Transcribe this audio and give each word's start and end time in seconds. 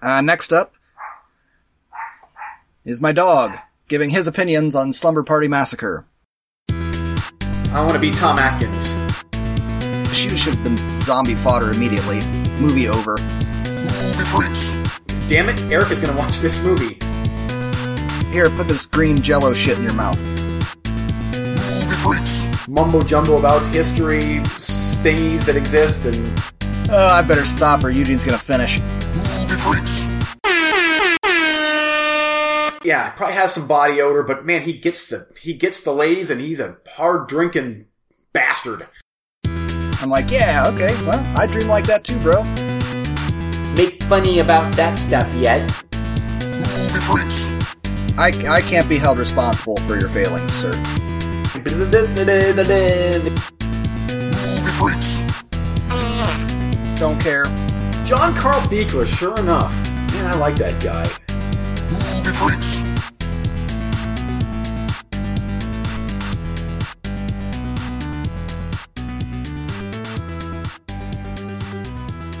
Uh, 0.00 0.20
next 0.20 0.52
up 0.52 0.74
is 2.84 3.02
my 3.02 3.12
dog 3.12 3.56
giving 3.88 4.10
his 4.10 4.28
opinions 4.28 4.74
on 4.74 4.92
Slumber 4.92 5.22
Party 5.22 5.48
Massacre. 5.48 6.06
I 6.70 7.82
want 7.82 7.92
to 7.92 7.98
be 7.98 8.10
Tom 8.10 8.38
Atkins. 8.38 8.94
She 10.16 10.28
should 10.36 10.54
have 10.54 10.64
been 10.64 10.98
zombie 10.98 11.34
fodder 11.34 11.70
immediately. 11.70 12.20
Movie 12.58 12.88
over. 12.88 13.18
Movie 13.18 14.24
freaks. 14.24 14.70
Damn 15.26 15.48
it, 15.48 15.60
Eric 15.70 15.90
is 15.90 16.00
going 16.00 16.12
to 16.12 16.18
watch 16.18 16.38
this 16.38 16.62
movie. 16.62 16.98
Here, 18.30 18.48
put 18.50 18.68
this 18.68 18.86
green 18.86 19.20
jello 19.20 19.52
shit 19.54 19.78
in 19.78 19.84
your 19.84 19.94
mouth. 19.94 20.22
Movie 21.42 21.96
freaks. 21.96 22.68
Mumbo 22.68 23.02
jumbo 23.02 23.38
about 23.38 23.62
history, 23.74 24.40
thingies 25.02 25.44
that 25.44 25.56
exist, 25.56 26.04
and 26.06 26.40
Oh, 26.90 27.06
I 27.06 27.20
better 27.20 27.44
stop 27.44 27.84
or 27.84 27.90
Eugene's 27.90 28.24
gonna 28.24 28.38
finish. 28.38 28.80
Movie 29.48 29.62
freaks. 29.62 30.02
yeah, 32.84 33.10
probably 33.16 33.34
has 33.34 33.54
some 33.54 33.66
body 33.66 33.98
odor, 34.02 34.22
but 34.22 34.44
man, 34.44 34.60
he 34.60 34.74
gets 34.74 35.08
the 35.08 35.26
he 35.40 35.54
gets 35.54 35.80
the 35.80 35.92
ladies, 35.92 36.28
and 36.28 36.38
he's 36.38 36.60
a 36.60 36.76
hard 36.86 37.28
drinking 37.28 37.86
bastard. 38.34 38.86
I'm 39.46 40.10
like, 40.10 40.30
yeah, 40.30 40.68
okay, 40.74 40.94
well, 41.06 41.24
I 41.34 41.46
dream 41.46 41.68
like 41.68 41.86
that 41.86 42.04
too, 42.04 42.18
bro. 42.18 42.42
Make 43.74 44.02
funny 44.02 44.40
about 44.40 44.74
that 44.76 44.98
stuff 44.98 45.32
yet. 45.34 45.62
Movie 46.42 47.00
freaks. 47.00 47.46
I, 48.18 48.32
I 48.48 48.60
can't 48.60 48.88
be 48.88 48.98
held 48.98 49.16
responsible 49.16 49.78
for 49.78 49.98
your 49.98 50.10
failings, 50.10 50.52
sir. 50.52 50.72
Movie 51.64 51.88
freaks. 54.72 55.22
Don't 57.00 57.18
care. 57.18 57.46
John 58.08 58.34
Carl 58.34 58.58
Buechler, 58.68 59.06
sure 59.06 59.38
enough. 59.38 59.70
Man, 60.14 60.24
I 60.24 60.34
like 60.38 60.56
that 60.56 60.82
guy. 60.82 61.04
Movie 61.92 62.32
freaks. 62.32 62.78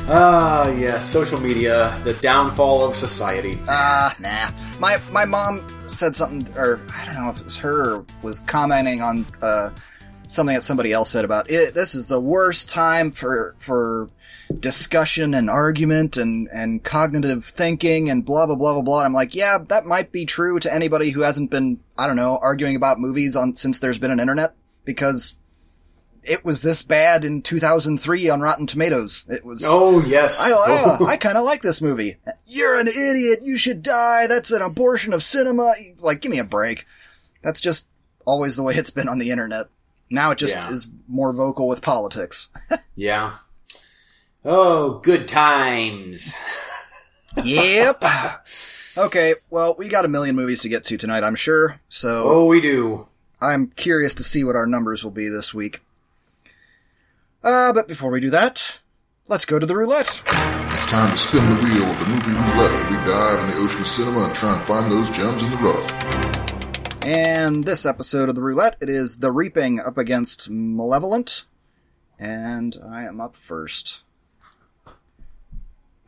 Ah, 0.08 0.70
yes, 0.70 1.04
social 1.04 1.38
media, 1.38 2.00
the 2.02 2.14
downfall 2.14 2.82
of 2.82 2.96
society. 2.96 3.60
Ah, 3.68 4.16
nah. 4.20 4.50
My 4.80 4.96
my 5.12 5.26
mom 5.26 5.62
said 5.86 6.16
something, 6.16 6.48
or 6.56 6.80
I 6.96 7.04
don't 7.04 7.14
know 7.16 7.28
if 7.28 7.40
it 7.40 7.44
was 7.44 7.58
her, 7.58 8.06
was 8.22 8.40
commenting 8.40 9.02
on 9.02 9.26
uh, 9.42 9.68
something 10.28 10.54
that 10.54 10.64
somebody 10.64 10.94
else 10.94 11.10
said 11.10 11.26
about 11.26 11.50
it. 11.50 11.74
This 11.74 11.94
is 11.94 12.06
the 12.06 12.20
worst 12.20 12.70
time 12.70 13.10
for 13.10 13.54
for 13.58 14.08
discussion 14.60 15.34
and 15.34 15.48
argument 15.50 16.16
and 16.16 16.48
and 16.52 16.82
cognitive 16.84 17.44
thinking 17.44 18.10
and 18.10 18.24
blah 18.24 18.46
blah 18.46 18.56
blah 18.56 18.74
blah 18.74 18.82
blah. 18.82 18.98
And 18.98 19.06
I'm 19.06 19.12
like, 19.12 19.34
yeah, 19.34 19.58
that 19.68 19.86
might 19.86 20.12
be 20.12 20.24
true 20.26 20.58
to 20.60 20.72
anybody 20.72 21.10
who 21.10 21.20
hasn't 21.22 21.50
been, 21.50 21.80
I 21.96 22.06
don't 22.06 22.16
know, 22.16 22.38
arguing 22.42 22.76
about 22.76 22.98
movies 23.00 23.36
on 23.36 23.54
since 23.54 23.80
there's 23.80 23.98
been 23.98 24.10
an 24.10 24.20
internet 24.20 24.54
because 24.84 25.38
it 26.24 26.44
was 26.44 26.60
this 26.62 26.82
bad 26.82 27.24
in 27.24 27.40
2003 27.42 28.28
on 28.28 28.40
Rotten 28.40 28.66
Tomatoes. 28.66 29.24
It 29.28 29.44
was. 29.44 29.64
Oh, 29.66 30.00
yes. 30.04 30.38
I, 30.40 30.50
I, 30.52 31.04
I 31.12 31.16
kind 31.16 31.38
of 31.38 31.44
like 31.44 31.62
this 31.62 31.80
movie. 31.80 32.16
You're 32.44 32.78
an 32.80 32.88
idiot. 32.88 33.38
You 33.42 33.56
should 33.56 33.82
die. 33.82 34.26
That's 34.26 34.50
an 34.50 34.60
abortion 34.60 35.12
of 35.14 35.22
cinema. 35.22 35.72
Like, 36.02 36.20
give 36.20 36.30
me 36.30 36.38
a 36.38 36.44
break. 36.44 36.84
That's 37.42 37.60
just 37.60 37.88
always 38.26 38.56
the 38.56 38.62
way 38.62 38.74
it's 38.74 38.90
been 38.90 39.08
on 39.08 39.18
the 39.18 39.30
internet. 39.30 39.66
Now 40.10 40.30
it 40.32 40.38
just 40.38 40.54
Yeah. 40.56 40.70
is 40.70 40.90
more 41.06 41.32
vocal 41.32 41.66
with 41.68 41.80
politics. 41.82 42.50
yeah. 42.94 43.34
Oh, 44.44 44.98
good 45.00 45.28
times. 45.28 46.32
yep. 47.42 48.02
Okay, 48.96 49.34
well, 49.48 49.76
we 49.78 49.88
got 49.88 50.04
a 50.04 50.08
million 50.08 50.34
movies 50.34 50.62
to 50.62 50.68
get 50.68 50.82
to 50.84 50.96
tonight, 50.96 51.22
I'm 51.22 51.36
sure. 51.36 51.78
So 51.88 52.24
Oh, 52.26 52.46
we 52.46 52.60
do. 52.60 53.06
I'm 53.40 53.68
curious 53.68 54.12
to 54.14 54.24
see 54.24 54.42
what 54.42 54.56
our 54.56 54.66
numbers 54.66 55.04
will 55.04 55.12
be 55.12 55.28
this 55.28 55.54
week. 55.54 55.82
Uh, 57.44 57.72
but 57.72 57.86
before 57.86 58.10
we 58.10 58.18
do 58.18 58.30
that, 58.30 58.80
let's 59.28 59.44
go 59.44 59.56
to 59.60 59.66
the 59.66 59.76
roulette. 59.76 60.24
It's 60.74 60.86
time 60.86 61.12
to 61.12 61.16
spin 61.16 61.48
the 61.48 61.62
wheel 61.62 61.84
of 61.84 61.98
the 62.00 62.06
movie 62.06 62.32
roulette 62.32 62.72
where 62.72 62.90
we 62.90 62.96
dive 63.06 63.44
in 63.44 63.50
the 63.56 63.62
ocean 63.62 63.82
of 63.82 63.86
cinema 63.86 64.24
and 64.24 64.34
try 64.34 64.56
and 64.58 64.66
find 64.66 64.90
those 64.90 65.08
gems 65.10 65.44
in 65.44 65.50
the 65.50 65.56
rough. 65.58 67.04
And 67.06 67.64
this 67.64 67.86
episode 67.86 68.28
of 68.28 68.34
the 68.34 68.42
roulette, 68.42 68.78
it 68.80 68.88
is 68.88 69.18
The 69.18 69.30
Reaping 69.30 69.78
up 69.78 69.96
against 69.96 70.50
Malevolent. 70.50 71.44
And 72.18 72.76
I 72.84 73.04
am 73.04 73.20
up 73.20 73.36
first. 73.36 74.02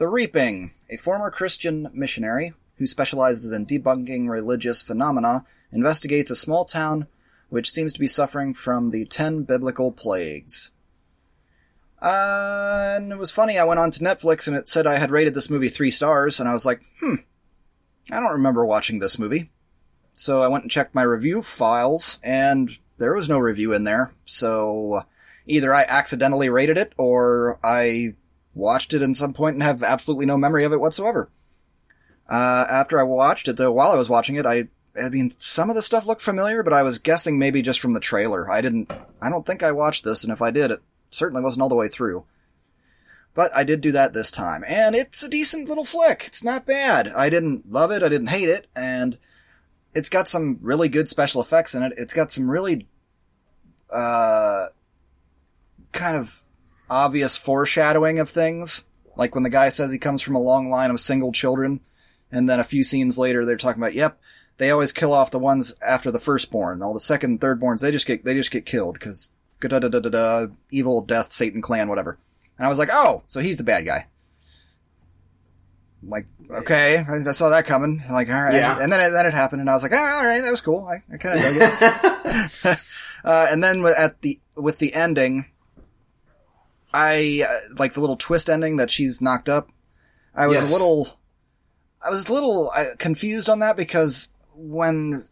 The 0.01 0.09
Reaping, 0.09 0.73
a 0.89 0.97
former 0.97 1.31
Christian 1.31 1.91
missionary 1.93 2.55
who 2.77 2.87
specializes 2.87 3.53
in 3.53 3.67
debunking 3.67 4.31
religious 4.31 4.81
phenomena, 4.81 5.45
investigates 5.73 6.31
a 6.31 6.37
small 6.37 6.65
town 6.65 7.07
which 7.51 7.71
seems 7.71 7.93
to 7.93 8.01
be 8.01 8.07
suffering 8.07 8.55
from 8.55 8.93
the 8.93 9.05
ten 9.05 9.43
biblical 9.43 9.93
plagues. 9.93 10.71
Uh, 12.01 12.95
and 12.97 13.13
it 13.13 13.19
was 13.19 13.31
funny, 13.31 13.59
I 13.59 13.65
went 13.65 13.79
on 13.79 13.91
to 13.91 14.03
Netflix 14.03 14.49
and 14.49 14.57
it 14.57 14.71
said 14.71 14.87
I 14.87 14.97
had 14.97 15.11
rated 15.11 15.35
this 15.35 15.51
movie 15.51 15.69
three 15.69 15.91
stars, 15.91 16.41
and 16.41 16.49
I 16.49 16.55
was 16.55 16.65
like, 16.65 16.81
hmm, 17.01 17.17
I 18.11 18.21
don't 18.21 18.33
remember 18.33 18.65
watching 18.65 19.01
this 19.01 19.19
movie. 19.19 19.51
So 20.15 20.43
I 20.43 20.49
went 20.49 20.65
and 20.65 20.71
checked 20.71 20.95
my 20.95 21.03
review 21.03 21.43
files, 21.43 22.21
and 22.25 22.71
there 22.97 23.15
was 23.15 23.29
no 23.29 23.39
review 23.39 23.75
in 23.75 23.85
there. 23.85 24.15
So 24.25 25.03
either 25.47 25.75
I 25.75 25.85
accidentally 25.87 26.49
rated 26.49 26.79
it, 26.79 26.95
or 26.97 27.59
I 27.63 28.15
watched 28.55 28.95
it 28.95 29.03
at 29.03 29.17
some 29.17 29.33
point 29.33 29.55
and 29.55 29.63
have 29.63 29.83
absolutely 29.83 30.27
no 30.27 30.37
memory 30.37 30.65
of 30.65 30.73
it 30.73 30.81
whatsoever. 30.81 31.31
Uh, 32.29 32.65
after 32.71 32.99
I 32.99 33.03
watched 33.03 33.49
it, 33.49 33.57
though, 33.57 33.73
while 33.73 33.91
I 33.91 33.97
was 33.97 34.09
watching 34.09 34.37
it, 34.37 34.47
I, 34.47 34.69
I 35.01 35.09
mean, 35.09 35.31
some 35.31 35.69
of 35.69 35.77
the 35.77 35.83
stuff 35.83 36.07
looked 36.07 36.23
familiar, 36.23 36.63
but 36.63 36.73
I 36.73 36.83
was 36.83 36.99
guessing 36.99 37.39
maybe 37.39 37.63
just 37.63 37.81
from 37.81 37.93
the 37.93 38.01
trailer. 38.01 38.51
I 38.51 38.61
didn't, 38.61 38.93
I 39.21 39.31
don't 39.31 39.45
think 39.45 39.63
I 39.63 39.73
watched 39.73 40.05
this, 40.05 40.23
and 40.23 40.33
if 40.33 40.41
I 40.41 40.51
did, 40.51 40.71
it 40.71 40.81
certainly 41.11 41.43
wasn't 41.43 41.63
all 41.63 41.69
the 41.69 41.75
way 41.75 41.89
through. 41.89 42.25
But 43.35 43.51
I 43.55 43.65
did 43.65 43.81
do 43.81 43.93
that 43.93 44.13
this 44.13 44.31
time, 44.31 44.65
and 44.67 44.95
it's 44.95 45.23
a 45.23 45.29
decent 45.29 45.69
little 45.69 45.85
flick. 45.85 46.25
It's 46.27 46.45
not 46.45 46.67
bad. 46.67 47.09
I 47.09 47.31
didn't 47.31 47.71
love 47.71 47.91
it, 47.91 48.03
I 48.03 48.09
didn't 48.09 48.29
hate 48.29 48.49
it, 48.49 48.67
and 48.77 49.19
it's 49.95 50.09
got 50.09 50.29
some 50.29 50.59
really 50.63 50.89
good 50.89 51.09
special 51.09 51.41
effects 51.41 51.75
in 51.75 51.83
it. 51.83 51.93
It's 51.97 52.13
got 52.13 52.31
some 52.31 52.51
really, 52.51 52.87
uh, 53.93 54.67
kind 55.93 56.17
of 56.17 56.45
obvious 56.91 57.39
foreshadowing 57.39 58.19
of 58.19 58.29
things. 58.29 58.85
Like 59.17 59.35
when 59.35 59.45
the 59.45 59.51
guy 59.51 59.69
says 59.69 59.93
he 59.93 59.99
comes 59.99 60.23
from 60.23 60.35
a 60.35 60.41
long 60.41 60.69
line 60.69 60.91
of 60.91 61.01
single 61.01 61.33
children, 61.33 61.81
and 62.31 62.49
then 62.49 62.61
a 62.61 62.65
few 62.65 62.85
scenes 62.85 63.19
later 63.19 63.45
they're 63.47 63.57
talking 63.57 63.81
about, 63.81 63.95
yep, 63.95 64.21
they 64.59 64.71
always 64.71 64.93
kill 64.93 65.13
off 65.13 65.31
the 65.31 65.39
ones 65.39 65.75
after 65.87 66.11
the 66.11 66.19
firstborn. 66.19 66.83
All 66.83 66.93
the 66.93 67.01
second 67.01 67.31
and 67.31 67.41
thirdborns, 67.41 67.81
they 67.81 67.91
just 67.91 68.07
get, 68.07 68.25
they 68.25 68.35
just 68.35 68.51
get 68.51 68.67
killed, 68.67 68.95
because 68.95 69.33
da 69.61 69.69
da 69.69 69.89
da 69.89 70.01
da 70.01 70.09
da, 70.09 70.47
evil, 70.71 71.01
death, 71.01 71.33
Satan 71.33 71.63
clan, 71.63 71.89
whatever. 71.89 72.19
And 72.59 72.67
I 72.67 72.69
was 72.69 72.79
like, 72.79 72.91
oh, 72.93 73.23
so 73.27 73.41
he's 73.41 73.57
the 73.57 73.65
bad 73.65 73.87
guy. 73.87 74.07
Like, 76.03 76.27
okay, 76.51 76.99
I, 76.99 77.15
I 77.17 77.33
saw 77.33 77.51
that 77.51 77.67
coming. 77.67 78.03
Like, 78.11 78.29
all 78.29 78.43
right. 78.43 78.55
Yeah. 78.55 78.79
And 78.81 78.91
then 78.91 79.01
it, 79.01 79.11
then 79.11 79.27
it 79.27 79.35
happened, 79.35 79.61
and 79.61 79.69
I 79.69 79.75
was 79.75 79.83
like, 79.83 79.93
oh, 79.93 79.97
all 79.97 80.25
right, 80.25 80.41
that 80.41 80.51
was 80.51 80.61
cool. 80.63 80.87
I, 80.87 81.03
I 81.13 81.17
kind 81.19 81.39
of 81.39 81.45
dug 81.45 81.57
it. 82.65 82.79
uh, 83.25 83.47
and 83.51 83.63
then 83.63 83.83
with- 83.83 83.99
at 83.99 84.23
the 84.23 84.41
with 84.57 84.79
the 84.79 84.95
ending, 84.95 85.47
I 86.93 87.45
uh, 87.49 87.75
like 87.79 87.93
the 87.95 88.01
little 88.01 88.17
twist 88.17 88.49
ending 88.51 88.77
that 88.77 88.91
she's 88.91 89.21
knocked 89.21 89.49
up. 89.49 89.69
I 90.35 90.47
was 90.47 90.63
Yes. 90.63 90.71
a 90.71 90.73
little, 90.73 91.09
I 92.05 92.11
was 92.11 92.29
a 92.29 92.33
little 92.35 92.71
uh, 92.77 92.85
confused 92.99 93.49
on 93.49 93.59
that 93.61 93.77
because 93.77 94.29
when 94.55 95.25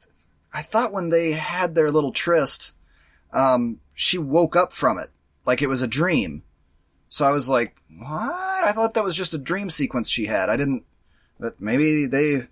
I 0.52 0.62
thought 0.62 0.92
when 0.92 1.08
they 1.10 1.32
had 1.32 1.74
their 1.74 1.90
little 1.90 2.12
tryst, 2.12 2.74
um, 3.32 3.80
she 3.94 4.18
woke 4.18 4.56
up 4.56 4.72
from 4.72 4.98
it 4.98 5.08
like 5.44 5.62
it 5.62 5.68
was 5.68 5.82
a 5.82 5.88
dream. 5.88 6.42
So 7.08 7.24
I 7.24 7.30
was 7.30 7.48
like, 7.48 7.76
what? 7.98 8.64
I 8.64 8.72
thought 8.72 8.94
that 8.94 9.04
was 9.04 9.16
just 9.16 9.34
a 9.34 9.38
dream 9.38 9.70
sequence 9.70 10.10
she 10.10 10.26
had. 10.26 10.48
I 10.50 10.56
didn't, 10.56 10.84
but 11.40 11.60
maybe 11.60 12.06
they 12.06 12.42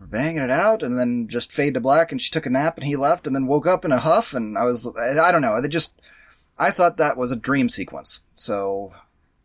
were 0.00 0.06
banging 0.06 0.42
it 0.42 0.50
out 0.50 0.82
and 0.82 0.98
then 0.98 1.28
just 1.28 1.52
fade 1.52 1.74
to 1.74 1.80
black 1.80 2.10
and 2.10 2.20
she 2.20 2.30
took 2.30 2.46
a 2.46 2.50
nap 2.50 2.76
and 2.78 2.86
he 2.86 2.96
left 2.96 3.26
and 3.26 3.36
then 3.36 3.46
woke 3.46 3.66
up 3.66 3.84
in 3.84 3.92
a 3.92 3.98
huff 3.98 4.32
and 4.34 4.56
I 4.56 4.64
was, 4.64 4.90
I 4.98 5.18
I 5.18 5.30
don't 5.32 5.42
know. 5.42 5.60
They 5.60 5.68
just, 5.68 6.00
I 6.58 6.70
thought 6.70 6.96
that 6.98 7.16
was 7.16 7.30
a 7.32 7.36
dream 7.36 7.68
sequence. 7.68 8.22
So 8.34 8.92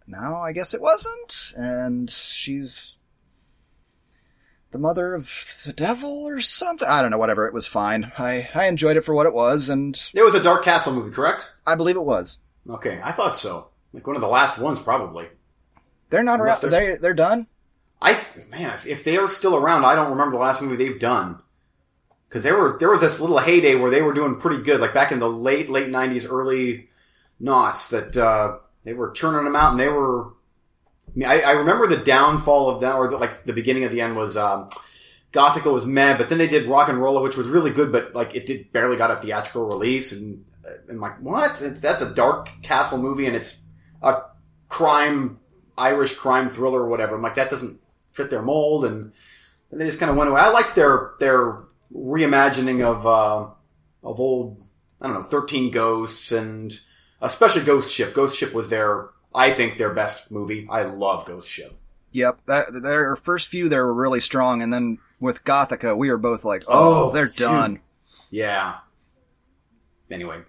now 0.07 0.37
I 0.37 0.51
guess 0.51 0.73
it 0.73 0.81
wasn't. 0.81 1.53
And 1.57 2.09
she's 2.09 2.99
the 4.71 4.77
mother 4.79 5.15
of 5.15 5.23
the 5.65 5.73
devil 5.73 6.25
or 6.25 6.39
something. 6.39 6.87
I 6.87 7.01
don't 7.01 7.11
know, 7.11 7.17
whatever. 7.17 7.47
It 7.47 7.53
was 7.53 7.67
fine. 7.67 8.11
I, 8.17 8.47
I 8.53 8.67
enjoyed 8.67 8.97
it 8.97 9.01
for 9.05 9.13
what 9.15 9.25
it 9.25 9.33
was 9.33 9.69
and 9.69 9.99
It 10.13 10.21
was 10.21 10.35
a 10.35 10.43
Dark 10.43 10.63
Castle 10.63 10.93
movie, 10.93 11.11
correct? 11.13 11.51
I 11.65 11.75
believe 11.75 11.95
it 11.95 12.03
was. 12.03 12.39
Okay, 12.69 12.99
I 13.03 13.11
thought 13.11 13.37
so. 13.37 13.69
Like 13.93 14.05
one 14.05 14.15
of 14.15 14.21
the 14.21 14.27
last 14.27 14.59
ones, 14.59 14.79
probably. 14.79 15.27
They're 16.11 16.23
not 16.23 16.39
around. 16.39 16.63
Unless 16.63 16.71
They 16.71 16.95
they're 16.95 17.13
done. 17.15 17.47
I 18.01 18.13
man, 18.49 18.73
if- 18.75 18.85
if 18.85 19.03
they 19.03 19.17
are 19.17 19.27
still 19.27 19.55
around, 19.55 19.83
I 19.85 19.95
don't 19.95 20.11
remember 20.11 20.37
the 20.37 20.41
last 20.43 20.61
movie 20.61 20.75
they've 20.75 20.99
done. 20.99 21.41
Because 22.27 22.43
there 22.43 22.55
were 22.57 22.77
there 22.79 22.89
was 22.91 23.01
this 23.01 23.19
little 23.19 23.39
heyday 23.39 23.73
where 23.73 23.89
they 23.89 24.03
were 24.03 24.13
doing 24.13 24.35
pretty 24.35 24.61
good, 24.61 24.79
like 24.79 24.93
back 24.93 25.11
in 25.11 25.17
the 25.17 25.27
late 25.29 25.67
late 25.69 25.89
nineties, 25.89 26.27
early 26.27 26.88
noughts, 27.39 27.89
that 27.89 28.17
uh, 28.17 28.57
they 28.83 28.93
were 28.93 29.11
churning 29.11 29.45
them 29.45 29.55
out, 29.55 29.71
and 29.71 29.79
they 29.79 29.89
were 29.89 30.33
I 31.09 31.11
mean, 31.15 31.29
I, 31.29 31.41
I 31.41 31.51
remember 31.51 31.87
the 31.87 31.97
downfall 31.97 32.69
of 32.69 32.81
that, 32.81 32.95
or 32.95 33.07
the, 33.07 33.17
like 33.17 33.43
the 33.43 33.53
beginning 33.53 33.83
of 33.83 33.91
the 33.91 34.01
end 34.01 34.15
was 34.15 34.37
um, 34.37 34.69
Gothika 35.31 35.71
was 35.71 35.85
mad, 35.85 36.17
but 36.17 36.29
then 36.29 36.37
they 36.37 36.47
did 36.47 36.67
RocknRolla, 36.67 37.23
which 37.23 37.37
was 37.37 37.47
really 37.47 37.71
good, 37.71 37.91
but 37.91 38.13
like 38.13 38.35
it 38.35 38.45
did 38.45 38.71
barely 38.71 38.97
got 38.97 39.11
a 39.11 39.15
theatrical 39.15 39.65
release, 39.65 40.11
and 40.11 40.45
uh, 40.65 40.73
and 40.87 40.99
like 40.99 41.19
what? 41.21 41.61
That's 41.81 42.01
a 42.01 42.13
dark 42.13 42.49
castle 42.61 42.99
movie, 42.99 43.25
and 43.25 43.35
it's 43.35 43.59
a 44.01 44.21
crime 44.67 45.39
Irish 45.77 46.13
crime 46.13 46.49
thriller 46.49 46.81
or 46.81 46.89
whatever. 46.89 47.15
I'm 47.15 47.21
like 47.21 47.35
that 47.35 47.49
doesn't 47.49 47.79
fit 48.11 48.29
their 48.29 48.41
mold, 48.41 48.85
and, 48.85 49.11
and 49.71 49.81
they 49.81 49.85
just 49.85 49.99
kind 49.99 50.11
of 50.11 50.17
went 50.17 50.29
away. 50.29 50.41
I 50.41 50.49
liked 50.49 50.75
their 50.75 51.13
their 51.19 51.63
reimagining 51.93 52.83
of 52.83 53.05
uh, 53.05 53.51
of 54.03 54.19
old 54.19 54.61
I 55.01 55.07
don't 55.07 55.15
know 55.15 55.23
Thirteen 55.23 55.71
Ghosts 55.71 56.31
and 56.31 56.79
especially 57.21 57.63
Ghost 57.63 57.89
Ship. 57.93 58.13
Ghost 58.13 58.37
Ship 58.37 58.53
was 58.53 58.69
their 58.69 59.09
I 59.33 59.51
think 59.51 59.77
their 59.77 59.93
best 59.93 60.31
movie. 60.31 60.67
I 60.69 60.83
love 60.83 61.25
Ghost 61.25 61.47
Ship. 61.47 61.73
Yep, 62.11 62.39
that, 62.47 62.65
their 62.81 63.15
first 63.15 63.47
few 63.49 63.69
there 63.69 63.85
were 63.85 63.93
really 63.93 64.19
strong, 64.19 64.61
and 64.63 64.73
then 64.73 64.97
with 65.19 65.43
Gothika, 65.43 65.95
we 65.95 66.09
were 66.09 66.17
both 66.17 66.43
like, 66.43 66.63
"Oh, 66.67 67.09
Oh, 67.09 67.13
they're 67.13 67.27
dude. 67.27 67.35
done." 67.35 67.79
Yeah. 68.31 68.77
Anyway, 70.11 70.41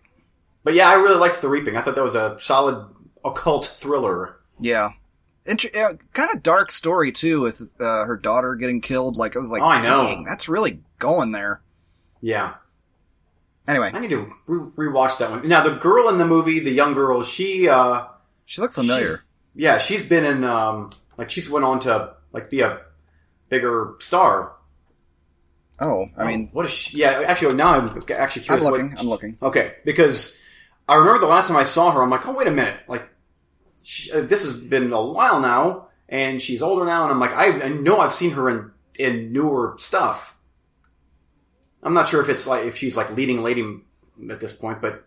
but 0.65 0.73
yeah, 0.75 0.89
I 0.89 0.95
really 0.95 1.19
liked 1.19 1.41
The 1.43 1.49
Reaping. 1.49 1.77
I 1.77 1.83
thought 1.83 1.95
that 1.97 2.05
was 2.05 2.15
a 2.15 2.39
solid 2.39 2.87
occult 3.25 3.67
thriller. 3.67 4.37
Yeah, 4.59 4.91
Int- 5.45 5.67
yeah 5.75 5.93
kind 6.15 6.31
of 6.35 6.43
dark 6.43 6.71
story 6.71 7.13
too, 7.13 7.43
with 7.43 7.61
uh, 7.79 8.05
her 8.07 8.17
daughter 8.17 8.55
getting 8.55 8.81
killed. 8.81 9.17
Like 9.17 9.35
it 9.35 9.39
was 9.39 9.51
like, 9.51 9.61
Oh, 9.63 9.67
I 9.67 9.83
know. 9.85 10.25
that's 10.27 10.49
really 10.49 10.83
going 10.99 11.33
there. 11.33 11.63
Yeah, 12.23 12.55
Anyway, 13.69 13.91
I 13.93 13.99
need 14.01 14.11
to 14.11 14.33
re- 14.47 14.89
rewatch 14.89 15.19
that 15.19 15.31
one. 15.31 15.47
Now, 15.47 15.63
the 15.63 15.77
girl 15.77 16.09
in 16.09 16.19
the 16.19 16.27
movie, 16.27 16.59
the 16.61 16.71
young 16.73 16.95
girl, 16.95 17.23
she, 17.23 17.69
uh, 17.69 18.05
she 18.45 18.61
looked 18.61 18.75
familiar. 18.75 19.21
yeah, 19.55 19.79
she's 19.79 20.05
been 20.05 20.25
in, 20.25 20.45
um, 20.45 20.91
like, 21.17 21.31
she's 21.31 21.49
went 21.49 21.65
on 21.65 21.81
to, 21.81 22.15
like, 22.33 22.51
be 22.51 22.61
a 22.63 22.81
bigger 23.49 23.95
star. 24.01 24.57
Oh, 25.81 26.07
I 26.17 26.27
mean, 26.27 26.51
what 26.53 26.67
is 26.67 26.73
she? 26.73 26.99
Yeah, 26.99 27.23
actually, 27.27 27.55
now 27.55 27.69
I'm 27.75 27.89
actually 28.11 28.43
I'm 28.43 28.59
curious. 28.59 28.65
what- 28.65 28.73
looking. 28.73 28.95
I'm 28.99 29.09
looking. 29.09 29.39
Okay, 29.43 29.75
because 29.85 30.37
I 30.89 30.97
remember 30.97 31.21
the 31.21 31.27
last 31.27 31.49
time 31.49 31.57
I 31.57 31.65
saw 31.65 31.91
her, 31.93 32.03
I'm 32.03 32.11
like, 32.11 32.27
oh 32.27 32.33
wait 32.33 32.47
a 32.49 32.51
minute, 32.51 32.77
like 32.87 33.09
she, 33.83 34.13
uh, 34.13 34.21
this 34.21 34.45
has 34.45 34.53
been 34.55 34.93
a 34.93 35.03
while 35.03 35.41
now, 35.41 35.89
and 36.09 36.41
she's 36.43 36.61
older 36.61 36.85
now, 36.85 37.05
and 37.05 37.13
I'm 37.13 37.19
like, 37.21 37.33
I, 37.35 37.63
I 37.63 37.69
know 37.69 37.99
I've 37.99 38.13
seen 38.13 38.33
her 38.33 38.51
in 38.51 38.71
in 38.99 39.33
newer 39.33 39.77
stuff. 39.79 40.37
I'm 41.83 41.95
not 41.95 42.09
sure 42.09 42.21
if 42.21 42.29
it's 42.29 42.47
like 42.47 42.65
if 42.67 42.77
she's 42.77 42.97
like 42.97 43.11
leading 43.11 43.43
lady 43.43 43.81
at 44.31 44.41
this 44.41 44.53
point, 44.53 44.81
but 44.83 45.07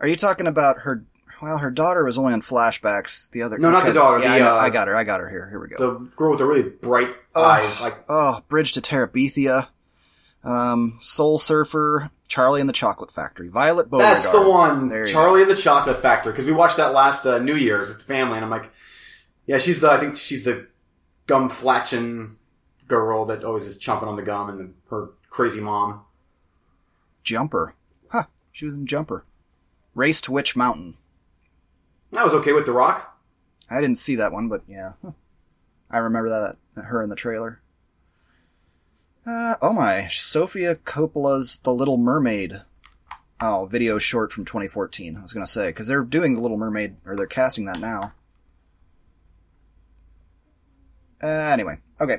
Are 0.00 0.08
you 0.08 0.16
talking 0.16 0.46
about 0.46 0.78
her? 0.82 1.04
Well, 1.40 1.58
her 1.58 1.70
daughter 1.70 2.04
was 2.04 2.18
only 2.18 2.32
on 2.32 2.40
flashbacks. 2.40 3.30
The 3.30 3.42
other 3.42 3.58
No, 3.58 3.70
not 3.70 3.86
the 3.86 3.92
daughter, 3.92 4.18
Yeah, 4.22 4.38
the, 4.38 4.44
I, 4.44 4.48
uh, 4.48 4.56
I 4.56 4.70
got 4.70 4.88
her. 4.88 4.96
I 4.96 5.04
got 5.04 5.20
her 5.20 5.28
here. 5.28 5.48
Here 5.48 5.60
we 5.60 5.68
go. 5.68 5.76
the 5.78 5.98
girl 6.16 6.30
with 6.30 6.40
the 6.40 6.44
really 6.46 6.62
bright 6.68 7.10
Ugh. 7.34 7.60
eyes, 7.60 7.80
like 7.80 7.94
Oh, 8.08 8.40
Bridge 8.48 8.72
to 8.72 8.80
Terabithia, 8.80 9.68
um, 10.42 10.98
Soul 11.00 11.38
Surfer, 11.38 12.10
Charlie 12.28 12.60
and 12.60 12.68
the 12.68 12.72
Chocolate 12.74 13.12
Factory, 13.12 13.48
Violet 13.48 13.88
Beauregarde. 13.88 14.16
that's 14.16 14.30
the 14.30 14.48
one, 14.48 14.88
There 14.88 15.06
Charlie 15.06 15.42
and 15.42 15.50
the 15.50 15.56
Chocolate 15.56 16.02
Factory, 16.02 16.32
because 16.32 16.46
we 16.46 16.52
watched 16.52 16.76
that 16.76 16.92
last 16.92 17.24
uh, 17.24 17.38
New 17.38 17.54
Year's 17.54 17.88
with 17.88 17.98
the 17.98 18.04
family, 18.04 18.34
and 18.36 18.44
I'm 18.44 18.50
like, 18.50 18.70
yeah, 19.46 19.58
she's 19.58 19.80
the 19.80 19.90
I 19.90 19.98
think 19.98 20.16
she's 20.16 20.42
the 20.44 20.66
gum 21.28 21.48
flatching 21.48 22.36
girl 22.88 23.24
that 23.26 23.44
always 23.44 23.64
is 23.64 23.78
chomping 23.78 24.08
on 24.08 24.16
the 24.16 24.22
gum, 24.22 24.48
and 24.50 24.58
the, 24.58 24.70
her 24.90 25.10
crazy 25.28 25.60
mom. 25.60 26.02
Jumper. 27.22 27.74
Huh. 28.10 28.24
She 28.52 28.66
was 28.66 28.74
in 28.74 28.86
Jumper. 28.86 29.24
Race 29.94 30.20
to 30.22 30.32
Witch 30.32 30.56
Mountain. 30.56 30.96
I 32.16 32.24
was 32.24 32.32
okay 32.32 32.52
with 32.52 32.66
The 32.66 32.72
Rock. 32.72 33.18
I 33.70 33.80
didn't 33.80 33.98
see 33.98 34.16
that 34.16 34.32
one, 34.32 34.48
but 34.48 34.62
yeah. 34.66 34.92
Huh. 35.04 35.12
I 35.90 35.98
remember 35.98 36.28
that, 36.28 36.56
that 36.74 36.86
her 36.86 37.02
in 37.02 37.10
the 37.10 37.16
trailer. 37.16 37.60
Uh, 39.26 39.56
oh 39.60 39.72
my, 39.72 40.06
Sofia 40.06 40.76
Coppola's 40.76 41.58
The 41.58 41.72
Little 41.72 41.98
Mermaid. 41.98 42.62
Oh, 43.40 43.66
video 43.70 43.98
short 43.98 44.32
from 44.32 44.44
2014. 44.44 45.16
I 45.16 45.22
was 45.22 45.32
gonna 45.32 45.46
say 45.46 45.68
because 45.68 45.86
they're 45.86 46.02
doing 46.02 46.34
The 46.34 46.40
Little 46.40 46.56
Mermaid, 46.56 46.96
or 47.04 47.14
they're 47.14 47.26
casting 47.26 47.66
that 47.66 47.78
now. 47.78 48.14
Uh, 51.22 51.26
anyway, 51.26 51.78
okay. 52.00 52.18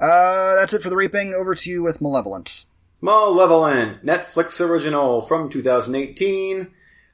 Uh, 0.00 0.56
that's 0.56 0.72
it 0.72 0.82
for 0.82 0.88
the 0.88 0.96
reaping. 0.96 1.34
Over 1.34 1.54
to 1.54 1.70
you 1.70 1.82
with 1.82 2.00
Malevolent. 2.00 2.66
Malevolent, 3.02 4.04
Netflix 4.04 4.60
original 4.60 5.22
from 5.22 5.48
2018, 5.48 6.70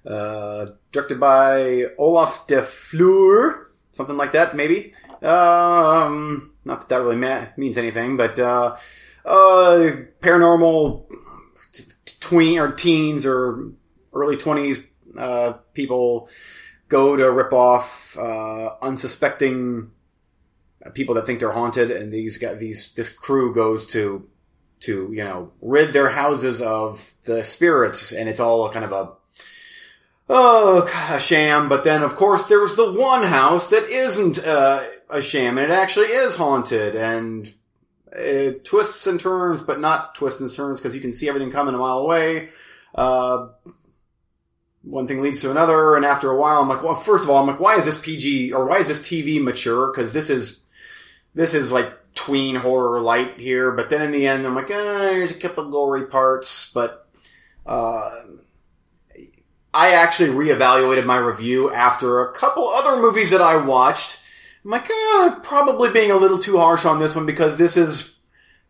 uh, 0.06 0.66
directed 0.92 1.20
by 1.20 1.86
Olaf 1.98 2.46
de 2.46 2.62
Fleur, 2.62 3.70
something 3.92 4.16
like 4.16 4.32
that, 4.32 4.56
maybe. 4.56 4.94
Um, 5.22 6.54
not 6.64 6.80
that 6.80 6.88
that 6.88 7.02
really 7.02 7.16
ma- 7.16 7.46
means 7.56 7.78
anything, 7.78 8.16
but 8.16 8.38
uh, 8.38 8.76
uh, 9.24 9.90
paranormal 10.20 11.06
tween 12.20 12.58
or 12.58 12.72
teens 12.72 13.24
or 13.24 13.70
early 14.12 14.36
20s 14.36 14.84
uh, 15.16 15.52
people 15.74 16.28
go 16.88 17.16
to 17.16 17.30
rip 17.30 17.52
off 17.52 18.16
uh, 18.18 18.70
unsuspecting 18.82 19.90
people 20.94 21.14
that 21.14 21.26
think 21.26 21.40
they're 21.40 21.52
haunted, 21.52 21.90
and 21.90 22.12
these 22.12 22.38
guys, 22.38 22.58
these 22.58 22.92
this 22.94 23.08
crew 23.08 23.54
goes 23.54 23.86
to 23.86 24.28
to 24.80 25.10
you 25.12 25.24
know 25.24 25.52
rid 25.60 25.92
their 25.92 26.10
houses 26.10 26.60
of 26.60 27.14
the 27.24 27.44
spirits, 27.44 28.12
and 28.12 28.28
it's 28.28 28.40
all 28.40 28.70
kind 28.70 28.84
of 28.84 28.92
a 28.92 29.12
oh 30.28 30.88
a 31.10 31.20
sham. 31.20 31.68
But 31.68 31.84
then, 31.84 32.02
of 32.02 32.16
course, 32.16 32.44
there's 32.44 32.74
the 32.74 32.92
one 32.92 33.24
house 33.24 33.68
that 33.68 33.84
isn't 33.84 34.38
uh, 34.38 34.84
a 35.10 35.22
sham, 35.22 35.58
and 35.58 35.70
it 35.70 35.74
actually 35.74 36.06
is 36.06 36.36
haunted, 36.36 36.96
and 36.96 37.52
it 38.12 38.64
twists 38.64 39.06
and 39.06 39.20
turns, 39.20 39.60
but 39.60 39.80
not 39.80 40.14
twists 40.14 40.40
and 40.40 40.52
turns 40.52 40.80
because 40.80 40.94
you 40.94 41.00
can 41.00 41.14
see 41.14 41.28
everything 41.28 41.50
coming 41.50 41.74
a 41.74 41.78
mile 41.78 41.98
away. 41.98 42.48
Uh, 42.94 43.48
one 44.82 45.08
thing 45.08 45.20
leads 45.20 45.40
to 45.40 45.50
another, 45.50 45.96
and 45.96 46.04
after 46.04 46.30
a 46.30 46.36
while, 46.36 46.62
I'm 46.62 46.68
like, 46.68 46.82
well, 46.82 46.94
first 46.94 47.24
of 47.24 47.30
all, 47.30 47.38
I'm 47.38 47.46
like, 47.46 47.60
why 47.60 47.76
is 47.76 47.84
this 47.84 48.00
PG 48.00 48.52
or 48.52 48.66
why 48.66 48.78
is 48.78 48.88
this 48.88 49.00
TV 49.00 49.42
mature? 49.42 49.92
Because 49.92 50.12
this 50.12 50.30
is 50.30 50.62
this 51.36 51.52
is 51.52 51.70
like 51.70 51.92
tween 52.14 52.56
horror 52.56 53.00
light 53.00 53.38
here, 53.38 53.70
but 53.70 53.90
then 53.90 54.00
in 54.00 54.10
the 54.10 54.26
end, 54.26 54.46
I'm 54.46 54.54
like, 54.54 54.70
ah, 54.70 54.98
there's 55.12 55.30
a 55.30 55.34
couple 55.34 55.70
gory 55.70 56.06
parts, 56.06 56.70
but 56.72 57.06
uh, 57.66 58.10
I 59.72 59.92
actually 59.92 60.30
reevaluated 60.30 61.04
my 61.04 61.18
review 61.18 61.70
after 61.70 62.22
a 62.22 62.32
couple 62.32 62.66
other 62.66 63.00
movies 63.00 63.30
that 63.30 63.42
I 63.42 63.56
watched. 63.58 64.18
I'm 64.64 64.70
like, 64.70 64.88
ah, 64.90 65.38
probably 65.42 65.90
being 65.90 66.10
a 66.10 66.16
little 66.16 66.38
too 66.38 66.56
harsh 66.56 66.86
on 66.86 66.98
this 66.98 67.14
one 67.14 67.26
because 67.26 67.58
this 67.58 67.76
is 67.76 68.16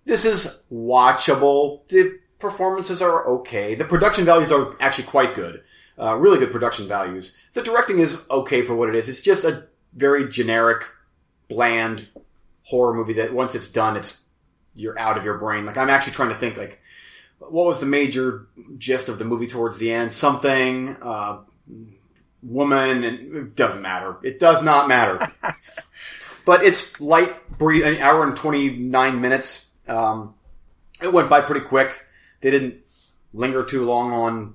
this 0.05 0.25
is 0.25 0.63
watchable. 0.71 1.87
The 1.87 2.19
performances 2.41 3.01
are 3.01 3.27
okay. 3.27 3.77
The 3.77 3.85
production 3.85 4.25
values 4.25 4.51
are 4.51 4.77
actually 4.81 5.05
quite 5.05 5.37
good. 5.37 5.63
Uh, 5.99 6.17
really 6.17 6.39
good 6.39 6.53
production 6.53 6.89
values. 6.89 7.33
The 7.55 7.63
directing 7.63 8.01
is 8.01 8.21
okay 8.29 8.63
for 8.63 8.75
what 8.75 8.89
it 8.89 8.97
is. 8.97 9.09
It's 9.09 9.21
just 9.21 9.45
a 9.45 9.69
very 9.95 10.29
generic, 10.29 10.85
bland 11.49 12.09
horror 12.67 12.95
movie 12.95 13.15
that 13.15 13.33
once 13.33 13.55
it's 13.55 13.69
done, 13.69 13.97
it's 13.97 14.25
you're 14.75 14.99
out 14.99 15.17
of 15.17 15.25
your 15.25 15.39
brain. 15.39 15.67
Like 15.67 15.77
I'm 15.77 15.91
actually 15.91 16.13
trying 16.13 16.29
to 16.31 16.37
think 16.37 16.57
like 16.57 16.81
what 17.39 17.67
was 17.67 17.81
the 17.81 17.87
major 17.87 18.47
gist 18.79 19.09
of 19.09 19.19
the 19.19 19.25
movie 19.25 19.47
towards 19.47 19.79
the 19.79 19.93
end? 19.93 20.13
Something, 20.13 20.97
uh, 21.03 21.41
woman, 22.43 23.05
and 23.05 23.37
it 23.37 23.57
doesn't 23.57 23.83
matter. 23.83 24.17
It 24.23 24.39
does 24.39 24.63
not 24.63 24.89
matter. 24.89 25.19
but 26.45 26.63
it's 26.65 26.99
light, 27.01 27.59
breathe, 27.59 27.85
an 27.85 27.99
hour 27.99 28.25
and 28.25 28.37
29 28.37 29.21
minutes. 29.21 29.71
Um, 29.89 30.35
it 31.03 31.13
went 31.13 31.29
by 31.29 31.43
pretty 31.43 31.67
quick. 31.67 32.05
They 32.41 32.51
didn't 32.51 32.81
linger 33.33 33.65
too 33.65 33.85
long 33.85 34.13
on 34.13 34.55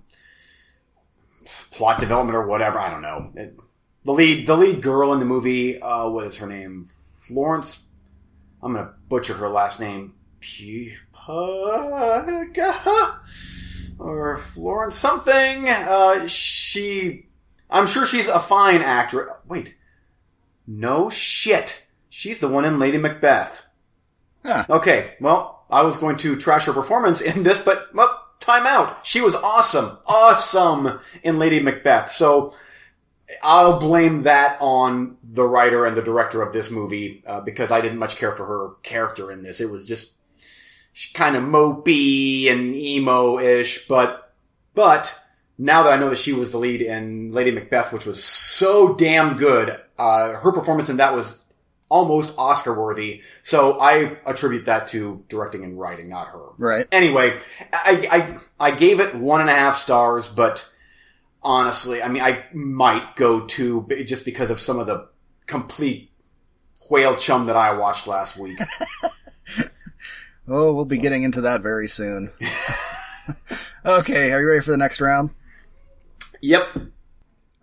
plot 1.72 2.00
development 2.00 2.36
or 2.36 2.48
whatever. 2.48 2.80
I 2.80 2.89
don't 2.89 3.01
know. 3.01 3.32
It, 3.36 3.58
the 4.03 4.13
lead, 4.13 4.48
the 4.48 4.58
lead 4.58 4.82
girl 4.82 5.13
in 5.13 5.20
the 5.20 5.25
movie, 5.25 5.80
uh, 5.80 6.10
what 6.10 6.25
is 6.25 6.38
her 6.38 6.48
name? 6.48 6.89
Florence. 7.20 7.80
I'm 8.63 8.74
gonna 8.74 8.94
butcher 9.10 9.34
her 9.36 9.50
last 9.50 9.80
name. 9.80 10.15
Pupaga? 11.13 13.20
Or 14.00 14.38
Florence 14.39 14.98
something. 14.98 15.70
Uh, 15.70 16.27
she, 16.27 17.27
I'm 17.70 17.88
sure 17.88 18.06
she's 18.06 18.27
a 18.27 18.39
fine 18.39 18.82
actor. 18.82 19.32
Wait. 19.48 19.75
No 20.68 21.10
shit. 21.10 21.86
She's 22.10 22.39
the 22.39 22.48
one 22.48 22.65
in 22.65 22.80
Lady 22.80 22.98
Macbeth. 22.98 23.63
Huh. 24.44 24.65
Okay, 24.70 25.15
well, 25.20 25.65
I 25.70 25.84
was 25.84 25.98
going 25.98 26.18
to 26.18 26.36
trash 26.36 26.65
her 26.65 26.74
performance 26.74 27.22
in 27.22 27.44
this, 27.44 27.60
but, 27.60 27.94
well, 27.94 28.27
time 28.39 28.65
out. 28.65 29.06
She 29.06 29.22
was 29.22 29.36
awesome. 29.36 29.98
Awesome 30.08 31.00
in 31.24 31.38
Lady 31.38 31.60
Macbeth. 31.60 32.12
So, 32.12 32.56
I'll 33.43 33.79
blame 33.79 34.23
that 34.23 34.57
on 34.59 35.17
the 35.23 35.45
writer 35.45 35.85
and 35.85 35.95
the 35.95 36.01
director 36.01 36.41
of 36.41 36.53
this 36.53 36.69
movie, 36.71 37.23
uh, 37.25 37.41
because 37.41 37.71
I 37.71 37.81
didn't 37.81 38.00
much 38.00 38.17
care 38.17 38.31
for 38.31 38.45
her 38.45 38.69
character 38.83 39.31
in 39.31 39.43
this. 39.43 39.61
It 39.61 39.69
was 39.69 39.85
just 39.85 40.13
kind 41.13 41.35
of 41.35 41.43
mopey 41.43 42.51
and 42.51 42.75
emo-ish, 42.75 43.88
but, 43.88 44.33
but, 44.73 45.17
now 45.57 45.83
that 45.83 45.93
I 45.93 45.97
know 45.97 46.09
that 46.09 46.17
she 46.17 46.33
was 46.33 46.51
the 46.51 46.57
lead 46.57 46.81
in 46.81 47.31
Lady 47.33 47.51
Macbeth, 47.51 47.93
which 47.93 48.05
was 48.05 48.23
so 48.23 48.95
damn 48.95 49.38
good, 49.38 49.79
uh, 49.97 50.33
her 50.33 50.51
performance 50.51 50.89
in 50.89 50.97
that 50.97 51.13
was 51.13 51.45
almost 51.88 52.33
Oscar 52.38 52.73
worthy. 52.73 53.21
So 53.43 53.79
I 53.79 54.17
attribute 54.25 54.65
that 54.65 54.88
to 54.88 55.23
directing 55.27 55.63
and 55.63 55.79
writing, 55.79 56.09
not 56.09 56.29
her. 56.29 56.45
Right. 56.57 56.88
Anyway, 56.91 57.39
I, 57.71 58.39
I, 58.59 58.69
I 58.69 58.71
gave 58.71 59.00
it 59.00 59.13
one 59.13 59.41
and 59.41 59.51
a 59.51 59.53
half 59.53 59.77
stars, 59.77 60.27
but 60.27 60.67
honestly, 61.43 62.01
I 62.01 62.07
mean, 62.07 62.24
I 62.24 62.45
might 62.53 63.15
go 63.15 63.45
to 63.45 63.88
just 64.05 64.25
because 64.25 64.50
of 64.50 64.60
some 64.60 64.79
of 64.79 64.88
the 64.88 65.07
complete 65.45 66.12
whale 66.89 67.15
chum 67.15 67.45
that 67.48 67.55
I 67.55 67.74
watched 67.74 68.07
last 68.07 68.38
week. 68.38 68.57
Oh, 70.48 70.74
we'll 70.74 70.86
be 70.86 70.98
getting 70.98 71.24
into 71.24 71.41
that 71.41 71.62
very 71.62 71.88
soon. 71.88 72.31
okay, 73.86 74.31
are 74.31 74.41
you 74.41 74.48
ready 74.50 74.62
for 74.62 74.71
the 74.71 74.77
next 74.77 75.00
round? 75.00 75.29
yep. 76.41 76.63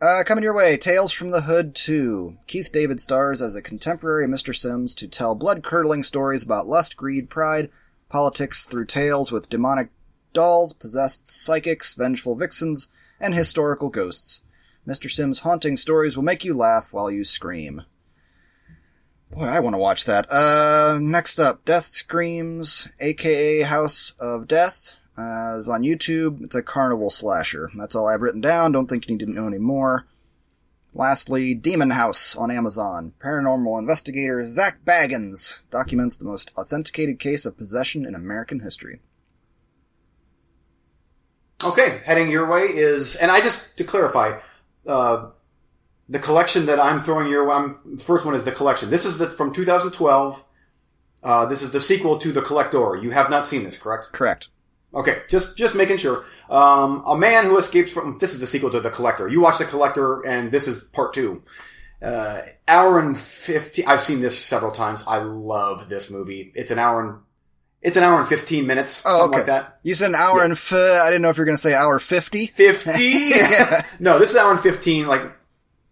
Uh, 0.00 0.22
coming 0.24 0.44
your 0.44 0.54
way, 0.54 0.76
Tales 0.76 1.12
from 1.12 1.30
the 1.30 1.42
Hood 1.42 1.74
2. 1.74 2.38
Keith 2.46 2.70
David 2.72 3.00
stars 3.00 3.42
as 3.42 3.56
a 3.56 3.62
contemporary 3.62 4.24
of 4.24 4.30
Mr. 4.30 4.54
Simms 4.54 4.94
to 4.94 5.08
tell 5.08 5.34
blood-curdling 5.34 6.04
stories 6.04 6.44
about 6.44 6.68
lust, 6.68 6.96
greed, 6.96 7.28
pride, 7.28 7.68
politics 8.08 8.64
through 8.64 8.86
tales 8.86 9.32
with 9.32 9.50
demonic 9.50 9.90
dolls, 10.32 10.72
possessed 10.72 11.26
psychics, 11.26 11.94
vengeful 11.94 12.36
vixens, 12.36 12.88
and 13.20 13.34
historical 13.34 13.88
ghosts. 13.88 14.42
Mr. 14.86 15.10
Simms' 15.10 15.40
haunting 15.40 15.76
stories 15.76 16.16
will 16.16 16.24
make 16.24 16.44
you 16.44 16.54
laugh 16.54 16.92
while 16.92 17.10
you 17.10 17.24
scream. 17.24 17.82
Boy, 19.30 19.44
I 19.44 19.60
want 19.60 19.74
to 19.74 19.78
watch 19.78 20.06
that. 20.06 20.26
Uh, 20.30 20.98
next 21.00 21.38
up, 21.38 21.64
Death 21.64 21.84
Screams, 21.84 22.88
aka 22.98 23.62
House 23.62 24.14
of 24.18 24.48
Death. 24.48 24.96
Uh, 25.18 25.56
is 25.58 25.68
on 25.68 25.82
YouTube. 25.82 26.44
It's 26.44 26.54
a 26.54 26.62
carnival 26.62 27.10
slasher. 27.10 27.70
That's 27.76 27.96
all 27.96 28.08
I've 28.08 28.22
written 28.22 28.40
down. 28.40 28.70
Don't 28.70 28.86
think 28.86 29.08
you 29.08 29.16
need 29.16 29.26
to 29.26 29.30
know 29.32 29.48
any 29.48 29.58
more. 29.58 30.06
Lastly, 30.94 31.54
Demon 31.54 31.90
House 31.90 32.36
on 32.36 32.52
Amazon. 32.52 33.14
Paranormal 33.20 33.80
investigator 33.80 34.44
Zak 34.44 34.84
Bagans 34.84 35.62
documents 35.70 36.16
the 36.16 36.24
most 36.24 36.52
authenticated 36.56 37.18
case 37.18 37.44
of 37.44 37.58
possession 37.58 38.06
in 38.06 38.14
American 38.14 38.60
history. 38.60 39.00
Okay, 41.64 42.02
heading 42.04 42.30
your 42.30 42.46
way 42.46 42.62
is, 42.62 43.16
and 43.16 43.30
I 43.30 43.40
just 43.40 43.76
to 43.78 43.84
clarify, 43.84 44.38
uh, 44.86 45.30
the 46.08 46.18
collection 46.18 46.66
that 46.66 46.80
I'm 46.80 47.00
throwing 47.00 47.28
your. 47.28 47.50
I'm, 47.50 47.98
first 47.98 48.24
one 48.24 48.34
is 48.34 48.44
the 48.44 48.52
collection. 48.52 48.90
This 48.90 49.04
is 49.04 49.18
the 49.18 49.28
from 49.28 49.52
2012. 49.52 50.44
Uh, 51.22 51.46
this 51.46 51.62
is 51.62 51.70
the 51.72 51.80
sequel 51.80 52.18
to 52.18 52.32
The 52.32 52.42
Collector. 52.42 52.96
You 52.96 53.10
have 53.10 53.28
not 53.28 53.46
seen 53.46 53.64
this, 53.64 53.76
correct? 53.76 54.12
Correct. 54.12 54.48
Okay, 54.94 55.18
just 55.28 55.56
just 55.56 55.74
making 55.74 55.98
sure. 55.98 56.24
Um, 56.48 57.02
a 57.06 57.16
man 57.16 57.44
who 57.44 57.58
escapes 57.58 57.90
from 57.90 58.18
this 58.20 58.32
is 58.32 58.40
the 58.40 58.46
sequel 58.46 58.70
to 58.70 58.80
The 58.80 58.90
Collector. 58.90 59.28
You 59.28 59.40
watch 59.40 59.58
The 59.58 59.64
Collector, 59.64 60.24
and 60.24 60.50
this 60.50 60.66
is 60.68 60.84
part 60.84 61.12
two. 61.12 61.42
Uh, 62.00 62.42
hour 62.66 62.98
and 63.00 63.18
fifteen. 63.18 63.86
I've 63.86 64.02
seen 64.02 64.20
this 64.20 64.42
several 64.42 64.72
times. 64.72 65.02
I 65.06 65.18
love 65.18 65.88
this 65.88 66.08
movie. 66.08 66.52
It's 66.54 66.70
an 66.70 66.78
hour 66.78 67.02
and 67.02 67.18
it's 67.82 67.96
an 67.96 68.02
hour 68.02 68.18
and 68.18 68.28
fifteen 68.28 68.66
minutes, 68.66 69.02
Oh, 69.06 69.20
something 69.20 69.40
okay. 69.40 69.50
like 69.52 69.62
that. 69.64 69.78
You 69.82 69.94
said 69.94 70.10
an 70.10 70.14
hour 70.16 70.42
and 70.42 70.52
f- 70.52 70.72
I 70.72 71.06
didn't 71.06 71.22
know 71.22 71.28
if 71.30 71.36
you 71.36 71.42
were 71.42 71.46
going 71.46 71.56
to 71.56 71.62
say 71.62 71.74
hour 71.74 71.98
50. 71.98 72.46
Fifty. 72.46 73.30
no, 74.00 74.18
this 74.18 74.30
is 74.30 74.36
hour 74.36 74.50
and 74.52 74.60
fifteen. 74.60 75.06
Like 75.06 75.22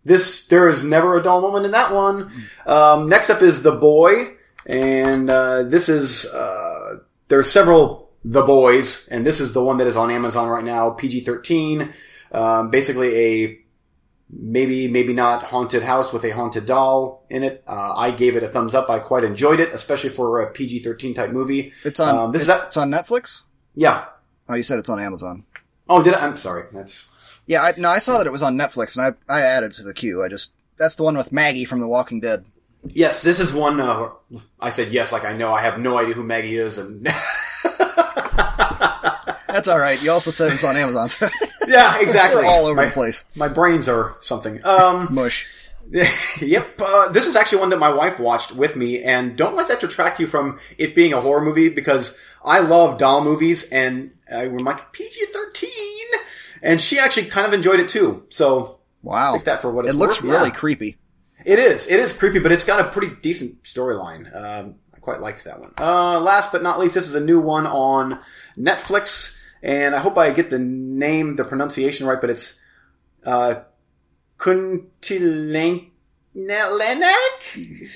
this, 0.05 0.47
there 0.47 0.69
is 0.69 0.83
never 0.85 1.17
a 1.17 1.23
dull 1.23 1.41
moment 1.41 1.65
in 1.67 1.73
that 1.73 1.93
one. 1.93 2.31
Um, 2.67 3.09
next 3.09 3.31
up 3.31 3.43
is 3.43 3.63
The 3.63 3.73
Boy, 3.73 4.35
and 4.67 5.29
uh, 5.31 5.65
this 5.65 5.89
is 5.89 6.25
uh, 6.27 6.99
there's 7.29 7.51
several 7.51 8.11
The 8.25 8.43
Boys, 8.43 9.07
and 9.11 9.27
this 9.27 9.41
is 9.41 9.53
the 9.53 9.63
one 9.63 9.79
that 9.79 9.87
is 9.87 9.97
on 9.97 10.11
Amazon 10.11 10.49
right 10.49 10.65
now, 10.65 10.91
PG 10.91 11.21
thirteen. 11.21 11.93
Um, 12.33 12.71
basically, 12.71 13.17
a 13.17 13.59
maybe 14.39 14.89
maybe 14.89 15.13
not 15.13 15.45
haunted 15.45 15.83
house 15.83 16.13
with 16.13 16.25
a 16.25 16.31
haunted 16.31 16.67
doll 16.67 17.25
in 17.31 17.43
it. 17.43 17.63
Uh, 17.67 17.95
I 17.97 18.11
gave 18.11 18.37
it 18.37 18.43
a 18.43 18.49
thumbs 18.49 18.75
up. 18.75 18.91
I 18.91 18.99
quite 18.99 19.25
enjoyed 19.25 19.61
it, 19.61 19.71
especially 19.73 20.11
for 20.11 20.41
a 20.43 20.51
PG 20.53 20.81
thirteen 20.81 21.15
type 21.15 21.31
movie. 21.31 21.73
It's 21.85 22.01
on 22.01 22.17
Um, 22.19 22.33
this 22.33 22.43
is 22.43 22.49
that. 22.49 22.67
it's 22.67 22.77
on 22.77 22.91
Netflix? 22.91 23.45
Yeah. 23.75 24.05
Oh, 24.49 24.55
you 24.55 24.63
said 24.63 24.79
it's 24.79 24.89
on 24.89 25.01
Amazon. 25.01 25.45
Oh, 25.89 26.03
did 26.03 26.15
I? 26.15 26.27
I'm 26.27 26.37
sorry. 26.37 26.65
That's 26.73 27.09
Yeah, 27.47 27.63
I, 27.63 27.75
no, 27.77 27.89
I 27.91 27.99
saw 27.99 28.19
that 28.19 28.27
it 28.27 28.33
was 28.33 28.43
on 28.43 28.57
Netflix 28.57 28.97
and 28.97 29.17
I 29.29 29.35
I 29.39 29.41
added 29.43 29.73
it 29.73 29.75
to 29.77 29.83
the 29.85 29.95
queue. 29.95 30.23
I 30.25 30.29
just 30.29 30.53
that's 30.79 30.97
the 30.97 31.03
one 31.05 31.17
with 31.17 31.33
Maggie 31.33 31.65
from 31.65 31.81
The 31.81 31.89
Walking 31.89 32.21
Dead. 32.21 32.45
Yes, 32.89 33.23
this 33.23 33.41
is 33.41 33.53
one. 33.53 33.81
Uh, 33.81 34.11
I 34.61 34.71
said 34.71 34.93
yes, 34.93 35.11
like 35.11 35.25
I 35.25 35.33
know. 35.37 35.53
I 35.53 35.63
have 35.63 35.79
no 35.81 35.99
idea 35.99 36.15
who 36.15 36.23
Maggie 36.23 36.57
is, 36.57 36.79
and 36.79 37.09
That's 39.57 39.69
all 39.69 39.79
right. 39.79 40.03
You 40.03 40.11
also 40.11 40.31
said 40.31 40.53
it's 40.53 40.65
on 40.65 40.77
Amazon. 40.77 41.09
So 41.09 41.29
yeah, 41.67 41.99
exactly. 41.99 42.43
We're 42.43 42.51
all 42.51 42.67
over 42.67 42.75
my, 42.75 42.85
the 42.85 42.91
place. 42.91 43.25
My 43.35 43.49
brains 43.49 43.89
are 43.89 44.15
something. 44.21 44.63
Um, 44.67 45.09
Mush. 45.15 45.71
yep. 46.43 46.79
Uh, 46.79 47.09
this 47.09 47.27
is 47.27 47.37
actually 47.37 47.61
one 47.61 47.71
that 47.71 47.79
my 47.79 47.89
wife 47.89 48.19
watched 48.19 48.53
with 48.53 48.77
me, 48.77 49.03
and 49.03 49.35
don't 49.35 49.57
let 49.57 49.69
that 49.69 49.81
detract 49.81 50.21
you 50.21 50.27
from 50.27 50.59
it 50.77 50.95
being 50.95 51.15
a 51.15 51.23
horror 51.23 51.41
movie 51.41 51.71
because 51.71 52.19
I 52.45 52.61
love 52.61 52.99
doll 52.99 53.25
movies, 53.25 53.67
and 53.71 54.11
I 54.31 54.49
we're 54.49 54.59
like 54.59 54.93
PG 54.93 55.27
thirteen, 55.33 56.07
and 56.61 56.79
she 56.79 56.99
actually 56.99 57.27
kind 57.27 57.47
of 57.47 57.55
enjoyed 57.55 57.81
it 57.81 57.89
too. 57.89 58.27
So 58.29 58.77
Wow. 59.07 59.35
Take 59.35 59.45
that 59.45 59.63
for 59.63 59.71
what 59.71 59.85
it's 59.85 59.95
It 59.95 59.99
looks 59.99 60.21
worth, 60.21 60.33
really 60.33 60.49
yeah. 60.49 60.55
creepy. 60.55 60.97
It 61.45 61.61
is. 61.61 61.87
It 61.87 62.01
is 62.01 62.13
creepy, 62.13 62.41
but 62.41 62.51
it's 62.51 62.65
got 62.65 62.81
a 62.81 62.91
pretty 62.91 63.15
decent 63.23 63.63
storyline. 63.63 64.35
Um, 64.35 64.75
I 64.93 64.99
quite 64.99 65.21
liked 65.21 65.45
that 65.45 65.61
one. 65.61 65.73
Uh, 65.79 66.19
last 66.19 66.51
but 66.51 66.61
not 66.65 66.81
least, 66.81 66.95
this 66.95 67.07
is 67.07 67.15
a 67.15 67.21
new 67.21 67.41
one 67.41 67.69
on 67.69 68.19
Netflix, 68.59 69.36
and 69.63 69.95
I 69.95 70.01
hope 70.01 70.19
I 70.19 70.31
get 70.31 70.51
the 70.51 70.59
name, 70.59 71.37
the 71.37 71.45
pronunciation 71.45 72.07
right, 72.07 72.21
but 72.21 72.31
it's 72.31 72.59
uh, 73.25 73.63
Kuntilanek? 74.39 75.91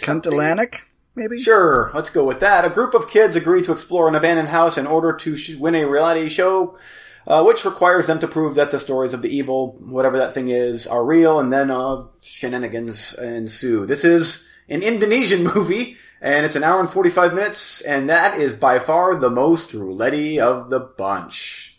Kuntilanek, 0.02 0.84
maybe? 1.14 1.40
Sure, 1.40 1.90
let's 1.94 2.10
go 2.10 2.24
with 2.24 2.40
that. 2.40 2.64
A 2.64 2.70
group 2.70 2.94
of 2.94 3.10
kids 3.10 3.36
agree 3.36 3.62
to 3.62 3.72
explore 3.72 4.08
an 4.08 4.14
abandoned 4.14 4.48
house 4.48 4.78
in 4.78 4.86
order 4.86 5.12
to 5.12 5.36
sh- 5.36 5.56
win 5.56 5.74
a 5.74 5.84
reality 5.84 6.28
show, 6.28 6.78
uh, 7.26 7.42
which 7.44 7.64
requires 7.64 8.06
them 8.06 8.18
to 8.20 8.28
prove 8.28 8.54
that 8.54 8.70
the 8.70 8.80
stories 8.80 9.12
of 9.12 9.22
the 9.22 9.34
evil, 9.34 9.76
whatever 9.80 10.16
that 10.18 10.32
thing 10.34 10.48
is, 10.48 10.86
are 10.86 11.04
real, 11.04 11.38
and 11.38 11.52
then 11.52 11.70
uh, 11.70 12.04
shenanigans 12.22 13.12
ensue. 13.14 13.84
This 13.86 14.04
is 14.04 14.46
an 14.70 14.82
Indonesian 14.82 15.44
movie, 15.54 15.96
and 16.20 16.46
it's 16.46 16.56
an 16.56 16.64
hour 16.64 16.80
and 16.80 16.88
45 16.88 17.34
minutes, 17.34 17.80
and 17.82 18.08
that 18.08 18.38
is 18.38 18.54
by 18.54 18.78
far 18.78 19.16
the 19.16 19.30
most 19.30 19.74
roulette 19.74 20.38
of 20.38 20.70
the 20.70 20.80
bunch. 20.80 21.78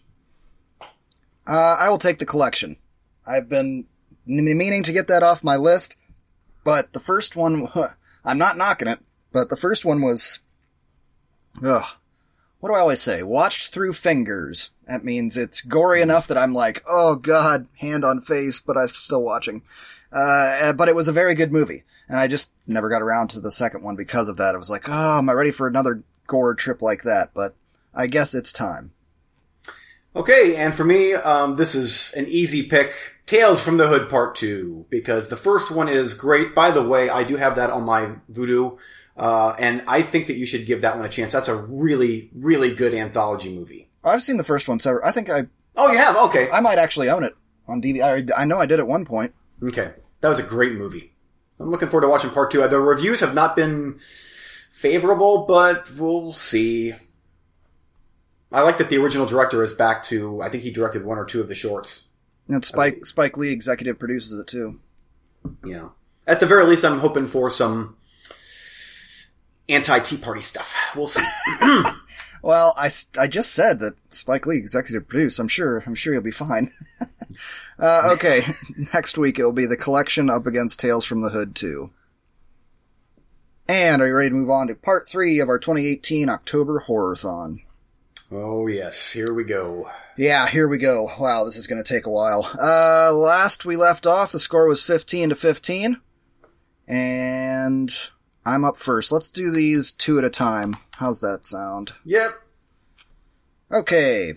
Uh, 1.48 1.78
I 1.80 1.90
will 1.90 1.98
take 1.98 2.20
the 2.20 2.26
collection. 2.26 2.78
I've 3.26 3.50
been 3.50 3.88
meaning 4.26 4.84
to 4.84 4.94
get 4.94 5.08
that 5.08 5.24
off 5.24 5.44
my 5.44 5.56
list, 5.56 5.98
but 6.64 6.94
the 6.94 7.00
first 7.00 7.36
one, 7.36 7.68
I'm 8.26 8.38
not 8.38 8.58
knocking 8.58 8.88
it, 8.88 9.00
but 9.32 9.50
the 9.50 9.56
first 9.56 9.86
one 9.86 10.02
was, 10.02 10.40
ugh, 11.66 11.84
what 12.60 12.70
do 12.70 12.76
I 12.76 12.80
always 12.80 13.02
say? 13.02 13.24
Watched 13.24 13.74
through 13.74 13.94
fingers. 13.94 14.72
That 14.88 15.04
means 15.04 15.36
it's 15.36 15.62
gory 15.62 16.02
enough 16.02 16.28
that 16.28 16.38
I'm 16.38 16.54
like, 16.54 16.84
oh 16.88 17.16
god, 17.16 17.68
hand 17.78 18.06
on 18.06 18.22
face, 18.22 18.62
but 18.62 18.78
I'm 18.78 18.88
still 18.88 19.24
watching. 19.24 19.64
Uh, 20.12 20.74
but 20.74 20.90
it 20.90 20.96
was 20.96 21.08
a 21.08 21.14
very 21.14 21.36
good 21.36 21.52
movie, 21.52 21.84
and 22.10 22.20
I 22.20 22.28
just 22.28 22.52
never 22.68 22.90
got 22.90 23.02
around 23.02 23.30
to 23.30 23.40
the 23.40 23.52
second 23.52 23.84
one 23.84 23.96
because 23.96 24.28
of 24.28 24.38
that. 24.38 24.56
I 24.56 24.58
was 24.58 24.70
like, 24.70 24.84
oh, 24.88 25.18
am 25.18 25.30
I 25.30 25.34
ready 25.34 25.52
for 25.52 25.68
another 25.68 26.04
gore 26.28 26.54
trip 26.56 26.82
like 26.82 27.04
that? 27.04 27.30
But 27.34 27.56
I 27.94 28.08
guess 28.08 28.36
it's 28.36 28.52
time. 28.52 28.92
Okay, 30.14 30.58
and 30.58 30.76
for 30.76 30.84
me, 30.84 31.14
um, 31.14 31.56
this 31.56 31.74
is 31.74 32.12
an 32.18 32.28
easy 32.28 32.64
pick. 32.64 32.94
Tales 33.26 33.62
from 33.62 33.78
the 33.78 33.88
Hood 33.88 34.10
Part 34.10 34.36
2, 34.36 34.88
because 34.90 35.30
the 35.30 35.38
first 35.38 35.72
one 35.72 35.88
is 35.88 36.14
great. 36.14 36.54
By 36.54 36.72
the 36.72 36.84
way, 36.84 37.10
I 37.10 37.24
do 37.24 37.38
have 37.38 37.56
that 37.56 37.70
on 37.70 37.84
my 37.84 38.16
Vudu, 38.30 38.78
uh, 39.16 39.56
and 39.58 39.84
I 39.88 40.02
think 40.02 40.28
that 40.28 40.36
you 40.36 40.46
should 40.46 40.66
give 40.66 40.82
that 40.82 40.98
one 40.98 41.06
a 41.06 41.10
chance. 41.10 41.32
That's 41.32 41.48
a 41.48 41.56
really, 41.56 42.30
really 42.36 42.76
good 42.76 42.94
anthology 42.94 43.56
movie. 43.56 43.88
I've 44.04 44.22
seen 44.22 44.36
the 44.36 44.44
first 44.44 44.68
one 44.68 44.80
several. 44.80 45.06
I 45.08 45.12
think 45.12 45.30
I 45.30 45.48
Oh, 45.76 45.92
you 45.92 45.98
have? 45.98 46.16
Okay. 46.18 46.50
I 46.52 46.60
might 46.60 46.78
actually 46.78 47.10
own 47.10 47.24
it 47.24 47.36
on 47.68 47.82
DVD. 47.82 48.30
I, 48.38 48.42
I 48.42 48.46
know 48.46 48.58
I 48.58 48.66
did 48.66 48.80
at 48.80 48.88
one 48.88 49.06
point. 49.06 49.34
Okay. 49.64 49.94
That 50.22 50.30
was 50.30 50.40
a 50.40 50.44
great 50.44 50.74
movie. 50.74 51.14
I'm 51.60 51.70
looking 51.70 51.90
forward 51.90 52.06
to 52.06 52.10
watching 52.10 52.30
Part 52.30 52.52
2. 52.52 52.64
Uh, 52.64 52.68
the 52.68 52.80
reviews 52.80 53.20
have 53.20 53.34
not 53.34 53.56
been 53.56 54.00
favorable, 54.72 55.46
but 55.46 55.92
we'll 55.96 56.34
see. 56.34 56.94
I 58.52 58.62
like 58.62 58.78
that 58.80 58.90
the 58.90 58.98
original 58.98 59.26
director 59.26 59.64
is 59.64 59.74
back 59.74 60.04
to, 60.06 60.42
I 60.42 60.50
think 60.50 60.64
he 60.64 60.72
directed 60.72 61.06
one 61.06 61.18
or 61.18 61.26
two 61.26 61.42
of 61.42 61.48
the 61.48 61.56
shorts. 61.56 62.06
And 62.48 62.66
Spike 62.66 63.06
Spike 63.06 63.38
Lee 63.38 63.52
executive 63.52 64.00
produces 64.00 64.40
it 64.40 64.48
too. 64.48 64.80
Yeah. 65.64 65.90
At 66.28 66.40
the 66.40 66.48
very 66.48 66.66
least, 66.66 66.84
I'm 66.84 67.00
hoping 67.00 67.28
for 67.28 67.50
some 67.50 67.96
anti 69.70 70.00
Tea 70.00 70.18
Party 70.18 70.42
stuff. 70.42 70.76
We'll 70.96 71.08
see. 71.08 71.26
Well, 72.42 72.74
I, 72.76 72.90
I 73.20 73.28
just 73.28 73.54
said 73.54 73.80
that 73.80 73.94
Spike 74.10 74.48
Lee 74.48 74.58
executive 74.58 75.08
produced. 75.08 75.40
I'm 75.40 75.48
sure 75.48 75.84
I'm 75.86 75.96
sure 75.96 76.14
you'll 76.14 76.24
be 76.24 76.32
fine. 76.32 76.72
uh, 77.80 78.10
okay, 78.14 78.42
next 78.94 79.18
week 79.18 79.40
it 79.40 79.46
will 79.46 79.52
be 79.52 79.66
the 79.66 79.78
collection 79.78 80.30
up 80.30 80.46
against 80.46 80.80
Tales 80.80 81.06
from 81.06 81.22
the 81.22 81.30
Hood 81.30 81.56
2. 81.56 81.90
And 83.68 84.02
are 84.02 84.08
you 84.08 84.14
ready 84.14 84.30
to 84.30 84.36
move 84.36 84.50
on 84.50 84.68
to 84.68 84.76
part 84.76 85.08
three 85.08 85.40
of 85.40 85.48
our 85.48 85.60
2018 85.60 86.30
October 86.30 86.84
Horrorthon? 86.88 87.60
oh, 88.32 88.68
yes. 88.68 89.12
Here 89.12 89.34
we 89.34 89.44
go. 89.44 89.90
Yeah, 90.18 90.48
here 90.48 90.68
we 90.68 90.78
go. 90.78 91.10
Wow, 91.20 91.44
this 91.46 91.58
is 91.58 91.68
going 91.68 91.84
to 91.84 91.94
take 91.94 92.06
a 92.06 92.12
while. 92.12 92.50
Uh, 92.60 93.12
last 93.14 93.66
we 93.66 93.76
left 93.76 94.06
off, 94.06 94.32
the 94.32 94.40
score 94.40 94.68
was 94.68 94.84
15 94.84 95.30
to 95.30 95.36
15. 95.36 96.02
And 96.88 97.90
I'm 98.46 98.66
up 98.66 98.78
first. 98.78 99.12
Let's 99.12 99.32
do 99.32 99.52
these 99.52 99.92
two 99.92 100.18
at 100.18 100.24
a 100.24 100.30
time. 100.30 100.78
How's 100.96 101.22
that 101.22 101.46
sound? 101.46 101.94
Yep. 102.04 102.42
Okay. 103.72 104.34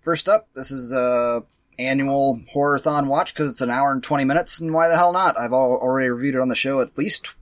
First 0.00 0.28
up, 0.28 0.48
this 0.54 0.70
is 0.70 0.92
a 0.92 1.44
annual 1.78 2.40
horrorthon 2.54 3.06
watch 3.06 3.34
because 3.34 3.50
it's 3.50 3.60
an 3.60 3.70
hour 3.70 3.92
and 3.92 4.02
20 4.02 4.24
minutes, 4.24 4.60
and 4.60 4.72
why 4.72 4.88
the 4.88 4.96
hell 4.96 5.12
not? 5.12 5.38
I've 5.38 5.52
already 5.52 6.08
reviewed 6.08 6.34
it 6.34 6.40
on 6.40 6.48
the 6.48 6.54
show 6.54 6.80
at 6.80 6.96
least 6.96 7.34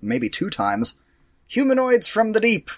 maybe 0.00 0.28
two 0.28 0.50
times. 0.50 0.96
Humanoids 1.46 2.08
from 2.08 2.32
the 2.32 2.40
Deep. 2.40 2.70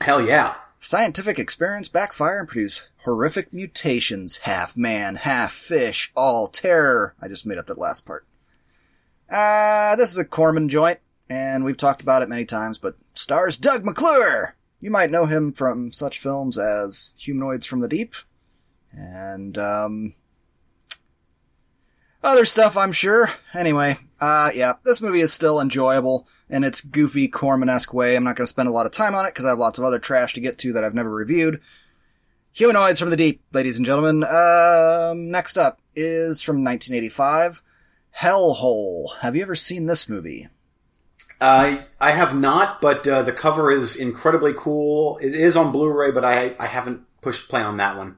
Hell 0.00 0.20
yeah. 0.20 0.54
Scientific 0.78 1.38
experiments 1.38 1.88
backfire 1.88 2.40
and 2.40 2.48
produce 2.48 2.88
horrific 2.98 3.52
mutations. 3.52 4.38
Half 4.38 4.76
man, 4.76 5.16
half 5.16 5.52
fish, 5.52 6.12
all 6.14 6.48
terror. 6.48 7.14
I 7.20 7.28
just 7.28 7.46
made 7.46 7.58
up 7.58 7.66
that 7.68 7.78
last 7.78 8.06
part. 8.06 8.26
Uh, 9.30 9.96
this 9.96 10.10
is 10.10 10.18
a 10.18 10.24
Corman 10.24 10.68
joint, 10.68 11.00
and 11.30 11.64
we've 11.64 11.76
talked 11.76 12.02
about 12.02 12.22
it 12.22 12.28
many 12.28 12.44
times, 12.44 12.78
but 12.78 12.96
stars 13.14 13.56
Doug 13.56 13.84
McClure! 13.84 14.56
You 14.84 14.90
might 14.90 15.10
know 15.10 15.24
him 15.24 15.50
from 15.50 15.92
such 15.92 16.18
films 16.18 16.58
as 16.58 17.14
Humanoids 17.16 17.64
from 17.64 17.80
the 17.80 17.88
Deep, 17.88 18.14
and, 18.92 19.56
um, 19.56 20.14
other 22.22 22.44
stuff, 22.44 22.76
I'm 22.76 22.92
sure. 22.92 23.30
Anyway, 23.54 23.96
uh, 24.20 24.50
yeah, 24.54 24.74
this 24.84 25.00
movie 25.00 25.22
is 25.22 25.32
still 25.32 25.58
enjoyable 25.58 26.28
in 26.50 26.64
its 26.64 26.82
goofy 26.82 27.28
Corman-esque 27.28 27.94
way. 27.94 28.14
I'm 28.14 28.24
not 28.24 28.36
going 28.36 28.44
to 28.44 28.50
spend 28.50 28.68
a 28.68 28.72
lot 28.72 28.84
of 28.84 28.92
time 28.92 29.14
on 29.14 29.24
it 29.24 29.30
because 29.30 29.46
I 29.46 29.48
have 29.48 29.58
lots 29.58 29.78
of 29.78 29.86
other 29.86 29.98
trash 29.98 30.34
to 30.34 30.42
get 30.42 30.58
to 30.58 30.74
that 30.74 30.84
I've 30.84 30.92
never 30.92 31.08
reviewed. 31.08 31.62
Humanoids 32.52 33.00
from 33.00 33.08
the 33.08 33.16
Deep, 33.16 33.40
ladies 33.54 33.78
and 33.78 33.86
gentlemen. 33.86 34.22
Um, 34.22 35.30
next 35.30 35.56
up 35.56 35.80
is 35.96 36.42
from 36.42 36.56
1985, 36.62 37.62
Hellhole. 38.18 39.16
Have 39.22 39.34
you 39.34 39.40
ever 39.40 39.54
seen 39.54 39.86
this 39.86 40.10
movie? 40.10 40.48
Uh, 41.44 41.82
I 42.00 42.12
have 42.12 42.34
not, 42.34 42.80
but 42.80 43.06
uh, 43.06 43.22
the 43.22 43.32
cover 43.32 43.70
is 43.70 43.96
incredibly 43.96 44.54
cool. 44.56 45.18
It 45.18 45.34
is 45.34 45.56
on 45.56 45.72
Blu-ray, 45.72 46.10
but 46.10 46.24
I, 46.24 46.54
I 46.58 46.66
haven't 46.66 47.02
pushed 47.20 47.48
play 47.50 47.60
on 47.60 47.76
that 47.76 47.96
one. 47.98 48.16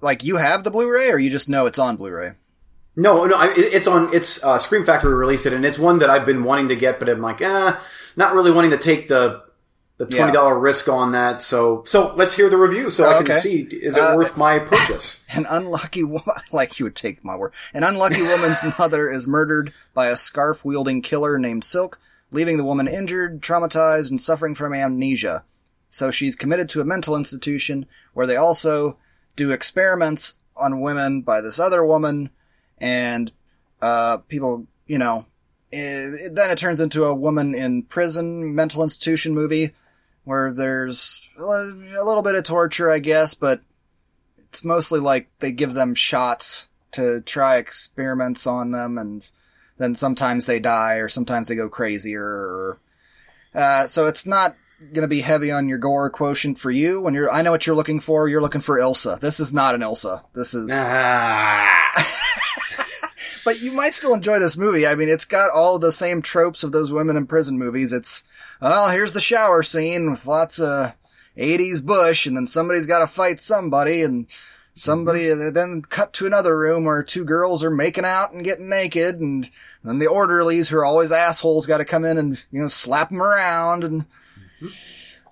Like, 0.00 0.24
you 0.24 0.36
have 0.36 0.64
the 0.64 0.70
Blu-ray, 0.72 1.10
or 1.10 1.18
you 1.18 1.30
just 1.30 1.48
know 1.48 1.66
it's 1.66 1.78
on 1.78 1.96
Blu-ray? 1.96 2.32
No, 2.96 3.26
no, 3.26 3.36
I, 3.36 3.52
it's 3.56 3.86
on. 3.86 4.12
It's 4.14 4.42
uh, 4.42 4.58
Scream 4.58 4.84
Factory 4.84 5.14
released 5.14 5.46
it, 5.46 5.52
and 5.52 5.64
it's 5.66 5.78
one 5.78 5.98
that 6.00 6.08
I've 6.10 6.24
been 6.26 6.42
wanting 6.44 6.68
to 6.68 6.76
get, 6.76 6.98
but 6.98 7.08
I'm 7.10 7.20
like, 7.20 7.42
eh, 7.42 7.76
not 8.16 8.32
really 8.34 8.50
wanting 8.50 8.70
to 8.70 8.78
take 8.78 9.06
the 9.08 9.44
the 9.98 10.06
twenty 10.06 10.32
dollar 10.32 10.58
risk 10.58 10.88
on 10.88 11.12
that. 11.12 11.42
So, 11.42 11.84
so 11.86 12.14
let's 12.16 12.34
hear 12.34 12.48
the 12.50 12.56
review, 12.56 12.90
so 12.90 13.04
I 13.04 13.14
Oh, 13.14 13.22
can 13.22 13.32
okay. 13.32 13.40
see 13.40 13.60
is 13.70 13.96
it 13.96 14.02
Uh, 14.02 14.16
worth 14.16 14.36
my 14.38 14.58
purchase. 14.60 15.20
An 15.30 15.46
unlucky 15.48 16.04
woman, 16.04 16.34
like 16.52 16.78
you 16.78 16.84
would 16.86 16.96
take 16.96 17.22
my 17.22 17.36
word. 17.36 17.52
An 17.74 17.82
unlucky 17.84 18.22
woman's 18.22 18.60
mother 18.78 19.10
is 19.10 19.28
murdered 19.28 19.72
by 19.94 20.06
a 20.08 20.16
scarf 20.16 20.64
wielding 20.64 21.02
killer 21.02 21.38
named 21.38 21.64
Silk, 21.64 21.98
leaving 22.30 22.56
the 22.56 22.64
woman 22.64 22.88
injured, 22.88 23.40
traumatized, 23.40 24.10
and 24.10 24.20
suffering 24.20 24.54
from 24.54 24.74
amnesia. 24.74 25.44
So 25.88 26.10
she's 26.10 26.36
committed 26.36 26.68
to 26.70 26.80
a 26.80 26.84
mental 26.84 27.16
institution 27.16 27.86
where 28.12 28.26
they 28.26 28.36
also 28.36 28.98
do 29.36 29.52
experiments 29.52 30.34
on 30.56 30.80
women 30.80 31.22
by 31.22 31.40
this 31.40 31.58
other 31.58 31.84
woman, 31.84 32.30
and 32.78 33.32
uh, 33.80 34.18
people, 34.28 34.66
you 34.86 34.98
know, 34.98 35.26
it, 35.70 36.34
then 36.34 36.50
it 36.50 36.58
turns 36.58 36.80
into 36.80 37.04
a 37.04 37.14
woman 37.14 37.54
in 37.54 37.82
prison 37.82 38.54
mental 38.54 38.82
institution 38.82 39.34
movie 39.34 39.70
where 40.24 40.52
there's 40.52 41.28
a 41.38 42.04
little 42.04 42.22
bit 42.22 42.34
of 42.34 42.44
torture, 42.44 42.90
I 42.90 42.98
guess, 42.98 43.34
but 43.34 43.60
it's 44.48 44.64
mostly 44.64 45.00
like 45.00 45.28
they 45.38 45.52
give 45.52 45.74
them 45.74 45.94
shots 45.94 46.68
to 46.92 47.20
try 47.20 47.58
experiments 47.58 48.46
on 48.46 48.70
them 48.70 48.98
and 48.98 49.28
then 49.78 49.94
sometimes 49.94 50.46
they 50.46 50.60
die 50.60 50.94
or 50.96 51.08
sometimes 51.08 51.48
they 51.48 51.54
go 51.54 51.68
crazier 51.68 52.24
or 52.24 52.78
uh, 53.54 53.86
so 53.86 54.06
it's 54.06 54.26
not 54.26 54.54
gonna 54.92 55.08
be 55.08 55.20
heavy 55.20 55.50
on 55.50 55.68
your 55.68 55.78
gore 55.78 56.10
quotient 56.10 56.58
for 56.58 56.70
you. 56.70 57.00
When 57.00 57.14
you're 57.14 57.30
I 57.30 57.42
know 57.42 57.50
what 57.50 57.66
you're 57.66 57.76
looking 57.76 58.00
for. 58.00 58.28
You're 58.28 58.42
looking 58.42 58.60
for 58.60 58.78
Ilsa 58.78 59.18
this 59.20 59.40
is 59.40 59.52
not 59.54 59.74
an 59.74 59.80
Ilsa 59.80 60.24
this 60.34 60.54
is 60.54 60.70
Ah. 60.72 61.92
but 63.44 63.62
you 63.62 63.72
might 63.72 63.94
still 63.94 64.14
enjoy 64.14 64.38
this 64.38 64.56
movie. 64.56 64.86
I 64.86 64.94
mean 64.94 65.08
it's 65.08 65.24
got 65.24 65.50
all 65.50 65.78
the 65.78 65.92
same 65.92 66.20
tropes 66.22 66.62
of 66.62 66.72
those 66.72 66.92
women 66.92 67.16
in 67.16 67.26
prison 67.26 67.58
movies. 67.58 67.92
It's 67.92 68.24
well 68.60 68.90
here's 68.90 69.12
the 69.14 69.20
shower 69.20 69.62
scene 69.62 70.10
with 70.10 70.26
lots 70.26 70.58
of 70.58 70.94
80s 71.36 71.84
bush 71.84 72.26
and 72.26 72.36
then 72.36 72.46
somebody's 72.46 72.86
got 72.86 73.00
to 73.00 73.06
fight 73.06 73.40
somebody 73.40 74.02
and 74.02 74.26
somebody 74.76 75.32
then 75.50 75.80
cut 75.80 76.12
to 76.12 76.26
another 76.26 76.56
room 76.56 76.84
where 76.84 77.02
two 77.02 77.24
girls 77.24 77.64
are 77.64 77.70
making 77.70 78.04
out 78.04 78.32
and 78.32 78.44
getting 78.44 78.68
naked 78.68 79.18
and 79.18 79.50
then 79.82 79.98
the 79.98 80.06
orderlies 80.06 80.68
who 80.68 80.76
are 80.76 80.84
always 80.84 81.10
assholes 81.10 81.66
got 81.66 81.78
to 81.78 81.84
come 81.84 82.04
in 82.04 82.18
and 82.18 82.44
you 82.52 82.60
know 82.60 82.68
slap 82.68 83.08
them 83.08 83.22
around 83.22 83.84
and 83.84 84.04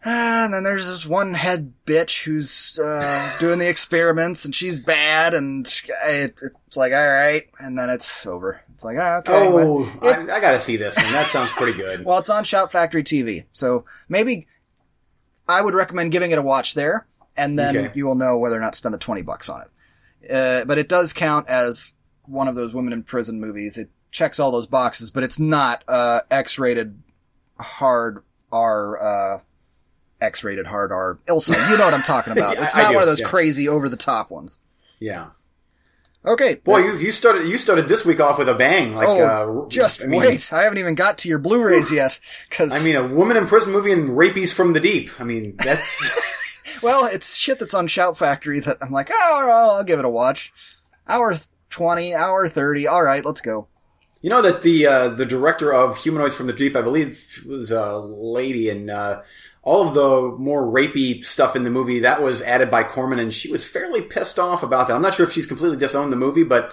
and 0.02 0.52
then 0.52 0.64
there's 0.64 0.88
this 0.88 1.06
one 1.06 1.34
head 1.34 1.74
bitch 1.84 2.24
who's 2.24 2.78
uh, 2.82 3.36
doing 3.40 3.58
the 3.58 3.68
experiments 3.68 4.46
and 4.46 4.54
she's 4.54 4.80
bad 4.80 5.34
and 5.34 5.66
it, 6.06 6.40
it's 6.66 6.76
like 6.76 6.94
all 6.94 7.06
right 7.06 7.44
and 7.60 7.76
then 7.76 7.90
it's 7.90 8.26
over 8.26 8.62
it's 8.72 8.82
like 8.84 8.96
ah, 8.98 9.18
okay 9.18 9.48
well, 9.52 9.86
Oh, 10.02 10.08
I, 10.08 10.22
I 10.22 10.40
gotta 10.40 10.60
see 10.60 10.78
this 10.78 10.96
one. 10.96 11.04
That 11.04 11.26
sounds 11.26 11.50
pretty 11.52 11.78
good. 11.78 12.04
well, 12.04 12.18
it's 12.18 12.30
on 12.30 12.42
Shout 12.42 12.72
Factory 12.72 13.04
TV, 13.04 13.44
so 13.52 13.84
maybe 14.08 14.48
I 15.46 15.62
would 15.62 15.74
recommend 15.74 16.10
giving 16.10 16.32
it 16.32 16.38
a 16.38 16.42
watch 16.42 16.74
there, 16.74 17.06
and 17.36 17.58
then 17.58 17.76
Okay. 17.76 17.92
you 17.94 18.06
will 18.06 18.14
know 18.14 18.38
whether 18.38 18.56
or 18.56 18.60
not 18.60 18.72
to 18.72 18.76
spend 18.76 18.94
the 18.94 18.98
twenty 18.98 19.22
bucks 19.22 19.48
on 19.48 19.62
it. 19.62 20.30
Uh, 20.32 20.64
but 20.64 20.78
it 20.78 20.88
does 20.88 21.12
count 21.12 21.48
as 21.48 21.92
one 22.24 22.48
of 22.48 22.54
those 22.54 22.72
women 22.72 22.92
in 22.92 23.02
prison 23.02 23.40
movies. 23.40 23.76
It 23.78 23.90
checks 24.10 24.40
all 24.40 24.50
those 24.50 24.66
boxes, 24.66 25.10
but 25.10 25.22
it's 25.22 25.38
not 25.38 25.84
uh, 25.88 26.20
X-rated 26.30 27.02
hard 27.58 28.22
R. 28.50 29.02
Uh, 29.36 29.40
X-rated 30.20 30.66
hard 30.66 30.92
R. 30.92 31.18
Ilsa, 31.26 31.70
you 31.70 31.76
know 31.76 31.84
what 31.84 31.92
I'm 31.92 32.02
talking 32.02 32.32
about. 32.32 32.56
Yeah, 32.58 32.64
it's 32.64 32.76
not 32.76 32.94
one 32.94 33.02
of 33.02 33.08
those 33.08 33.20
yeah. 33.20 33.26
crazy 33.26 33.68
over 33.68 33.88
the 33.88 33.96
top 33.96 34.30
ones. 34.30 34.60
Yeah. 35.00 35.30
Okay, 36.26 36.54
Boy, 36.64 36.78
you, 36.78 36.96
you 36.96 37.12
started 37.12 37.46
you 37.46 37.58
started 37.58 37.86
this 37.86 38.06
week 38.06 38.18
off 38.18 38.38
with 38.38 38.48
a 38.48 38.54
bang. 38.54 38.94
Like, 38.94 39.06
oh, 39.06 39.64
uh, 39.64 39.68
just 39.68 40.02
I 40.02 40.06
mean, 40.06 40.20
wait. 40.20 40.50
I 40.54 40.62
haven't 40.62 40.78
even 40.78 40.94
got 40.94 41.18
to 41.18 41.28
your 41.28 41.38
Blu-rays 41.38 41.92
yet. 41.92 42.18
Cause 42.48 42.80
I 42.80 42.82
mean, 42.82 42.96
a 42.96 43.14
woman 43.14 43.36
in 43.36 43.46
prison 43.46 43.72
movie 43.72 43.92
and 43.92 44.16
rapies 44.16 44.50
from 44.50 44.72
the 44.72 44.80
deep. 44.80 45.10
I 45.20 45.24
mean, 45.24 45.54
that's 45.58 46.00
Well, 46.82 47.06
it's 47.06 47.36
shit 47.36 47.58
that's 47.58 47.74
on 47.74 47.86
Shout 47.86 48.16
Factory 48.16 48.60
that 48.60 48.78
I'm 48.80 48.90
like, 48.90 49.10
oh, 49.12 49.50
I'll, 49.76 49.84
give 49.84 49.98
it 49.98 50.04
a 50.04 50.10
watch. 50.10 50.52
Hour 51.08 51.34
20, 51.70 52.14
hour 52.14 52.48
30. 52.48 52.86
All 52.86 53.02
right, 53.02 53.24
let's 53.24 53.40
go. 53.40 53.68
you 54.22 54.30
know 54.30 54.40
that 54.42 54.62
the 54.62 54.86
uh, 54.86 55.08
the 55.08 55.26
director 55.26 55.72
of 55.72 55.98
Humanoids 55.98 56.34
from 56.36 56.46
the 56.46 56.52
Deep, 56.52 56.74
I 56.76 56.82
believe, 56.82 57.44
was 57.46 57.70
a 57.70 57.98
lady, 57.98 58.70
and 58.70 58.88
uh, 58.90 59.22
all 59.62 59.86
of 59.86 59.94
the 59.94 60.36
more 60.38 60.62
rapey 60.62 61.22
stuff 61.22 61.56
in 61.56 61.64
the 61.64 61.70
movie 61.70 62.00
that 62.00 62.22
was 62.22 62.40
added 62.42 62.70
by 62.70 62.82
Corman, 62.84 63.18
and 63.18 63.32
she 63.34 63.50
was 63.52 63.66
fairly 63.66 64.00
pissed 64.02 64.38
off 64.38 64.62
about 64.62 64.88
that. 64.88 64.94
I'm 64.94 65.02
not 65.02 65.14
sure 65.14 65.26
if 65.26 65.32
she's 65.32 65.46
completely 65.46 65.76
disowned 65.78 66.12
the 66.12 66.16
movie, 66.16 66.44
but 66.44 66.70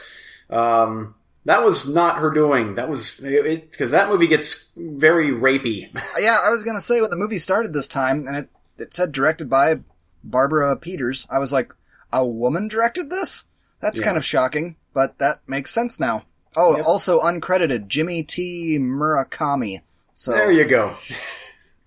um, 0.49 1.15
that 1.45 1.63
was 1.63 1.87
not 1.87 2.17
her 2.17 2.31
doing. 2.31 2.75
That 2.75 2.87
was 2.89 3.15
because 3.15 3.91
that 3.91 4.09
movie 4.09 4.27
gets 4.27 4.69
very 4.75 5.29
rapey. 5.29 5.89
Yeah, 6.19 6.37
I 6.45 6.49
was 6.49 6.63
going 6.63 6.75
to 6.77 6.81
say 6.81 7.01
when 7.01 7.09
the 7.09 7.15
movie 7.15 7.37
started 7.39 7.73
this 7.73 7.87
time 7.87 8.27
and 8.27 8.35
it, 8.37 8.49
it 8.81 8.93
said 8.93 9.11
directed 9.11 9.49
by 9.49 9.79
Barbara 10.23 10.75
Peeters, 10.75 11.27
I 11.29 11.39
was 11.39 11.53
like, 11.53 11.73
a 12.11 12.25
woman 12.25 12.67
directed 12.67 13.09
this? 13.09 13.45
That's 13.79 13.99
Yeah. 13.99 14.05
kind 14.07 14.17
of 14.17 14.25
shocking, 14.25 14.75
but 14.93 15.17
that 15.19 15.39
makes 15.47 15.71
sense 15.71 15.99
now. 15.99 16.25
Oh, 16.55 16.75
Yep. 16.75 16.85
also 16.85 17.21
uncredited, 17.21 17.87
Jimmy 17.87 18.23
T. 18.23 18.77
Murakami. 18.79 19.81
So, 20.13 20.31
there 20.33 20.51
you 20.51 20.65
go. 20.65 20.93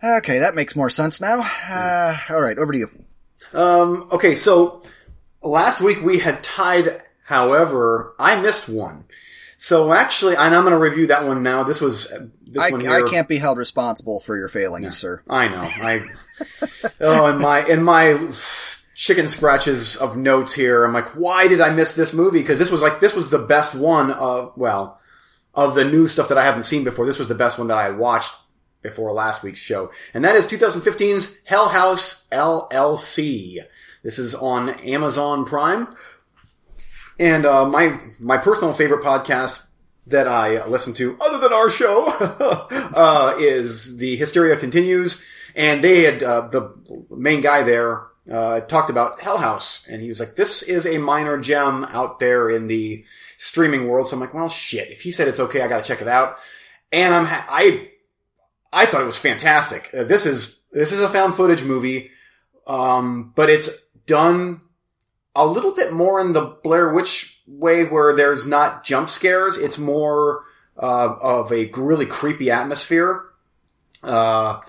okay, 0.02 0.38
that 0.38 0.54
makes 0.54 0.74
more 0.74 0.88
sense 0.90 1.20
now. 1.20 1.42
Uh, 1.68 2.16
all 2.30 2.40
right, 2.40 2.58
over 2.58 2.72
to 2.72 2.78
you. 2.78 2.88
Um, 3.52 4.08
okay, 4.10 4.34
so 4.34 4.82
last 5.42 5.80
week 5.80 6.02
we 6.02 6.18
had 6.18 6.42
tied. 6.42 7.02
However, 7.26 8.14
I 8.18 8.40
missed 8.40 8.68
one. 8.68 9.04
So 9.56 9.92
actually, 9.92 10.34
and 10.36 10.54
I'm 10.54 10.62
going 10.64 10.72
to 10.72 10.78
review 10.78 11.06
that 11.06 11.26
one 11.26 11.42
now. 11.42 11.62
This 11.62 11.80
was 11.80 12.06
this 12.46 12.62
I, 12.62 12.66
I 12.74 13.02
can't 13.08 13.28
be 13.28 13.38
held 13.38 13.56
responsible 13.56 14.20
for 14.20 14.36
your 14.36 14.48
failings, 14.48 14.96
sir. 14.98 15.22
I 15.28 15.48
know. 15.48 15.60
I 15.62 16.00
oh, 17.00 17.26
in 17.26 17.38
my 17.38 17.64
in 17.66 17.82
my 17.82 18.32
chicken 18.94 19.28
scratches 19.28 19.96
of 19.96 20.16
notes 20.16 20.54
here, 20.54 20.84
I'm 20.84 20.92
like, 20.92 21.16
why 21.16 21.48
did 21.48 21.60
I 21.60 21.70
miss 21.70 21.94
this 21.94 22.12
movie? 22.12 22.40
Because 22.40 22.58
this 22.58 22.70
was 22.70 22.80
like 22.80 23.00
this 23.00 23.14
was 23.14 23.30
the 23.30 23.38
best 23.38 23.74
one 23.74 24.10
of 24.10 24.52
well 24.56 25.00
of 25.54 25.74
the 25.74 25.84
new 25.84 26.08
stuff 26.08 26.28
that 26.28 26.38
I 26.38 26.44
haven't 26.44 26.64
seen 26.64 26.84
before. 26.84 27.06
This 27.06 27.18
was 27.18 27.28
the 27.28 27.34
best 27.34 27.58
one 27.58 27.68
that 27.68 27.78
I 27.78 27.90
watched 27.90 28.34
before 28.82 29.12
last 29.12 29.42
week's 29.42 29.60
show, 29.60 29.90
and 30.12 30.24
that 30.24 30.36
is 30.36 30.46
2015's 30.46 31.38
Hell 31.44 31.68
House 31.68 32.26
LLC. 32.30 33.58
This 34.02 34.18
is 34.18 34.34
on 34.34 34.70
Amazon 34.70 35.44
Prime, 35.44 35.94
and 37.18 37.46
uh, 37.46 37.66
my 37.66 37.98
my 38.20 38.38
personal 38.38 38.72
favorite 38.72 39.02
podcast 39.02 39.62
that 40.06 40.28
I 40.28 40.66
listen 40.66 40.92
to, 40.94 41.16
other 41.20 41.38
than 41.38 41.52
our 41.52 41.70
show, 41.70 42.06
uh, 42.10 43.36
is 43.38 43.96
the 43.96 44.16
Hysteria 44.16 44.56
Continues. 44.56 45.20
And 45.54 45.82
they 45.82 46.02
had 46.02 46.22
uh, 46.22 46.48
the 46.48 46.74
main 47.10 47.40
guy 47.40 47.62
there 47.62 48.06
uh, 48.30 48.60
talked 48.60 48.90
about 48.90 49.20
Hell 49.20 49.38
House, 49.38 49.84
and 49.88 50.00
he 50.00 50.08
was 50.08 50.18
like, 50.18 50.36
"This 50.36 50.62
is 50.62 50.86
a 50.86 50.98
minor 50.98 51.38
gem 51.38 51.84
out 51.84 52.18
there 52.18 52.50
in 52.50 52.66
the 52.66 53.04
streaming 53.38 53.86
world." 53.86 54.08
So 54.08 54.14
I'm 54.14 54.20
like, 54.20 54.34
"Well, 54.34 54.48
shit. 54.48 54.90
If 54.90 55.02
he 55.02 55.10
said 55.10 55.28
it's 55.28 55.40
okay, 55.40 55.62
I 55.62 55.68
got 55.68 55.78
to 55.78 55.84
check 55.84 56.02
it 56.02 56.08
out." 56.08 56.38
And 56.90 57.14
I'm 57.14 57.24
ha- 57.26 57.46
I 57.48 57.90
I 58.72 58.86
thought 58.86 59.02
it 59.02 59.06
was 59.06 59.18
fantastic. 59.18 59.90
Uh, 59.96 60.04
this 60.04 60.26
is 60.26 60.60
this 60.72 60.90
is 60.90 61.00
a 61.00 61.08
found 61.08 61.34
footage 61.34 61.62
movie, 61.62 62.10
um, 62.66 63.32
but 63.36 63.48
it's 63.48 63.70
done 64.06 64.62
a 65.36 65.46
little 65.46 65.72
bit 65.72 65.92
more 65.92 66.20
in 66.20 66.32
the 66.32 66.58
Blair 66.62 66.92
Witch 66.92 67.42
way, 67.46 67.84
where 67.84 68.14
there's 68.14 68.46
not 68.46 68.84
jump 68.84 69.08
scares. 69.08 69.56
It's 69.56 69.78
more 69.78 70.44
uh, 70.76 71.14
of 71.20 71.52
a 71.52 71.70
really 71.76 72.06
creepy 72.06 72.50
atmosphere, 72.50 73.24
uh, 74.02 74.60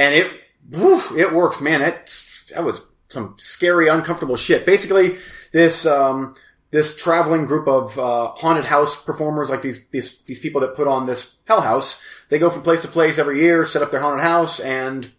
and 0.00 0.14
it 0.14 0.32
whew, 0.72 1.16
it 1.16 1.32
works, 1.32 1.60
man. 1.60 1.82
It 1.82 2.24
that 2.54 2.64
was 2.64 2.80
some 3.08 3.36
scary, 3.38 3.88
uncomfortable 3.88 4.36
shit. 4.36 4.64
Basically, 4.64 5.18
this 5.52 5.84
um, 5.84 6.34
this 6.70 6.96
traveling 6.96 7.44
group 7.44 7.68
of 7.68 7.98
uh, 7.98 8.28
haunted 8.32 8.64
house 8.64 9.00
performers, 9.04 9.50
like 9.50 9.60
these 9.60 9.86
these 9.90 10.18
these 10.26 10.38
people 10.38 10.62
that 10.62 10.74
put 10.74 10.88
on 10.88 11.06
this 11.06 11.36
Hell 11.44 11.60
House, 11.60 12.00
they 12.30 12.38
go 12.38 12.48
from 12.48 12.62
place 12.62 12.80
to 12.80 12.88
place 12.88 13.18
every 13.18 13.42
year, 13.42 13.62
set 13.66 13.82
up 13.82 13.90
their 13.90 14.00
haunted 14.00 14.22
house, 14.22 14.58
and 14.58 15.10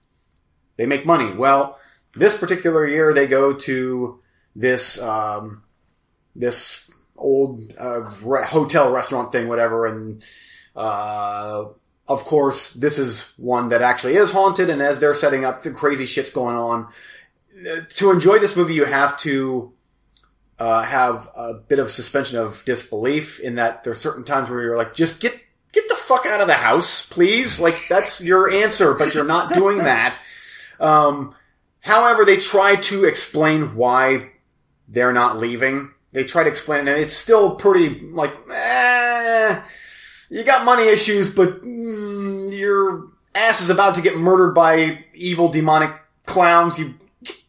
they 0.78 0.88
make 0.88 1.06
money. 1.06 1.32
Well, 1.32 1.78
this 2.15 2.36
particular 2.36 2.88
year, 2.88 3.13
they 3.13 3.28
go 3.28 3.54
to 3.54 4.20
this 4.56 5.00
um, 5.00 5.62
this 6.36 6.89
old 7.15 7.72
uh, 7.80 8.10
re- 8.24 8.46
hotel 8.48 8.91
restaurant 8.91 9.32
thing, 9.32 9.48
whatever, 9.48 9.86
and 9.86 10.24
uh, 10.76 11.65
of 12.08 12.26
course, 12.26 12.74
this 12.74 13.00
is 13.00 13.32
one 13.38 13.70
that 13.70 13.82
actually 13.82 14.16
is 14.16 14.32
haunted. 14.32 14.70
And 14.70 14.82
as 14.82 15.00
they're 15.00 15.16
setting 15.16 15.46
up, 15.46 15.64
the 15.64 15.72
crazy 15.72 16.06
shit's 16.06 16.30
going 16.30 16.56
on. 16.56 16.88
To 17.90 18.12
enjoy 18.12 18.40
this 18.40 18.56
movie, 18.56 18.74
you 18.74 18.86
have 18.86 19.18
to 19.20 19.72
uh, 20.60 20.84
have 20.84 21.30
a 21.36 21.54
bit 21.54 21.80
of 21.80 21.92
suspension 21.92 22.38
of 22.38 22.64
disbelief 22.66 23.40
in 23.40 23.56
that 23.56 23.84
there's 23.84 24.00
certain 24.00 24.24
times 24.24 24.50
where 24.50 24.62
you're 24.62 24.78
like, 24.78 24.94
just 24.94 25.20
get 25.20 25.40
get 25.72 25.88
the 25.90 25.96
fuck 25.96 26.26
out 26.26 26.42
of 26.42 26.48
the 26.48 26.54
house, 26.54 27.08
please. 27.08 27.60
Like 27.60 27.88
that's 27.88 28.22
your 28.22 28.50
answer, 28.52 28.94
but 28.94 29.14
you're 29.14 29.24
not 29.24 29.54
doing 29.54 29.80
that. 29.80 30.18
Um, 30.80 31.36
however, 31.80 32.26
they 32.26 32.38
try 32.38 32.76
to 32.76 33.06
explain 33.06 33.76
why 33.76 34.32
they're 34.88 35.14
not 35.14 35.38
leaving. 35.38 35.92
They 36.12 36.26
try 36.26 36.44
to 36.44 36.50
explain 36.50 36.88
it, 36.88 36.92
and 36.92 37.00
it's 37.00 37.16
still 37.16 37.56
pretty 37.56 38.02
like, 38.12 38.34
eh, 38.52 39.62
you 40.32 40.46
got 40.46 40.63
money 40.63 40.88
issues, 40.88 41.30
but 41.30 41.62
mm, 41.62 42.58
your 42.58 43.10
ass 43.36 43.60
is 43.60 43.70
about 43.70 43.96
to 43.96 44.02
get 44.02 44.17
murdered 44.17 44.54
by 44.54 45.04
evil 45.13 45.50
demonic 45.50 45.94
clowns. 46.26 46.80
You 46.80 46.96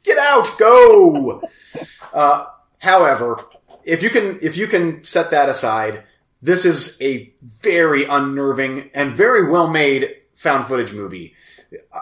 get 0.03 0.19
out, 0.19 0.59
go. 0.59 1.41
uh, 2.13 2.47
however, 2.79 3.39
if 3.85 4.03
you 4.03 4.11
can, 4.11 4.41
if 4.43 4.57
you 4.57 4.67
can 4.67 5.05
set 5.05 5.31
that 5.31 5.49
aside, 5.49 6.03
this 6.43 6.65
is 6.65 7.01
a 7.01 7.33
very 7.41 8.05
unnerving 8.05 8.91
and 8.95 9.13
very 9.13 9.49
well 9.49 9.69
made 9.69 10.17
found 10.35 10.67
footage 10.67 10.93
movie. 10.93 11.35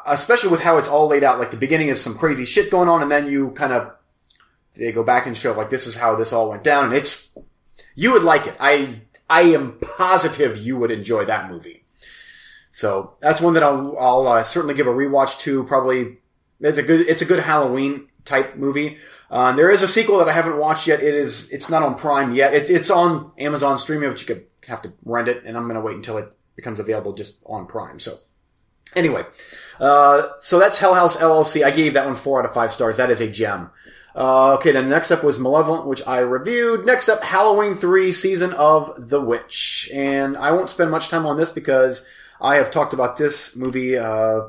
Especially 0.06 0.48
with 0.48 0.62
how 0.62 0.78
it's 0.78 0.88
all 0.88 1.08
laid 1.08 1.22
out. 1.22 1.38
Like 1.38 1.50
the 1.50 1.58
beginning 1.58 1.88
is 1.88 2.00
some 2.00 2.16
crazy 2.16 2.46
shit 2.46 2.70
going 2.70 2.88
on, 2.88 3.02
and 3.02 3.10
then 3.10 3.30
you 3.30 3.50
kind 3.50 3.74
of 3.74 3.92
they 4.74 4.92
go 4.92 5.04
back 5.04 5.26
and 5.26 5.36
show 5.36 5.52
like 5.52 5.68
this 5.68 5.86
is 5.86 5.94
how 5.94 6.16
this 6.16 6.32
all 6.32 6.48
went 6.48 6.64
down, 6.64 6.86
and 6.86 6.94
it's 6.94 7.28
you 7.94 8.12
would 8.12 8.22
like 8.22 8.46
it. 8.46 8.56
I 8.58 9.02
I 9.30 9.42
am 9.42 9.78
positive 9.78 10.58
you 10.58 10.76
would 10.76 10.90
enjoy 10.90 11.24
that 11.24 11.48
movie. 11.48 11.84
So 12.72 13.14
that's 13.20 13.40
one 13.40 13.54
that 13.54 13.62
I'll 13.62 13.96
I'll 13.98 14.26
uh, 14.26 14.42
certainly 14.42 14.74
give 14.74 14.86
a 14.86 14.90
rewatch 14.90 15.38
to. 15.40 15.64
Probably 15.64 16.18
it's 16.60 16.78
a 16.78 16.82
good 16.82 17.08
it's 17.08 17.22
a 17.22 17.24
good 17.24 17.40
Halloween 17.40 18.08
type 18.24 18.56
movie. 18.56 18.98
Uh, 19.30 19.52
there 19.52 19.70
is 19.70 19.82
a 19.82 19.88
sequel 19.88 20.18
that 20.18 20.28
I 20.28 20.32
haven't 20.32 20.58
watched 20.58 20.88
yet. 20.88 21.00
It 21.00 21.14
is 21.14 21.48
it's 21.50 21.70
not 21.70 21.82
on 21.82 21.94
Prime 21.94 22.34
yet. 22.34 22.52
It, 22.52 22.68
it's 22.68 22.90
on 22.90 23.32
Amazon 23.38 23.78
Streaming, 23.78 24.10
but 24.10 24.20
you 24.20 24.26
could 24.26 24.46
have 24.66 24.82
to 24.82 24.92
rent 25.04 25.28
it, 25.28 25.44
and 25.44 25.56
I'm 25.56 25.64
going 25.64 25.76
to 25.76 25.80
wait 25.80 25.96
until 25.96 26.18
it 26.18 26.32
becomes 26.56 26.80
available 26.80 27.12
just 27.12 27.38
on 27.46 27.66
Prime. 27.66 28.00
So 28.00 28.18
anyway, 28.96 29.24
uh, 29.78 30.30
so 30.40 30.58
that's 30.58 30.78
Hell 30.80 30.94
House 30.94 31.16
LLC. 31.16 31.64
I 31.64 31.70
gave 31.70 31.94
that 31.94 32.06
one 32.06 32.16
four 32.16 32.40
out 32.40 32.46
of 32.46 32.52
five 32.52 32.72
stars. 32.72 32.96
That 32.96 33.10
is 33.10 33.20
a 33.20 33.30
gem. 33.30 33.70
Uh, 34.20 34.52
okay, 34.52 34.70
then 34.70 34.90
next 34.90 35.10
up 35.10 35.24
was 35.24 35.38
Malevolent, 35.38 35.86
which 35.86 36.06
I 36.06 36.18
reviewed. 36.18 36.84
Next 36.84 37.08
up, 37.08 37.24
Halloween 37.24 37.74
3 37.74 38.12
Season 38.12 38.52
of 38.52 38.92
the 39.08 39.18
Witch. 39.18 39.88
And 39.94 40.36
I 40.36 40.52
won't 40.52 40.68
spend 40.68 40.90
much 40.90 41.08
time 41.08 41.24
on 41.24 41.38
this 41.38 41.48
because 41.48 42.04
I 42.38 42.56
have 42.56 42.70
talked 42.70 42.92
about 42.92 43.16
this 43.16 43.56
movie, 43.56 43.96
uh, 43.96 44.48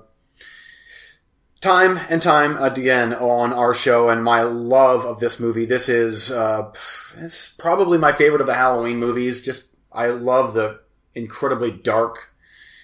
time 1.62 2.02
and 2.10 2.22
time 2.22 2.62
again 2.62 3.14
on 3.14 3.54
our 3.54 3.74
show 3.74 4.10
and 4.10 4.26
my 4.26 4.42
love 4.42 5.06
of 5.06 5.22
this 5.22 5.40
movie. 5.40 5.64
This 5.64 5.88
is, 5.88 6.30
uh, 6.30 6.74
it's 7.20 7.52
probably 7.52 7.98
my 7.98 8.12
favorite 8.12 8.42
of 8.42 8.48
the 8.48 8.56
Halloween 8.56 8.98
movies. 8.98 9.42
Just, 9.42 9.68
I 9.90 10.08
love 10.08 10.54
the 10.54 10.82
incredibly 11.16 11.72
dark 11.72 12.34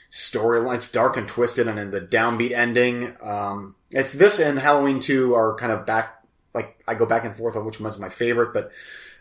storyline. 0.09 0.75
It's 0.75 0.89
dark 0.89 1.17
and 1.17 1.27
twisted 1.27 1.67
and 1.67 1.77
then 1.77 1.91
the 1.91 1.99
downbeat 1.99 2.51
ending. 2.51 3.17
Um, 3.21 3.75
it's 3.91 4.13
this 4.13 4.39
and 4.39 4.57
Halloween 4.57 5.01
2 5.01 5.33
are 5.35 5.53
kind 5.55 5.73
of 5.73 5.85
back 5.85 6.16
like 6.53 6.81
I 6.87 6.95
go 6.95 7.05
back 7.05 7.23
and 7.25 7.33
forth 7.35 7.55
on 7.55 7.65
which 7.65 7.79
one's 7.79 7.99
my 7.99 8.09
favorite, 8.09 8.53
but 8.53 8.71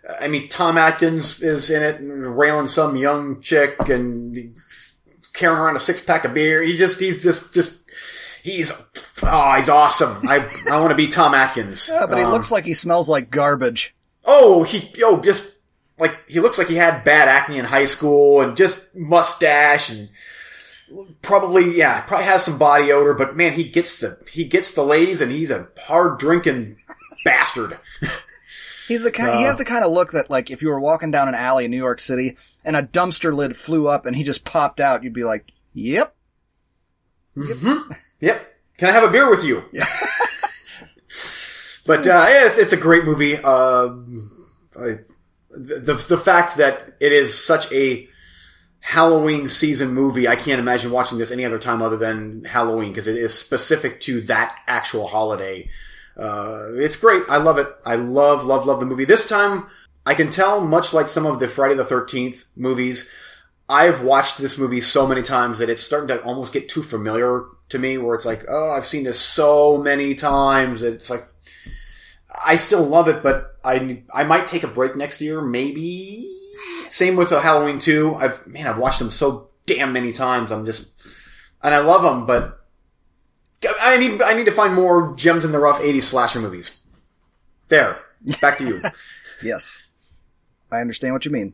uh, 0.09 0.15
I 0.21 0.29
mean 0.29 0.49
Tom 0.49 0.79
Atkins 0.79 1.41
is 1.43 1.71
in 1.71 1.83
it, 1.83 1.99
railing 2.01 2.69
some 2.69 2.97
young 2.97 3.41
chick 3.41 3.77
and 3.89 4.55
carrying 5.33 5.59
around 5.61 5.77
a 5.77 5.81
six 5.81 6.01
pack 6.01 6.25
of 6.25 6.33
beer. 6.35 6.63
He 6.63 6.77
just 6.77 6.99
he's 7.01 7.23
just 7.23 7.53
just 7.53 7.77
he's 8.43 8.73
oh 9.23 9.53
he's 9.57 9.69
awesome. 9.69 10.17
I 10.29 10.47
I 10.71 10.79
want 10.81 10.91
to 10.91 10.97
be 10.97 11.09
Tom 11.09 11.35
Atkins. 11.35 11.89
Yeah, 11.93 12.07
but 12.07 12.19
he 12.19 12.25
Um, 12.25 12.31
looks 12.33 12.51
like 12.53 12.65
he 12.65 12.75
smells 12.75 13.09
like 13.09 13.31
garbage. 13.31 13.95
oh 14.25 14.63
he 14.63 14.91
yo 14.97 15.21
just 15.21 15.53
like 15.99 16.17
he 16.29 16.41
looks 16.41 16.59
like 16.59 16.69
he 16.69 16.75
had 16.77 17.05
bad 17.05 17.29
acne 17.29 17.59
in 17.59 17.65
high 17.65 17.85
school 17.87 18.41
and 18.41 18.57
just 18.57 18.83
mustache 18.95 19.91
and 19.91 20.09
probably 21.23 21.77
yeah 21.77 22.01
probably 22.03 22.27
has 22.27 22.45
some 22.45 22.59
body 22.59 22.93
odor 22.93 23.13
but 23.15 23.37
man 23.37 23.53
he 23.53 23.65
gets 23.65 23.99
the 24.01 24.17
he 24.31 24.45
gets 24.45 24.71
the 24.73 24.85
ladies 24.85 25.21
and 25.21 25.33
he's 25.33 25.51
a 25.51 25.67
hard 25.87 26.19
drinking 26.19 26.77
bastard 27.27 27.77
He's 28.89 29.03
the 29.03 29.11
kind. 29.11 29.35
he 29.35 29.43
Uh. 29.45 29.49
has 29.49 29.59
the 29.59 29.65
kind 29.65 29.85
of 29.85 29.91
look 29.91 30.13
that, 30.13 30.31
like, 30.31 30.49
if 30.49 30.63
you 30.63 30.69
were 30.69 30.79
walking 30.79 31.11
down 31.11 31.27
an 31.27 31.35
alley 31.35 31.65
in 31.65 31.73
New 31.73 31.77
York 31.77 31.99
City 31.99 32.37
and 32.65 32.77
a 32.77 32.85
dumpster 32.85 33.35
lid 33.35 33.57
flew 33.57 33.89
up 33.89 34.07
and 34.07 34.15
he 34.15 34.23
just 34.23 34.45
popped 34.45 34.79
out, 34.79 35.03
you'd 35.03 35.13
be 35.13 35.25
like, 35.25 35.51
"Yep." 35.73 36.15
Yep. 38.21 38.55
Can 38.79 38.89
I 38.89 38.93
have 38.93 39.05
a 39.05 39.11
beer 39.11 39.29
with 39.29 39.45
you? 39.45 39.63
Yeah. 39.73 39.87
but 41.87 42.07
uh, 42.07 42.27
it's, 42.29 42.59
it's 42.59 42.73
a 42.73 42.77
great 42.77 43.05
movie. 43.05 43.37
Um 43.39 44.31
I, 44.79 44.99
the 45.51 45.95
the 45.95 46.19
fact 46.19 46.59
that 46.59 46.97
it 47.01 47.13
is 47.13 47.43
such 47.43 47.71
a 47.73 48.09
Halloween 48.81 49.49
season 49.49 49.93
movie, 49.95 50.29
I 50.29 50.37
can't 50.37 50.61
imagine 50.61 50.93
watching 50.93 51.19
this 51.19 51.33
any 51.33 51.45
other 51.45 51.59
time 51.59 51.83
other 51.83 51.97
than 51.97 52.45
Halloween 52.45 52.91
because 52.93 53.09
it 53.09 53.17
is 53.17 53.37
specific 53.37 54.01
to 54.03 54.21
that 54.23 54.57
actual 54.69 55.09
holiday. 55.09 55.67
Uh, 56.17 56.73
it's 56.75 56.97
great. 56.97 57.23
I 57.29 57.37
love 57.37 57.59
it. 57.59 57.69
I 57.85 57.97
love, 57.97 58.45
love, 58.45 58.67
love 58.67 58.81
the 58.81 58.87
movie. 58.87 59.05
This 59.05 59.27
time, 59.27 59.67
I 60.07 60.15
can 60.15 60.31
tell, 60.31 60.61
much 60.61 60.95
like 60.95 61.09
some 61.09 61.27
of 61.27 61.41
the 61.41 61.49
Friday 61.49 61.75
the 61.75 61.85
13th 61.85 62.45
movies, 62.57 63.09
I've 63.69 64.03
watched 64.03 64.39
this 64.39 64.57
movie 64.57 64.81
so 64.81 65.07
many 65.07 65.23
times 65.23 65.59
that 65.59 65.69
it's 65.69 65.83
starting 65.83 66.09
to 66.09 66.23
almost 66.23 66.53
get 66.53 66.69
too 66.69 66.83
familiar 66.83 67.45
to 67.71 67.79
me 67.79 67.99
where 67.99 68.15
it's 68.15 68.25
like, 68.25 68.45
oh, 68.49 68.71
I've 68.71 68.87
seen 68.87 69.05
this 69.05 69.21
so 69.21 69.77
many 69.77 70.15
times 70.15 70.83
it's 70.83 71.11
like, 71.11 71.27
I 72.45 72.57
still 72.57 72.85
love 72.85 73.09
it, 73.09 73.23
but 73.23 73.57
I, 73.65 74.05
I 74.15 74.25
might 74.25 74.47
take 74.47 74.63
a 74.63 74.69
break 74.69 74.95
next 74.95 75.21
year, 75.21 75.41
maybe. 75.41 76.33
Same 76.91 77.17
with 77.17 77.33
uh, 77.33 77.41
Halloween 77.41 77.79
2. 77.79 78.15
I've, 78.15 78.47
man, 78.47 78.67
I've 78.67 78.79
watched 78.79 79.01
them 79.01 79.11
so 79.11 79.51
damn 79.67 79.93
many 79.93 80.13
times. 80.13 80.53
I'm 80.53 80.65
just, 80.65 80.89
and 81.63 81.75
I 81.75 81.79
love 81.81 82.03
them, 82.03 82.27
but 82.27 82.65
I 83.81 83.97
need, 83.97 84.23
I 84.23 84.35
need 84.35 84.45
to 84.47 84.53
find 84.53 84.75
more 84.75 85.15
gems 85.17 85.45
in 85.45 85.53
the 85.53 85.59
rough 85.59 85.81
80s 85.81 86.03
slasher 86.03 86.41
movies. 86.41 86.79
There. 87.69 87.99
Back 88.41 88.59
to 88.59 88.65
you. 88.67 88.81
Yes. 89.43 89.87
I 90.73 90.81
understand 90.81 91.13
what 91.13 91.27
you 91.27 91.31
mean. 91.31 91.53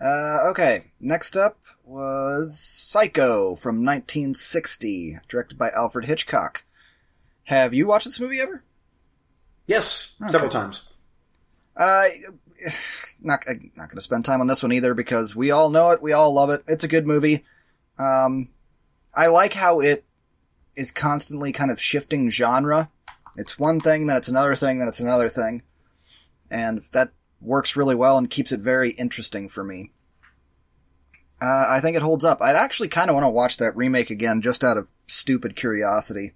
Uh, 0.00 0.38
okay. 0.50 0.86
Next 0.98 1.36
up 1.36 1.56
was 1.84 2.58
Psycho 2.58 3.54
from 3.54 3.76
1960, 3.84 5.18
directed 5.28 5.56
by 5.56 5.70
Alfred 5.70 6.06
Hitchcock. 6.06 6.64
Have 7.44 7.72
you 7.74 7.86
watched 7.86 8.06
this 8.06 8.18
movie 8.18 8.40
ever? 8.40 8.64
yes. 9.68 10.16
Several 10.28 10.50
times. 10.50 10.82
Uh, 11.76 12.04
not 13.20 13.44
I'm 13.48 13.70
not 13.76 13.88
going 13.88 13.96
to 13.96 14.00
spend 14.00 14.24
time 14.24 14.40
on 14.40 14.48
this 14.48 14.62
one 14.62 14.72
either 14.72 14.92
because 14.94 15.36
we 15.36 15.52
all 15.52 15.70
know 15.70 15.90
it, 15.92 16.02
we 16.02 16.12
all 16.12 16.32
love 16.34 16.50
it. 16.50 16.64
It's 16.66 16.84
a 16.84 16.88
good 16.88 17.06
movie. 17.06 17.44
Um, 17.98 18.48
I 19.14 19.28
like 19.28 19.52
how 19.52 19.80
it 19.80 20.04
is 20.76 20.90
constantly 20.90 21.52
kind 21.52 21.70
of 21.70 21.80
shifting 21.80 22.30
genre. 22.30 22.90
It's 23.36 23.58
one 23.58 23.80
thing, 23.80 24.06
then 24.06 24.16
it's 24.16 24.28
another 24.28 24.54
thing, 24.54 24.78
then 24.78 24.88
it's 24.88 25.00
another 25.00 25.28
thing, 25.28 25.62
and 26.50 26.82
that 26.92 27.12
works 27.40 27.76
really 27.76 27.94
well 27.94 28.18
and 28.18 28.30
keeps 28.30 28.52
it 28.52 28.60
very 28.60 28.90
interesting 28.90 29.48
for 29.48 29.64
me. 29.64 29.92
Uh, 31.40 31.66
I 31.68 31.80
think 31.80 31.96
it 31.96 32.02
holds 32.02 32.24
up. 32.24 32.40
I'd 32.40 32.54
actually 32.54 32.88
kind 32.88 33.10
of 33.10 33.14
want 33.14 33.24
to 33.24 33.30
watch 33.30 33.56
that 33.56 33.76
remake 33.76 34.10
again 34.10 34.42
just 34.42 34.62
out 34.62 34.76
of 34.76 34.92
stupid 35.08 35.56
curiosity. 35.56 36.32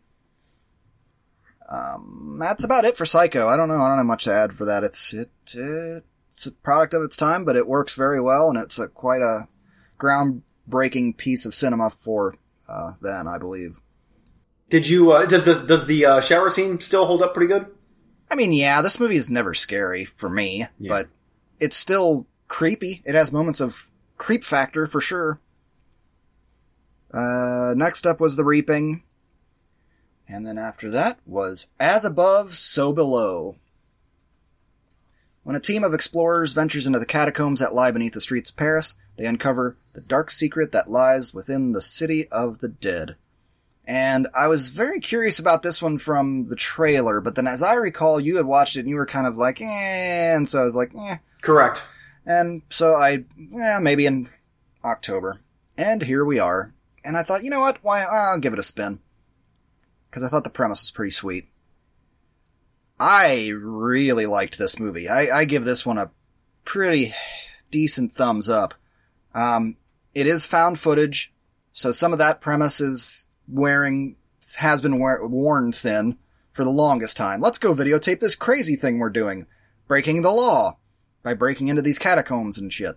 Um, 1.69 2.39
that's 2.41 2.65
about 2.65 2.85
it 2.85 2.97
for 2.97 3.07
Psycho. 3.07 3.47
I 3.49 3.57
don't 3.57 3.69
know. 3.69 3.81
I 3.81 3.89
don't 3.89 3.99
have 3.99 4.07
much 4.07 4.25
to 4.25 4.33
add 4.33 4.53
for 4.53 4.65
that. 4.65 4.83
It's 4.83 5.13
it 5.13 5.31
it's 5.55 6.47
a 6.47 6.53
product 6.53 6.93
of 6.95 7.03
its 7.03 7.17
time, 7.17 7.45
but 7.45 7.57
it 7.57 7.69
works 7.69 7.95
very 7.95 8.21
well, 8.21 8.49
and 8.49 8.59
it's 8.59 8.79
a 8.79 8.89
quite 8.89 9.23
a 9.23 9.49
groundbreaking 9.99 11.17
piece 11.17 11.47
of 11.47 11.55
cinema 11.55 11.91
for 11.91 12.37
uh, 12.69 12.93
then, 13.01 13.27
I 13.29 13.39
believe. 13.39 13.81
Did 14.69 14.89
you? 14.89 15.13
Uh, 15.13 15.27
does 15.27 15.45
the 15.45 15.55
does 15.55 15.87
the 15.87 16.05
uh, 16.05 16.21
shower 16.21 16.51
scene 16.51 16.81
still 16.81 17.07
hold 17.07 17.23
up 17.23 17.35
pretty 17.35 17.53
good? 17.53 17.67
I 18.31 18.35
mean, 18.35 18.53
yeah, 18.53 18.83
this 18.83 18.99
movie 18.99 19.17
is 19.17 19.31
never 19.31 19.55
scary 19.55 20.05
for 20.05 20.29
me, 20.29 20.65
Yeah. 20.81 20.89
but 20.91 21.07
it's 21.61 21.77
still 21.77 22.27
creepy. 22.49 23.01
It 23.05 23.15
has 23.15 23.33
moments 23.33 23.61
of 23.61 23.89
creep 24.19 24.43
factor 24.43 24.87
for 24.87 25.01
sure. 25.01 25.39
Uh, 27.13 27.75
next 27.77 28.05
up 28.07 28.19
was 28.21 28.35
The 28.35 28.45
Reaping. 28.45 29.03
And 30.29 30.45
then 30.45 30.59
after 30.59 30.91
that 30.91 31.21
was 31.25 31.69
As 31.79 32.05
Above, 32.05 32.55
So 32.55 32.93
Below. 32.93 33.55
When 35.45 35.55
a 35.55 35.61
team 35.61 35.85
of 35.85 35.95
explorers 35.95 36.53
ventures 36.53 36.89
into 36.89 36.99
the 36.99 37.07
catacombs 37.07 37.61
that 37.61 37.73
lie 37.73 37.93
beneath 37.93 38.15
the 38.15 38.21
streets 38.21 38.51
of 38.51 38.57
Paris, 38.57 38.97
they 39.17 39.27
uncover 39.27 39.77
the 39.93 40.01
dark 40.01 40.33
secret 40.33 40.73
that 40.73 40.91
lies 40.91 41.33
within 41.33 41.71
the 41.71 41.81
city 41.81 42.27
of 42.33 42.59
the 42.59 42.69
dead. 42.69 43.15
And 43.87 44.27
I 44.37 44.49
was 44.49 44.71
very 44.71 44.99
curious 44.99 45.39
about 45.39 45.63
this 45.63 45.81
one 45.81 45.99
from 45.99 46.47
the 46.47 46.57
trailer, 46.57 47.21
but 47.21 47.37
then 47.37 47.47
as 47.47 47.63
I 47.63 47.75
recall, 47.75 48.19
you 48.19 48.37
had 48.37 48.47
watched 48.47 48.77
it 48.77 48.81
and 48.81 48.89
you 48.89 48.97
were 48.97 49.07
kind 49.07 49.27
of 49.27 49.37
like, 49.37 49.61
eh, 49.61 50.35
and 50.35 50.49
so 50.49 50.61
I 50.61 50.65
was 50.65 50.75
like, 50.75 50.93
eh. 50.99 51.19
Correct. 51.41 51.85
And 52.25 52.63
so 52.69 52.95
I, 52.95 53.25
yeah, 53.39 53.79
maybe 53.81 54.07
in 54.07 54.29
October. 54.85 55.41
And 55.79 56.03
here 56.03 56.25
we 56.25 56.41
are. 56.41 56.75
And 57.05 57.17
I 57.17 57.23
thought, 57.23 57.45
you 57.45 57.51
know 57.51 57.61
what? 57.61 57.79
Why, 57.83 58.03
I'll 58.03 58.41
give 58.41 58.53
it 58.53 58.59
a 58.59 58.65
spin. 58.65 58.99
Cause 60.11 60.25
I 60.25 60.29
thought 60.29 60.45
the 60.45 60.51
premise 60.51 60.83
was 60.83 60.91
pretty 60.91 61.11
sweet. 61.11 61.49
I 62.99 63.53
really 63.55 64.27
liked 64.27 64.59
this 64.59 64.81
movie. 64.81 65.09
I, 65.09 65.29
I 65.29 65.45
give 65.45 65.65
this 65.65 65.85
one 65.85 65.99
a 65.99 66.11
pretty 66.65 67.13
decent 67.71 68.13
thumbs 68.13 68.49
up. 68.49 68.75
Um, 69.35 69.77
it 70.15 70.27
is 70.27 70.47
found 70.47 70.79
footage, 70.79 71.35
so 71.73 71.93
some 71.93 72.13
of 72.13 72.19
that 72.19 72.41
premise 72.41 72.81
is 72.81 73.29
wearing, 73.49 74.17
has 74.59 74.83
been 74.83 74.99
wear, 74.99 75.25
worn 75.27 75.73
thin 75.73 76.19
for 76.53 76.65
the 76.65 76.71
longest 76.71 77.17
time. 77.17 77.41
Let's 77.41 77.59
go 77.59 77.75
videotape 77.75 78.21
this 78.21 78.37
crazy 78.37 78.77
thing 78.77 78.99
we're 78.99 79.11
doing. 79.11 79.47
Breaking 79.89 80.23
the 80.23 80.31
law 80.31 80.79
by 81.23 81.35
breaking 81.35 81.69
into 81.69 81.83
these 81.83 81.99
catacombs 81.99 82.59
and 82.59 82.73
shit. 82.73 82.97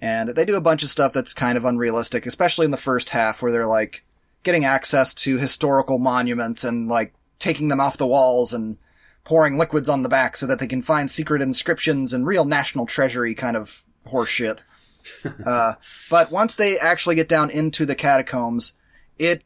And 0.00 0.30
they 0.30 0.44
do 0.44 0.56
a 0.56 0.60
bunch 0.60 0.82
of 0.82 0.90
stuff 0.90 1.12
that's 1.12 1.32
kind 1.32 1.56
of 1.56 1.64
unrealistic, 1.64 2.26
especially 2.26 2.64
in 2.64 2.70
the 2.70 2.76
first 2.76 3.10
half 3.10 3.42
where 3.42 3.52
they're 3.52 3.66
like 3.66 4.04
getting 4.42 4.64
access 4.64 5.14
to 5.14 5.38
historical 5.38 5.98
monuments 5.98 6.64
and 6.64 6.88
like 6.88 7.14
taking 7.38 7.68
them 7.68 7.80
off 7.80 7.96
the 7.96 8.06
walls 8.06 8.52
and 8.52 8.76
pouring 9.24 9.56
liquids 9.56 9.88
on 9.88 10.02
the 10.02 10.08
back 10.08 10.36
so 10.36 10.46
that 10.46 10.58
they 10.58 10.66
can 10.66 10.82
find 10.82 11.10
secret 11.10 11.40
inscriptions 11.40 12.12
and 12.12 12.26
real 12.26 12.44
national 12.44 12.86
treasury 12.86 13.34
kind 13.34 13.56
of 13.56 13.84
horseshit. 14.06 14.58
uh, 15.46 15.74
but 16.10 16.30
once 16.30 16.56
they 16.56 16.78
actually 16.78 17.14
get 17.14 17.28
down 17.28 17.50
into 17.50 17.86
the 17.86 17.94
catacombs, 17.94 18.74
it 19.18 19.44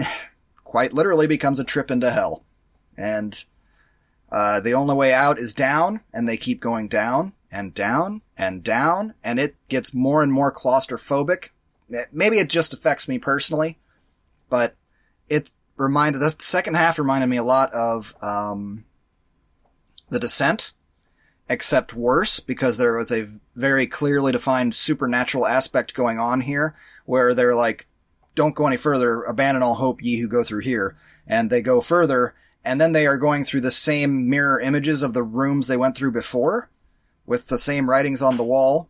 quite 0.64 0.92
literally 0.92 1.26
becomes 1.26 1.58
a 1.58 1.64
trip 1.64 1.90
into 1.90 2.10
hell. 2.10 2.44
And 2.96 3.44
uh, 4.30 4.60
the 4.60 4.74
only 4.74 4.94
way 4.94 5.12
out 5.12 5.38
is 5.38 5.54
down, 5.54 6.00
and 6.12 6.28
they 6.28 6.36
keep 6.36 6.60
going 6.60 6.88
down 6.88 7.32
and 7.50 7.74
down 7.74 8.22
and 8.36 8.62
down, 8.62 9.14
and 9.24 9.40
it 9.40 9.56
gets 9.68 9.92
more 9.92 10.22
and 10.22 10.32
more 10.32 10.52
claustrophobic. 10.52 11.50
Eh, 11.92 12.04
Maybe 12.12 12.38
it 12.38 12.48
just 12.48 12.72
affects 12.72 13.08
me 13.08 13.18
personally, 13.18 13.78
but 14.48 14.76
it 15.28 15.54
reminded 15.76 16.20
the 16.20 16.30
second 16.30 16.74
half 16.74 16.98
reminded 16.98 17.26
me 17.26 17.38
a 17.38 17.42
lot 17.42 17.72
of 17.72 18.14
um, 18.22 18.84
the 20.10 20.20
Descent, 20.20 20.74
except 21.48 21.94
worse 21.94 22.38
because 22.38 22.78
there 22.78 22.96
was 22.96 23.10
a 23.10 23.28
very 23.56 23.86
clearly 23.86 24.30
defined 24.30 24.74
supernatural 24.74 25.46
aspect 25.46 25.94
going 25.94 26.18
on 26.18 26.42
here, 26.42 26.74
where 27.04 27.34
they're 27.34 27.54
like, 27.54 27.88
"Don't 28.34 28.54
go 28.54 28.66
any 28.66 28.76
further, 28.76 29.22
abandon 29.22 29.62
all 29.62 29.74
hope, 29.74 30.02
ye 30.02 30.20
who 30.20 30.28
go 30.28 30.44
through 30.44 30.60
here," 30.60 30.96
and 31.26 31.50
they 31.50 31.62
go 31.62 31.80
further, 31.80 32.34
and 32.64 32.80
then 32.80 32.92
they 32.92 33.06
are 33.06 33.18
going 33.18 33.44
through 33.44 33.62
the 33.62 33.70
same 33.70 34.28
mirror 34.28 34.60
images 34.60 35.02
of 35.02 35.14
the 35.14 35.22
rooms 35.22 35.66
they 35.66 35.76
went 35.76 35.96
through 35.96 36.12
before, 36.12 36.70
with 37.26 37.48
the 37.48 37.58
same 37.58 37.88
writings 37.88 38.22
on 38.22 38.36
the 38.36 38.44
wall, 38.44 38.88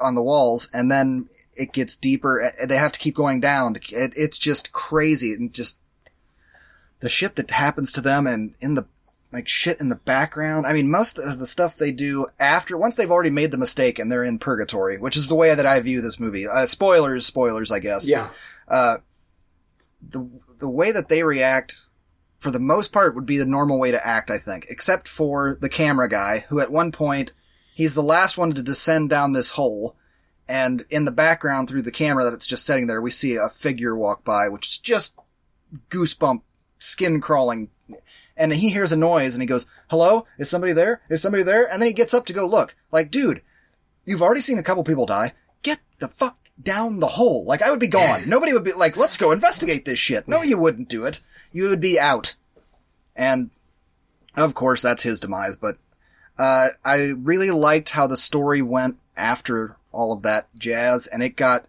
on 0.00 0.14
the 0.14 0.22
walls, 0.22 0.68
and 0.72 0.90
then 0.90 1.26
it 1.54 1.72
gets 1.72 1.96
deeper. 1.96 2.52
They 2.64 2.76
have 2.76 2.92
to 2.92 3.00
keep 3.00 3.14
going 3.14 3.40
down. 3.40 3.76
It, 3.76 4.12
it's 4.16 4.38
just 4.38 4.72
crazy 4.72 5.32
and 5.32 5.52
just 5.52 5.80
the 7.00 7.08
shit 7.08 7.36
that 7.36 7.50
happens 7.50 7.92
to 7.92 8.00
them 8.00 8.26
and 8.26 8.54
in 8.60 8.74
the 8.74 8.86
like 9.32 9.46
shit 9.48 9.80
in 9.80 9.88
the 9.90 9.94
background. 9.96 10.66
I 10.66 10.72
mean, 10.72 10.90
most 10.90 11.18
of 11.18 11.38
the 11.38 11.46
stuff 11.46 11.76
they 11.76 11.92
do 11.92 12.26
after 12.40 12.76
once 12.78 12.96
they've 12.96 13.10
already 13.10 13.30
made 13.30 13.50
the 13.50 13.58
mistake 13.58 13.98
and 13.98 14.10
they're 14.10 14.24
in 14.24 14.38
purgatory, 14.38 14.96
which 14.98 15.16
is 15.16 15.28
the 15.28 15.34
way 15.34 15.54
that 15.54 15.66
I 15.66 15.80
view 15.80 16.00
this 16.00 16.18
movie. 16.18 16.46
Uh, 16.46 16.66
spoilers, 16.66 17.26
spoilers, 17.26 17.70
I 17.70 17.78
guess 17.80 18.08
Yeah. 18.08 18.30
the 20.10 20.28
the 20.58 20.70
way 20.70 20.90
that 20.92 21.08
they 21.08 21.22
react 21.22 21.86
for 22.40 22.50
the 22.50 22.58
most 22.58 22.92
part 22.92 23.14
would 23.14 23.26
be 23.26 23.36
the 23.38 23.46
normal 23.46 23.78
way 23.78 23.90
to 23.90 24.06
act, 24.06 24.30
I 24.30 24.38
think, 24.38 24.66
except 24.70 25.08
for 25.08 25.56
the 25.60 25.68
camera 25.68 26.08
guy 26.08 26.44
who 26.48 26.60
at 26.60 26.70
one 26.72 26.92
point 26.92 27.32
he's 27.74 27.94
the 27.94 28.02
last 28.02 28.38
one 28.38 28.52
to 28.52 28.62
descend 28.62 29.10
down 29.10 29.32
this 29.32 29.50
hole 29.50 29.96
and 30.48 30.84
in 30.90 31.04
the 31.04 31.10
background 31.10 31.68
through 31.68 31.82
the 31.82 31.90
camera 31.92 32.24
that 32.24 32.32
it's 32.32 32.46
just 32.46 32.64
sitting 32.64 32.86
there 32.86 33.00
we 33.02 33.10
see 33.10 33.34
a 33.36 33.48
figure 33.48 33.94
walk 33.94 34.24
by 34.24 34.48
which 34.48 34.66
is 34.66 34.78
just 34.78 35.16
goosebump 35.90 36.42
skin 36.78 37.20
crawling 37.20 37.68
and 38.38 38.54
he 38.54 38.70
hears 38.70 38.92
a 38.92 38.96
noise 38.96 39.34
and 39.34 39.42
he 39.42 39.46
goes, 39.46 39.66
"Hello? 39.90 40.26
Is 40.38 40.48
somebody 40.48 40.72
there? 40.72 41.02
Is 41.10 41.20
somebody 41.20 41.42
there?" 41.42 41.70
And 41.70 41.82
then 41.82 41.88
he 41.88 41.92
gets 41.92 42.14
up 42.14 42.24
to 42.26 42.32
go 42.32 42.46
look. 42.46 42.76
Like, 42.90 43.10
dude, 43.10 43.42
you've 44.06 44.22
already 44.22 44.40
seen 44.40 44.58
a 44.58 44.62
couple 44.62 44.84
people 44.84 45.06
die. 45.06 45.32
Get 45.62 45.80
the 45.98 46.08
fuck 46.08 46.38
down 46.60 47.00
the 47.00 47.06
hole. 47.06 47.44
Like, 47.44 47.62
I 47.62 47.70
would 47.70 47.80
be 47.80 47.88
gone. 47.88 48.22
Nobody 48.28 48.52
would 48.52 48.64
be 48.64 48.72
like, 48.72 48.96
let's 48.96 49.16
go 49.16 49.32
investigate 49.32 49.84
this 49.84 49.98
shit. 49.98 50.26
No, 50.28 50.42
you 50.42 50.58
wouldn't 50.58 50.88
do 50.88 51.04
it. 51.04 51.20
You 51.52 51.68
would 51.68 51.80
be 51.80 51.98
out. 51.98 52.36
And, 53.14 53.50
of 54.36 54.54
course, 54.54 54.82
that's 54.82 55.02
his 55.02 55.20
demise, 55.20 55.56
but, 55.56 55.76
uh, 56.38 56.68
I 56.84 57.14
really 57.16 57.50
liked 57.50 57.90
how 57.90 58.06
the 58.06 58.16
story 58.16 58.62
went 58.62 58.98
after 59.16 59.76
all 59.90 60.12
of 60.12 60.22
that 60.22 60.46
jazz, 60.56 61.08
and 61.08 61.22
it 61.22 61.34
got 61.34 61.66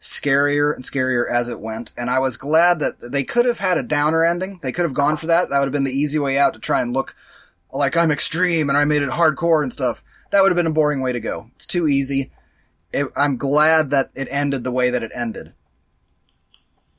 scarier 0.00 0.74
and 0.74 0.84
scarier 0.84 1.28
as 1.28 1.48
it 1.48 1.60
went. 1.60 1.92
And 1.96 2.10
I 2.10 2.18
was 2.18 2.36
glad 2.36 2.78
that 2.80 3.00
they 3.12 3.24
could 3.24 3.46
have 3.46 3.58
had 3.58 3.78
a 3.78 3.82
downer 3.82 4.24
ending. 4.24 4.60
They 4.62 4.72
could 4.72 4.84
have 4.84 4.94
gone 4.94 5.16
for 5.16 5.26
that. 5.26 5.48
That 5.48 5.58
would 5.58 5.66
have 5.66 5.72
been 5.72 5.84
the 5.84 5.90
easy 5.90 6.18
way 6.18 6.38
out 6.38 6.54
to 6.54 6.60
try 6.60 6.80
and 6.80 6.92
look 6.92 7.16
like 7.72 7.96
I'm 7.96 8.10
extreme 8.10 8.68
and 8.68 8.78
I 8.78 8.84
made 8.84 9.02
it 9.02 9.10
hardcore 9.10 9.62
and 9.62 9.72
stuff. 9.72 10.02
That 10.30 10.42
would 10.42 10.50
have 10.50 10.56
been 10.56 10.66
a 10.66 10.72
boring 10.72 11.00
way 11.00 11.12
to 11.12 11.20
go. 11.20 11.50
It's 11.56 11.66
too 11.66 11.88
easy. 11.88 12.30
It, 12.92 13.08
I'm 13.16 13.36
glad 13.36 13.90
that 13.90 14.10
it 14.14 14.28
ended 14.30 14.64
the 14.64 14.72
way 14.72 14.90
that 14.90 15.02
it 15.02 15.12
ended. 15.14 15.52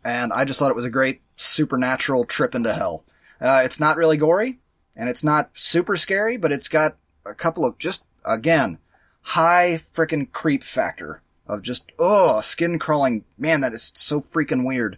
And 0.04 0.32
I 0.32 0.46
just 0.46 0.60
thought 0.60 0.72
it 0.72 0.76
was 0.76 0.86
a 0.86 0.92
great 0.92 1.22
supernatural 1.36 2.26
trip 2.26 2.54
into 2.54 2.74
hell. 2.74 3.04
Uh, 3.42 3.62
it's 3.64 3.80
not 3.80 3.98
really 3.98 4.18
gory 4.18 4.60
and 4.96 5.10
it's 5.10 5.24
not 5.24 5.50
super 5.54 5.96
scary, 5.96 6.38
but 6.38 6.52
it's 6.52 6.68
got 6.68 6.98
a 7.26 7.34
couple 7.34 7.66
of 7.66 7.78
just, 7.78 8.06
again, 8.26 8.78
high 9.22 9.78
frickin' 9.80 10.32
creep 10.32 10.64
factor 10.64 11.22
of 11.50 11.62
just, 11.64 11.92
oh, 12.00 12.40
skin 12.42 12.80
crawling. 12.80 13.26
Man, 13.38 13.60
that 13.62 13.74
is 13.74 13.92
so 13.96 14.22
freaking 14.22 14.66
weird. 14.66 14.98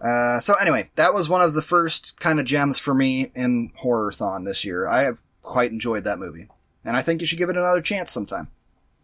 Uh, 0.00 0.38
so 0.38 0.54
anyway, 0.60 0.90
that 0.94 1.12
was 1.12 1.28
one 1.28 1.42
of 1.42 1.54
the 1.54 1.62
first 1.62 2.20
kind 2.20 2.38
of 2.38 2.46
gems 2.46 2.78
for 2.78 2.94
me 2.94 3.30
in 3.34 3.72
Horrorthon 3.82 4.44
this 4.44 4.64
year. 4.64 4.86
I 4.86 5.02
have 5.02 5.20
quite 5.42 5.72
enjoyed 5.72 6.04
that 6.04 6.18
movie. 6.18 6.46
And 6.84 6.96
I 6.96 7.02
think 7.02 7.20
you 7.20 7.26
should 7.26 7.38
give 7.38 7.50
it 7.50 7.56
another 7.56 7.82
chance 7.82 8.10
sometime. 8.10 8.48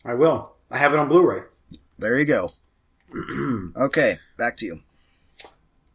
I 0.04 0.14
will. 0.14 0.52
I 0.70 0.78
have 0.78 0.92
it 0.94 0.98
on 0.98 1.08
Blu-ray. 1.08 1.42
There 1.98 2.18
you 2.18 2.24
go. 2.24 2.50
okay, 3.76 4.16
back 4.38 4.56
to 4.58 4.66
you. 4.66 4.80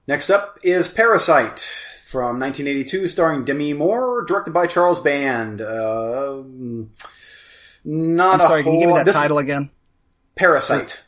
Next 0.07 0.29
up 0.29 0.59
is 0.63 0.87
Parasite 0.87 1.59
from 2.05 2.39
1982, 2.39 3.07
starring 3.09 3.45
Demi 3.45 3.73
Moore, 3.73 4.23
directed 4.25 4.53
by 4.53 4.67
Charles 4.67 4.99
Band. 4.99 5.61
Uh, 5.61 6.41
not 7.83 8.35
I'm 8.35 8.41
sorry, 8.41 8.63
can 8.63 8.73
you 8.73 8.79
give 8.81 8.89
me 8.89 8.95
that 8.95 9.05
this- 9.05 9.13
title 9.13 9.37
again? 9.37 9.69
Parasite. 10.35 11.01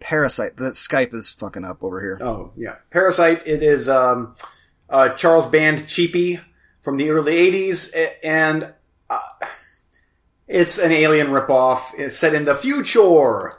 Parasite. 0.00 0.56
That 0.56 0.74
Skype 0.74 1.14
is 1.14 1.30
fucking 1.30 1.64
up 1.64 1.82
over 1.82 2.00
here. 2.00 2.18
Oh 2.20 2.52
yeah, 2.56 2.76
Parasite. 2.90 3.42
It 3.46 3.62
is 3.62 3.88
um, 3.88 4.36
uh, 4.88 5.10
Charles 5.10 5.46
Band 5.46 5.80
cheapie 5.80 6.40
from 6.80 6.96
the 6.96 7.10
early 7.10 7.36
'80s, 7.36 7.90
and 8.22 8.72
uh, 9.10 9.18
it's 10.46 10.78
an 10.78 10.92
alien 10.92 11.28
ripoff. 11.28 11.92
It's 11.96 12.18
set 12.18 12.34
in 12.34 12.44
the 12.44 12.54
future 12.54 13.52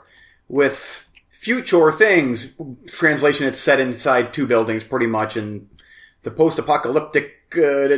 with 0.48 1.06
future 1.30 1.90
things. 1.92 2.52
Translation: 2.86 3.46
It's 3.46 3.60
set 3.60 3.80
inside 3.80 4.32
two 4.32 4.46
buildings, 4.46 4.84
pretty 4.84 5.06
much, 5.06 5.36
and 5.36 5.68
the 6.22 6.30
post-apocalyptic 6.30 7.34
uh, 7.56 7.88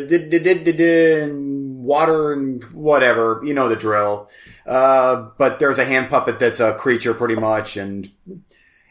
water 1.90 2.32
and 2.32 2.62
whatever. 2.72 3.42
You 3.44 3.52
know 3.52 3.68
the 3.68 3.76
drill. 3.76 4.30
Uh, 4.64 5.28
but 5.36 5.58
there's 5.58 5.78
a 5.78 5.84
hand 5.84 6.08
puppet 6.08 6.38
that's 6.38 6.60
a 6.60 6.74
creature, 6.74 7.12
pretty 7.12 7.34
much, 7.34 7.76
and 7.76 8.10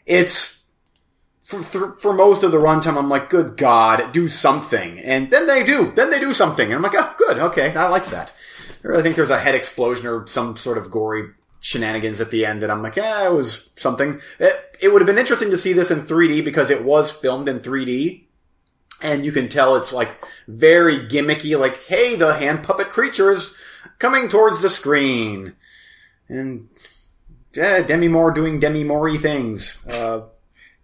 it's 0.04 0.60
for, 1.50 1.62
for, 1.62 1.96
for 2.00 2.12
most 2.12 2.44
of 2.44 2.52
the 2.52 2.58
runtime, 2.58 2.96
I'm 2.96 3.08
like, 3.08 3.28
good 3.28 3.56
God, 3.56 4.12
do 4.12 4.28
something. 4.28 5.00
And 5.00 5.30
then 5.30 5.48
they 5.48 5.64
do. 5.64 5.90
Then 5.90 6.10
they 6.10 6.20
do 6.20 6.32
something. 6.32 6.66
And 6.66 6.74
I'm 6.74 6.82
like, 6.82 6.94
oh, 6.94 7.12
good. 7.18 7.38
Okay. 7.38 7.74
I 7.74 7.88
like 7.88 8.06
that. 8.06 8.32
I 8.88 9.02
think 9.02 9.16
there's 9.16 9.30
a 9.30 9.40
head 9.40 9.56
explosion 9.56 10.06
or 10.06 10.28
some 10.28 10.56
sort 10.56 10.78
of 10.78 10.92
gory 10.92 11.30
shenanigans 11.60 12.20
at 12.20 12.30
the 12.30 12.46
end 12.46 12.62
that 12.62 12.70
I'm 12.70 12.82
like, 12.82 12.94
yeah, 12.96 13.26
it 13.26 13.32
was 13.32 13.68
something. 13.76 14.20
It, 14.38 14.76
it 14.80 14.92
would 14.92 15.02
have 15.02 15.06
been 15.06 15.18
interesting 15.18 15.50
to 15.50 15.58
see 15.58 15.72
this 15.72 15.90
in 15.90 16.02
3D 16.02 16.44
because 16.44 16.70
it 16.70 16.84
was 16.84 17.10
filmed 17.10 17.48
in 17.48 17.58
3D. 17.58 18.24
And 19.02 19.24
you 19.24 19.32
can 19.32 19.48
tell 19.48 19.76
it's 19.76 19.92
like 19.92 20.10
very 20.46 20.98
gimmicky, 20.98 21.58
like, 21.58 21.82
hey, 21.84 22.16
the 22.16 22.34
hand 22.34 22.62
puppet 22.62 22.90
creature 22.90 23.30
is 23.30 23.54
coming 23.98 24.28
towards 24.28 24.60
the 24.60 24.68
screen. 24.68 25.54
And, 26.28 26.68
Demi 27.52 28.08
Moore 28.08 28.30
doing 28.30 28.60
Demi 28.60 28.84
Moore 28.84 29.16
things. 29.16 29.76
Uh, 29.88 30.26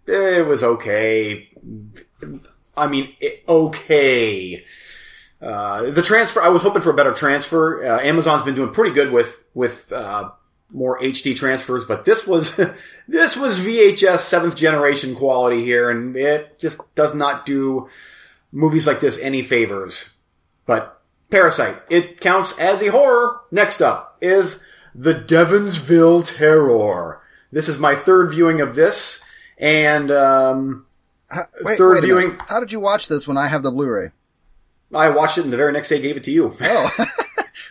it 0.05 0.45
was 0.45 0.63
okay. 0.63 1.49
I 2.75 2.87
mean, 2.87 3.13
it, 3.21 3.43
okay. 3.47 4.61
Uh, 5.41 5.91
the 5.91 6.01
transfer, 6.01 6.41
I 6.41 6.49
was 6.49 6.63
hoping 6.63 6.81
for 6.81 6.89
a 6.89 6.95
better 6.95 7.13
transfer. 7.13 7.85
Uh, 7.85 8.01
Amazon's 8.01 8.43
been 8.43 8.55
doing 8.55 8.73
pretty 8.73 8.93
good 8.93 9.11
with, 9.11 9.43
with, 9.53 9.91
uh, 9.91 10.31
more 10.71 10.99
HD 10.99 11.35
transfers, 11.35 11.85
but 11.85 12.03
this 12.05 12.27
was, 12.27 12.53
this 13.07 13.37
was 13.37 13.59
VHS 13.59 14.19
seventh 14.19 14.55
generation 14.55 15.15
quality 15.15 15.63
here, 15.63 15.89
and 15.89 16.15
it 16.15 16.59
just 16.59 16.79
does 16.95 17.13
not 17.13 17.45
do 17.45 17.89
movies 18.51 18.85
like 18.87 18.99
this 18.99 19.17
any 19.19 19.41
favors. 19.43 20.09
But 20.65 21.01
Parasite, 21.29 21.77
it 21.89 22.19
counts 22.19 22.57
as 22.57 22.81
a 22.81 22.87
horror. 22.91 23.39
Next 23.51 23.81
up 23.81 24.17
is 24.21 24.61
The 24.95 25.13
Devonsville 25.13 26.23
Terror. 26.37 27.21
This 27.51 27.69
is 27.69 27.77
my 27.79 27.95
third 27.95 28.31
viewing 28.31 28.59
of 28.61 28.75
this, 28.75 29.21
and, 29.57 30.11
um, 30.11 30.85
How- 31.29 31.41
wait, 31.61 31.77
Third 31.77 31.95
wait 31.95 32.03
viewing- 32.03 32.27
minute. 32.29 32.41
How 32.47 32.59
did 32.59 32.71
you 32.71 32.79
watch 32.81 33.07
this 33.07 33.27
when 33.27 33.37
I 33.37 33.47
have 33.47 33.63
the 33.63 33.71
Blu-ray? 33.71 34.07
I 34.93 35.09
watched 35.09 35.37
it 35.37 35.43
and 35.43 35.51
the 35.51 35.57
very 35.57 35.71
next 35.73 35.89
day 35.89 35.99
gave 36.01 36.15
it 36.17 36.23
to 36.25 36.31
you. 36.31 36.55
Oh, 36.61 36.91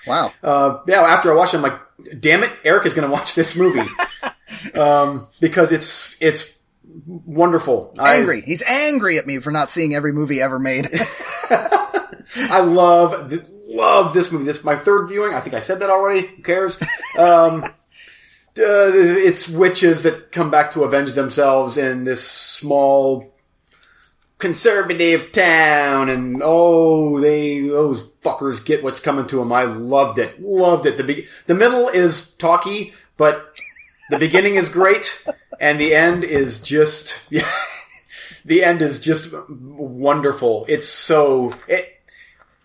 wow. 0.07 0.33
Uh, 0.43 0.79
yeah, 0.87 1.01
after 1.03 1.33
I 1.33 1.35
watched 1.35 1.55
it, 1.55 1.59
I'm 1.59 1.63
like, 1.63 1.81
damn 2.21 2.43
it, 2.43 2.51
Eric 2.65 2.87
is 2.87 2.95
going 2.95 3.09
to 3.09 3.13
watch 3.13 3.35
this 3.35 3.57
movie. 3.57 3.89
um, 4.75 5.29
because 5.41 5.73
it's, 5.73 6.17
it's 6.21 6.57
wonderful. 7.07 7.95
I- 7.99 8.17
Angry. 8.17 8.41
He's 8.43 8.63
angry 8.63 9.19
at 9.19 9.27
me 9.27 9.39
for 9.39 9.51
not 9.51 9.71
seeing 9.71 9.95
every 9.95 10.13
movie 10.13 10.41
ever 10.41 10.59
made. 10.59 10.89
I 11.51 12.61
love, 12.61 13.31
th- 13.31 13.47
love 13.69 14.15
this 14.15 14.33
movie. 14.33 14.45
This 14.45 14.59
is 14.59 14.65
my 14.65 14.77
third 14.77 15.09
viewing. 15.09 15.35
I 15.35 15.41
think 15.41 15.55
I 15.55 15.61
said 15.61 15.81
that 15.81 15.91
already. 15.91 16.27
Who 16.27 16.43
cares? 16.43 16.77
Um, 17.19 17.65
uh, 17.65 17.71
it's 18.59 19.49
witches 19.49 20.03
that 20.05 20.33
come 20.33 20.51
back 20.51 20.73
to 20.73 20.85
avenge 20.85 21.13
themselves 21.13 21.77
in 21.77 22.05
this 22.05 22.27
small 22.27 23.36
conservative 24.47 25.33
town 25.33 26.09
and 26.09 26.41
oh 26.41 27.21
they 27.21 27.67
those 27.67 28.05
fuckers 28.23 28.65
get 28.65 28.81
what's 28.81 29.01
coming 29.01 29.27
to 29.27 29.39
them 29.39 29.53
i 29.53 29.65
loved 29.65 30.21
it. 30.21 30.41
Loved 30.41 30.87
it. 30.87 30.97
The 30.97 31.03
be- 31.03 31.27
the 31.49 31.55
middle 31.55 31.89
is 31.89 32.31
talky 32.35 32.95
but 33.17 33.59
the 34.09 34.21
beginning 34.21 34.55
is 34.55 34.69
great 34.69 35.21
and 35.59 35.81
the 35.81 35.93
end 35.93 36.23
is 36.23 36.61
just 36.61 37.29
the 38.45 38.63
end 38.63 38.83
is 38.83 39.01
just 39.01 39.35
wonderful. 39.49 40.65
It's 40.69 40.89
so 40.89 41.53
it 41.67 42.01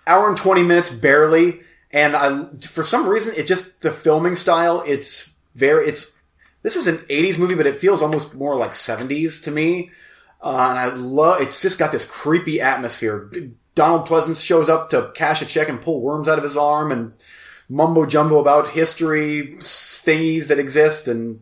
hour 0.06 0.30
and 0.30 0.38
20 0.38 0.62
minutes 0.62 0.92
barely 0.92 1.62
and 1.90 2.16
i 2.16 2.46
for 2.62 2.84
some 2.84 3.08
reason 3.08 3.34
it 3.36 3.48
just 3.48 3.82
the 3.82 3.92
filming 3.92 4.36
style 4.36 4.84
it's 4.86 5.34
very 5.56 5.88
it's 5.88 6.16
this 6.62 6.76
is 6.76 6.86
an 6.86 6.98
80s 6.98 7.40
movie 7.40 7.56
but 7.56 7.66
it 7.66 7.78
feels 7.78 8.02
almost 8.02 8.36
more 8.36 8.56
like 8.56 8.72
70s 8.72 9.44
to 9.44 9.52
me 9.52 9.90
uh, 10.42 10.68
and 10.70 10.80
I 10.80 10.86
love 10.94 11.42
it's 11.42 11.62
just 11.62 11.80
got 11.80 11.92
this 11.92 12.06
creepy 12.06 12.62
atmosphere. 12.62 13.32
Donald 13.76 14.08
Pleasence 14.08 14.44
shows 14.44 14.68
up 14.70 14.90
to 14.90 15.12
cash 15.16 15.42
a 15.42 15.46
check 15.46 15.70
and 15.70 15.82
pull 15.82 16.02
worms 16.02 16.28
out 16.28 16.38
of 16.38 16.44
his 16.44 16.58
arm 16.58 16.92
and 16.92 17.14
mumbo 17.70 18.06
jumbo 18.06 18.40
about 18.40 18.70
history 18.70 19.56
thingies 19.60 20.48
that 20.48 20.60
exist 20.60 21.08
and 21.08 21.40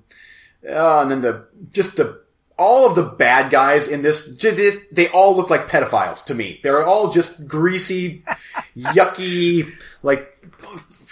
uh, 0.69 0.99
and 1.01 1.09
then 1.09 1.21
the 1.21 1.47
just 1.71 1.95
the 1.95 2.21
all 2.57 2.85
of 2.85 2.93
the 2.95 3.03
bad 3.03 3.49
guys 3.49 3.87
in 3.87 4.01
this 4.01 4.25
this- 4.41 4.77
they 4.91 5.07
all 5.09 5.35
look 5.35 5.49
like 5.49 5.67
pedophiles 5.69 6.23
to 6.25 6.35
me. 6.35 6.59
They're 6.61 6.85
all 6.85 7.09
just 7.09 7.47
greasy, 7.47 8.23
yucky 8.77 9.71
like 10.03 10.35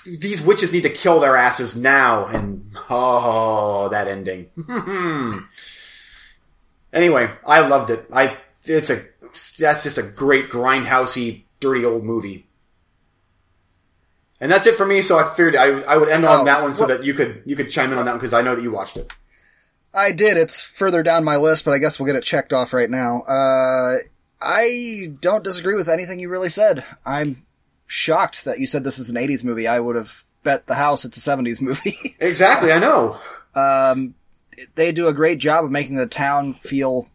these 0.05 0.41
witches 0.41 0.71
need 0.71 0.83
to 0.83 0.89
kill 0.89 1.19
their 1.19 1.35
asses 1.35 1.75
now 1.75 2.25
and 2.25 2.65
oh 2.89 3.89
that 3.89 4.07
ending. 4.07 4.49
Anyway, 6.93 7.29
I 7.45 7.59
loved 7.67 7.89
it. 7.89 8.05
I 8.13 8.37
it's 8.63 8.89
a 8.89 9.03
that's 9.59 9.83
just 9.83 9.97
a 9.97 10.03
great 10.03 10.49
grindhousey, 10.49 11.43
dirty 11.59 11.85
old 11.85 12.03
movie. 12.03 12.47
And 14.39 14.51
that's 14.51 14.67
it 14.67 14.75
for 14.75 14.85
me. 14.85 15.01
So 15.01 15.17
I 15.17 15.29
figured 15.33 15.55
I, 15.55 15.79
I 15.81 15.97
would 15.97 16.09
end 16.09 16.25
on 16.25 16.41
Oh, 16.41 16.45
that 16.45 16.61
one 16.61 16.73
so 16.75 16.81
well- 16.81 16.89
that 16.89 17.03
you 17.03 17.13
could 17.13 17.41
you 17.45 17.55
could 17.55 17.69
chime 17.69 17.91
in 17.91 17.97
on 17.97 18.05
that 18.05 18.11
one 18.11 18.19
because 18.19 18.33
I 18.33 18.41
know 18.41 18.55
that 18.55 18.61
you 18.61 18.71
watched 18.71 18.97
it. 18.97 19.11
I 19.93 20.11
did. 20.11 20.37
It's 20.37 20.61
further 20.61 21.01
down 21.01 21.23
my 21.23 21.37
list, 21.37 21.65
but 21.65 21.71
I 21.73 21.79
guess 21.79 21.99
we'll 21.99 22.05
get 22.05 22.15
it 22.15 22.23
checked 22.23 22.53
off 22.53 22.73
right 22.73 22.89
now. 22.89 23.21
Uh, 23.21 23.95
I 24.41 25.07
don't 25.21 25.43
disagree 25.43 25.73
with 25.75 25.89
anything 25.89 26.19
you 26.19 26.29
really 26.29 26.49
said. 26.49 26.83
I'm 27.05 27.45
shocked 27.87 28.45
that 28.45 28.59
you 28.59 28.67
said 28.67 28.83
this 28.83 28.99
is 28.99 29.09
an 29.09 29.15
80s 29.15 29.43
movie. 29.43 29.65
I 29.67 29.79
would 29.79 29.95
have 29.95 30.23
bet 30.43 30.67
the 30.67 30.75
house 30.75 31.03
it's 31.03 31.25
a 31.25 31.29
70s 31.37 31.61
movie. 31.61 31.97
Exactly, 32.19 32.71
I 32.71 32.77
know. 32.79 33.17
um, 33.55 34.13
they 34.75 34.91
do 34.91 35.07
a 35.07 35.13
great 35.13 35.39
job 35.39 35.65
of 35.65 35.71
making 35.71 35.95
the 35.95 36.07
town 36.07 36.53
feel 36.53 37.07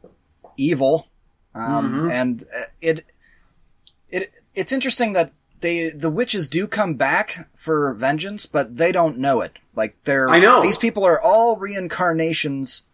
evil. 0.56 1.08
Um, 1.54 2.10
and 2.10 2.42
uh, 2.42 2.62
it, 2.80 3.04
it, 4.08 4.32
it's 4.54 4.72
interesting 4.72 5.12
that 5.12 5.32
they, 5.60 5.90
the 5.90 6.10
witches 6.10 6.48
do 6.48 6.66
come 6.66 6.94
back 6.94 7.50
for 7.54 7.92
vengeance, 7.94 8.46
but 8.46 8.76
they 8.76 8.90
don't 8.92 9.18
know 9.18 9.40
it. 9.40 9.52
Like 9.74 9.96
they're, 10.04 10.28
I 10.28 10.38
know. 10.38 10.62
these 10.62 10.78
people 10.78 11.04
are 11.04 11.20
all 11.20 11.58
reincarnations 11.58 12.84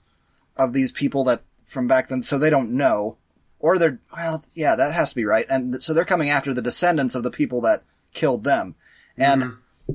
of 0.56 0.72
these 0.72 0.92
people 0.92 1.24
that 1.24 1.42
from 1.64 1.86
back 1.86 2.08
then, 2.08 2.22
so 2.22 2.38
they 2.38 2.50
don't 2.50 2.70
know. 2.70 3.16
Or 3.60 3.78
they're, 3.78 3.98
well, 4.16 4.44
yeah, 4.54 4.76
that 4.76 4.94
has 4.94 5.10
to 5.10 5.16
be 5.16 5.24
right. 5.24 5.46
And 5.50 5.82
so 5.82 5.92
they're 5.92 6.04
coming 6.04 6.30
after 6.30 6.54
the 6.54 6.62
descendants 6.62 7.14
of 7.14 7.24
the 7.24 7.30
people 7.30 7.60
that 7.62 7.82
killed 8.14 8.44
them. 8.44 8.76
And 9.16 9.42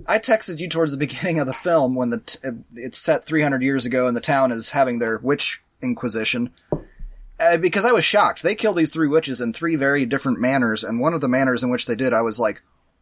I 0.08 0.20
texted 0.20 0.60
you 0.60 0.68
towards 0.68 0.92
the 0.92 0.98
beginning 0.98 1.40
of 1.40 1.48
the 1.48 1.54
film 1.54 1.96
when 1.96 2.10
the 2.10 2.20
t- 2.20 2.40
it's 2.76 2.98
set 2.98 3.24
300 3.24 3.62
years 3.62 3.86
ago 3.86 4.08
and 4.08 4.16
the 4.16 4.22
town 4.22 4.52
is 4.52 4.72
having 4.72 5.00
their 5.00 5.20
witch 5.20 5.62
inquisition. 5.82 6.52
Uh, 7.40 7.58
because 7.58 7.86
I 7.86 7.92
was 7.92 8.04
shocked. 8.04 8.44
They 8.44 8.56
killed 8.56 8.78
these 8.78 8.92
three 8.92 9.08
witches 9.08 9.42
in 9.42 9.54
three 9.54 9.76
very 9.76 10.06
different 10.06 10.40
manners, 10.40 10.84
and 10.84 11.00
one 11.00 11.14
of 11.14 11.22
the 11.22 11.28
manners 11.28 11.64
in 11.64 11.72
which 11.72 11.88
they 11.88 11.96
did, 11.96 12.14
I 12.14 12.22
was 12.22 12.40
like, 12.40 12.62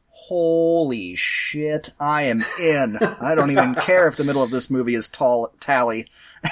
holy 0.09 1.15
shit, 1.15 1.91
I 1.99 2.23
am 2.23 2.43
in. 2.59 2.97
I 2.97 3.35
don't 3.35 3.51
even 3.51 3.75
care 3.81 4.07
if 4.07 4.15
the 4.15 4.23
middle 4.23 4.41
of 4.41 4.51
this 4.51 4.69
movie 4.69 4.95
is 4.95 5.09
tall, 5.09 5.53
tally. 5.59 6.07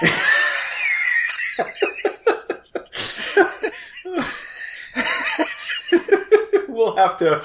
We'll 6.80 6.96
have 6.96 7.18
to. 7.18 7.44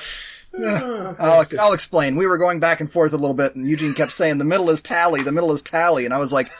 I'll, 0.62 1.44
I'll 1.60 1.72
explain. 1.72 2.16
We 2.16 2.26
were 2.26 2.38
going 2.38 2.60
back 2.60 2.80
and 2.80 2.90
forth 2.90 3.12
a 3.12 3.16
little 3.16 3.34
bit, 3.34 3.54
and 3.54 3.68
Eugene 3.68 3.94
kept 3.94 4.12
saying, 4.12 4.38
the 4.38 4.44
middle 4.44 4.70
is 4.70 4.80
tally, 4.82 5.22
the 5.22 5.32
middle 5.32 5.52
is 5.52 5.62
tally, 5.62 6.04
and 6.04 6.14
I 6.14 6.18
was 6.18 6.32
like, 6.32 6.50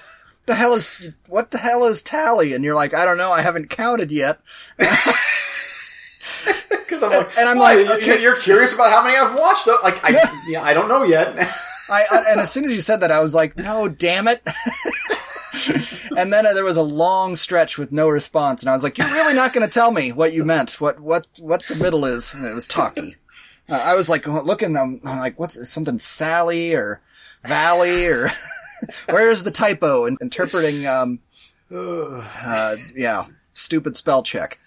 the 0.47 0.55
hell 0.55 0.75
is, 0.75 1.13
what 1.29 1.51
the 1.53 1.59
hell 1.59 1.85
is 1.85 2.03
tally? 2.03 2.53
And 2.55 2.65
you're 2.65 2.75
like, 2.75 2.93
I 2.95 3.05
don't 3.05 3.17
know, 3.19 3.31
I 3.33 3.41
haven't 3.43 3.71
counted 3.71 4.11
yet. 4.13 4.41
Because 6.71 7.03
I'm 7.03 7.11
like, 7.11 7.39
And 7.39 7.49
I'm 7.49 7.59
"Why, 7.59 7.75
like, 7.75 7.87
you- 7.87 8.13
okay. 8.13 8.23
you're 8.23 8.37
curious 8.37 8.73
about 8.75 8.91
how 8.91 9.03
many 9.03 9.17
I've 9.17 9.39
watched. 9.39 9.67
Like, 9.67 10.05
I, 10.05 10.11
yeah, 10.49 10.63
I 10.63 10.75
don't 10.75 10.89
know 10.89 11.03
yet. 11.03 11.35
I, 11.89 12.05
I 12.11 12.25
and 12.31 12.41
as 12.41 12.53
soon 12.53 12.65
as 12.65 12.73
you 12.73 12.81
said 12.83 13.01
that, 13.01 13.11
I 13.11 13.21
was 13.23 13.35
like, 13.35 13.57
"No, 13.57 13.89
damn 13.89 14.27
it!" 14.29 14.43
and 16.17 16.33
then 16.33 16.47
uh, 16.47 16.53
there 16.55 16.65
was 16.65 16.77
a 16.77 16.83
long 16.83 17.37
stretch 17.37 17.77
with 17.79 17.91
no 17.93 18.09
response, 18.09 18.63
and 18.63 18.71
I 18.71 18.73
was 18.75 18.83
like, 18.83 18.97
"You're 18.99 19.07
really 19.09 19.35
not 19.35 19.53
going 19.53 19.67
to 19.67 19.73
tell 19.73 19.91
me 19.93 20.13
what 20.13 20.33
you 20.35 20.45
meant? 20.45 20.81
What 20.81 21.01
what 21.01 21.27
what 21.41 21.65
the 21.67 21.77
middle 21.77 22.05
is?" 22.05 22.33
And 22.35 22.45
it 22.47 22.55
was 22.55 22.67
talky. 22.67 23.17
Uh, 23.69 23.81
I 23.83 23.95
was 23.95 24.09
like 24.09 24.27
looking. 24.27 24.77
I'm, 24.77 25.01
I'm 25.05 25.19
like, 25.19 25.39
"What's 25.39 25.69
something 25.71 25.99
Sally 25.99 26.75
or 26.75 27.01
Valley 27.45 28.07
or 28.07 28.29
where's 29.11 29.43
the 29.45 29.51
typo?" 29.51 30.05
And 30.05 30.19
interpreting, 30.21 30.87
um, 30.87 31.21
uh, 31.75 32.77
yeah, 32.95 33.27
stupid 33.53 33.97
spell 33.97 34.23
check. 34.23 34.59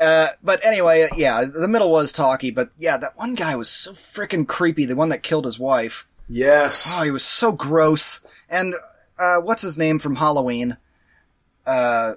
Uh, 0.00 0.28
but 0.42 0.64
anyway, 0.66 1.08
yeah, 1.16 1.44
the 1.44 1.68
middle 1.68 1.92
was 1.92 2.10
talky, 2.12 2.50
but 2.50 2.70
yeah, 2.76 2.96
that 2.96 3.16
one 3.16 3.34
guy 3.36 3.54
was 3.54 3.68
so 3.68 3.92
freaking 3.92 4.46
creepy. 4.48 4.84
The 4.86 4.96
one 4.96 5.10
that 5.10 5.22
killed 5.22 5.44
his 5.44 5.58
wife. 5.58 6.06
yes. 6.28 6.84
Oh, 6.90 7.04
he 7.04 7.12
was 7.12 7.24
so 7.24 7.52
gross. 7.52 8.18
And 8.50 8.74
uh, 9.18 9.36
what's 9.42 9.62
his 9.62 9.78
name 9.78 10.00
from 10.00 10.16
Halloween? 10.16 10.76
Uh, 11.64 12.14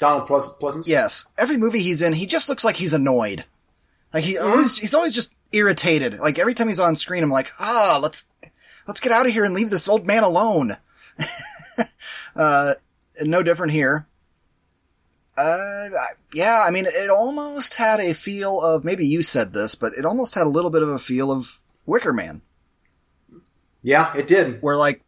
Donald 0.00 0.26
Pleas- 0.26 0.58
Pleasence. 0.60 0.88
yes. 0.88 1.26
Every 1.38 1.56
movie 1.56 1.78
he's 1.80 2.02
in, 2.02 2.14
he 2.14 2.26
just 2.26 2.48
looks 2.48 2.64
like 2.64 2.76
he's 2.76 2.92
annoyed. 2.92 3.44
Like 4.12 4.24
he 4.24 4.36
always, 4.36 4.76
he's 4.78 4.94
always 4.94 5.14
just 5.14 5.33
irritated. 5.54 6.18
Like 6.18 6.38
every 6.38 6.54
time 6.54 6.68
he's 6.68 6.80
on 6.80 6.96
screen, 6.96 7.22
I'm 7.22 7.30
like, 7.30 7.50
ah, 7.58 7.98
let's 8.02 8.28
let's 8.86 9.00
get 9.00 9.12
out 9.12 9.26
of 9.26 9.32
here 9.32 9.44
and 9.44 9.54
leave 9.54 9.70
this 9.70 9.88
old 9.88 10.06
man 10.06 10.22
alone. 10.22 10.76
uh, 12.36 12.74
no 13.22 13.42
different 13.42 13.72
here. 13.72 14.06
Uh, 15.36 15.88
yeah, 16.32 16.64
I 16.66 16.70
mean, 16.70 16.86
it 16.86 17.10
almost 17.10 17.74
had 17.74 17.98
a 17.98 18.14
feel 18.14 18.60
of, 18.60 18.84
maybe 18.84 19.04
you 19.04 19.22
said 19.22 19.52
this, 19.52 19.74
but 19.74 19.92
it 19.98 20.04
almost 20.04 20.34
had 20.36 20.44
a 20.46 20.48
little 20.50 20.70
bit 20.70 20.82
of 20.82 20.88
a 20.88 20.98
feel 20.98 21.32
of 21.32 21.58
Wicker 21.86 22.12
Man, 22.12 22.40
Yeah, 23.82 24.16
it 24.16 24.28
did. 24.28 24.62
where 24.62 24.76
like, 24.76 25.02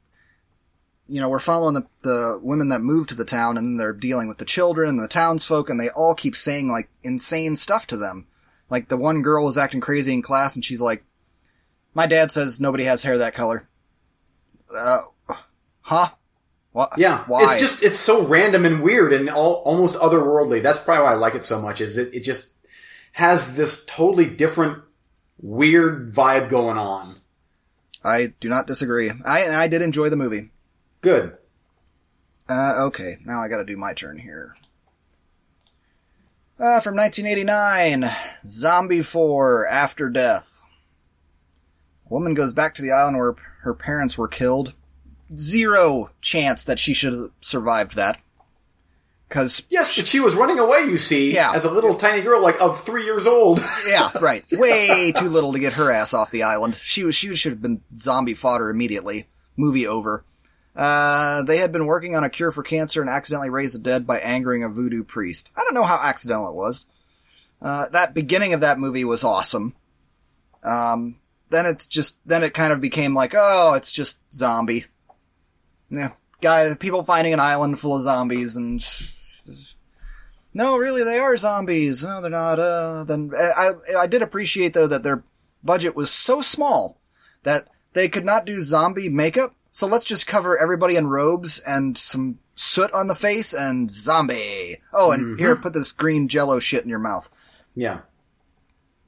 you 1.08 1.20
know, 1.20 1.28
we're 1.28 1.38
following 1.38 1.74
the, 1.74 1.86
the 2.02 2.40
women 2.42 2.70
that 2.70 2.80
moved 2.80 3.10
to 3.10 3.14
the 3.14 3.24
town 3.24 3.56
and 3.56 3.78
they're 3.78 3.92
dealing 3.92 4.26
with 4.26 4.38
the 4.38 4.44
children 4.44 4.88
and 4.88 4.98
the 4.98 5.06
townsfolk 5.06 5.70
and 5.70 5.78
they 5.78 5.90
all 5.90 6.16
keep 6.16 6.34
saying 6.34 6.68
like 6.68 6.88
insane 7.04 7.54
stuff 7.54 7.86
to 7.86 7.96
them. 7.96 8.26
Like 8.68 8.88
the 8.88 8.96
one 8.96 9.22
girl 9.22 9.44
was 9.44 9.58
acting 9.58 9.80
crazy 9.80 10.12
in 10.12 10.22
class 10.22 10.54
and 10.56 10.64
she's 10.64 10.80
like, 10.80 11.04
my 11.94 12.06
dad 12.06 12.30
says 12.30 12.60
nobody 12.60 12.84
has 12.84 13.02
hair 13.02 13.18
that 13.18 13.34
color. 13.34 13.68
Uh, 14.74 14.98
huh? 15.82 16.08
What? 16.72 16.92
Yeah, 16.98 17.24
Why? 17.26 17.52
it's 17.52 17.60
just 17.60 17.82
it's 17.82 17.98
so 17.98 18.22
random 18.26 18.66
and 18.66 18.82
weird 18.82 19.12
and 19.12 19.30
all, 19.30 19.62
almost 19.64 19.96
otherworldly. 19.98 20.62
That's 20.62 20.78
probably 20.78 21.04
why 21.04 21.12
I 21.12 21.14
like 21.14 21.34
it 21.34 21.46
so 21.46 21.60
much. 21.60 21.80
Is 21.80 21.96
it 21.96 22.14
it 22.14 22.20
just 22.20 22.50
has 23.12 23.56
this 23.56 23.82
totally 23.86 24.26
different 24.26 24.82
weird 25.40 26.12
vibe 26.12 26.48
going 26.48 26.78
on. 26.78 27.14
I 28.04 28.34
do 28.40 28.48
not 28.48 28.66
disagree. 28.66 29.10
I 29.24 29.48
I 29.48 29.68
did 29.68 29.82
enjoy 29.82 30.10
the 30.10 30.16
movie. 30.16 30.50
Good. 31.00 31.36
Uh, 32.48 32.74
okay, 32.86 33.16
now 33.24 33.40
I 33.40 33.48
gotta 33.48 33.64
do 33.64 33.76
my 33.76 33.92
turn 33.92 34.18
here. 34.18 34.54
Uh, 36.58 36.80
from 36.80 36.96
1989, 36.96 38.04
Zombie 38.46 39.02
4, 39.02 39.66
After 39.66 40.08
Death. 40.08 40.62
A 42.10 42.14
woman 42.14 42.34
goes 42.34 42.52
back 42.54 42.74
to 42.74 42.82
the 42.82 42.92
island 42.92 43.18
where 43.18 43.34
her 43.62 43.74
parents 43.74 44.16
were 44.16 44.28
killed. 44.28 44.74
Zero 45.36 46.10
chance 46.22 46.64
that 46.64 46.78
she 46.78 46.94
should 46.94 47.12
have 47.12 47.30
survived 47.40 47.96
that. 47.96 48.20
Cause, 49.28 49.64
Yes, 49.68 49.96
but 49.96 50.06
she 50.06 50.20
was 50.20 50.34
running 50.36 50.58
away. 50.60 50.84
You 50.84 50.98
see, 50.98 51.34
Yeah. 51.34 51.52
as 51.52 51.64
a 51.64 51.70
little 51.70 51.96
tiny 51.96 52.22
girl, 52.22 52.40
like 52.40 52.60
of 52.60 52.80
three 52.80 53.04
years 53.04 53.26
old. 53.26 53.58
yeah, 53.88 54.08
right. 54.20 54.44
Way 54.52 55.12
too 55.12 55.28
little 55.28 55.52
to 55.52 55.58
get 55.58 55.72
her 55.74 55.90
ass 55.90 56.14
off 56.14 56.30
the 56.30 56.44
island. 56.44 56.76
She 56.76 57.02
was, 57.04 57.16
she 57.16 57.34
should 57.34 57.52
have 57.52 57.60
been 57.62 57.82
zombie 57.94 58.34
fodder 58.34 58.70
immediately. 58.70 59.26
Movie 59.56 59.86
over. 59.86 60.24
Uh, 60.76 61.42
they 61.42 61.56
had 61.56 61.72
been 61.72 61.86
working 61.86 62.14
on 62.14 62.22
a 62.22 62.30
cure 62.30 62.50
for 62.50 62.62
cancer 62.62 63.00
and 63.00 63.08
accidentally 63.08 63.48
raised 63.48 63.74
the 63.74 63.78
dead 63.80 64.06
by 64.06 64.18
angering 64.18 64.62
a 64.62 64.68
voodoo 64.68 65.02
priest. 65.02 65.52
I 65.56 65.62
don't 65.64 65.74
know 65.74 65.84
how 65.84 65.98
accidental 66.02 66.50
it 66.50 66.54
was. 66.54 66.86
Uh, 67.62 67.88
that 67.92 68.12
beginning 68.12 68.52
of 68.52 68.60
that 68.60 68.78
movie 68.78 69.04
was 69.04 69.24
awesome. 69.24 69.74
Um, 70.62 71.18
then 71.48 71.64
it's 71.64 71.86
just, 71.86 72.18
then 72.26 72.42
it 72.42 72.52
kind 72.52 72.72
of 72.72 72.80
became 72.82 73.14
like, 73.14 73.32
oh, 73.34 73.72
it's 73.74 73.90
just 73.90 74.20
zombie. 74.34 74.84
Yeah. 75.88 76.12
Guy, 76.42 76.74
people 76.74 77.02
finding 77.02 77.32
an 77.32 77.40
island 77.40 77.78
full 77.78 77.94
of 77.94 78.02
zombies 78.02 78.56
and, 78.56 78.84
no, 80.54 80.76
really, 80.76 81.04
they 81.04 81.18
are 81.18 81.38
zombies. 81.38 82.04
No, 82.04 82.20
they're 82.20 82.30
not. 82.30 82.58
Uh, 82.58 83.04
then 83.04 83.32
I, 83.34 83.70
I 83.98 84.06
did 84.06 84.20
appreciate 84.20 84.74
though 84.74 84.86
that 84.86 85.02
their 85.02 85.24
budget 85.64 85.96
was 85.96 86.10
so 86.10 86.42
small 86.42 86.98
that 87.44 87.68
they 87.94 88.08
could 88.08 88.26
not 88.26 88.44
do 88.44 88.60
zombie 88.60 89.08
makeup. 89.08 89.55
So 89.76 89.86
let's 89.86 90.06
just 90.06 90.26
cover 90.26 90.56
everybody 90.56 90.96
in 90.96 91.06
robes 91.06 91.58
and 91.58 91.98
some 91.98 92.38
soot 92.54 92.90
on 92.92 93.08
the 93.08 93.14
face 93.14 93.52
and 93.52 93.90
zombie. 93.90 94.78
Oh, 94.90 95.12
and 95.12 95.38
here, 95.38 95.52
mm-hmm. 95.52 95.62
put 95.62 95.74
this 95.74 95.92
green 95.92 96.28
jello 96.28 96.60
shit 96.60 96.82
in 96.82 96.88
your 96.88 96.98
mouth. 96.98 97.28
yeah. 97.74 98.00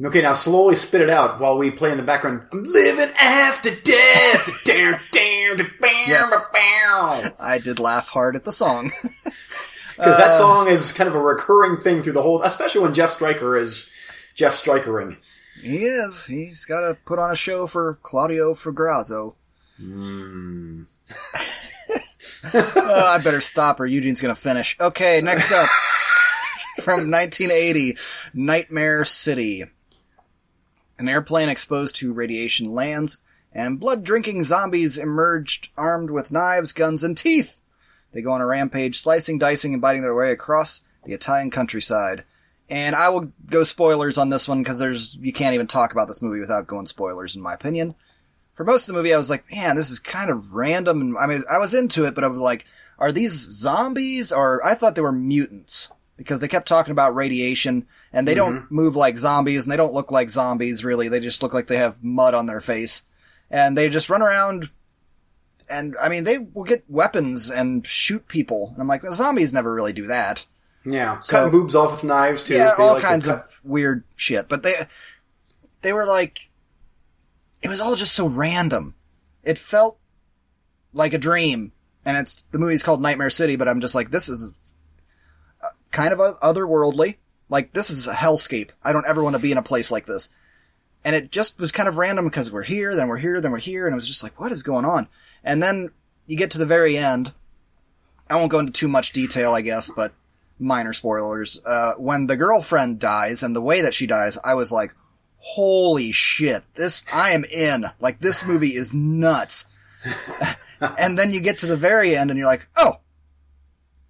Okay, 0.04 0.20
now 0.20 0.34
slowly 0.34 0.74
spit 0.74 1.00
it 1.00 1.08
out 1.08 1.40
while 1.40 1.56
we 1.56 1.70
play 1.70 1.90
in 1.90 1.96
the 1.96 2.02
background. 2.02 2.42
I'm 2.52 2.64
living 2.64 3.08
after 3.18 3.70
death. 3.76 4.62
down, 4.66 4.92
down, 5.10 5.68
Yes. 5.80 6.50
I 7.40 7.58
did 7.64 7.80
laugh 7.80 8.10
hard 8.10 8.36
at 8.36 8.44
the 8.44 8.52
song. 8.52 8.92
Because 9.96 10.16
that 10.16 10.30
uh, 10.30 10.38
song 10.38 10.68
is 10.68 10.92
kind 10.92 11.08
of 11.08 11.16
a 11.16 11.20
recurring 11.20 11.76
thing 11.76 12.04
through 12.04 12.12
the 12.12 12.22
whole, 12.22 12.40
especially 12.42 12.82
when 12.82 12.94
Jeff 12.94 13.10
Stryker 13.10 13.56
is 13.56 13.90
Jeff 14.32 14.54
Strikering. 14.54 15.16
he 15.60 15.78
is. 15.78 16.26
He's 16.26 16.64
got 16.64 16.82
to 16.82 16.96
put 17.04 17.18
on 17.18 17.32
a 17.32 17.34
show 17.34 17.66
for 17.66 17.98
Claudio 18.02 18.54
Hmm. 19.78 20.82
Fragasso. 22.48 22.72
Oh, 22.76 23.06
I 23.06 23.18
better 23.18 23.40
stop 23.40 23.80
or 23.80 23.86
Eugene's 23.86 24.20
gonna 24.20 24.34
finish. 24.34 24.76
Okay, 24.80 25.20
next 25.20 25.52
up. 25.52 25.68
From 26.82 27.10
1980, 27.10 27.96
Nightmare 28.34 29.04
City. 29.04 29.64
An 30.98 31.08
airplane 31.08 31.48
exposed 31.48 31.96
to 31.96 32.12
radiation 32.12 32.68
lands, 32.68 33.18
and 33.52 33.80
blood-drinking 33.80 34.44
zombies 34.44 34.96
emerged 34.96 35.70
armed 35.76 36.10
with 36.10 36.30
knives, 36.30 36.72
guns, 36.72 37.02
and 37.02 37.16
teeth. 37.16 37.60
They 38.12 38.22
go 38.22 38.32
on 38.32 38.40
a 38.40 38.46
rampage, 38.46 38.98
slicing, 38.98 39.38
dicing, 39.38 39.72
and 39.72 39.82
biting 39.82 40.02
their 40.02 40.14
way 40.14 40.32
across 40.32 40.82
the 41.04 41.12
Italian 41.12 41.50
countryside. 41.50 42.24
And 42.70 42.94
I 42.94 43.08
will 43.08 43.32
go 43.46 43.64
spoilers 43.64 44.18
on 44.18 44.30
this 44.30 44.46
one 44.46 44.62
because 44.62 44.78
there's 44.78 45.16
you 45.16 45.32
can't 45.32 45.54
even 45.54 45.66
talk 45.66 45.92
about 45.92 46.06
this 46.06 46.22
movie 46.22 46.40
without 46.40 46.66
going 46.66 46.86
spoilers, 46.86 47.34
in 47.34 47.42
my 47.42 47.54
opinion 47.54 47.94
for 48.58 48.64
most 48.64 48.88
of 48.88 48.92
the 48.92 48.98
movie, 48.98 49.14
I 49.14 49.18
was 49.18 49.30
like, 49.30 49.48
man, 49.52 49.76
this 49.76 49.88
is 49.88 50.00
kind 50.00 50.30
of 50.30 50.52
random. 50.52 51.00
And 51.00 51.16
I 51.16 51.28
mean, 51.28 51.42
I 51.48 51.58
was 51.58 51.74
into 51.74 52.04
it, 52.06 52.16
but 52.16 52.24
I 52.24 52.26
was 52.26 52.40
like, 52.40 52.66
are 52.98 53.12
these 53.12 53.34
zombies 53.52 54.32
or 54.32 54.60
I 54.66 54.74
thought 54.74 54.96
they 54.96 55.00
were 55.00 55.12
mutants 55.12 55.92
because 56.16 56.40
they 56.40 56.48
kept 56.48 56.66
talking 56.66 56.90
about 56.90 57.14
radiation 57.14 57.86
and 58.12 58.26
they 58.26 58.34
don't 58.34 58.62
mm-hmm. 58.62 58.74
move 58.74 58.96
like 58.96 59.16
zombies 59.16 59.64
and 59.64 59.70
they 59.70 59.76
don't 59.76 59.94
look 59.94 60.10
like 60.10 60.28
zombies 60.28 60.84
really. 60.84 61.06
They 61.06 61.20
just 61.20 61.40
look 61.40 61.54
like 61.54 61.68
they 61.68 61.76
have 61.76 62.02
mud 62.02 62.34
on 62.34 62.46
their 62.46 62.60
face 62.60 63.06
and 63.48 63.78
they 63.78 63.88
just 63.88 64.10
run 64.10 64.22
around 64.22 64.72
and 65.70 65.94
I 66.02 66.08
mean, 66.08 66.24
they 66.24 66.38
will 66.38 66.64
get 66.64 66.82
weapons 66.88 67.52
and 67.52 67.86
shoot 67.86 68.26
people. 68.26 68.70
And 68.72 68.82
I'm 68.82 68.88
like, 68.88 69.04
well, 69.04 69.14
zombies 69.14 69.52
never 69.52 69.72
really 69.72 69.92
do 69.92 70.08
that. 70.08 70.46
Yeah, 70.84 71.20
So- 71.20 71.36
cutting 71.36 71.52
boobs 71.52 71.76
off 71.76 71.92
with 71.92 72.02
knives 72.02 72.42
too. 72.42 72.54
Yeah, 72.54 72.72
all 72.76 72.94
like 72.94 73.02
kinds 73.04 73.28
of 73.28 73.40
weird 73.62 74.02
shit. 74.16 74.48
But 74.48 74.64
they, 74.64 74.74
they 75.82 75.92
were 75.92 76.06
like, 76.06 76.40
it 77.62 77.68
was 77.68 77.80
all 77.80 77.96
just 77.96 78.14
so 78.14 78.26
random. 78.26 78.94
It 79.42 79.58
felt 79.58 79.98
like 80.92 81.12
a 81.12 81.18
dream. 81.18 81.72
And 82.04 82.16
it's, 82.16 82.42
the 82.44 82.58
movie's 82.58 82.82
called 82.82 83.02
Nightmare 83.02 83.30
City, 83.30 83.56
but 83.56 83.68
I'm 83.68 83.80
just 83.80 83.94
like, 83.94 84.10
this 84.10 84.28
is 84.28 84.54
uh, 85.62 85.68
kind 85.90 86.12
of 86.12 86.18
otherworldly. 86.18 87.16
Like, 87.48 87.72
this 87.72 87.90
is 87.90 88.06
a 88.06 88.12
hellscape. 88.12 88.70
I 88.82 88.92
don't 88.92 89.06
ever 89.06 89.22
want 89.22 89.36
to 89.36 89.42
be 89.42 89.52
in 89.52 89.58
a 89.58 89.62
place 89.62 89.90
like 89.90 90.06
this. 90.06 90.30
And 91.04 91.14
it 91.14 91.30
just 91.30 91.58
was 91.58 91.72
kind 91.72 91.88
of 91.88 91.98
random 91.98 92.26
because 92.26 92.52
we're 92.52 92.62
here, 92.62 92.94
then 92.94 93.08
we're 93.08 93.18
here, 93.18 93.40
then 93.40 93.52
we're 93.52 93.58
here, 93.58 93.86
and 93.86 93.94
it 93.94 93.96
was 93.96 94.06
just 94.06 94.22
like, 94.22 94.38
what 94.38 94.52
is 94.52 94.62
going 94.62 94.84
on? 94.84 95.08
And 95.44 95.62
then 95.62 95.90
you 96.26 96.36
get 96.36 96.50
to 96.52 96.58
the 96.58 96.66
very 96.66 96.96
end. 96.96 97.32
I 98.28 98.36
won't 98.36 98.50
go 98.50 98.58
into 98.58 98.72
too 98.72 98.88
much 98.88 99.12
detail, 99.12 99.52
I 99.52 99.62
guess, 99.62 99.90
but 99.90 100.12
minor 100.58 100.92
spoilers. 100.92 101.60
Uh, 101.64 101.94
when 101.98 102.26
the 102.26 102.36
girlfriend 102.36 102.98
dies 102.98 103.42
and 103.42 103.54
the 103.54 103.62
way 103.62 103.80
that 103.80 103.94
she 103.94 104.06
dies, 104.06 104.38
I 104.44 104.54
was 104.54 104.70
like, 104.70 104.94
holy 105.38 106.12
shit, 106.12 106.62
this, 106.74 107.04
I 107.12 107.30
am 107.30 107.44
in. 107.44 107.86
Like, 108.00 108.20
this 108.20 108.44
movie 108.44 108.74
is 108.74 108.94
nuts. 108.94 109.66
and 110.80 111.18
then 111.18 111.32
you 111.32 111.40
get 111.40 111.58
to 111.58 111.66
the 111.66 111.76
very 111.76 112.16
end 112.16 112.30
and 112.30 112.38
you're 112.38 112.46
like, 112.46 112.68
oh, 112.76 112.96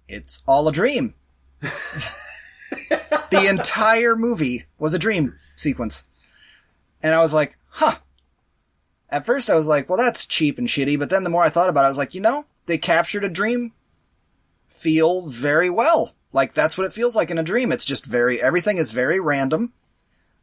it's 0.07 0.43
all 0.47 0.67
a 0.67 0.71
dream. 0.71 1.13
the 1.59 3.47
entire 3.49 4.15
movie 4.15 4.65
was 4.77 4.93
a 4.93 4.99
dream 4.99 5.37
sequence. 5.55 6.05
And 7.01 7.13
I 7.13 7.21
was 7.21 7.33
like, 7.33 7.57
huh. 7.69 7.97
At 9.09 9.25
first 9.25 9.49
I 9.49 9.55
was 9.55 9.67
like, 9.67 9.89
well, 9.89 9.97
that's 9.97 10.25
cheap 10.25 10.57
and 10.57 10.67
shitty, 10.67 10.99
but 10.99 11.09
then 11.09 11.23
the 11.23 11.29
more 11.29 11.43
I 11.43 11.49
thought 11.49 11.69
about 11.69 11.83
it, 11.83 11.85
I 11.85 11.89
was 11.89 11.97
like, 11.97 12.13
you 12.13 12.21
know, 12.21 12.45
they 12.65 12.77
captured 12.77 13.23
a 13.23 13.29
dream 13.29 13.73
feel 14.67 15.25
very 15.25 15.69
well. 15.69 16.13
Like 16.31 16.53
that's 16.53 16.77
what 16.77 16.85
it 16.85 16.93
feels 16.93 17.15
like 17.15 17.31
in 17.31 17.39
a 17.39 17.43
dream. 17.43 17.71
It's 17.71 17.85
just 17.85 18.05
very, 18.05 18.41
everything 18.41 18.77
is 18.77 18.91
very 18.91 19.19
random. 19.19 19.73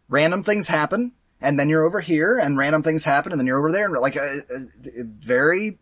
Random 0.09 0.43
things 0.43 0.69
happen, 0.69 1.13
and 1.41 1.59
then 1.59 1.69
you're 1.69 1.85
over 1.85 2.01
here, 2.01 2.39
and 2.39 2.57
random 2.57 2.83
things 2.83 3.05
happen, 3.05 3.33
and 3.33 3.41
then 3.41 3.47
you're 3.47 3.59
over 3.59 3.73
there, 3.73 3.87
and 3.87 3.97
like, 4.01 4.17
uh, 4.17 4.21
uh, 4.21 4.59
very 5.19 5.79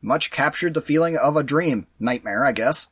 much 0.00 0.30
captured 0.30 0.74
the 0.74 0.80
feeling 0.80 1.16
of 1.16 1.36
a 1.36 1.42
dream. 1.42 1.86
Nightmare, 1.98 2.44
I 2.44 2.52
guess. 2.52 2.88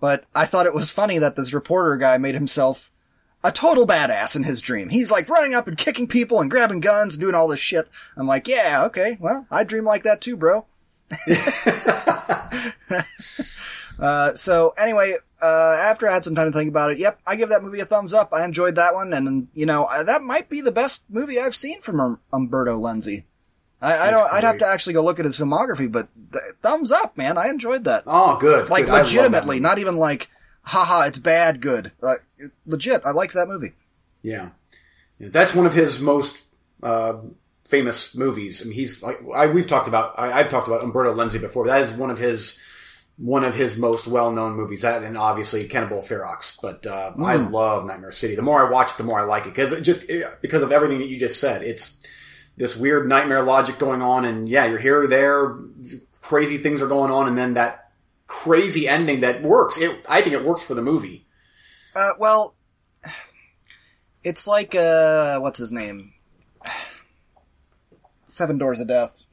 But 0.00 0.24
I 0.34 0.46
thought 0.46 0.66
it 0.66 0.74
was 0.74 0.90
funny 0.90 1.18
that 1.18 1.36
this 1.36 1.52
reporter 1.52 1.96
guy 1.96 2.18
made 2.18 2.34
himself 2.34 2.90
a 3.44 3.52
total 3.52 3.86
badass 3.86 4.34
in 4.36 4.42
his 4.44 4.60
dream. 4.60 4.88
He's 4.88 5.10
like 5.10 5.28
running 5.28 5.54
up 5.54 5.68
and 5.68 5.76
kicking 5.76 6.06
people 6.06 6.40
and 6.40 6.50
grabbing 6.50 6.80
guns 6.80 7.14
and 7.14 7.20
doing 7.20 7.34
all 7.34 7.48
this 7.48 7.60
shit. 7.60 7.88
I'm 8.16 8.26
like, 8.26 8.48
yeah, 8.48 8.84
okay, 8.86 9.16
well, 9.20 9.46
I 9.50 9.64
dream 9.64 9.84
like 9.84 10.02
that 10.04 10.20
too, 10.20 10.36
bro. 10.36 10.66
uh, 14.00 14.34
so 14.34 14.74
anyway, 14.78 15.14
uh, 15.42 15.76
after 15.80 16.08
I 16.08 16.14
had 16.14 16.24
some 16.24 16.34
time 16.34 16.50
to 16.50 16.56
think 16.56 16.68
about 16.68 16.90
it, 16.90 16.98
yep, 16.98 17.20
I 17.26 17.36
give 17.36 17.50
that 17.50 17.62
movie 17.62 17.80
a 17.80 17.84
thumbs 17.84 18.12
up. 18.12 18.32
I 18.32 18.44
enjoyed 18.44 18.74
that 18.74 18.94
one, 18.94 19.12
and 19.12 19.48
you 19.54 19.66
know 19.66 19.88
that 20.04 20.22
might 20.22 20.48
be 20.48 20.60
the 20.60 20.72
best 20.72 21.04
movie 21.08 21.38
I've 21.38 21.54
seen 21.54 21.80
from 21.80 22.00
um, 22.00 22.20
Umberto 22.32 22.78
Lenzi. 22.78 23.24
I, 23.80 24.08
I 24.08 24.10
don't. 24.10 24.32
I'd 24.32 24.44
have 24.44 24.58
to 24.58 24.66
actually 24.66 24.94
go 24.94 25.04
look 25.04 25.18
at 25.18 25.24
his 25.24 25.38
filmography, 25.38 25.90
but 25.90 26.08
th- 26.32 26.42
thumbs 26.62 26.90
up, 26.90 27.16
man. 27.16 27.38
I 27.38 27.48
enjoyed 27.48 27.84
that. 27.84 28.02
Oh, 28.06 28.36
good. 28.38 28.68
like 28.68 28.86
good. 28.86 28.94
I 28.94 28.98
love 28.98 29.06
that 29.06 29.16
legitimately, 29.16 29.60
not 29.60 29.78
even 29.78 29.96
like, 29.96 30.28
haha, 30.62 31.02
it's 31.06 31.20
bad, 31.20 31.60
good. 31.60 31.92
Like 32.00 32.24
legit, 32.66 33.02
I 33.04 33.12
liked 33.12 33.34
that 33.34 33.48
movie. 33.48 33.74
Yeah. 34.22 34.50
Yeah, 35.18 35.28
That's 35.30 35.54
one 35.54 35.66
of 35.66 35.74
his 35.74 36.00
most 36.00 36.44
uh, 36.82 37.14
famous 37.68 38.14
movies. 38.16 38.62
I 38.62 38.64
mean, 38.64 38.74
he's 38.74 39.02
like 39.02 39.20
I, 39.34 39.46
we've 39.46 39.66
talked 39.66 39.88
about. 39.88 40.18
I, 40.18 40.32
I've 40.32 40.48
talked 40.48 40.68
about 40.68 40.82
Umberto 40.82 41.14
Lenzi 41.14 41.40
before. 41.40 41.66
That 41.66 41.82
is 41.82 41.92
one 41.92 42.10
of 42.10 42.18
his 42.18 42.58
one 43.18 43.44
of 43.44 43.54
his 43.54 43.76
most 43.76 44.06
well-known 44.06 44.54
movies. 44.54 44.82
That 44.82 45.02
and 45.02 45.18
obviously 45.18 45.66
Cannibal 45.66 46.00
Ferox. 46.00 46.56
But 46.62 46.86
uh, 46.86 47.12
I 47.18 47.36
love 47.36 47.84
Nightmare 47.84 48.12
City. 48.12 48.36
The 48.36 48.42
more 48.42 48.66
I 48.66 48.70
watch 48.70 48.92
it, 48.92 48.96
the 48.96 49.04
more 49.04 49.20
I 49.20 49.24
like 49.24 49.46
it 49.46 49.50
because 49.54 49.72
it 49.72 49.82
just 49.82 50.06
because 50.40 50.62
of 50.62 50.72
everything 50.72 50.98
that 50.98 51.08
you 51.08 51.18
just 51.18 51.40
said. 51.40 51.62
It's 51.62 52.00
this 52.56 52.76
weird 52.76 53.08
nightmare 53.08 53.42
logic 53.42 53.78
going 53.78 54.02
on, 54.02 54.24
and 54.24 54.48
yeah, 54.48 54.66
you're 54.66 54.78
here, 54.78 55.02
or 55.02 55.06
there, 55.06 55.56
crazy 56.20 56.58
things 56.58 56.80
are 56.80 56.88
going 56.88 57.10
on, 57.10 57.28
and 57.28 57.36
then 57.36 57.54
that 57.54 57.90
crazy 58.26 58.88
ending 58.88 59.20
that 59.20 59.42
works. 59.42 59.78
It, 59.78 60.04
I 60.08 60.20
think 60.20 60.34
it 60.34 60.44
works 60.44 60.62
for 60.62 60.74
the 60.74 60.82
movie. 60.82 61.26
Uh, 61.94 62.10
well, 62.18 62.54
it's 64.22 64.46
like 64.46 64.74
uh, 64.74 65.40
what's 65.40 65.58
his 65.58 65.72
name? 65.72 66.12
Seven 68.24 68.58
Doors 68.58 68.80
of 68.80 68.88
Death. 68.88 69.26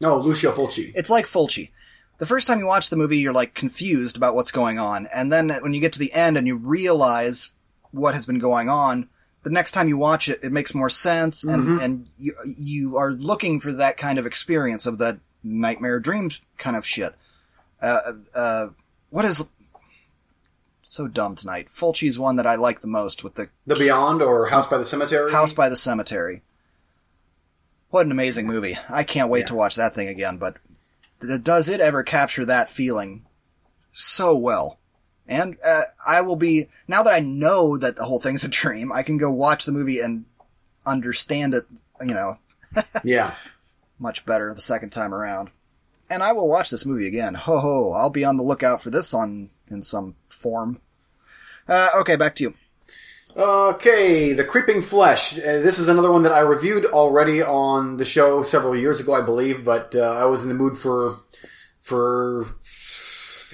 No, 0.00 0.16
Lucio 0.16 0.52
Fulci. 0.52 0.92
It's 0.94 1.10
like 1.10 1.24
Fulci. 1.24 1.70
The 2.18 2.26
first 2.26 2.46
time 2.46 2.58
you 2.58 2.66
watch 2.66 2.90
the 2.90 2.96
movie, 2.96 3.18
you're 3.18 3.32
like 3.32 3.54
confused 3.54 4.16
about 4.16 4.34
what's 4.34 4.52
going 4.52 4.78
on, 4.78 5.08
and 5.14 5.30
then 5.30 5.50
when 5.60 5.72
you 5.72 5.80
get 5.80 5.92
to 5.94 5.98
the 5.98 6.12
end 6.12 6.36
and 6.36 6.46
you 6.46 6.56
realize 6.56 7.52
what 7.92 8.14
has 8.14 8.26
been 8.26 8.38
going 8.40 8.68
on, 8.68 9.08
the 9.44 9.50
next 9.50 9.70
time 9.70 9.88
you 9.88 9.96
watch 9.96 10.28
it, 10.28 10.40
it 10.42 10.52
makes 10.52 10.74
more 10.74 10.90
sense, 10.90 11.44
and 11.44 11.80
and 11.80 12.08
you 12.16 12.34
you 12.58 12.96
are 12.96 13.12
looking 13.12 13.60
for 13.60 13.72
that 13.72 13.96
kind 13.96 14.18
of 14.18 14.26
experience 14.26 14.84
of 14.84 14.98
that 14.98 15.20
nightmare 15.44 16.00
dreams 16.00 16.42
kind 16.56 16.76
of 16.76 16.84
shit. 16.84 17.14
Uh, 17.80 18.00
uh, 18.34 18.66
what 19.10 19.24
is 19.24 19.46
so 20.82 21.06
dumb 21.06 21.34
tonight? 21.34 21.68
Fulci's 21.68 22.18
one 22.18 22.36
that 22.36 22.46
I 22.46 22.56
like 22.56 22.80
the 22.80 22.88
most 22.88 23.22
with 23.22 23.36
the 23.36 23.48
The 23.66 23.76
Beyond 23.76 24.22
or 24.22 24.46
House 24.48 24.66
by 24.66 24.78
the 24.78 24.86
Cemetery. 24.86 25.30
House 25.30 25.52
by 25.52 25.68
the 25.68 25.76
Cemetery. 25.76 26.42
What 27.90 28.06
an 28.06 28.12
amazing 28.12 28.46
movie. 28.46 28.76
I 28.90 29.04
can't 29.04 29.30
wait 29.30 29.46
to 29.46 29.54
watch 29.54 29.76
that 29.76 29.94
thing 29.94 30.08
again, 30.08 30.36
but 30.36 30.56
does 31.42 31.68
it 31.68 31.80
ever 31.80 32.02
capture 32.02 32.44
that 32.44 32.68
feeling 32.68 33.24
so 33.92 34.36
well? 34.36 34.78
And 35.26 35.56
uh, 35.64 35.82
I 36.06 36.22
will 36.22 36.36
be, 36.36 36.68
now 36.86 37.02
that 37.02 37.12
I 37.12 37.18
know 37.20 37.76
that 37.76 37.96
the 37.96 38.04
whole 38.04 38.20
thing's 38.20 38.44
a 38.44 38.48
dream, 38.48 38.90
I 38.90 39.02
can 39.02 39.18
go 39.18 39.30
watch 39.30 39.64
the 39.66 39.72
movie 39.72 40.00
and 40.00 40.24
understand 40.86 41.52
it, 41.54 41.64
you 42.00 42.14
know, 42.14 42.38
Yeah. 43.04 43.34
much 43.98 44.24
better 44.24 44.54
the 44.54 44.60
second 44.60 44.90
time 44.90 45.12
around. 45.12 45.50
And 46.08 46.22
I 46.22 46.32
will 46.32 46.48
watch 46.48 46.70
this 46.70 46.86
movie 46.86 47.06
again. 47.06 47.34
Ho 47.34 47.58
ho, 47.58 47.92
I'll 47.92 48.08
be 48.08 48.24
on 48.24 48.38
the 48.38 48.42
lookout 48.42 48.80
for 48.82 48.88
this 48.88 49.12
on 49.12 49.50
in 49.70 49.82
some 49.82 50.14
form. 50.30 50.80
Uh, 51.68 51.88
okay, 52.00 52.16
back 52.16 52.34
to 52.36 52.44
you. 52.44 52.54
Okay, 53.38 54.32
The 54.32 54.42
Creeping 54.42 54.82
Flesh. 54.82 55.38
Uh, 55.38 55.60
this 55.60 55.78
is 55.78 55.86
another 55.86 56.10
one 56.10 56.24
that 56.24 56.32
I 56.32 56.40
reviewed 56.40 56.86
already 56.86 57.40
on 57.40 57.96
the 57.96 58.04
show 58.04 58.42
several 58.42 58.74
years 58.74 58.98
ago, 58.98 59.14
I 59.14 59.20
believe, 59.20 59.64
but 59.64 59.94
uh, 59.94 60.00
I 60.00 60.24
was 60.24 60.42
in 60.42 60.48
the 60.48 60.56
mood 60.56 60.76
for 60.76 61.14
for 61.78 62.46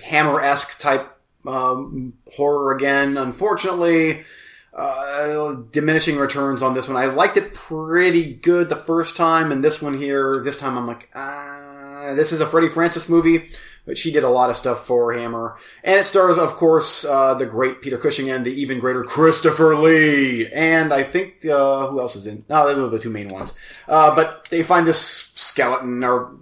Hammer 0.02 0.40
esque 0.40 0.78
type 0.78 1.06
um, 1.46 2.14
horror 2.34 2.72
again. 2.72 3.18
Unfortunately, 3.18 4.24
uh, 4.72 5.56
diminishing 5.70 6.16
returns 6.16 6.62
on 6.62 6.72
this 6.72 6.88
one. 6.88 6.96
I 6.96 7.04
liked 7.04 7.36
it 7.36 7.52
pretty 7.52 8.32
good 8.32 8.70
the 8.70 8.76
first 8.76 9.18
time, 9.18 9.52
and 9.52 9.62
this 9.62 9.82
one 9.82 9.98
here, 9.98 10.42
this 10.42 10.56
time 10.56 10.78
I'm 10.78 10.86
like, 10.86 11.10
ah, 11.14 12.14
this 12.16 12.32
is 12.32 12.40
a 12.40 12.46
Freddie 12.46 12.70
Francis 12.70 13.10
movie, 13.10 13.50
but 13.86 13.98
she 13.98 14.12
did 14.12 14.24
a 14.24 14.28
lot 14.28 14.50
of 14.50 14.56
stuff 14.56 14.86
for 14.86 15.12
Hammer. 15.12 15.56
And 15.82 16.00
it 16.00 16.06
stars, 16.06 16.38
of 16.38 16.54
course, 16.54 17.04
uh, 17.04 17.34
the 17.34 17.46
great 17.46 17.82
Peter 17.82 17.98
Cushing 17.98 18.30
and 18.30 18.44
the 18.44 18.52
even 18.52 18.80
greater 18.80 19.04
Christopher 19.04 19.76
Lee. 19.76 20.48
And 20.52 20.92
I 20.92 21.02
think, 21.02 21.44
uh, 21.44 21.88
who 21.88 22.00
else 22.00 22.16
is 22.16 22.26
in? 22.26 22.44
No, 22.48 22.66
those 22.66 22.78
are 22.78 22.88
the 22.88 22.98
two 22.98 23.10
main 23.10 23.28
ones. 23.28 23.52
Uh, 23.88 24.14
but 24.14 24.48
they 24.50 24.62
find 24.62 24.86
this 24.86 25.32
skeleton, 25.34 26.02
or 26.02 26.36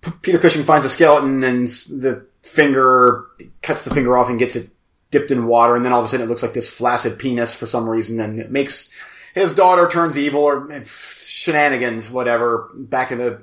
P- 0.00 0.12
Peter 0.22 0.38
Cushing 0.38 0.64
finds 0.64 0.86
a 0.86 0.90
skeleton 0.90 1.44
and 1.44 1.68
the 1.68 2.26
finger, 2.42 3.26
cuts 3.62 3.84
the 3.84 3.94
finger 3.94 4.16
off 4.16 4.28
and 4.28 4.38
gets 4.38 4.56
it 4.56 4.70
dipped 5.10 5.30
in 5.30 5.46
water, 5.46 5.74
and 5.74 5.84
then 5.84 5.92
all 5.92 6.00
of 6.00 6.04
a 6.04 6.08
sudden 6.08 6.26
it 6.26 6.28
looks 6.28 6.42
like 6.42 6.54
this 6.54 6.68
flaccid 6.68 7.18
penis 7.18 7.54
for 7.54 7.66
some 7.66 7.88
reason, 7.88 8.20
and 8.20 8.38
it 8.38 8.50
makes 8.50 8.90
his 9.34 9.54
daughter 9.54 9.88
turns 9.88 10.18
evil 10.18 10.42
or 10.42 10.70
eh, 10.70 10.82
shenanigans, 10.84 12.10
whatever, 12.10 12.70
back 12.74 13.10
in 13.12 13.18
the 13.18 13.42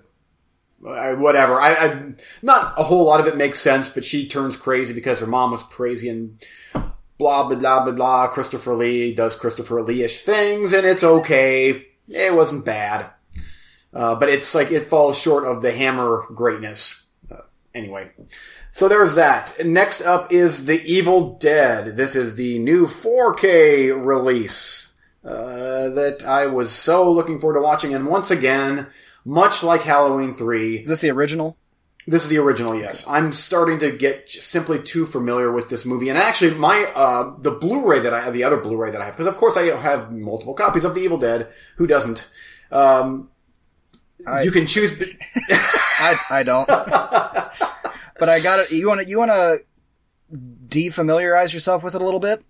whatever. 0.80 1.60
I, 1.60 1.74
I 1.76 2.14
not 2.42 2.74
a 2.78 2.84
whole 2.84 3.06
lot 3.06 3.20
of 3.20 3.28
it 3.28 3.38
makes 3.38 3.60
sense, 3.60 3.90
but 3.90 4.06
she 4.06 4.28
turns 4.28 4.58
crazy 4.58 4.94
because 4.94 5.20
her 5.20 5.28
mom 5.28 5.52
was 5.52 5.64
crazy 5.64 6.10
and 6.10 6.40
blah 7.18 7.48
blah 7.48 7.56
blah 7.56 7.84
blah 7.84 7.94
blah. 7.94 8.28
Christopher 8.28 8.74
Lee 8.74 9.14
does 9.14 9.36
Christopher 9.36 9.82
Lee-ish 9.82 10.20
things, 10.20 10.74
and 10.74 10.86
it's 10.86 11.04
okay. 11.04 11.88
It 12.08 12.36
wasn't 12.36 12.66
bad, 12.66 13.10
uh, 13.94 14.16
but 14.16 14.30
it's 14.30 14.54
like 14.54 14.72
it 14.72 14.88
falls 14.88 15.18
short 15.18 15.46
of 15.46 15.62
the 15.62 15.72
Hammer 15.72 16.24
greatness. 16.34 17.06
Uh, 17.32 17.42
anyway, 17.74 18.12
so 18.72 18.88
there's 18.88 19.16
that. 19.16 19.66
Next 19.66 20.02
up 20.02 20.32
is 20.32 20.66
The 20.66 20.84
Evil 20.84 21.38
Dead. 21.38 21.98
This 21.98 22.16
is 22.16 22.36
the 22.36 22.60
new 22.60 22.86
4K 22.86 24.06
release 24.06 24.92
uh, 25.24 25.90
that 25.90 26.24
I 26.24 26.46
was 26.48 26.72
so 26.72 27.12
looking 27.12 27.40
forward 27.40 27.60
to 27.60 27.66
watching, 27.66 27.94
and 27.94 28.06
once 28.08 28.30
again. 28.30 28.88
Much 29.26 29.64
like 29.64 29.82
Halloween 29.82 30.34
3, 30.36 30.78
Is 30.78 30.90
this 30.90 31.02
the 31.02 31.10
original? 31.10 31.58
this 32.08 32.22
is 32.24 32.30
the 32.30 32.38
original, 32.38 32.76
yes. 32.80 33.04
I'm 33.08 33.32
starting 33.32 33.80
to 33.80 33.92
get 33.92 34.30
simply 34.30 34.80
too 34.80 35.08
familiar 35.08 35.52
with 35.52 35.70
this 35.70 35.84
movie. 35.86 36.10
And 36.10 36.18
actually, 36.20 36.54
my, 36.54 36.84
uh, 36.94 37.34
the 37.40 37.50
Blu-ray 37.52 38.02
that 38.02 38.14
I 38.14 38.22
have, 38.22 38.34
the 38.34 38.44
other 38.44 38.58
Blu-ray 38.58 38.92
that 38.92 39.02
I 39.02 39.06
have, 39.06 39.16
because 39.16 39.26
of 39.28 39.38
course 39.38 39.58
I 39.58 39.64
have 39.76 40.12
multiple 40.12 40.54
copies 40.54 40.84
of 40.84 40.94
The 40.94 41.02
Evil 41.02 41.18
Dead. 41.18 41.48
Who 41.78 41.88
doesn't? 41.88 42.30
Um, 42.72 43.30
I- 44.28 44.44
you 44.44 44.52
can 44.52 44.68
choose, 44.68 44.92
I, 45.50 46.16
I 46.30 46.44
don't. 46.44 46.68
but 48.20 48.30
I 48.30 48.40
got 48.40 48.60
it. 48.60 48.72
You 48.72 48.88
want 48.88 49.02
to 49.02 49.08
you 49.08 49.18
want 49.18 49.32
to 49.32 49.58
defamiliarize 50.68 51.54
yourself 51.54 51.84
with 51.84 51.96
it 51.96 52.02
a 52.02 52.06
little 52.06 52.20
bit? 52.20 52.44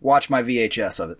Watch 0.00 0.28
my 0.30 0.42
VHS 0.42 0.98
of 1.02 1.10
it. 1.10 1.18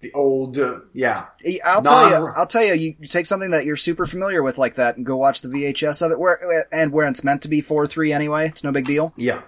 The 0.00 0.12
old, 0.12 0.58
uh, 0.58 0.80
yeah. 0.92 1.26
I'll 1.64 1.82
tell 1.82 2.10
you. 2.10 2.28
I'll 2.36 2.46
tell 2.46 2.62
you. 2.64 2.74
You 2.74 3.06
take 3.08 3.26
something 3.26 3.50
that 3.50 3.64
you're 3.64 3.76
super 3.76 4.06
familiar 4.06 4.42
with 4.42 4.56
like 4.58 4.74
that 4.74 4.96
and 4.96 5.04
go 5.04 5.16
watch 5.16 5.40
the 5.40 5.48
VHS 5.48 6.04
of 6.04 6.12
it, 6.12 6.18
where 6.20 6.38
and 6.72 6.92
where 6.92 7.06
it's 7.08 7.24
meant 7.24 7.42
to 7.42 7.48
be 7.48 7.60
four 7.60 7.86
three 7.86 8.12
anyway. 8.12 8.46
It's 8.46 8.62
no 8.62 8.70
big 8.72 8.86
deal. 8.86 9.12
Yeah. 9.16 9.42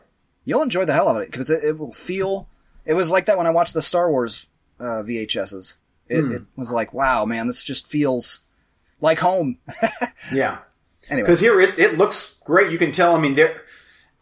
You'll 0.44 0.62
enjoy 0.62 0.84
the 0.86 0.92
hell 0.94 1.09
out 1.09 1.16
of 1.16 1.22
it 1.22 1.30
because 1.30 1.51
it, 1.51 1.62
it 1.62 1.78
will 1.78 1.92
feel. 1.92 2.48
It 2.84 2.94
was 2.94 3.11
like 3.12 3.26
that 3.26 3.36
when 3.38 3.46
I 3.46 3.51
watched 3.51 3.74
the 3.74 3.82
Star 3.82 4.11
Wars 4.11 4.46
uh, 4.80 5.03
VHSs. 5.07 5.76
It, 6.09 6.22
Hmm. 6.22 6.32
it 6.32 6.42
was 6.57 6.72
like, 6.72 6.92
wow, 6.92 7.24
man, 7.24 7.46
this 7.46 7.62
just 7.62 7.86
feels 7.86 8.53
like 9.01 9.20
home. 9.20 9.59
Yeah. 10.32 10.59
anyway, 11.09 11.26
Because 11.26 11.40
here 11.40 11.61
it, 11.61 11.78
it 11.78 11.96
looks 11.98 12.36
great. 12.44 12.70
You 12.72 12.78
can 12.78 12.90
tell. 12.92 13.14
I 13.16 13.20
mean, 13.20 13.34
there. 13.36 13.62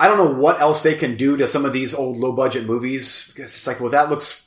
I 0.00 0.06
don't 0.06 0.18
know 0.18 0.32
what 0.40 0.60
else 0.60 0.82
they 0.82 0.94
can 0.94 1.16
do 1.16 1.36
to 1.38 1.48
some 1.48 1.64
of 1.64 1.72
these 1.72 1.92
old 1.94 2.16
low 2.18 2.32
budget 2.32 2.66
movies 2.66 3.24
because 3.28 3.46
it's 3.56 3.66
like, 3.66 3.80
well, 3.80 3.90
that 3.90 4.10
looks. 4.10 4.42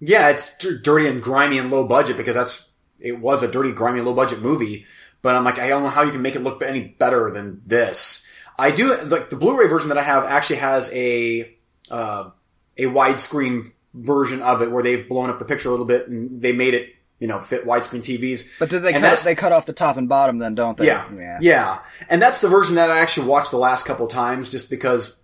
Yeah, 0.00 0.28
it's 0.30 0.54
d- 0.58 0.78
dirty 0.82 1.06
and 1.06 1.22
grimy 1.22 1.58
and 1.58 1.70
low 1.70 1.86
budget 1.86 2.16
because 2.16 2.34
that's 2.34 2.68
it 3.00 3.18
was 3.20 3.42
a 3.42 3.50
dirty, 3.50 3.72
grimy, 3.72 4.00
low 4.00 4.14
budget 4.14 4.40
movie. 4.40 4.86
But 5.22 5.34
I'm 5.34 5.44
like, 5.44 5.58
I 5.58 5.68
don't 5.68 5.82
know 5.82 5.88
how 5.88 6.02
you 6.02 6.10
can 6.12 6.22
make 6.22 6.36
it 6.36 6.42
look 6.42 6.62
any 6.62 6.82
better 6.82 7.30
than 7.30 7.62
this. 7.64 8.24
I 8.58 8.70
do 8.70 8.94
like 8.96 9.30
the 9.30 9.36
Blu-ray 9.36 9.66
version 9.68 9.88
that 9.88 9.98
I 9.98 10.02
have 10.02 10.24
actually 10.24 10.56
has 10.56 10.90
a 10.92 11.54
uh, 11.90 12.30
a 12.76 12.84
widescreen 12.84 13.72
version 13.94 14.42
of 14.42 14.60
it 14.62 14.70
where 14.70 14.82
they've 14.82 15.08
blown 15.08 15.30
up 15.30 15.38
the 15.38 15.44
picture 15.44 15.68
a 15.68 15.70
little 15.70 15.86
bit 15.86 16.08
and 16.08 16.40
they 16.42 16.52
made 16.52 16.74
it 16.74 16.94
you 17.20 17.28
know 17.28 17.40
fit 17.40 17.64
widescreen 17.64 18.00
TVs. 18.02 18.46
but 18.58 18.68
did 18.68 18.82
they 18.82 18.92
and 18.92 19.02
cut? 19.02 19.18
They 19.20 19.34
cut 19.34 19.52
off 19.52 19.66
the 19.66 19.72
top 19.72 19.96
and 19.96 20.08
bottom, 20.08 20.38
then, 20.38 20.54
don't 20.54 20.76
they? 20.76 20.86
yeah, 20.86 21.38
yeah, 21.40 21.78
And 22.08 22.20
that's 22.20 22.40
the 22.40 22.48
version 22.48 22.76
that 22.76 22.90
I 22.90 22.98
actually 22.98 23.28
watched 23.28 23.50
the 23.50 23.56
last 23.56 23.86
couple 23.86 24.06
times, 24.06 24.50
just 24.50 24.68
because 24.68 25.18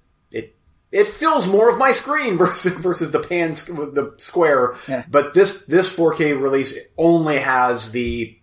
it 0.92 1.08
fills 1.08 1.48
more 1.48 1.70
of 1.70 1.78
my 1.78 1.92
screen 1.92 2.36
versus 2.38 2.72
versus 2.72 3.10
the 3.10 3.20
pan 3.20 3.54
the 3.54 4.14
square. 4.18 4.76
Yeah. 4.88 5.04
But 5.08 5.34
this 5.34 5.64
this 5.66 5.94
4K 5.94 6.40
release 6.40 6.78
only 6.96 7.38
has 7.38 7.92
the 7.92 8.36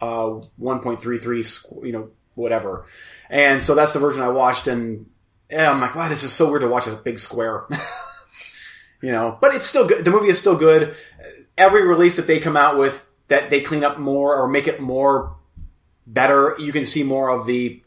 uh 0.00 0.40
1.33, 0.60 1.84
you 1.84 1.92
know, 1.92 2.10
whatever. 2.34 2.86
And 3.30 3.62
so 3.64 3.74
that's 3.74 3.92
the 3.92 3.98
version 3.98 4.22
I 4.22 4.28
watched, 4.28 4.66
and 4.66 5.06
yeah, 5.50 5.70
I'm 5.70 5.80
like, 5.80 5.94
wow, 5.94 6.08
this 6.08 6.22
is 6.22 6.32
so 6.32 6.50
weird 6.50 6.62
to 6.62 6.68
watch 6.68 6.86
a 6.86 6.92
big 6.92 7.18
square. 7.18 7.64
you 9.02 9.12
know, 9.12 9.38
but 9.40 9.54
it's 9.54 9.66
still 9.66 9.86
good. 9.86 10.04
The 10.04 10.10
movie 10.10 10.28
is 10.28 10.38
still 10.38 10.56
good. 10.56 10.94
Every 11.56 11.86
release 11.86 12.16
that 12.16 12.26
they 12.26 12.40
come 12.40 12.56
out 12.56 12.78
with 12.78 13.06
that 13.28 13.50
they 13.50 13.60
clean 13.60 13.84
up 13.84 13.98
more 13.98 14.36
or 14.36 14.48
make 14.48 14.66
it 14.66 14.80
more 14.80 15.36
better, 16.06 16.56
you 16.58 16.72
can 16.72 16.84
see 16.84 17.02
more 17.02 17.30
of 17.30 17.46
the 17.46 17.82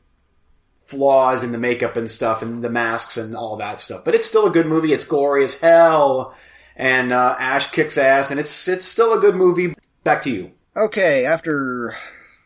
flaws 0.86 1.44
in 1.44 1.52
the 1.52 1.58
makeup 1.58 1.96
and 1.96 2.10
stuff 2.10 2.42
and 2.42 2.64
the 2.64 2.70
masks 2.70 3.18
and 3.18 3.36
all 3.36 3.58
that 3.58 3.82
stuff. 3.82 4.06
But 4.06 4.16
it's 4.16 4.28
still 4.28 4.46
a 4.46 4.52
good 4.52 4.68
movie. 4.68 4.94
It's 4.94 5.04
gory 5.04 5.44
as 5.44 5.56
hell. 5.56 6.36
And 6.76 7.12
uh, 7.14 7.36
Ash 7.40 7.72
kicks 7.72 7.98
ass, 7.98 8.32
and 8.32 8.40
it's 8.40 8.68
it's 8.68 8.86
still 8.86 9.14
a 9.14 9.20
good 9.20 9.36
movie. 9.36 9.74
Back 10.04 10.22
to 10.24 10.30
you. 10.30 10.52
Okay, 10.76 11.26
after 11.26 11.96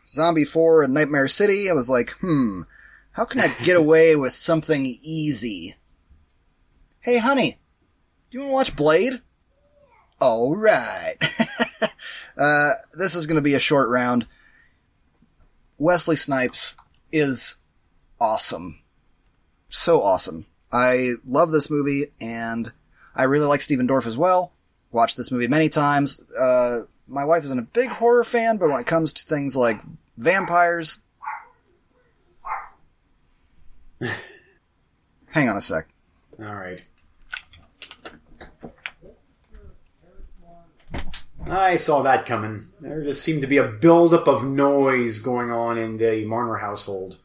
Zombie 0.06 0.44
4 0.44 0.84
and 0.84 0.94
Nightmare 0.94 1.26
City, 1.26 1.68
I 1.68 1.72
was 1.72 1.90
like, 1.90 2.10
hmm, 2.20 2.62
how 3.12 3.24
can 3.24 3.40
I 3.40 3.48
get 3.64 3.76
away 3.76 4.14
with 4.14 4.32
something 4.32 4.86
easy? 4.86 5.74
Hey, 7.00 7.18
honey, 7.18 7.56
do 8.30 8.38
you 8.38 8.44
want 8.44 8.50
to 8.50 8.54
watch 8.54 8.76
Blade? 8.76 9.14
Alright. 10.22 11.16
uh, 12.36 12.70
this 12.96 13.16
is 13.16 13.26
going 13.26 13.36
to 13.36 13.42
be 13.42 13.54
a 13.54 13.60
short 13.60 13.88
round. 13.88 14.26
Wesley 15.78 16.16
Snipes 16.16 16.76
is 17.10 17.56
awesome. 18.20 18.80
So 19.68 20.02
awesome. 20.02 20.46
I 20.72 21.12
love 21.26 21.50
this 21.50 21.70
movie, 21.70 22.06
and 22.20 22.72
I 23.14 23.24
really 23.24 23.46
like 23.46 23.60
Stephen 23.60 23.88
Dorff 23.88 24.06
as 24.06 24.16
well. 24.16 24.52
Watched 24.92 25.16
this 25.16 25.32
movie 25.32 25.48
many 25.48 25.68
times. 25.68 26.20
Uh, 26.38 26.80
my 27.08 27.24
wife 27.24 27.44
isn't 27.44 27.58
a 27.58 27.62
big 27.62 27.88
horror 27.88 28.24
fan, 28.24 28.56
but 28.56 28.68
when 28.68 28.80
it 28.80 28.86
comes 28.86 29.12
to 29.14 29.24
things 29.24 29.56
like 29.56 29.80
vampires. 30.16 31.00
Hang 35.26 35.48
on 35.48 35.56
a 35.56 35.60
sec. 35.60 35.88
All 36.38 36.54
right. 36.54 36.84
I 41.50 41.76
saw 41.76 42.02
that 42.02 42.26
coming. 42.26 42.68
There 42.80 43.02
just 43.02 43.22
seemed 43.22 43.40
to 43.40 43.46
be 43.46 43.56
a 43.56 43.66
buildup 43.66 44.28
of 44.28 44.44
noise 44.44 45.20
going 45.20 45.50
on 45.50 45.78
in 45.78 45.96
the 45.98 46.24
Marner 46.24 46.56
household. 46.56 47.18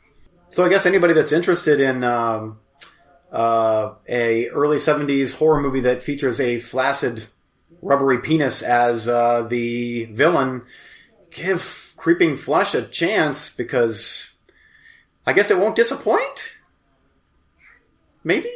So 0.55 0.63
I 0.63 0.69
guess 0.69 0.85
anybody 0.85 1.13
that's 1.13 1.33
interested 1.33 1.81
in 1.81 2.05
um, 2.05 2.59
uh, 3.29 3.95
a 4.07 4.47
early 4.51 4.77
'70s 4.77 5.33
horror 5.33 5.59
movie 5.59 5.81
that 5.81 6.01
features 6.01 6.39
a 6.39 6.59
flaccid, 6.59 7.25
rubbery 7.81 8.19
penis 8.19 8.61
as 8.61 9.05
uh, 9.05 9.45
the 9.49 10.05
villain, 10.05 10.63
give 11.29 11.93
Creeping 11.97 12.37
Flesh 12.37 12.73
a 12.73 12.83
chance 12.83 13.53
because 13.53 14.31
I 15.27 15.33
guess 15.33 15.51
it 15.51 15.57
won't 15.57 15.75
disappoint. 15.75 16.55
Maybe. 18.23 18.49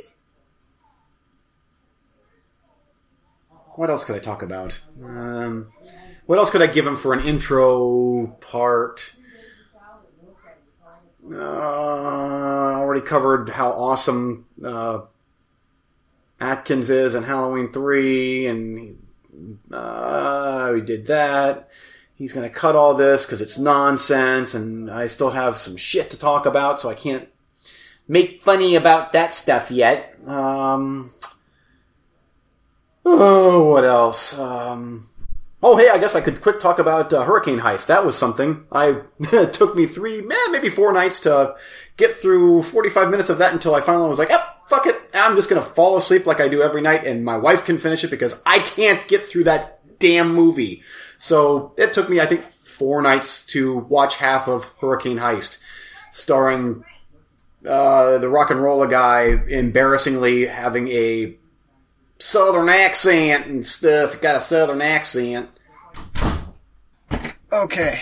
What 3.75 3.89
else 3.89 4.05
could 4.05 4.15
I 4.15 4.19
talk 4.19 4.41
about? 4.41 4.79
Um, 5.03 5.67
what 6.27 6.39
else 6.39 6.49
could 6.49 6.61
I 6.61 6.67
give 6.67 6.87
him 6.87 6.95
for 6.95 7.11
an 7.11 7.25
intro 7.25 8.27
part? 8.39 9.11
Uh, 11.31 11.35
I 11.37 12.73
already 12.75 13.01
covered 13.01 13.49
how 13.49 13.71
awesome 13.71 14.45
uh, 14.63 15.01
Atkins 16.39 16.89
is 16.89 17.15
in 17.15 17.23
Halloween 17.23 17.71
3, 17.71 18.47
and 18.47 19.07
uh, 19.71 20.71
we 20.73 20.81
did 20.81 21.07
that. 21.07 21.69
He's 22.15 22.33
going 22.33 22.47
to 22.47 22.53
cut 22.53 22.75
all 22.75 22.93
this 22.93 23.25
because 23.25 23.41
it's 23.41 23.57
nonsense, 23.57 24.53
and 24.53 24.89
I 24.89 25.07
still 25.07 25.31
have 25.31 25.57
some 25.57 25.77
shit 25.77 26.09
to 26.11 26.17
talk 26.17 26.45
about, 26.45 26.79
so 26.79 26.89
I 26.89 26.95
can't 26.95 27.29
Make 28.11 28.41
funny 28.41 28.75
about 28.75 29.13
that 29.13 29.35
stuff 29.35 29.69
yet. 29.69 30.17
um. 30.25 31.13
Oh, 33.05 33.69
what 33.71 33.85
else? 33.85 34.37
Um. 34.37 35.08
Oh, 35.61 35.75
hey, 35.75 35.89
I 35.89 35.97
guess 35.97 36.15
I 36.15 36.21
could 36.21 36.41
quick 36.41 36.61
talk 36.61 36.79
about 36.79 37.11
uh, 37.11 37.25
Hurricane 37.25 37.59
Heist. 37.59 37.87
That 37.87 38.05
was 38.05 38.17
something. 38.17 38.65
I 38.71 39.01
took 39.51 39.75
me 39.75 39.87
three, 39.87 40.21
maybe 40.51 40.69
four 40.69 40.93
nights 40.93 41.19
to 41.21 41.55
get 41.97 42.15
through 42.15 42.61
45 42.63 43.09
minutes 43.09 43.29
of 43.29 43.39
that 43.39 43.51
until 43.51 43.75
I 43.75 43.81
finally 43.81 44.09
was 44.09 44.19
like, 44.19 44.29
yep, 44.29 44.41
fuck 44.69 44.87
it. 44.87 44.95
I'm 45.13 45.35
just 45.35 45.49
gonna 45.49 45.61
fall 45.61 45.97
asleep 45.97 46.25
like 46.25 46.39
I 46.39 46.47
do 46.47 46.61
every 46.61 46.81
night 46.81 47.05
and 47.05 47.25
my 47.25 47.35
wife 47.35 47.65
can 47.65 47.77
finish 47.77 48.05
it 48.05 48.11
because 48.11 48.35
I 48.45 48.59
can't 48.59 49.05
get 49.09 49.23
through 49.23 49.45
that 49.45 49.81
damn 49.99 50.33
movie. 50.33 50.81
So 51.17 51.73
it 51.77 51.93
took 51.93 52.09
me, 52.09 52.21
I 52.21 52.25
think, 52.25 52.43
four 52.43 53.01
nights 53.01 53.45
to 53.47 53.77
watch 53.77 54.15
half 54.15 54.47
of 54.47 54.73
Hurricane 54.79 55.17
Heist, 55.17 55.57
starring 56.13 56.85
uh, 57.67 58.17
the 58.19 58.27
RocknRolla 58.27 58.89
guy 58.89 59.43
embarrassingly 59.49 60.45
having 60.45 60.87
a 60.87 61.35
southern 62.19 62.69
accent 62.69 63.47
and 63.47 63.65
stuff. 63.65 64.13
You 64.15 64.19
Got 64.19 64.35
a 64.35 64.41
southern 64.41 64.81
accent. 64.81 65.49
Okay. 67.51 67.99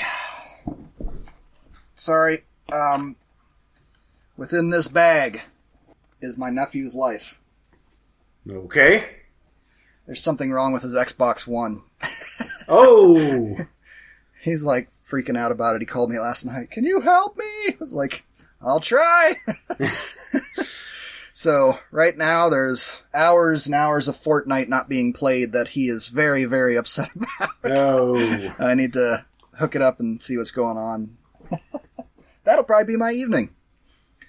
Sorry. 1.95 2.43
Um, 2.71 3.15
within 4.35 4.69
this 4.69 4.87
bag 4.87 5.41
is 6.21 6.37
my 6.37 6.49
nephew's 6.49 6.93
life. 6.95 7.39
Okay. 8.49 9.05
There's 10.05 10.21
something 10.21 10.51
wrong 10.51 10.73
with 10.73 10.83
his 10.83 10.95
Xbox 10.95 11.47
One. 11.47 11.83
Oh, 12.69 13.55
He's 14.41 14.65
like 14.65 14.89
freaking 14.91 15.37
out 15.37 15.53
about 15.53 15.75
it. 15.77 15.81
He 15.81 15.85
called 15.85 16.11
me 16.11 16.19
last 16.19 16.45
night. 16.45 16.69
Can 16.69 16.83
you 16.83 16.99
help 16.99 17.37
me? 17.37 17.45
I 17.45 17.75
was 17.79 17.93
like, 17.93 18.25
I'll 18.61 18.81
try. 18.81 19.35
so 21.37 21.77
right 21.91 22.17
now 22.17 22.49
there's 22.49 23.03
hours 23.13 23.67
and 23.67 23.75
hours 23.75 24.07
of 24.07 24.15
Fortnite 24.15 24.69
not 24.69 24.89
being 24.89 25.13
played 25.13 25.51
that 25.51 25.67
he 25.67 25.87
is 25.87 26.07
very, 26.09 26.45
very 26.45 26.75
upset 26.75 27.09
about. 27.39 27.51
no. 27.63 28.53
I 28.57 28.73
need 28.73 28.93
to 28.93 29.23
hook 29.53 29.75
it 29.75 29.83
up 29.83 29.99
and 29.99 30.19
see 30.19 30.35
what's 30.35 30.49
going 30.49 30.77
on. 30.77 31.15
That'll 32.43 32.63
probably 32.63 32.93
be 32.93 32.97
my 32.97 33.11
evening. 33.11 33.51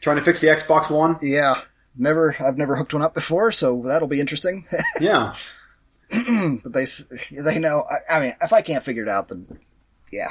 Trying 0.03 0.17
to 0.19 0.23
fix 0.23 0.43
the 0.43 0.49
Xbox 0.49 0.91
One. 0.91 1.17
Yeah. 1.23 1.55
Never, 1.97 2.37
I've 2.41 2.59
never 2.59 2.77
hooked 2.77 2.93
one 2.93 3.03
up 3.03 3.15
before, 3.15 3.53
so 3.53 3.81
that'll 3.87 4.07
be 4.07 4.21
interesting. 4.21 4.67
Yeah. 5.01 5.35
but 6.11 6.73
they, 6.75 6.85
they 7.31 7.59
know. 7.59 7.85
I, 7.91 8.17
I 8.17 8.21
mean, 8.21 8.35
if 8.43 8.53
I 8.53 8.61
can't 8.61 8.85
figure 8.85 9.03
it 9.03 9.09
out, 9.09 9.29
then 9.29 9.59
yeah, 10.13 10.29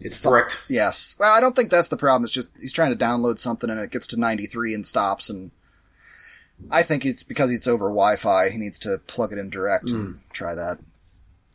It's 0.00 0.24
bricked. 0.24 0.58
yes. 0.68 1.14
Well, 1.20 1.32
I 1.36 1.40
don't 1.40 1.54
think 1.54 1.70
that's 1.70 1.88
the 1.88 1.96
problem. 1.96 2.24
It's 2.24 2.32
just 2.32 2.50
he's 2.60 2.72
trying 2.72 2.96
to 2.96 3.04
download 3.04 3.38
something 3.38 3.70
and 3.70 3.78
it 3.78 3.90
gets 3.92 4.08
to 4.08 4.20
93 4.20 4.74
and 4.74 4.84
stops, 4.86 5.30
and 5.30 5.50
I 6.70 6.82
think 6.82 7.04
it's 7.04 7.22
because 7.22 7.50
it's 7.52 7.66
over 7.68 7.86
Wi-Fi. 7.86 8.50
He 8.50 8.58
needs 8.58 8.78
to 8.80 8.98
plug 9.06 9.32
it 9.32 9.38
in 9.38 9.50
direct. 9.50 9.90
and 9.90 10.20
Try 10.32 10.54
that. 10.54 10.78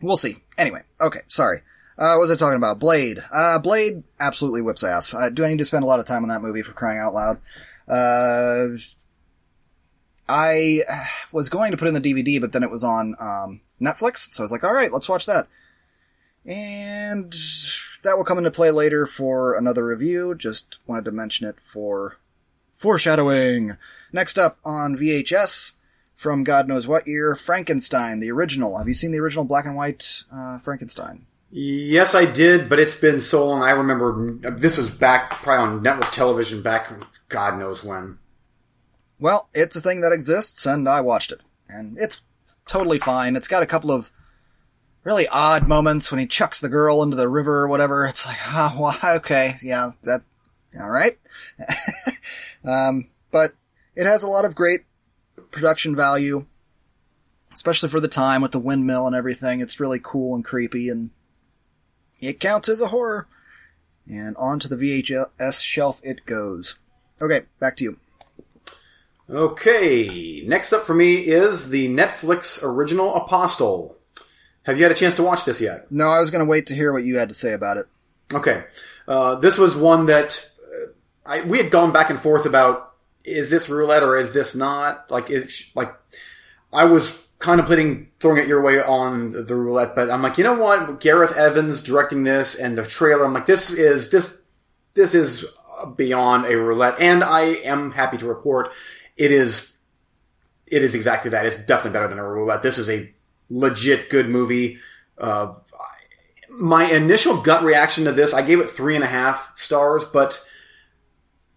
We'll 0.01 0.17
see. 0.17 0.37
Anyway, 0.57 0.81
okay. 0.99 1.21
Sorry. 1.27 1.61
Uh, 1.97 2.15
what 2.15 2.21
was 2.21 2.31
I 2.31 2.35
talking 2.35 2.57
about? 2.57 2.79
Blade. 2.79 3.17
Uh, 3.31 3.59
Blade 3.59 4.03
absolutely 4.19 4.61
whips 4.61 4.83
ass. 4.83 5.13
Uh, 5.13 5.29
do 5.29 5.43
I 5.45 5.49
need 5.49 5.59
to 5.59 5.65
spend 5.65 5.83
a 5.83 5.87
lot 5.87 5.99
of 5.99 6.05
time 6.05 6.23
on 6.23 6.29
that 6.29 6.41
movie 6.41 6.61
for 6.63 6.71
crying 6.71 6.99
out 6.99 7.13
loud? 7.13 7.39
Uh, 7.87 8.77
I 10.27 10.79
was 11.31 11.49
going 11.49 11.71
to 11.71 11.77
put 11.77 11.87
in 11.87 11.93
the 11.93 12.01
DVD, 12.01 12.39
but 12.39 12.53
then 12.53 12.63
it 12.63 12.69
was 12.71 12.83
on 12.83 13.15
um, 13.19 13.61
Netflix, 13.81 14.33
so 14.33 14.43
I 14.43 14.45
was 14.45 14.51
like, 14.51 14.63
all 14.63 14.73
right, 14.73 14.91
let's 14.91 15.09
watch 15.09 15.25
that. 15.25 15.47
And 16.45 17.31
that 18.03 18.15
will 18.15 18.23
come 18.23 18.37
into 18.37 18.49
play 18.51 18.71
later 18.71 19.05
for 19.05 19.55
another 19.57 19.85
review. 19.85 20.33
Just 20.35 20.79
wanted 20.87 21.05
to 21.05 21.11
mention 21.11 21.47
it 21.47 21.59
for 21.59 22.17
foreshadowing. 22.81 23.77
Next 24.11 24.39
up 24.39 24.57
on 24.65 24.97
VHS 24.97 25.73
from 26.15 26.43
God 26.43 26.67
knows 26.67 26.87
what 26.87 27.07
year, 27.07 27.35
Frankenstein, 27.35 28.19
the 28.19 28.31
original. 28.31 28.77
Have 28.77 28.87
you 28.87 28.93
seen 28.95 29.11
the 29.11 29.19
original 29.19 29.45
black 29.45 29.65
and 29.65 29.75
white 29.75 30.23
uh, 30.33 30.57
Frankenstein? 30.57 31.27
Yes, 31.51 32.15
I 32.15 32.25
did, 32.25 32.69
but 32.69 32.79
it's 32.79 32.95
been 32.95 33.21
so 33.21 33.45
long. 33.45 33.61
I 33.61 33.71
remember 33.71 34.37
this 34.51 34.77
was 34.77 34.89
back 34.89 35.31
probably 35.43 35.75
on 35.75 35.83
network 35.83 36.11
television 36.11 36.61
back 36.61 36.91
God 37.29 37.59
knows 37.59 37.83
when. 37.83 38.17
Well, 39.19 39.49
it's 39.53 39.75
a 39.75 39.81
thing 39.81 40.01
that 40.01 40.13
exists, 40.13 40.65
and 40.65 40.89
I 40.89 41.01
watched 41.01 41.31
it. 41.31 41.41
And 41.69 41.97
it's 41.99 42.23
totally 42.65 42.97
fine. 42.97 43.35
It's 43.35 43.47
got 43.47 43.63
a 43.63 43.67
couple 43.67 43.91
of 43.91 44.11
really 45.03 45.27
odd 45.27 45.67
moments 45.67 46.11
when 46.11 46.19
he 46.19 46.25
chucks 46.25 46.59
the 46.59 46.69
girl 46.69 47.03
into 47.03 47.15
the 47.15 47.29
river 47.29 47.59
or 47.59 47.67
whatever. 47.67 48.05
It's 48.05 48.25
like, 48.25 48.37
ah, 48.47 48.75
well, 48.79 49.17
okay, 49.17 49.55
yeah, 49.61 49.91
that, 50.03 50.21
alright. 50.79 51.17
um, 52.63 53.09
but 53.31 53.51
it 53.95 54.05
has 54.05 54.23
a 54.23 54.27
lot 54.27 54.45
of 54.45 54.55
great 54.55 54.81
production 55.51 55.95
value, 55.95 56.45
especially 57.53 57.89
for 57.89 57.99
the 57.99 58.07
time 58.07 58.41
with 58.41 58.51
the 58.51 58.59
windmill 58.59 59.07
and 59.07 59.15
everything. 59.15 59.59
It's 59.59 59.79
really 59.79 59.99
cool 60.01 60.35
and 60.35 60.45
creepy, 60.45 60.89
and 60.89 61.11
it 62.19 62.39
counts 62.39 62.69
as 62.69 62.81
a 62.81 62.87
horror. 62.87 63.27
And 64.09 64.35
onto 64.37 64.67
the 64.67 64.75
VHS 64.75 65.61
shelf 65.61 66.01
it 66.03 66.25
goes. 66.25 66.79
Okay, 67.21 67.41
back 67.59 67.77
to 67.77 67.83
you. 67.83 67.99
Okay, 69.29 70.43
next 70.45 70.73
up 70.73 70.85
for 70.85 70.93
me 70.93 71.15
is 71.15 71.69
the 71.69 71.87
Netflix 71.87 72.61
original 72.61 73.15
Apostle. 73.15 73.95
Have 74.63 74.77
you 74.77 74.83
had 74.83 74.91
a 74.91 74.95
chance 74.95 75.15
to 75.15 75.23
watch 75.23 75.45
this 75.45 75.61
yet? 75.61 75.89
No, 75.89 76.09
I 76.09 76.19
was 76.19 76.31
going 76.31 76.43
to 76.43 76.49
wait 76.49 76.67
to 76.67 76.75
hear 76.75 76.91
what 76.91 77.03
you 77.03 77.17
had 77.17 77.29
to 77.29 77.35
say 77.35 77.53
about 77.53 77.77
it. 77.77 77.87
Okay, 78.33 78.65
uh, 79.07 79.35
this 79.35 79.57
was 79.57 79.75
one 79.75 80.07
that 80.07 80.50
I, 81.25 81.41
we 81.41 81.57
had 81.57 81.71
gone 81.71 81.91
back 81.91 82.09
and 82.09 82.19
forth 82.19 82.45
about: 82.45 82.93
is 83.23 83.49
this 83.49 83.69
roulette 83.69 84.03
or 84.03 84.17
is 84.17 84.33
this 84.33 84.55
not? 84.55 85.09
Like, 85.09 85.29
it, 85.29 85.51
like 85.75 85.89
I 86.73 86.85
was 86.85 87.27
contemplating 87.39 88.09
throwing 88.19 88.37
it 88.37 88.47
your 88.47 88.61
way 88.61 88.81
on 88.81 89.29
the, 89.29 89.43
the 89.43 89.55
roulette, 89.55 89.95
but 89.95 90.09
I'm 90.09 90.21
like, 90.21 90.37
you 90.37 90.43
know 90.43 90.53
what? 90.53 90.99
Gareth 90.99 91.35
Evans 91.35 91.81
directing 91.81 92.23
this 92.23 92.55
and 92.55 92.77
the 92.77 92.85
trailer. 92.85 93.25
I'm 93.25 93.33
like, 93.33 93.45
this 93.45 93.71
is 93.71 94.09
this 94.09 94.41
this 94.93 95.15
is 95.15 95.45
beyond 95.95 96.45
a 96.45 96.57
roulette, 96.57 96.99
and 96.99 97.23
I 97.23 97.41
am 97.41 97.91
happy 97.91 98.17
to 98.17 98.27
report 98.27 98.71
it 99.17 99.31
is 99.31 99.77
it 100.67 100.81
is 100.83 100.95
exactly 100.95 101.31
that. 101.31 101.45
It's 101.45 101.57
definitely 101.57 101.91
better 101.91 102.07
than 102.07 102.19
a 102.19 102.27
roulette. 102.27 102.63
This 102.63 102.77
is 102.77 102.89
a 102.89 103.13
legit 103.49 104.09
good 104.09 104.29
movie. 104.29 104.79
Uh, 105.17 105.55
my 106.49 106.85
initial 106.85 107.41
gut 107.41 107.63
reaction 107.63 108.05
to 108.05 108.11
this, 108.11 108.33
I 108.33 108.41
gave 108.41 108.59
it 108.59 108.69
three 108.69 108.95
and 108.95 109.03
a 109.03 109.07
half 109.07 109.57
stars, 109.57 110.03
but 110.05 110.43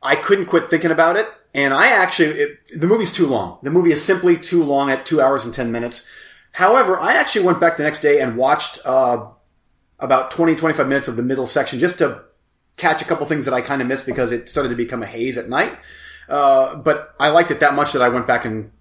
I 0.05 0.17
couldn't 0.17 0.47
quit 0.47 0.65
thinking 0.65 0.91
about 0.91 1.17
it. 1.17 1.27
And 1.55 1.73
I 1.73 1.89
actually, 1.89 2.41
it, 2.41 2.81
the 2.81 2.87
movie's 2.87 3.13
too 3.13 3.27
long. 3.27 3.59
The 3.63 3.71
movie 3.71 3.93
is 3.93 4.05
simply 4.05 4.37
too 4.37 4.63
long 4.63 4.91
at 4.91 5.07
two 5.07 5.21
hours 5.21 5.45
and 5.45 5.55
ten 5.55 5.73
minutes. 5.73 6.05
However, 6.53 6.99
I 6.99 7.15
actually 7.15 7.47
went 7.47 7.61
back 7.61 7.77
the 7.77 7.83
next 7.85 8.01
day 8.01 8.21
and 8.21 8.37
watched 8.37 8.79
uh, 8.85 9.27
about 9.99 10.31
20, 10.31 10.55
25 10.55 10.87
minutes 10.87 11.09
of 11.09 11.17
the 11.17 11.23
middle 11.23 11.47
section 11.47 11.79
just 11.79 11.99
to 11.99 12.23
catch 12.77 13.03
a 13.03 13.05
couple 13.05 13.27
things 13.27 13.45
that 13.45 13.55
I 13.55 13.61
kind 13.61 13.81
of 13.81 13.89
missed 13.89 14.07
because 14.07 14.33
it 14.33 14.49
started 14.49 14.69
to 14.69 14.77
become 14.77 15.03
a 15.03 15.07
haze 15.07 15.39
at 15.39 15.49
night. 15.49 15.79
Uh, 16.29 16.77
but 16.77 17.15
I 17.21 17.29
liked 17.29 17.51
it 17.51 17.61
that 17.61 17.75
much 17.75 17.93
that 17.93 18.03
I 18.03 18.09
went 18.09 18.27
back 18.27 18.45
and 18.45 18.73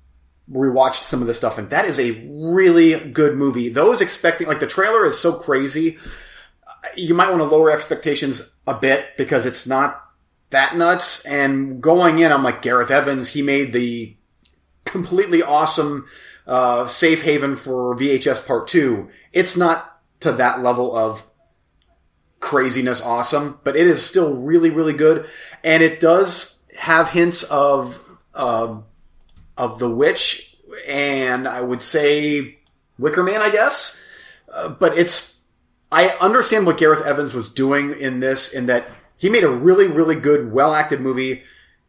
rewatched 0.52 1.04
some 1.04 1.22
of 1.22 1.28
the 1.28 1.34
stuff, 1.34 1.58
and 1.58 1.70
that 1.70 1.86
is 1.86 2.00
a 2.00 2.28
really 2.28 3.00
good 3.10 3.36
movie. 3.36 3.70
Those 3.70 4.02
expecting, 4.02 4.48
like, 4.48 4.60
the 4.60 4.68
trailer 4.68 5.06
is 5.06 5.20
so 5.20 5.34
crazy. 5.34 5.98
You 6.96 7.14
might 7.14 7.30
want 7.30 7.40
to 7.40 7.46
lower 7.46 7.72
expectations 7.72 8.54
a 8.68 8.74
bit 8.74 9.18
because 9.18 9.46
it's 9.46 9.68
not 9.68 10.03
that 10.54 10.76
nuts. 10.76 11.24
And 11.26 11.82
going 11.82 12.20
in, 12.20 12.32
I'm 12.32 12.44
like, 12.44 12.62
Gareth 12.62 12.90
Evans, 12.90 13.30
he 13.30 13.42
made 13.42 13.74
the 13.74 14.16
completely 14.86 15.44
awesome, 15.44 16.08
uh, 16.48 16.88
safe 16.88 17.24
haven 17.24 17.56
for 17.56 17.96
VHS 17.96 18.48
part 18.48 18.68
two. 18.68 19.10
It's 19.32 19.58
not 19.58 20.00
to 20.22 20.32
that 20.34 20.62
level 20.62 20.96
of 20.96 21.28
craziness 22.40 23.02
awesome, 23.02 23.60
but 23.64 23.76
it 23.76 23.88
is 23.88 24.06
still 24.06 24.36
really, 24.36 24.70
really 24.70 24.94
good. 24.94 25.28
And 25.64 25.84
it 25.84 26.00
does 26.00 26.56
have 26.78 27.10
hints 27.10 27.44
of, 27.44 28.00
uh, 28.34 28.80
of 29.58 29.80
The 29.80 29.90
Witch 29.90 30.58
and 30.88 31.48
I 31.48 31.62
would 31.62 31.84
say 31.84 32.58
Wicker 32.98 33.24
Man, 33.24 33.42
I 33.42 33.50
guess. 33.50 34.02
Uh, 34.52 34.70
but 34.70 34.98
it's, 34.98 35.40
I 35.92 36.10
understand 36.20 36.66
what 36.66 36.78
Gareth 36.78 37.06
Evans 37.06 37.34
was 37.34 37.52
doing 37.52 38.00
in 38.00 38.20
this 38.20 38.52
in 38.52 38.66
that 38.68 38.86
he 39.24 39.30
made 39.30 39.46
a 39.46 39.50
really, 39.50 39.88
really 39.88 40.16
good, 40.16 40.52
well 40.52 40.74
acted 40.74 41.00
movie. 41.00 41.44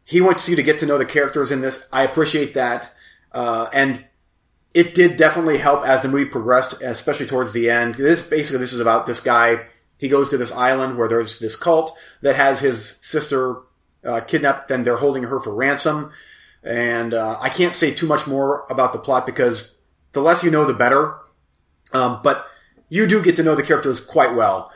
He 0.05 0.21
wants 0.21 0.47
you 0.47 0.55
to 0.55 0.63
get 0.63 0.79
to 0.79 0.85
know 0.85 0.97
the 0.97 1.03
characters 1.03 1.51
in 1.51 1.59
this. 1.59 1.85
I 1.91 2.03
appreciate 2.03 2.53
that. 2.53 2.93
Uh, 3.33 3.67
and 3.73 4.05
it 4.73 4.95
did 4.95 5.17
definitely 5.17 5.57
help 5.57 5.85
as 5.85 6.01
the 6.01 6.07
movie 6.07 6.29
progressed, 6.29 6.81
especially 6.81 7.25
towards 7.25 7.51
the 7.51 7.69
end. 7.69 7.95
This 7.95 8.23
basically, 8.23 8.59
this 8.59 8.71
is 8.71 8.79
about 8.79 9.05
this 9.05 9.19
guy. 9.19 9.65
He 9.97 10.07
goes 10.07 10.29
to 10.29 10.37
this 10.37 10.53
island 10.53 10.97
where 10.97 11.09
there's 11.09 11.39
this 11.39 11.57
cult 11.57 11.97
that 12.21 12.37
has 12.37 12.61
his 12.61 12.99
sister 13.01 13.57
uh, 14.05 14.21
kidnapped, 14.21 14.71
and 14.71 14.87
they're 14.87 14.95
holding 14.95 15.23
her 15.23 15.41
for 15.41 15.53
ransom. 15.53 16.13
And 16.63 17.13
uh, 17.13 17.37
I 17.41 17.49
can't 17.49 17.73
say 17.73 17.93
too 17.93 18.07
much 18.07 18.27
more 18.27 18.65
about 18.69 18.93
the 18.93 18.99
plot 18.99 19.25
because 19.25 19.75
the 20.13 20.21
less 20.21 20.41
you 20.41 20.51
know, 20.51 20.63
the 20.63 20.73
better. 20.73 21.15
Um, 21.91 22.21
but 22.23 22.47
you 22.87 23.05
do 23.05 23.21
get 23.21 23.35
to 23.35 23.43
know 23.43 23.55
the 23.55 23.63
characters 23.63 23.99
quite 23.99 24.33
well. 24.33 24.71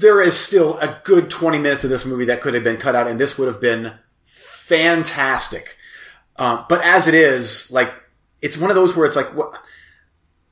There 0.00 0.20
is 0.20 0.38
still 0.38 0.78
a 0.78 1.00
good 1.04 1.30
20 1.30 1.58
minutes 1.58 1.84
of 1.84 1.90
this 1.90 2.06
movie 2.06 2.26
that 2.26 2.40
could 2.40 2.54
have 2.54 2.64
been 2.64 2.78
cut 2.78 2.94
out, 2.94 3.06
and 3.06 3.20
this 3.20 3.36
would 3.36 3.48
have 3.48 3.60
been 3.60 3.92
fantastic. 4.24 5.76
Uh, 6.36 6.64
but 6.68 6.80
as 6.82 7.06
it 7.06 7.14
is, 7.14 7.70
like, 7.70 7.92
it's 8.40 8.56
one 8.56 8.70
of 8.70 8.76
those 8.76 8.96
where 8.96 9.06
it's 9.06 9.16
like, 9.16 9.34
what, 9.34 9.52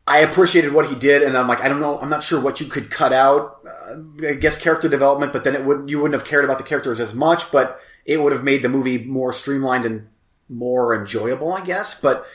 I 0.06 0.18
appreciated 0.18 0.72
what 0.72 0.88
he 0.88 0.94
did, 0.94 1.22
and 1.22 1.36
I'm 1.36 1.48
like, 1.48 1.60
I 1.60 1.68
don't 1.68 1.80
know, 1.80 1.98
I'm 1.98 2.10
not 2.10 2.22
sure 2.22 2.40
what 2.40 2.60
you 2.60 2.66
could 2.66 2.90
cut 2.90 3.12
out. 3.12 3.60
Uh, 3.66 4.28
I 4.28 4.34
guess 4.34 4.60
character 4.60 4.88
development, 4.88 5.32
but 5.32 5.44
then 5.44 5.54
it 5.54 5.64
wouldn't, 5.64 5.88
you 5.88 5.98
wouldn't 5.98 6.20
have 6.20 6.28
cared 6.28 6.44
about 6.44 6.58
the 6.58 6.64
characters 6.64 7.00
as 7.00 7.14
much, 7.14 7.50
but 7.50 7.80
it 8.04 8.22
would 8.22 8.32
have 8.32 8.44
made 8.44 8.62
the 8.62 8.68
movie 8.68 9.04
more 9.04 9.32
streamlined 9.32 9.84
and 9.84 10.08
more 10.48 10.94
enjoyable, 10.94 11.52
I 11.52 11.64
guess. 11.64 11.98
But 11.98 12.26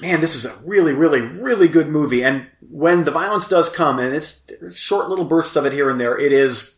man, 0.00 0.20
this 0.20 0.34
is 0.34 0.44
a 0.44 0.54
really, 0.64 0.92
really, 0.92 1.20
really 1.20 1.68
good 1.68 1.88
movie. 1.88 2.22
And 2.24 2.46
when 2.70 3.04
the 3.04 3.10
violence 3.10 3.48
does 3.48 3.68
come, 3.68 3.98
and 3.98 4.14
it's 4.14 4.50
short 4.74 5.08
little 5.08 5.24
bursts 5.24 5.56
of 5.56 5.66
it 5.66 5.72
here 5.72 5.88
and 5.88 6.00
there, 6.00 6.18
it 6.18 6.32
is, 6.32 6.74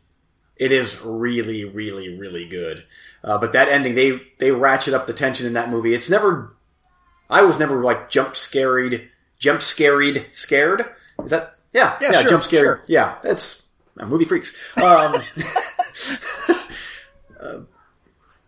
it 0.57 0.73
is 0.73 1.01
really, 1.03 1.64
really, 1.64 2.16
really 2.18 2.47
good. 2.49 2.85
Uh, 3.23 3.39
but 3.39 3.53
that 3.53 3.68
ending, 3.68 3.95
they, 3.95 4.21
they 4.39 4.51
ratchet 4.51 4.95
up 4.95 5.07
the 5.07 5.12
tension 5.12 5.47
in 5.47 5.53
that 5.55 5.71
movie. 5.71 5.95
It's 5.95 6.11
never, 6.11 6.55
I 7.29 7.43
was 7.43 7.59
never 7.59 7.83
like 7.83 8.11
jump 8.11 8.37
scared, 8.37 9.09
jump 9.39 9.62
scared, 9.62 10.27
scared. 10.33 10.85
Is 11.25 11.31
that, 11.31 11.53
yeah, 11.73 11.97
Yeah, 12.01 12.12
sure, 12.12 12.31
jump 12.31 12.43
scared. 12.45 12.62
sure. 12.62 12.83
Yeah, 12.87 13.16
it's 13.25 13.68
uh, 13.99 14.07
movie 14.07 14.25
freaks. 14.25 14.55
Um, 14.83 15.14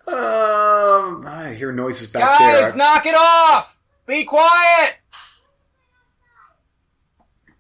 um, 0.07 1.25
I 1.27 1.55
hear 1.57 1.73
noises 1.73 2.07
back 2.07 2.23
Guys, 2.23 2.39
there. 2.39 2.61
Guys, 2.63 2.77
knock 2.77 3.07
it 3.07 3.15
off! 3.15 3.79
Be 4.07 4.25
quiet! 4.25 4.97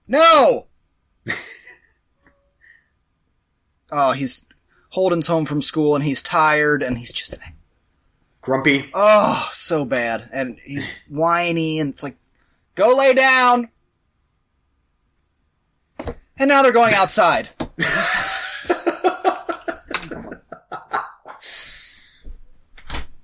No! 0.08 0.66
oh, 3.92 4.12
he's 4.12 4.44
Holden's 4.90 5.28
home 5.28 5.44
from 5.44 5.62
school 5.62 5.94
and 5.94 6.04
he's 6.04 6.22
tired 6.22 6.82
and 6.82 6.98
he's 6.98 7.12
just 7.12 7.38
Grumpy. 8.40 8.90
oh 8.92 9.48
so 9.52 9.84
bad 9.84 10.28
and 10.32 10.58
he's 10.64 10.84
whiny 11.08 11.78
and 11.78 11.90
it's 11.90 12.02
like 12.02 12.16
go 12.74 12.94
lay 12.96 13.14
down. 13.14 13.68
And 16.38 16.48
now 16.48 16.62
they're 16.62 16.72
going 16.72 16.94
outside. 16.94 17.48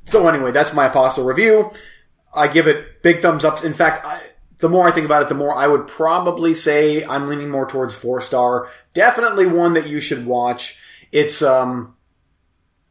So 0.09 0.27
anyway, 0.27 0.53
that's 0.53 0.73
my 0.73 0.87
Apostle 0.87 1.25
review. 1.25 1.71
I 2.35 2.49
give 2.49 2.67
it 2.67 3.03
big 3.03 3.21
thumbs 3.21 3.45
up. 3.45 3.65
In 3.65 3.75
fact, 3.75 4.05
I, 4.05 4.21
the 4.59 4.69
more 4.69 4.87
I 4.87 4.91
think 4.91 5.07
about 5.07 5.23
it, 5.23 5.29
the 5.29 5.35
more 5.35 5.55
I 5.55 5.67
would 5.67 5.87
probably 5.87 6.55
say 6.55 7.05
I'm 7.05 7.29
leaning 7.29 7.51
more 7.51 7.67
towards 7.67 7.95
four 7.95 8.21
star. 8.21 8.69
Definitely 8.95 9.47
one 9.47 9.75
that 9.75 9.89
you 9.89 10.01
should 10.01 10.27
watch. 10.27 10.79
It's 11.13 11.43
um, 11.43 11.97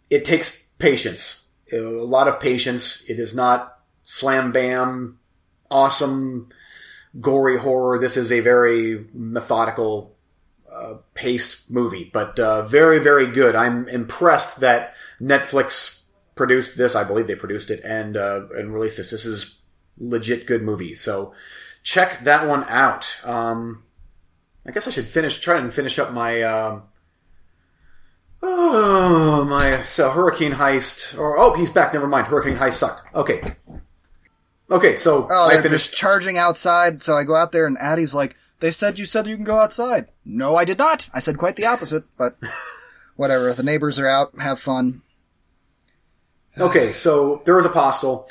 it 0.10 0.26
takes 0.26 0.64
patience, 0.80 1.48
a 1.72 1.78
lot 1.78 2.28
of 2.28 2.40
patience. 2.40 3.04
It 3.08 3.20
is 3.20 3.34
not 3.34 3.80
slam 4.06 4.52
bam, 4.52 5.20
awesome, 5.70 6.50
gory 7.20 7.58
horror. 7.58 8.00
This 8.00 8.18
is 8.18 8.32
a 8.32 8.40
very 8.40 9.06
methodical 9.14 10.16
uh, 10.72 10.96
paced 11.14 11.70
movie, 11.70 12.10
but 12.14 12.40
uh, 12.40 12.66
very, 12.68 13.00
very 13.00 13.28
good. 13.28 13.56
I'm 13.56 13.88
impressed 13.90 14.62
that 14.62 14.94
Netflix 15.20 15.97
produced 16.38 16.78
this. 16.78 16.96
I 16.96 17.04
believe 17.04 17.28
they 17.28 17.36
produced 17.36 17.70
it 17.72 17.82
and 17.84 18.16
uh, 18.16 18.48
and 18.56 18.74
released 18.74 18.98
this. 18.98 19.12
This 19.12 19.26
is 19.26 19.56
legit 19.98 20.46
good 20.46 20.62
movie. 20.62 20.96
So 20.96 21.34
check 21.84 22.20
that 22.24 22.48
one 22.48 22.64
out. 22.70 23.20
Um, 23.26 23.84
I 24.66 24.72
guess 24.72 24.88
I 24.88 24.92
should 24.92 25.08
finish 25.08 25.40
try 25.40 25.58
and 25.58 25.74
finish 25.74 25.98
up 26.00 26.14
my. 26.14 26.42
Um, 26.44 26.84
Oh 28.44 29.44
my! 29.46 29.84
So 29.84 30.12
Hurricane 30.12 30.54
Heist, 30.54 31.18
or 31.18 31.38
oh, 31.40 31.54
he's 31.56 31.72
back. 31.72 31.94
Never 31.94 32.08
mind. 32.08 32.28
Hurricane 32.28 32.56
Heist 32.56 32.74
sucked. 32.74 33.02
Okay, 33.16 33.42
okay. 34.70 34.96
So 34.98 35.26
Oh, 35.30 35.48
I 35.48 35.56
finished. 35.60 35.90
just 35.90 35.96
charging 35.96 36.38
outside, 36.38 37.02
so 37.02 37.16
I 37.16 37.24
go 37.24 37.36
out 37.36 37.52
there 37.52 37.66
and 37.66 37.78
Addie's 37.80 38.14
like, 38.14 38.36
they 38.60 38.70
said 38.70 39.00
you 39.00 39.06
said 39.06 39.26
you 39.26 39.36
can 39.36 39.44
go 39.44 39.58
outside. 39.58 40.08
No, 40.24 40.56
I 40.56 40.66
did 40.66 40.78
not. 40.78 41.10
I 41.16 41.20
said 41.20 41.40
quite 41.40 41.56
the 41.56 41.66
opposite, 41.66 42.04
but 42.16 42.34
whatever. 43.16 43.52
The 43.52 43.64
neighbors 43.64 43.98
are 44.00 44.08
out, 44.08 44.38
have 44.40 44.60
fun. 44.60 45.02
Okay, 46.60 46.93
so 46.93 47.41
there 47.45 47.55
was 47.55 47.66
Apostle. 47.66 48.30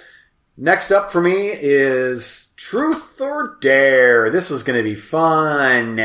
Next 0.56 0.90
up 0.90 1.10
for 1.12 1.20
me 1.20 1.50
is 1.52 2.52
Truth 2.56 3.20
or 3.20 3.58
Dare. 3.60 4.30
This 4.30 4.50
was 4.50 4.62
going 4.62 4.78
to 4.78 4.82
be 4.82 4.94
fun. 4.96 6.00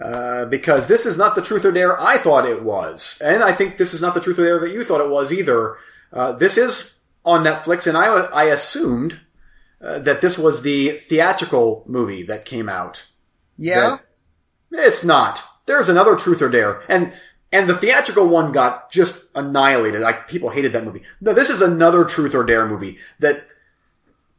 Uh, 0.00 0.44
because 0.44 0.86
this 0.86 1.06
is 1.06 1.16
not 1.16 1.34
the 1.34 1.42
truth 1.42 1.64
or 1.64 1.72
dare 1.72 2.00
I 2.00 2.18
thought 2.18 2.46
it 2.46 2.62
was. 2.62 3.20
And 3.20 3.42
I 3.42 3.52
think 3.52 3.76
this 3.78 3.94
is 3.94 4.00
not 4.00 4.14
the 4.14 4.20
truth 4.20 4.38
or 4.38 4.44
dare 4.44 4.60
that 4.60 4.70
you 4.70 4.84
thought 4.84 5.00
it 5.00 5.10
was 5.10 5.32
either. 5.32 5.76
Uh, 6.12 6.32
this 6.32 6.56
is 6.56 7.00
on 7.24 7.42
Netflix, 7.44 7.86
and 7.88 7.96
I, 7.96 8.04
I 8.06 8.44
assumed 8.44 9.18
uh, 9.82 9.98
that 9.98 10.20
this 10.20 10.38
was 10.38 10.62
the 10.62 10.90
theatrical 10.90 11.84
movie 11.88 12.22
that 12.24 12.44
came 12.44 12.68
out. 12.68 13.06
Yeah? 13.56 13.98
That- 14.70 14.86
it's 14.86 15.02
not. 15.02 15.42
There's 15.66 15.88
another 15.88 16.14
Truth 16.14 16.42
or 16.42 16.48
Dare, 16.48 16.82
and 16.88 17.12
and 17.52 17.68
the 17.68 17.76
theatrical 17.76 18.26
one 18.26 18.52
got 18.52 18.90
just 18.90 19.22
annihilated. 19.34 20.00
Like 20.00 20.28
people 20.28 20.50
hated 20.50 20.72
that 20.72 20.84
movie. 20.84 21.02
No, 21.20 21.32
this 21.32 21.50
is 21.50 21.62
another 21.62 22.04
Truth 22.04 22.34
or 22.34 22.44
Dare 22.44 22.66
movie 22.66 22.98
that 23.20 23.46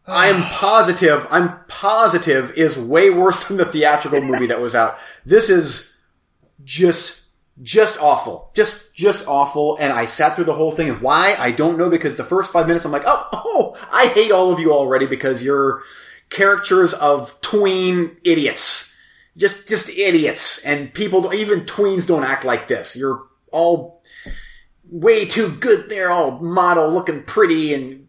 I'm 0.08 0.42
positive. 0.52 1.26
I'm 1.30 1.60
positive 1.68 2.52
is 2.54 2.78
way 2.78 3.10
worse 3.10 3.48
than 3.48 3.58
the 3.58 3.66
theatrical 3.66 4.22
movie 4.22 4.48
that 4.48 4.62
was 4.62 4.76
out. 4.76 4.98
This 5.26 5.50
is 5.50 5.96
just 6.64 7.22
just 7.62 8.00
awful. 8.00 8.52
Just 8.54 8.94
just 8.94 9.28
awful. 9.28 9.78
And 9.78 9.92
I 9.92 10.06
sat 10.06 10.36
through 10.36 10.46
the 10.46 10.54
whole 10.54 10.72
thing. 10.72 10.90
And 10.90 11.02
why? 11.02 11.36
I 11.38 11.52
don't 11.52 11.78
know. 11.78 11.90
Because 11.90 12.16
the 12.16 12.24
first 12.24 12.52
five 12.52 12.68
minutes, 12.68 12.86
I'm 12.86 12.92
like, 12.92 13.04
oh, 13.06 13.28
oh, 13.34 13.88
I 13.92 14.08
hate 14.08 14.32
all 14.32 14.52
of 14.52 14.60
you 14.60 14.72
already 14.72 15.08
because 15.08 15.42
you're 15.42 15.82
caricatures 16.30 16.94
of 16.94 17.42
tween 17.42 18.16
idiots 18.24 18.90
just 19.38 19.68
just 19.68 19.90
idiots. 19.90 20.64
And 20.64 20.94
people 20.94 21.22
don't, 21.22 21.36
even 21.36 21.62
tweens 21.62 22.08
don't 22.08 22.24
act 22.24 22.44
like 22.44 22.68
this. 22.68 22.96
You're 22.96 23.24
all 23.52 24.04
way 24.92 25.26
too 25.26 25.50
good 25.50 25.88
they're 25.88 26.10
all 26.10 26.40
model 26.40 26.90
looking 26.90 27.22
pretty 27.24 27.74
and 27.76 28.08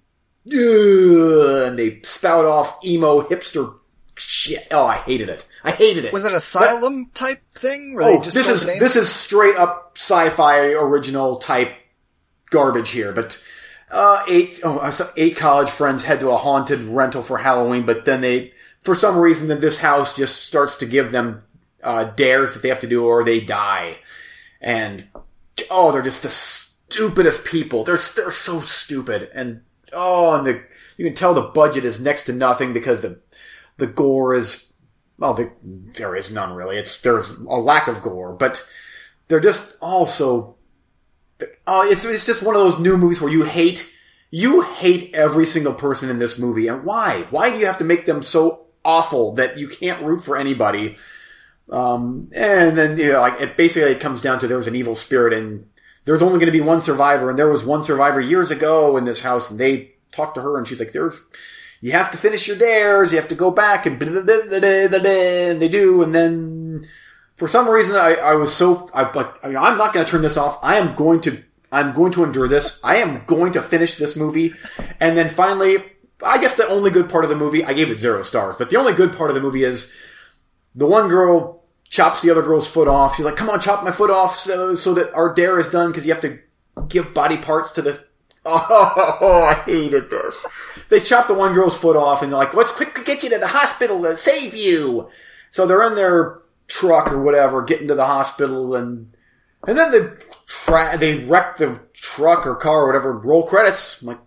uh, 0.50 1.66
and 1.66 1.78
they 1.78 2.00
spout 2.02 2.44
off 2.46 2.82
emo 2.84 3.20
hipster 3.22 3.74
shit. 4.16 4.66
Oh 4.70 4.86
i 4.86 4.96
hated 4.96 5.28
it. 5.28 5.46
I 5.62 5.72
hated 5.72 6.04
it. 6.06 6.12
Was 6.12 6.24
it 6.24 6.32
asylum 6.32 7.10
type 7.12 7.42
thing? 7.54 7.96
Oh 8.00 8.22
this 8.22 8.48
is 8.48 8.64
this 8.64 8.96
is 8.96 9.08
straight 9.08 9.56
up 9.56 9.92
sci-fi 9.96 10.72
original 10.72 11.36
type 11.36 11.74
garbage 12.50 12.90
here 12.90 13.12
but 13.12 13.40
uh, 13.90 14.24
eight 14.28 14.60
oh, 14.62 14.78
I 14.78 14.92
eight 15.16 15.36
college 15.36 15.68
friends 15.68 16.04
head 16.04 16.20
to 16.20 16.30
a 16.30 16.36
haunted 16.36 16.80
rental 16.80 17.22
for 17.22 17.38
Halloween, 17.38 17.84
but 17.84 18.04
then 18.04 18.20
they, 18.20 18.52
for 18.82 18.94
some 18.94 19.18
reason, 19.18 19.48
then 19.48 19.60
this 19.60 19.78
house 19.78 20.16
just 20.16 20.42
starts 20.44 20.76
to 20.78 20.86
give 20.86 21.12
them 21.12 21.42
uh, 21.82 22.04
dares 22.04 22.54
that 22.54 22.62
they 22.62 22.68
have 22.68 22.80
to 22.80 22.86
do, 22.86 23.04
or 23.04 23.24
they 23.24 23.40
die. 23.40 23.98
And 24.60 25.08
oh, 25.70 25.92
they're 25.92 26.02
just 26.02 26.22
the 26.22 26.28
stupidest 26.28 27.44
people. 27.44 27.84
They're 27.84 27.98
they're 28.16 28.30
so 28.30 28.60
stupid, 28.60 29.30
and 29.34 29.62
oh, 29.92 30.34
and 30.34 30.46
the 30.46 30.62
you 30.96 31.04
can 31.04 31.14
tell 31.14 31.34
the 31.34 31.42
budget 31.42 31.84
is 31.84 32.00
next 32.00 32.24
to 32.24 32.32
nothing 32.32 32.72
because 32.72 33.00
the 33.00 33.20
the 33.76 33.86
gore 33.86 34.34
is 34.34 34.66
well, 35.18 35.34
the, 35.34 35.52
there 35.62 36.16
is 36.16 36.30
none 36.30 36.54
really. 36.54 36.76
It's 36.76 37.00
there's 37.00 37.30
a 37.30 37.56
lack 37.56 37.88
of 37.88 38.02
gore, 38.02 38.32
but 38.34 38.66
they're 39.28 39.40
just 39.40 39.76
also 39.80 40.56
oh, 41.66 41.90
it's 41.90 42.04
it's 42.04 42.26
just 42.26 42.42
one 42.42 42.56
of 42.56 42.62
those 42.62 42.80
new 42.80 42.96
movies 42.96 43.20
where 43.20 43.32
you 43.32 43.44
hate 43.44 43.94
you 44.30 44.62
hate 44.62 45.14
every 45.14 45.44
single 45.44 45.74
person 45.74 46.08
in 46.08 46.18
this 46.18 46.38
movie, 46.38 46.68
and 46.68 46.84
why? 46.84 47.26
Why 47.30 47.50
do 47.50 47.58
you 47.58 47.66
have 47.66 47.78
to 47.78 47.84
make 47.84 48.06
them 48.06 48.22
so 48.22 48.66
awful 48.84 49.32
that 49.32 49.58
you 49.58 49.68
can't 49.68 50.02
root 50.02 50.24
for 50.24 50.36
anybody? 50.36 50.96
Um, 51.70 52.30
and 52.34 52.76
then 52.76 52.98
you 52.98 53.12
know, 53.12 53.20
like 53.20 53.40
it 53.40 53.56
basically 53.56 53.92
it 53.92 54.00
comes 54.00 54.20
down 54.20 54.40
to 54.40 54.48
there 54.48 54.56
was 54.56 54.66
an 54.66 54.76
evil 54.76 54.94
spirit, 54.94 55.32
and 55.32 55.68
there's 56.04 56.22
only 56.22 56.38
going 56.38 56.46
to 56.46 56.58
be 56.58 56.60
one 56.60 56.82
survivor, 56.82 57.30
and 57.30 57.38
there 57.38 57.48
was 57.48 57.64
one 57.64 57.84
survivor 57.84 58.20
years 58.20 58.50
ago 58.50 58.96
in 58.96 59.04
this 59.04 59.22
house, 59.22 59.50
and 59.50 59.60
they 59.60 59.92
talked 60.12 60.34
to 60.34 60.42
her, 60.42 60.58
and 60.58 60.66
she's 60.66 60.80
like, 60.80 60.92
"There's." 60.92 61.18
You 61.82 61.92
have 61.92 62.10
to 62.10 62.18
finish 62.18 62.46
your 62.46 62.58
dares. 62.58 63.10
You 63.10 63.18
have 63.18 63.28
to 63.28 63.34
go 63.34 63.50
back 63.50 63.86
and 63.86 64.02
and 64.02 65.62
they 65.62 65.68
do, 65.68 66.02
and 66.02 66.14
then 66.14 66.86
for 67.36 67.48
some 67.48 67.66
reason 67.66 67.96
I, 67.96 68.16
I 68.16 68.34
was 68.34 68.54
so 68.54 68.90
I 68.92 69.10
like 69.12 69.42
I 69.42 69.48
mean, 69.48 69.56
I'm 69.56 69.78
not 69.78 69.94
going 69.94 70.04
to 70.04 70.10
turn 70.10 70.20
this 70.20 70.36
off. 70.36 70.58
I 70.62 70.76
am 70.76 70.94
going 70.94 71.22
to 71.22 71.42
I'm 71.72 71.94
going 71.94 72.12
to 72.12 72.24
endure 72.24 72.48
this. 72.48 72.78
I 72.84 72.96
am 72.96 73.24
going 73.26 73.52
to 73.52 73.62
finish 73.62 73.96
this 73.96 74.14
movie, 74.14 74.52
and 74.98 75.16
then 75.16 75.30
finally, 75.30 75.78
I 76.22 76.38
guess 76.40 76.54
the 76.54 76.68
only 76.68 76.90
good 76.90 77.08
part 77.08 77.24
of 77.24 77.30
the 77.30 77.36
movie 77.36 77.64
I 77.64 77.72
gave 77.72 77.90
it 77.90 77.98
zero 77.98 78.22
stars, 78.22 78.56
but 78.58 78.70
the 78.70 78.76
only 78.76 78.92
good 78.92 79.16
part 79.16 79.30
of 79.30 79.34
the 79.34 79.42
movie 79.42 79.64
is 79.64 79.92
the 80.74 80.86
one 80.86 81.08
girl 81.08 81.62
chops 81.88 82.22
the 82.22 82.30
other 82.30 82.42
girl's 82.42 82.66
foot 82.66 82.88
off. 82.88 83.16
She's 83.16 83.24
like, 83.24 83.36
"Come 83.36 83.50
on, 83.50 83.60
chop 83.60 83.84
my 83.84 83.90
foot 83.90 84.10
off 84.10 84.36
so 84.36 84.74
so 84.74 84.94
that 84.94 85.12
our 85.14 85.34
dare 85.34 85.58
is 85.58 85.68
done 85.68 85.90
because 85.90 86.06
you 86.06 86.12
have 86.12 86.22
to 86.22 86.38
give 86.88 87.14
body 87.14 87.36
parts 87.36 87.70
to 87.72 87.82
this." 87.82 87.98
Oh, 88.46 89.46
I 89.50 89.52
hated 89.64 90.08
this. 90.08 90.46
They 90.88 90.98
chop 90.98 91.26
the 91.26 91.34
one 91.34 91.52
girl's 91.52 91.76
foot 91.76 91.94
off, 91.94 92.22
and 92.22 92.32
they're 92.32 92.38
like, 92.38 92.54
"Let's 92.54 92.72
quick 92.72 93.04
get 93.04 93.22
you 93.22 93.28
to 93.30 93.38
the 93.38 93.46
hospital 93.46 94.02
to 94.02 94.16
save 94.16 94.56
you." 94.56 95.10
So 95.50 95.66
they're 95.66 95.82
in 95.82 95.94
their 95.94 96.40
truck 96.66 97.12
or 97.12 97.20
whatever, 97.22 97.62
getting 97.62 97.88
to 97.88 97.94
the 97.94 98.06
hospital, 98.06 98.74
and 98.74 99.12
and 99.66 99.76
then 99.76 99.90
the 99.90 100.24
tra- 100.46 100.96
they 100.96 101.18
wreck 101.18 101.58
the 101.58 101.80
truck 101.92 102.46
or 102.46 102.54
car 102.56 102.82
or 102.82 102.86
whatever. 102.86 103.12
Roll 103.12 103.46
credits. 103.46 104.00
I'm 104.00 104.08
like, 104.08 104.18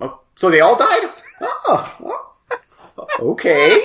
oh, 0.00 0.20
so 0.36 0.50
they 0.50 0.60
all 0.60 0.76
died. 0.76 1.12
Oh, 1.40 1.96
well, 2.00 3.32
okay. 3.32 3.80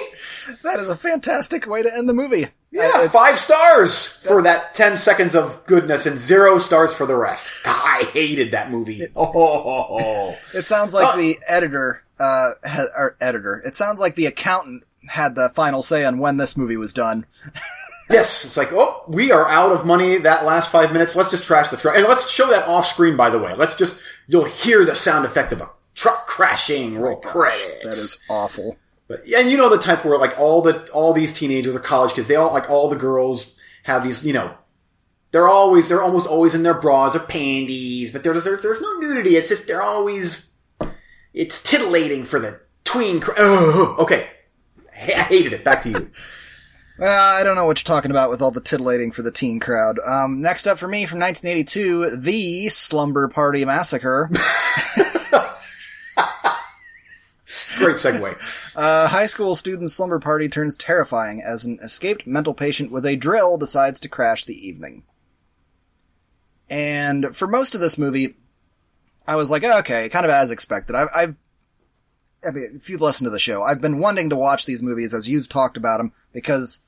That 0.63 0.79
is 0.79 0.89
a 0.89 0.95
fantastic 0.95 1.67
way 1.67 1.83
to 1.83 1.93
end 1.93 2.07
the 2.09 2.13
movie. 2.13 2.45
Yeah, 2.71 2.91
Uh, 2.95 3.09
five 3.09 3.35
stars 3.35 4.07
for 4.07 4.41
that 4.41 4.73
10 4.75 4.97
seconds 4.97 5.35
of 5.35 5.63
goodness 5.65 6.05
and 6.05 6.19
zero 6.19 6.57
stars 6.57 6.93
for 6.93 7.05
the 7.05 7.15
rest. 7.15 7.61
I 7.65 8.09
hated 8.13 8.51
that 8.51 8.71
movie. 8.71 9.07
Oh, 9.15 10.35
It 10.55 10.65
sounds 10.65 10.93
like 10.93 11.13
Oh. 11.13 11.17
the 11.17 11.37
editor, 11.47 12.03
uh, 12.19 12.51
ha- 12.65 12.87
or 12.97 13.15
editor. 13.21 13.61
It 13.65 13.75
sounds 13.75 13.99
like 14.01 14.15
the 14.15 14.25
accountant 14.25 14.83
had 15.07 15.35
the 15.35 15.49
final 15.49 15.81
say 15.81 16.03
on 16.05 16.17
when 16.17 16.37
this 16.37 16.57
movie 16.57 16.77
was 16.77 16.93
done. 16.93 17.25
yes. 18.09 18.43
It's 18.45 18.57
like, 18.57 18.71
oh, 18.73 19.03
we 19.07 19.31
are 19.31 19.47
out 19.47 19.71
of 19.71 19.85
money 19.85 20.17
that 20.19 20.43
last 20.45 20.71
five 20.71 20.91
minutes. 20.91 21.15
Let's 21.15 21.29
just 21.29 21.43
trash 21.43 21.67
the 21.67 21.77
truck. 21.77 21.95
And 21.95 22.07
let's 22.07 22.27
show 22.29 22.49
that 22.49 22.67
off 22.67 22.87
screen, 22.87 23.15
by 23.15 23.29
the 23.29 23.37
way. 23.39 23.53
Let's 23.55 23.75
just, 23.75 23.99
you'll 24.27 24.45
hear 24.45 24.83
the 24.83 24.95
sound 24.95 25.25
effect 25.25 25.51
of 25.53 25.61
a 25.61 25.69
truck 25.95 26.27
crashing. 26.27 26.97
Roll 26.97 27.17
credits. 27.17 27.83
That 27.83 27.91
is 27.91 28.19
awful. 28.29 28.77
But, 29.07 29.25
and 29.27 29.51
you 29.51 29.57
know 29.57 29.69
the 29.69 29.77
type 29.77 30.05
where 30.05 30.17
like 30.17 30.39
all 30.39 30.61
the 30.61 30.89
all 30.91 31.13
these 31.13 31.33
teenagers 31.33 31.75
or 31.75 31.79
college 31.79 32.13
kids, 32.13 32.27
they 32.27 32.35
all 32.35 32.53
like 32.53 32.69
all 32.69 32.89
the 32.89 32.95
girls 32.95 33.55
have 33.83 34.03
these, 34.03 34.25
you 34.25 34.33
know, 34.33 34.55
they're 35.31 35.47
always 35.47 35.89
they're 35.89 36.01
almost 36.01 36.27
always 36.27 36.53
in 36.53 36.63
their 36.63 36.73
bras 36.73 37.15
or 37.15 37.19
panties, 37.19 38.11
but 38.11 38.23
there's 38.23 38.43
there's, 38.43 38.61
there's 38.61 38.81
no 38.81 38.99
nudity. 38.99 39.35
It's 39.35 39.49
just 39.49 39.67
they're 39.67 39.81
always 39.81 40.51
it's 41.33 41.61
titillating 41.61 42.23
for 42.25 42.39
the 42.39 42.61
tween. 42.83 43.19
Cr- 43.19 43.31
oh, 43.37 43.95
okay, 43.99 44.29
I 44.95 45.23
hated 45.23 45.53
it. 45.53 45.63
Back 45.65 45.83
to 45.83 45.89
you. 45.89 46.11
Well, 46.99 47.35
I 47.39 47.43
don't 47.43 47.55
know 47.55 47.65
what 47.65 47.79
you're 47.79 47.95
talking 47.95 48.11
about 48.11 48.29
with 48.29 48.41
all 48.41 48.51
the 48.51 48.61
titillating 48.61 49.11
for 49.11 49.23
the 49.23 49.31
teen 49.31 49.59
crowd. 49.59 49.97
Um, 49.99 50.41
next 50.41 50.67
up 50.67 50.77
for 50.77 50.87
me 50.87 51.05
from 51.05 51.19
1982, 51.19 52.17
The 52.17 52.69
Slumber 52.69 53.27
Party 53.27 53.65
Massacre. 53.65 54.29
Great 57.83 57.97
segue. 57.97 58.75
A 58.75 58.79
uh, 58.79 59.07
high 59.07 59.25
school 59.25 59.55
student 59.55 59.91
slumber 59.91 60.19
party 60.19 60.47
turns 60.47 60.77
terrifying 60.77 61.41
as 61.45 61.65
an 61.65 61.79
escaped 61.81 62.25
mental 62.25 62.53
patient 62.53 62.91
with 62.91 63.05
a 63.05 63.15
drill 63.15 63.57
decides 63.57 63.99
to 64.01 64.09
crash 64.09 64.45
the 64.45 64.67
evening. 64.67 65.03
And 66.69 67.35
for 67.35 67.47
most 67.47 67.75
of 67.75 67.81
this 67.81 67.97
movie, 67.97 68.35
I 69.27 69.35
was 69.35 69.51
like, 69.51 69.63
okay, 69.63 70.09
kind 70.09 70.25
of 70.25 70.31
as 70.31 70.51
expected. 70.51 70.95
I've, 70.95 71.09
I've 71.15 71.35
I 72.45 72.51
mean, 72.51 72.71
if 72.75 72.89
you've 72.89 73.01
listened 73.01 73.25
to 73.25 73.31
the 73.31 73.39
show, 73.39 73.61
I've 73.61 73.81
been 73.81 73.99
wanting 73.99 74.29
to 74.29 74.35
watch 74.35 74.65
these 74.65 74.83
movies 74.83 75.13
as 75.13 75.29
you've 75.29 75.47
talked 75.47 75.77
about 75.77 75.97
them 75.97 76.11
because 76.33 76.81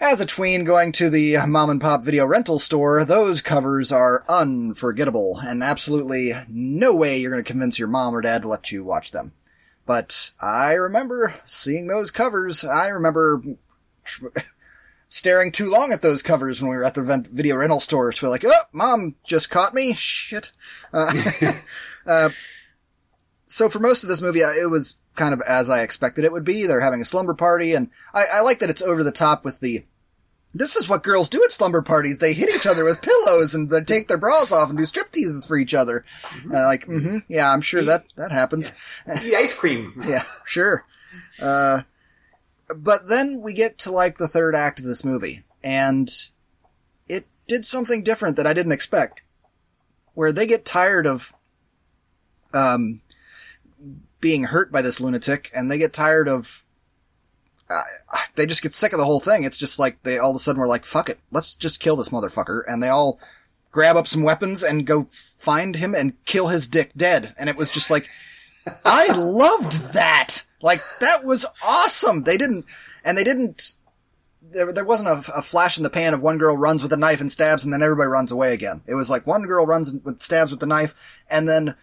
as 0.00 0.20
a 0.20 0.26
tween 0.26 0.64
going 0.64 0.92
to 0.92 1.10
the 1.10 1.36
mom 1.46 1.70
and 1.70 1.80
pop 1.80 2.02
video 2.02 2.26
rental 2.26 2.58
store, 2.58 3.04
those 3.04 3.42
covers 3.42 3.92
are 3.92 4.24
unforgettable 4.28 5.38
and 5.42 5.62
absolutely 5.62 6.32
no 6.48 6.94
way 6.94 7.18
you're 7.18 7.30
going 7.30 7.44
to 7.44 7.52
convince 7.52 7.78
your 7.78 7.88
mom 7.88 8.16
or 8.16 8.22
dad 8.22 8.42
to 8.42 8.48
let 8.48 8.72
you 8.72 8.82
watch 8.82 9.12
them. 9.12 9.32
But 9.90 10.30
I 10.40 10.74
remember 10.74 11.34
seeing 11.46 11.88
those 11.88 12.12
covers. 12.12 12.64
I 12.64 12.90
remember 12.90 13.42
tr- 14.04 14.28
staring 15.08 15.50
too 15.50 15.68
long 15.68 15.92
at 15.92 16.00
those 16.00 16.22
covers 16.22 16.62
when 16.62 16.70
we 16.70 16.76
were 16.76 16.84
at 16.84 16.94
the 16.94 17.26
video 17.28 17.56
rental 17.56 17.80
store. 17.80 18.12
So 18.12 18.28
we're 18.28 18.30
like, 18.30 18.44
oh, 18.46 18.62
mom 18.70 19.16
just 19.24 19.50
caught 19.50 19.74
me. 19.74 19.92
Shit. 19.94 20.52
Uh, 20.92 21.12
uh, 22.06 22.30
so 23.46 23.68
for 23.68 23.80
most 23.80 24.04
of 24.04 24.08
this 24.08 24.22
movie, 24.22 24.40
it 24.40 24.70
was 24.70 24.98
kind 25.16 25.34
of 25.34 25.40
as 25.40 25.68
I 25.68 25.82
expected 25.82 26.24
it 26.24 26.30
would 26.30 26.44
be. 26.44 26.66
They're 26.66 26.80
having 26.80 27.00
a 27.00 27.04
slumber 27.04 27.34
party, 27.34 27.74
and 27.74 27.90
I, 28.14 28.26
I 28.34 28.40
like 28.42 28.60
that 28.60 28.70
it's 28.70 28.82
over 28.82 29.02
the 29.02 29.10
top 29.10 29.44
with 29.44 29.58
the. 29.58 29.84
This 30.52 30.74
is 30.74 30.88
what 30.88 31.04
girls 31.04 31.28
do 31.28 31.42
at 31.44 31.52
slumber 31.52 31.80
parties. 31.80 32.18
They 32.18 32.32
hit 32.32 32.52
each 32.54 32.66
other 32.66 32.84
with 32.84 33.02
pillows 33.02 33.54
and 33.54 33.70
they 33.70 33.82
take 33.82 34.08
their 34.08 34.18
bras 34.18 34.50
off 34.50 34.68
and 34.68 34.78
do 34.78 34.84
strip 34.84 35.10
teases 35.10 35.46
for 35.46 35.56
each 35.56 35.74
other. 35.74 36.04
Uh, 36.46 36.64
like, 36.64 36.86
mm-hmm, 36.86 37.18
yeah, 37.28 37.52
I'm 37.52 37.60
sure 37.60 37.82
that 37.84 38.04
that 38.16 38.32
happens. 38.32 38.72
Eat 39.24 39.34
ice 39.34 39.54
cream. 39.54 40.02
Yeah, 40.10 40.24
sure. 40.44 40.84
Uh, 41.40 41.82
but 42.76 43.08
then 43.08 43.40
we 43.40 43.52
get 43.52 43.78
to 43.78 43.92
like 43.92 44.18
the 44.18 44.28
third 44.28 44.54
act 44.56 44.80
of 44.80 44.86
this 44.86 45.04
movie, 45.04 45.44
and 45.62 46.08
it 47.08 47.26
did 47.46 47.64
something 47.64 48.02
different 48.02 48.36
that 48.36 48.46
I 48.46 48.52
didn't 48.52 48.72
expect. 48.72 49.22
Where 50.14 50.32
they 50.32 50.46
get 50.46 50.64
tired 50.64 51.06
of, 51.06 51.32
um, 52.52 53.02
being 54.20 54.44
hurt 54.44 54.72
by 54.72 54.82
this 54.82 55.00
lunatic, 55.00 55.50
and 55.54 55.70
they 55.70 55.78
get 55.78 55.92
tired 55.92 56.28
of. 56.28 56.64
Uh, 57.70 57.82
they 58.34 58.46
just 58.46 58.62
get 58.62 58.74
sick 58.74 58.92
of 58.92 58.98
the 58.98 59.04
whole 59.04 59.20
thing. 59.20 59.44
It's 59.44 59.56
just 59.56 59.78
like 59.78 60.02
they 60.02 60.18
all 60.18 60.30
of 60.30 60.36
a 60.36 60.40
sudden 60.40 60.60
were 60.60 60.68
like, 60.68 60.84
"Fuck 60.84 61.08
it, 61.08 61.18
let's 61.30 61.54
just 61.54 61.80
kill 61.80 61.96
this 61.96 62.08
motherfucker," 62.08 62.62
and 62.66 62.82
they 62.82 62.88
all 62.88 63.20
grab 63.70 63.96
up 63.96 64.06
some 64.06 64.22
weapons 64.22 64.62
and 64.62 64.86
go 64.86 65.06
find 65.10 65.76
him 65.76 65.94
and 65.94 66.22
kill 66.24 66.48
his 66.48 66.66
dick 66.66 66.90
dead. 66.96 67.34
And 67.38 67.48
it 67.48 67.56
was 67.56 67.70
just 67.70 67.90
like, 67.90 68.08
I 68.84 69.12
loved 69.16 69.94
that. 69.94 70.44
Like 70.60 70.82
that 71.00 71.24
was 71.24 71.46
awesome. 71.64 72.22
They 72.22 72.36
didn't, 72.36 72.66
and 73.04 73.16
they 73.16 73.24
didn't. 73.24 73.74
There, 74.42 74.72
there 74.72 74.84
wasn't 74.84 75.10
a, 75.10 75.32
a 75.38 75.42
flash 75.42 75.76
in 75.76 75.84
the 75.84 75.90
pan 75.90 76.12
of 76.12 76.22
one 76.22 76.38
girl 76.38 76.56
runs 76.56 76.82
with 76.82 76.92
a 76.92 76.96
knife 76.96 77.20
and 77.20 77.30
stabs, 77.30 77.64
and 77.64 77.72
then 77.72 77.82
everybody 77.82 78.08
runs 78.08 78.32
away 78.32 78.52
again. 78.52 78.82
It 78.86 78.94
was 78.94 79.08
like 79.08 79.26
one 79.26 79.42
girl 79.42 79.64
runs 79.64 79.94
with 80.04 80.20
stabs 80.20 80.50
with 80.50 80.60
the 80.60 80.66
knife, 80.66 81.22
and 81.30 81.48
then 81.48 81.76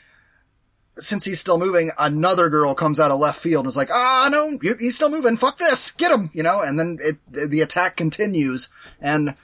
since 0.98 1.26
he's 1.26 1.40
still 1.40 1.58
moving, 1.58 1.92
another 1.98 2.50
girl 2.50 2.74
comes 2.74 3.00
out 3.00 3.12
of 3.12 3.20
left 3.20 3.40
field 3.40 3.66
and 3.66 3.70
is 3.70 3.78
like, 3.78 3.92
"Ah, 3.92 4.30
no, 4.32 4.58
he's 4.80 4.96
still 4.96 5.10
moving. 5.10 5.38
Fuck 5.38 5.58
this, 5.58 5.92
get 5.92 6.12
him!" 6.12 6.30
You 6.34 6.44
know, 6.44 6.62
and 6.62 6.80
then 6.80 6.98
it 7.02 7.18
the 7.32 7.62
attack 7.62 7.96
continues, 7.96 8.70
and 9.00 9.36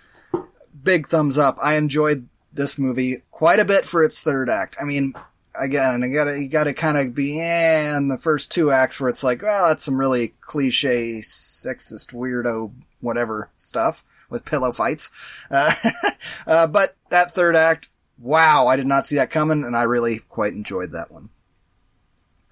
big 0.84 1.08
thumbs 1.08 1.38
up. 1.38 1.58
I 1.62 1.76
enjoyed 1.76 2.28
this 2.52 2.78
movie 2.78 3.24
quite 3.32 3.60
a 3.60 3.66
bit 3.66 3.86
for 3.86 4.04
its 4.04 4.22
third 4.22 4.50
act. 4.50 4.76
I 4.80 4.86
mean, 4.86 5.14
again, 5.56 6.02
you 6.02 6.14
gotta, 6.14 6.40
you 6.40 6.50
gotta 6.50 6.74
kind 6.74 6.98
of 6.98 7.16
be 7.16 7.40
eh, 7.40 7.96
in 7.98 8.08
the 8.08 8.18
first 8.18 8.52
two 8.52 8.72
acts 8.72 9.00
where 9.00 9.10
it's 9.10 9.24
like, 9.24 9.42
well, 9.42 9.68
that's 9.68 9.84
some 9.84 10.00
really 10.00 10.34
cliche, 10.42 11.20
sexist, 11.22 12.14
weirdo, 12.14 12.72
whatever 13.02 13.50
stuff 13.56 14.04
with 14.30 14.46
pillow 14.46 14.72
fights. 14.72 15.12
Uh, 15.50 15.74
uh, 16.48 16.68
but 16.68 16.96
that 17.10 17.32
third 17.32 17.56
act, 17.56 17.90
wow, 18.20 18.68
I 18.68 18.76
did 18.76 18.88
not 18.88 19.06
see 19.06 19.16
that 19.18 19.30
coming, 19.32 19.64
and 19.64 19.76
I 19.76 19.84
really 19.84 20.20
quite 20.30 20.54
enjoyed 20.54 20.92
that 20.92 21.12
one. 21.12 21.30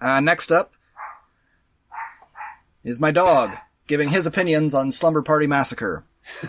Uh, 0.02 0.20
next 0.20 0.52
up 0.52 0.74
is 2.84 3.00
my 3.00 3.12
dog 3.12 3.56
giving 3.88 4.10
his 4.10 4.26
opinions 4.26 4.74
on 4.74 4.92
Slumber 4.92 5.22
Party 5.22 5.48
Massacre. 5.48 6.04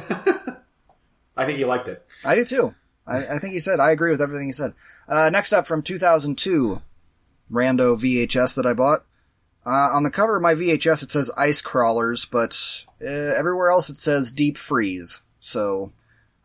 I 1.36 1.44
think 1.44 1.58
you 1.58 1.66
liked 1.66 1.88
it. 1.88 2.04
I 2.24 2.34
do 2.34 2.44
too. 2.44 2.74
I, 3.06 3.26
I 3.26 3.38
think 3.38 3.52
he 3.52 3.60
said, 3.60 3.80
I 3.80 3.90
agree 3.90 4.10
with 4.10 4.22
everything 4.22 4.46
he 4.46 4.52
said. 4.52 4.74
Uh, 5.08 5.28
next 5.30 5.52
up 5.52 5.66
from 5.66 5.82
2002, 5.82 6.80
Rando 7.50 7.96
VHS 7.96 8.56
that 8.56 8.66
I 8.66 8.72
bought. 8.72 9.04
Uh, 9.64 9.90
on 9.92 10.02
the 10.02 10.10
cover 10.10 10.36
of 10.36 10.42
my 10.42 10.54
VHS 10.54 11.04
it 11.04 11.10
says 11.10 11.30
Ice 11.36 11.60
Crawlers, 11.60 12.24
but 12.24 12.84
uh, 13.00 13.06
everywhere 13.06 13.70
else 13.70 13.90
it 13.90 13.98
says 13.98 14.32
Deep 14.32 14.56
Freeze. 14.56 15.22
So, 15.40 15.92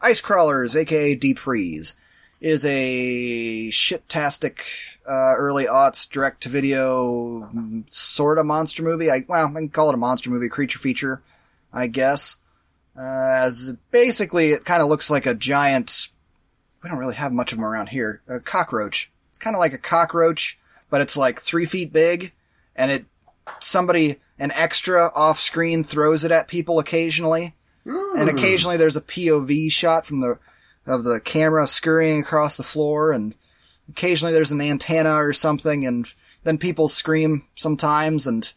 Ice 0.02 0.22
Crawlers, 0.22 0.76
aka 0.76 1.16
Deep 1.16 1.40
Freeze. 1.40 1.96
Is 2.40 2.66
a 2.66 3.70
shit-tastic 3.72 4.66
uh, 5.08 5.34
early 5.38 5.66
aughts 5.66 6.10
direct 6.10 6.42
to 6.42 6.50
video 6.50 7.50
sort 7.88 8.38
of 8.38 8.46
monster 8.46 8.84
movie. 8.84 9.10
I 9.10 9.26
well, 9.28 9.48
I 9.48 9.52
can 9.52 9.70
call 9.70 9.90
it 9.90 9.96
a 9.96 9.98
monster 9.98 10.30
movie, 10.30 10.50
creature 10.50 10.80
feature, 10.80 11.22
I 11.74 11.88
guess. 11.88 12.38
Uh, 12.98 13.42
as 13.44 13.76
basically, 13.92 14.52
it 14.52 14.66
kind 14.66 14.82
of 14.82 14.88
looks 14.88 15.10
like 15.10 15.26
a 15.26 15.34
giant. 15.34 16.10
We 16.84 16.90
don't 16.90 17.00
really 17.00 17.16
have 17.16 17.32
much 17.32 17.52
of 17.52 17.58
them 17.58 17.66
around 17.66 17.90
here. 17.90 18.22
A 18.28 18.40
cockroach. 18.40 19.12
It's 19.30 19.40
kind 19.40 19.56
of 19.56 19.60
like 19.60 19.74
a 19.74 19.80
cockroach, 19.80 20.60
but 20.90 21.02
it's 21.02 21.18
like 21.18 21.40
three 21.40 21.66
feet 21.66 21.94
big, 21.94 22.34
and 22.76 22.92
it 22.92 23.06
somebody 23.60 24.18
an 24.40 24.52
extra 24.52 25.10
off 25.16 25.40
screen 25.40 25.84
throws 25.84 26.24
it 26.24 26.32
at 26.32 26.48
people 26.48 26.80
occasionally, 26.80 27.56
and 27.86 28.30
occasionally 28.30 28.78
there's 28.78 28.96
a 28.98 29.02
POV 29.02 29.72
shot 29.72 30.06
from 30.06 30.20
the 30.20 30.38
of 30.88 31.04
the 31.04 31.20
camera 31.24 31.68
scurrying 31.68 32.22
across 32.22 32.58
the 32.58 32.64
floor, 32.64 33.12
and 33.12 33.36
occasionally 33.90 34.34
there's 34.34 34.52
an 34.52 34.62
antenna 34.62 35.14
or 35.16 35.34
something, 35.34 35.86
and 35.86 36.12
then 36.44 36.58
people 36.58 36.88
scream 36.88 37.46
sometimes, 37.56 38.26
and 38.26 38.54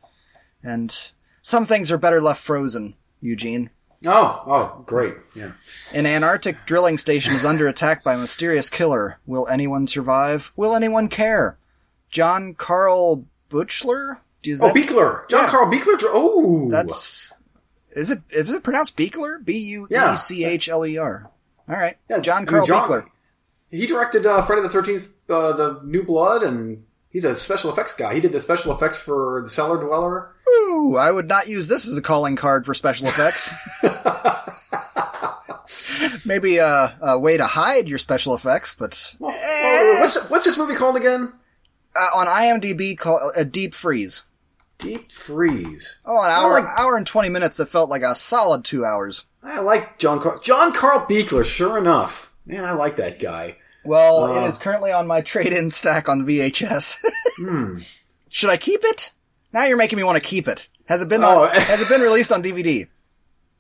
and 0.62 1.12
some 1.42 1.66
things 1.66 1.90
are 1.90 1.98
better 1.98 2.20
left 2.22 2.40
frozen. 2.40 2.94
Eugene. 3.20 3.70
Oh, 4.06 4.42
oh, 4.46 4.82
great. 4.86 5.14
Yeah. 5.34 5.52
An 5.92 6.06
Antarctic 6.06 6.64
drilling 6.64 6.96
station 6.96 7.34
is 7.34 7.44
under 7.44 7.68
attack 7.68 8.02
by 8.02 8.14
a 8.14 8.18
mysterious 8.18 8.70
killer. 8.70 9.18
Will 9.26 9.46
anyone 9.48 9.86
survive? 9.86 10.52
Will 10.56 10.74
anyone 10.74 11.08
care? 11.08 11.58
John 12.08 12.54
Carl 12.54 13.26
Butchler? 13.50 14.20
Is 14.42 14.62
Oh, 14.62 14.72
Beekler. 14.72 15.28
John 15.28 15.42
Yeah. 15.44 15.50
Carl 15.50 15.70
Beekler. 15.70 15.98
Oh, 16.04 16.70
That's 16.70 17.30
is 17.90 18.10
it? 18.10 18.20
Is 18.30 18.50
it 18.50 18.62
pronounced 18.62 18.96
Beekler? 18.96 19.44
B 19.44 19.58
U 19.58 19.86
E 19.90 20.16
C 20.16 20.44
H 20.46 20.70
L 20.70 20.86
E 20.86 20.96
R. 20.96 21.30
All 21.70 21.76
right, 21.76 21.96
Yeah, 22.08 22.18
John 22.20 22.46
Carl 22.46 22.66
John-. 22.66 23.10
He 23.70 23.86
directed 23.86 24.26
uh, 24.26 24.42
Friday 24.42 24.62
the 24.62 24.68
Thirteenth, 24.68 25.10
uh, 25.28 25.52
the 25.52 25.80
New 25.84 26.02
Blood, 26.02 26.42
and 26.42 26.84
he's 27.10 27.24
a 27.24 27.36
special 27.36 27.70
effects 27.70 27.92
guy. 27.92 28.14
He 28.14 28.20
did 28.20 28.32
the 28.32 28.40
special 28.40 28.74
effects 28.74 28.98
for 28.98 29.42
the 29.44 29.50
Cellar 29.50 29.76
Dweller. 29.82 30.32
Ooh, 30.48 30.96
I 30.96 31.12
would 31.12 31.28
not 31.28 31.46
use 31.46 31.68
this 31.68 31.86
as 31.86 31.96
a 31.96 32.02
calling 32.02 32.34
card 32.34 32.66
for 32.66 32.74
special 32.74 33.06
effects. 33.06 33.54
Maybe 36.26 36.58
a, 36.58 36.96
a 37.00 37.18
way 37.18 37.36
to 37.36 37.46
hide 37.46 37.88
your 37.88 37.98
special 37.98 38.34
effects, 38.34 38.74
but 38.74 39.14
Well, 39.18 39.30
eh, 39.32 40.00
what's 40.00 40.28
what's 40.30 40.44
this 40.44 40.58
movie 40.58 40.74
called 40.74 40.96
again? 40.96 41.32
uh, 41.96 42.08
on 42.18 42.26
IMDb, 42.26 42.96
call 42.98 43.32
a 43.36 43.44
deep 43.44 43.74
freeze. 43.74 44.24
Deep 44.80 45.12
Freeze. 45.12 46.00
Oh, 46.04 46.22
an 46.22 46.30
hour, 46.30 46.60
like- 46.60 46.80
hour 46.80 46.96
and 46.96 47.06
twenty 47.06 47.28
minutes 47.28 47.56
that 47.58 47.66
felt 47.66 47.90
like 47.90 48.02
a 48.02 48.14
solid 48.14 48.64
two 48.64 48.84
hours. 48.84 49.26
I 49.42 49.60
like 49.60 49.98
John 49.98 50.20
Carl 50.20 50.40
John 50.40 50.72
Carl 50.72 51.06
Buechler. 51.06 51.44
Sure 51.44 51.78
enough, 51.78 52.32
man, 52.46 52.64
I 52.64 52.72
like 52.72 52.96
that 52.96 53.18
guy. 53.18 53.56
Well, 53.84 54.24
Uh. 54.24 54.42
it 54.42 54.46
is 54.48 54.58
currently 54.58 54.92
on 54.92 55.06
my 55.06 55.20
trade-in 55.20 55.70
stack 55.70 56.08
on 56.08 56.26
VHS. 56.26 56.96
Hmm. 57.38 57.76
Should 58.32 58.50
I 58.50 58.56
keep 58.58 58.80
it? 58.84 59.12
Now 59.52 59.64
you're 59.64 59.76
making 59.78 59.96
me 59.96 60.02
want 60.04 60.22
to 60.22 60.28
keep 60.28 60.46
it. 60.46 60.68
Has 60.86 61.00
it 61.02 61.08
been 61.08 61.24
Oh. 61.24 61.44
on, 61.44 61.50
has 61.50 61.80
it 61.80 61.88
been 61.88 62.00
released 62.02 62.30
on 62.32 62.42
DVD? 62.42 62.84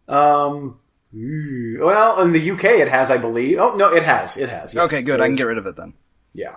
Um, 0.08 0.78
well, 1.12 2.20
in 2.20 2.32
the 2.32 2.50
UK 2.50 2.64
it 2.64 2.88
has, 2.88 3.10
I 3.10 3.16
believe. 3.16 3.58
Oh 3.58 3.74
no, 3.74 3.92
it 3.92 4.02
has. 4.02 4.36
It 4.36 4.48
has. 4.48 4.74
yes. 4.74 4.84
Okay, 4.84 5.02
good. 5.02 5.20
I 5.20 5.26
can 5.26 5.36
get 5.36 5.44
rid 5.44 5.58
of 5.58 5.66
it 5.66 5.76
then. 5.76 5.94
Yeah. 6.32 6.56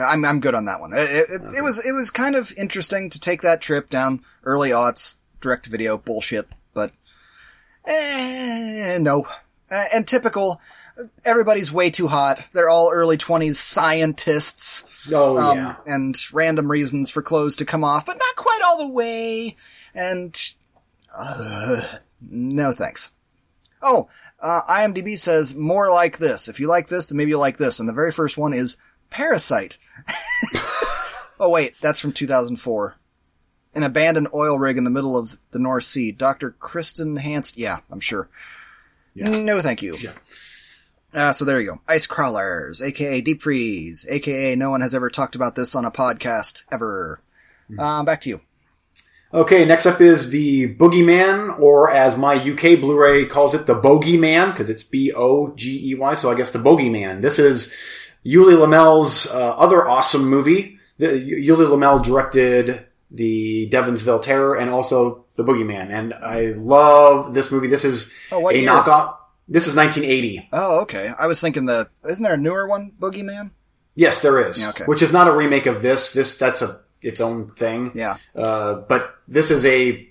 I'm 0.00 0.24
I'm 0.24 0.40
good 0.40 0.54
on 0.54 0.64
that 0.66 0.80
one. 0.80 0.92
It, 0.92 0.98
it, 0.98 1.30
it, 1.30 1.42
it 1.58 1.62
was 1.62 1.84
it 1.84 1.92
was 1.92 2.10
kind 2.10 2.34
of 2.34 2.52
interesting 2.56 3.10
to 3.10 3.20
take 3.20 3.42
that 3.42 3.60
trip 3.60 3.90
down 3.90 4.20
early 4.44 4.70
aughts 4.70 5.16
direct 5.40 5.66
video 5.66 5.98
bullshit, 5.98 6.48
but 6.72 6.92
eh, 7.84 8.98
no. 9.00 9.26
Uh, 9.70 9.84
and 9.94 10.06
typical, 10.06 10.60
everybody's 11.24 11.72
way 11.72 11.90
too 11.90 12.06
hot. 12.06 12.46
They're 12.52 12.68
all 12.68 12.90
early 12.92 13.16
twenties 13.16 13.58
scientists. 13.58 15.10
Oh 15.12 15.38
um, 15.38 15.56
yeah. 15.56 15.76
and 15.86 16.16
random 16.32 16.70
reasons 16.70 17.10
for 17.10 17.22
clothes 17.22 17.56
to 17.56 17.64
come 17.64 17.84
off, 17.84 18.06
but 18.06 18.16
not 18.16 18.36
quite 18.36 18.60
all 18.64 18.78
the 18.78 18.92
way. 18.92 19.56
And 19.94 20.38
uh, 21.18 21.82
no 22.20 22.72
thanks. 22.72 23.10
Oh, 23.82 24.08
uh, 24.40 24.60
IMDb 24.70 25.18
says 25.18 25.56
more 25.56 25.90
like 25.90 26.18
this. 26.18 26.48
If 26.48 26.60
you 26.60 26.68
like 26.68 26.86
this, 26.88 27.08
then 27.08 27.16
maybe 27.16 27.30
you'll 27.30 27.40
like 27.40 27.56
this. 27.56 27.80
And 27.80 27.88
the 27.88 27.92
very 27.92 28.12
first 28.12 28.38
one 28.38 28.52
is 28.52 28.76
Parasite. 29.10 29.76
oh 31.40 31.50
wait, 31.50 31.74
that's 31.80 32.00
from 32.00 32.12
2004. 32.12 32.96
An 33.74 33.82
abandoned 33.82 34.28
oil 34.34 34.58
rig 34.58 34.76
in 34.76 34.84
the 34.84 34.90
middle 34.90 35.16
of 35.16 35.38
the 35.52 35.58
North 35.58 35.84
Sea. 35.84 36.12
Dr. 36.12 36.50
Kristen 36.50 37.16
Hanst. 37.16 37.56
Yeah, 37.56 37.78
I'm 37.90 38.00
sure. 38.00 38.28
No, 39.14 39.60
thank 39.60 39.82
you. 39.82 39.96
Yeah. 39.96 40.12
Uh, 41.14 41.32
so 41.32 41.44
there 41.44 41.60
you 41.60 41.68
go. 41.68 41.80
Ice 41.88 42.06
crawlers, 42.06 42.80
aka 42.80 43.20
deep 43.20 43.42
freeze, 43.42 44.06
aka 44.08 44.54
no 44.56 44.70
one 44.70 44.80
has 44.80 44.94
ever 44.94 45.10
talked 45.10 45.34
about 45.34 45.54
this 45.54 45.74
on 45.74 45.84
a 45.84 45.90
podcast 45.90 46.64
ever. 46.72 47.20
Uh, 47.78 48.02
back 48.02 48.20
to 48.22 48.28
you. 48.28 48.40
Okay, 49.34 49.64
next 49.64 49.86
up 49.86 50.00
is 50.00 50.28
the 50.28 50.74
Boogeyman, 50.74 51.58
or 51.58 51.90
as 51.90 52.16
my 52.18 52.34
UK 52.34 52.78
Blu-ray 52.78 53.24
calls 53.24 53.54
it, 53.54 53.64
the 53.64 53.80
Bogeyman, 53.80 54.52
because 54.52 54.68
it's 54.68 54.82
B-O-G-E-Y, 54.82 56.14
so 56.16 56.30
I 56.30 56.34
guess 56.34 56.50
the 56.50 56.58
Bogeyman. 56.58 57.22
This 57.22 57.38
is 57.38 57.72
Ulli 58.24 58.54
Lommel's 58.56 59.26
uh, 59.26 59.54
other 59.56 59.86
awesome 59.88 60.26
movie. 60.28 60.78
The, 60.98 61.06
Ulli 61.08 61.66
Lommel 61.68 62.02
directed 62.04 62.86
the 63.10 63.68
Devonsville 63.70 64.22
Terror 64.22 64.54
and 64.56 64.70
also 64.70 65.24
the 65.36 65.44
Boogeyman, 65.44 65.90
and 65.90 66.14
I 66.14 66.52
love 66.56 67.34
this 67.34 67.50
movie. 67.50 67.66
This 67.68 67.84
is 67.84 68.10
Oh, 68.30 68.48
a 68.48 68.54
year? 68.54 68.68
knockoff. 68.68 69.16
This 69.48 69.66
is 69.66 69.74
1980. 69.74 70.48
Oh, 70.52 70.82
okay. 70.82 71.12
I 71.18 71.26
was 71.26 71.40
thinking 71.40 71.64
the 71.66 71.88
isn't 72.08 72.22
there 72.22 72.34
a 72.34 72.38
newer 72.38 72.66
one, 72.68 72.92
Boogeyman? 72.98 73.50
Yes, 73.94 74.22
there 74.22 74.38
is. 74.48 74.58
Yeah, 74.60 74.70
okay. 74.70 74.84
Which 74.86 75.02
is 75.02 75.12
not 75.12 75.28
a 75.28 75.32
remake 75.32 75.66
of 75.66 75.82
this. 75.82 76.12
This 76.12 76.36
that's 76.36 76.62
a 76.62 76.80
its 77.02 77.20
own 77.20 77.50
thing. 77.54 77.90
Yeah. 77.94 78.16
Uh, 78.36 78.82
but 78.88 79.14
this 79.26 79.50
is 79.50 79.64
a 79.66 80.08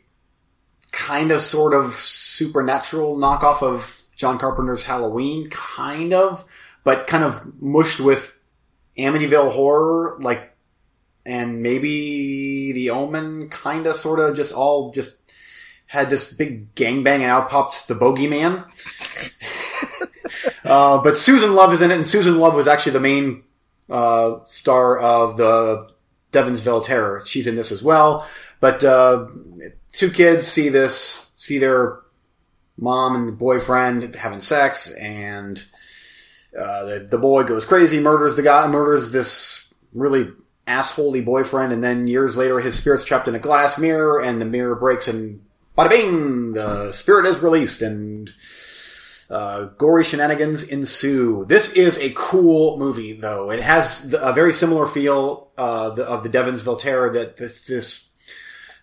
kind 0.92 1.32
of 1.32 1.42
sort 1.42 1.74
of 1.74 1.94
supernatural 1.96 3.16
knockoff 3.18 3.62
of 3.64 4.02
John 4.16 4.38
Carpenter's 4.38 4.84
Halloween, 4.84 5.50
kind 5.50 6.14
of, 6.14 6.44
but 6.84 7.08
kind 7.08 7.24
of 7.24 7.62
mushed 7.62 8.00
with 8.00 8.40
Amityville 8.98 9.52
horror, 9.52 10.18
like, 10.20 10.56
and 11.26 11.62
maybe 11.62 12.72
The 12.74 12.90
Omen, 12.90 13.50
kind 13.50 13.86
of, 13.86 13.96
sort 13.96 14.20
of, 14.20 14.36
just 14.36 14.54
all 14.54 14.92
just 14.92 15.16
had 15.86 16.10
this 16.10 16.32
big 16.32 16.74
gangbang, 16.74 17.16
and 17.16 17.24
out 17.24 17.50
pops 17.50 17.86
the 17.86 17.96
Bogeyman. 17.96 18.66
uh, 20.66 20.98
but 21.00 21.18
Susan 21.18 21.54
Love 21.54 21.74
is 21.74 21.82
in 21.82 21.92
it, 21.92 21.96
and 21.96 22.08
Susan 22.08 22.38
Love 22.40 22.56
was 22.56 22.68
actually 22.68 22.94
the 22.94 23.00
main 23.00 23.44
uh, 23.90 24.40
star 24.46 24.98
of 25.00 25.38
the 25.38 25.90
Devonsville 26.32 26.84
Terror. 26.84 27.24
She's 27.26 27.46
in 27.46 27.56
this 27.56 27.72
as 27.72 27.84
well. 27.84 28.28
But 28.62 28.84
uh, 28.84 29.28
two 29.92 30.10
kids 30.10 30.48
see 30.48 30.70
this, 30.70 31.32
see 31.36 31.58
their 31.58 32.00
mom 32.78 33.16
and 33.16 33.38
boyfriend 33.38 34.16
having 34.16 34.42
sex, 34.42 34.92
and 34.94 35.64
uh, 36.58 36.84
the, 36.86 37.08
the 37.12 37.18
boy 37.18 37.44
goes 37.44 37.66
crazy, 37.66 38.00
murders 38.00 38.36
the 38.36 38.42
guy, 38.42 38.68
murders 38.68 39.12
this 39.12 39.74
really 39.94 40.30
assholey 40.68 41.24
boyfriend, 41.24 41.74
and 41.74 41.84
then 41.84 42.08
years 42.08 42.38
later, 42.38 42.60
his 42.60 42.78
spirit's 42.78 43.06
trapped 43.06 43.28
in 43.28 43.36
a 43.36 43.40
glass 43.40 43.78
mirror, 43.78 44.22
and 44.22 44.40
the 44.40 44.46
mirror 44.46 44.76
breaks, 44.76 45.08
and 45.08 45.42
bada 45.78 45.90
bing, 45.90 46.54
the 46.54 46.92
spirit 46.92 47.26
is 47.26 47.40
released, 47.40 47.82
and 47.82 48.30
uh, 49.30 49.66
gory 49.78 50.04
shenanigans 50.04 50.64
ensue. 50.64 51.46
This 51.46 51.72
is 51.72 51.98
a 51.98 52.12
cool 52.16 52.78
movie, 52.78 53.14
though. 53.14 53.50
It 53.50 53.62
has 53.62 54.14
a 54.14 54.34
very 54.34 54.52
similar 54.52 54.86
feel 54.86 55.52
uh, 55.58 55.92
the, 55.92 56.04
of 56.04 56.24
the 56.24 56.30
Devonsville 56.30 56.80
Terror. 56.80 57.10
That 57.12 57.38
this, 57.38 57.66
this 57.66 58.10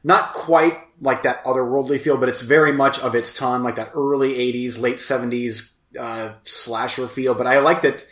not 0.03 0.33
quite 0.33 0.79
like 1.01 1.25
that 1.25 1.45
otherworldly 1.45 2.01
feel, 2.01 2.17
but 2.17 2.31
it's 2.31 2.41
very 2.41 2.73
much 2.73 2.99
of 3.01 3.15
its 3.15 3.35
time, 3.35 3.63
like 3.63 3.77
that 3.77 3.91
early 3.95 4.35
'80s, 4.35 4.81
late 4.81 4.97
'70s 4.97 5.73
uh, 5.99 6.33
slasher 6.45 7.07
feel. 7.07 7.35
But 7.35 7.47
I 7.47 7.61
like 7.61 7.83
that 7.83 8.07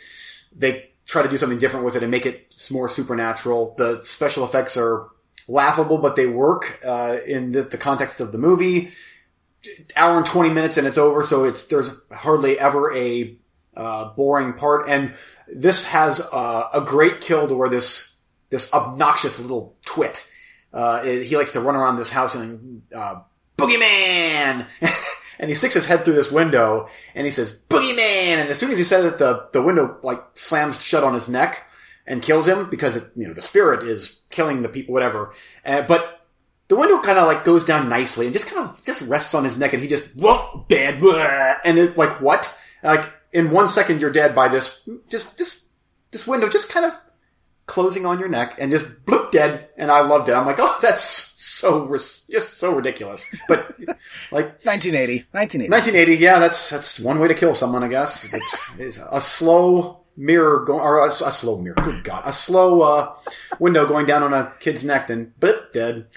they 0.55 0.91
try 1.05 1.21
to 1.21 1.29
do 1.29 1.37
something 1.37 1.59
different 1.59 1.85
with 1.85 1.95
it 1.95 2.03
and 2.03 2.11
make 2.11 2.25
it 2.25 2.55
more 2.71 2.89
supernatural. 2.89 3.75
The 3.77 4.01
special 4.03 4.43
effects 4.43 4.77
are 4.77 5.07
laughable, 5.47 5.97
but 5.97 6.15
they 6.15 6.27
work 6.27 6.79
uh, 6.85 7.17
in 7.25 7.53
the, 7.53 7.63
the 7.63 7.77
context 7.77 8.19
of 8.19 8.31
the 8.31 8.37
movie 8.37 8.91
hour 9.95 10.17
and 10.17 10.25
20 10.25 10.49
minutes 10.49 10.77
and 10.77 10.87
it's 10.87 10.97
over 10.97 11.23
so 11.23 11.43
it's 11.43 11.65
there's 11.65 11.89
hardly 12.11 12.59
ever 12.59 12.93
a 12.95 13.35
uh, 13.75 14.13
boring 14.13 14.53
part 14.53 14.87
and 14.87 15.13
this 15.47 15.83
has 15.85 16.19
uh, 16.19 16.69
a 16.73 16.81
great 16.81 17.21
kill 17.21 17.47
to 17.47 17.55
where 17.55 17.69
this 17.69 18.13
this 18.49 18.71
obnoxious 18.73 19.39
little 19.39 19.75
twit 19.85 20.27
uh, 20.73 21.03
he 21.03 21.35
likes 21.37 21.51
to 21.53 21.59
run 21.59 21.75
around 21.75 21.97
this 21.97 22.09
house 22.09 22.35
and 22.35 22.81
uh, 22.95 23.15
boogeyman 23.57 24.67
and 25.39 25.49
he 25.49 25.55
sticks 25.55 25.73
his 25.73 25.85
head 25.85 26.03
through 26.03 26.15
this 26.15 26.31
window 26.31 26.87
and 27.15 27.25
he 27.25 27.31
says 27.31 27.59
boogeyman! 27.69 28.37
And 28.37 28.49
as 28.49 28.57
soon 28.57 28.71
as 28.71 28.77
he 28.77 28.83
says 28.83 29.05
it 29.05 29.17
the 29.17 29.49
the 29.53 29.61
window 29.61 29.97
like 30.03 30.23
slams 30.35 30.81
shut 30.81 31.03
on 31.03 31.13
his 31.13 31.27
neck 31.27 31.63
and 32.05 32.23
kills 32.23 32.47
him 32.47 32.69
because 32.69 32.95
it, 32.95 33.11
you 33.15 33.27
know 33.27 33.33
the 33.33 33.41
spirit 33.41 33.83
is 33.83 34.21
killing 34.29 34.61
the 34.61 34.69
people 34.69 34.93
whatever. 34.93 35.33
Uh, 35.65 35.81
but 35.81 36.25
the 36.67 36.75
window 36.75 36.99
kind 36.99 37.17
of 37.17 37.27
like 37.27 37.43
goes 37.43 37.65
down 37.65 37.89
nicely 37.89 38.25
and 38.25 38.33
just 38.33 38.47
kind 38.47 38.67
of 38.67 38.83
just 38.83 39.01
rests 39.03 39.33
on 39.33 39.43
his 39.43 39.57
neck 39.57 39.73
and 39.73 39.81
he 39.81 39.89
just 39.89 40.05
whoa 40.15 40.65
dead 40.67 40.99
blah," 40.99 41.55
and 41.63 41.77
it 41.77 41.97
like 41.97 42.21
what? 42.21 42.57
Like 42.83 43.05
in 43.33 43.51
one 43.51 43.67
second 43.67 44.01
you're 44.01 44.11
dead 44.11 44.33
by 44.33 44.47
this 44.47 44.81
just 45.09 45.37
this 45.37 45.65
this 46.11 46.25
window 46.25 46.49
just 46.49 46.69
kind 46.69 46.85
of 46.85 46.93
closing 47.67 48.05
on 48.05 48.19
your 48.19 48.29
neck 48.29 48.55
and 48.57 48.71
just 48.71 48.85
bloop 49.05 49.31
dead. 49.31 49.69
And 49.77 49.91
I 49.91 50.01
loved 50.01 50.29
it. 50.29 50.33
I'm 50.33 50.45
like, 50.45 50.59
oh, 50.59 50.77
that's 50.81 51.03
so 51.03 51.87
just 52.29 52.57
so 52.57 52.73
ridiculous. 52.73 53.25
But 53.47 53.59
like 54.31 54.65
1980. 54.65 55.27
1980. 55.31 55.69
1980, 55.69 56.15
yeah, 56.15 56.39
that's 56.39 56.69
that's 56.69 56.99
one 56.99 57.19
way 57.19 57.27
to 57.27 57.33
kill 57.33 57.53
someone, 57.53 57.83
I 57.83 57.87
guess. 57.87 58.33
It's, 58.33 58.79
it's 58.79 58.99
a 59.11 59.21
slow 59.21 60.01
mirror 60.15 60.65
going, 60.65 60.81
or 60.81 61.05
a, 61.05 61.09
a 61.09 61.31
slow 61.31 61.57
mirror. 61.57 61.75
Good 61.75 62.03
God, 62.03 62.23
a 62.25 62.33
slow 62.33 62.81
uh, 62.81 63.13
window 63.59 63.85
going 63.85 64.05
down 64.05 64.23
on 64.23 64.33
a 64.33 64.51
kid's 64.59 64.83
neck, 64.83 65.07
then 65.07 65.33
bloop 65.39 65.71
dead. 65.71 66.07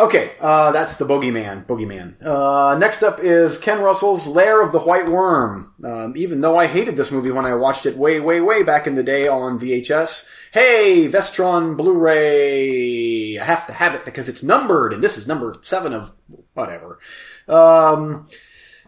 Okay, 0.00 0.32
uh, 0.40 0.72
that's 0.72 0.96
the 0.96 1.04
Bogeyman. 1.04 1.66
Bogeyman. 1.66 2.24
Uh, 2.24 2.74
next 2.78 3.02
up 3.02 3.20
is 3.20 3.58
Ken 3.58 3.82
Russell's 3.82 4.26
Lair 4.26 4.62
of 4.62 4.72
the 4.72 4.78
White 4.78 5.06
Worm. 5.06 5.74
Um, 5.84 6.14
even 6.16 6.40
though 6.40 6.56
I 6.56 6.68
hated 6.68 6.96
this 6.96 7.10
movie 7.10 7.30
when 7.30 7.44
I 7.44 7.52
watched 7.52 7.84
it 7.84 7.98
way, 7.98 8.18
way, 8.18 8.40
way 8.40 8.62
back 8.62 8.86
in 8.86 8.94
the 8.94 9.02
day 9.02 9.28
on 9.28 9.60
VHS. 9.60 10.26
Hey, 10.52 11.06
Vestron 11.12 11.76
Blu-ray. 11.76 13.36
I 13.38 13.44
have 13.44 13.66
to 13.66 13.74
have 13.74 13.94
it 13.94 14.06
because 14.06 14.30
it's 14.30 14.42
numbered, 14.42 14.94
and 14.94 15.04
this 15.04 15.18
is 15.18 15.26
number 15.26 15.52
seven 15.60 15.92
of 15.92 16.14
whatever. 16.54 16.98
Um, 17.46 18.26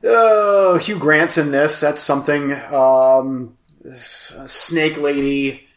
uh, 0.02 0.78
Hugh 0.78 0.98
Grant's 0.98 1.36
in 1.36 1.50
this. 1.50 1.78
That's 1.78 2.00
something. 2.00 2.54
Um, 2.72 3.58
Snake 3.94 4.96
Lady 4.96 5.68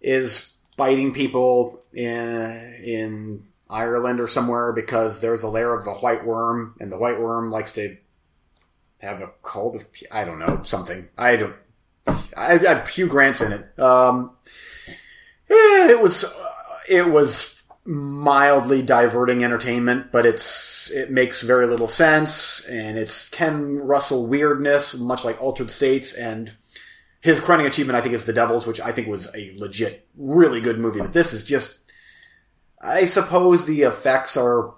is 0.00 0.54
biting 0.78 1.12
people 1.12 1.82
in 1.92 2.80
in 2.82 3.47
Ireland 3.70 4.20
or 4.20 4.26
somewhere 4.26 4.72
because 4.72 5.20
there's 5.20 5.42
a 5.42 5.48
lair 5.48 5.74
of 5.74 5.84
the 5.84 5.92
white 5.92 6.24
worm, 6.24 6.74
and 6.80 6.90
the 6.90 6.98
white 6.98 7.20
worm 7.20 7.50
likes 7.50 7.72
to 7.72 7.96
have 9.00 9.20
a 9.20 9.30
cold 9.42 9.76
of 9.76 9.86
I 10.10 10.24
don't 10.24 10.38
know 10.38 10.62
something. 10.64 11.08
I 11.16 11.36
don't. 11.36 11.54
I, 12.06 12.58
I 12.66 12.84
Hugh 12.86 13.06
Grant's 13.06 13.40
in 13.40 13.52
it. 13.52 13.78
Um, 13.78 14.32
eh, 15.50 15.90
it 15.90 16.00
was 16.00 16.24
it 16.88 17.08
was 17.08 17.62
mildly 17.84 18.82
diverting 18.82 19.44
entertainment, 19.44 20.12
but 20.12 20.26
it's 20.26 20.90
it 20.90 21.10
makes 21.10 21.42
very 21.42 21.66
little 21.66 21.88
sense, 21.88 22.64
and 22.66 22.98
it's 22.98 23.28
Ken 23.28 23.78
Russell 23.78 24.26
weirdness, 24.26 24.94
much 24.94 25.24
like 25.24 25.40
Altered 25.40 25.70
States, 25.70 26.14
and 26.14 26.56
his 27.20 27.40
crowning 27.40 27.66
achievement 27.66 27.96
I 27.98 28.00
think 28.00 28.14
is 28.14 28.24
The 28.24 28.32
Devils, 28.32 28.66
which 28.66 28.80
I 28.80 28.92
think 28.92 29.08
was 29.08 29.28
a 29.34 29.54
legit, 29.56 30.06
really 30.16 30.60
good 30.60 30.78
movie. 30.78 31.00
But 31.00 31.12
this 31.12 31.32
is 31.32 31.44
just 31.44 31.78
I 32.80 33.06
suppose 33.06 33.64
the 33.64 33.82
effects 33.82 34.36
are 34.36 34.74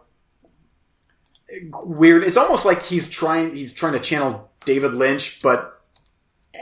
weird. 1.84 2.24
It's 2.24 2.36
almost 2.36 2.64
like 2.64 2.82
he's 2.82 3.08
trying 3.10 3.54
he's 3.54 3.72
trying 3.72 3.92
to 3.94 4.00
channel 4.00 4.50
David 4.64 4.94
Lynch, 4.94 5.42
but 5.42 5.80
eh, 6.54 6.60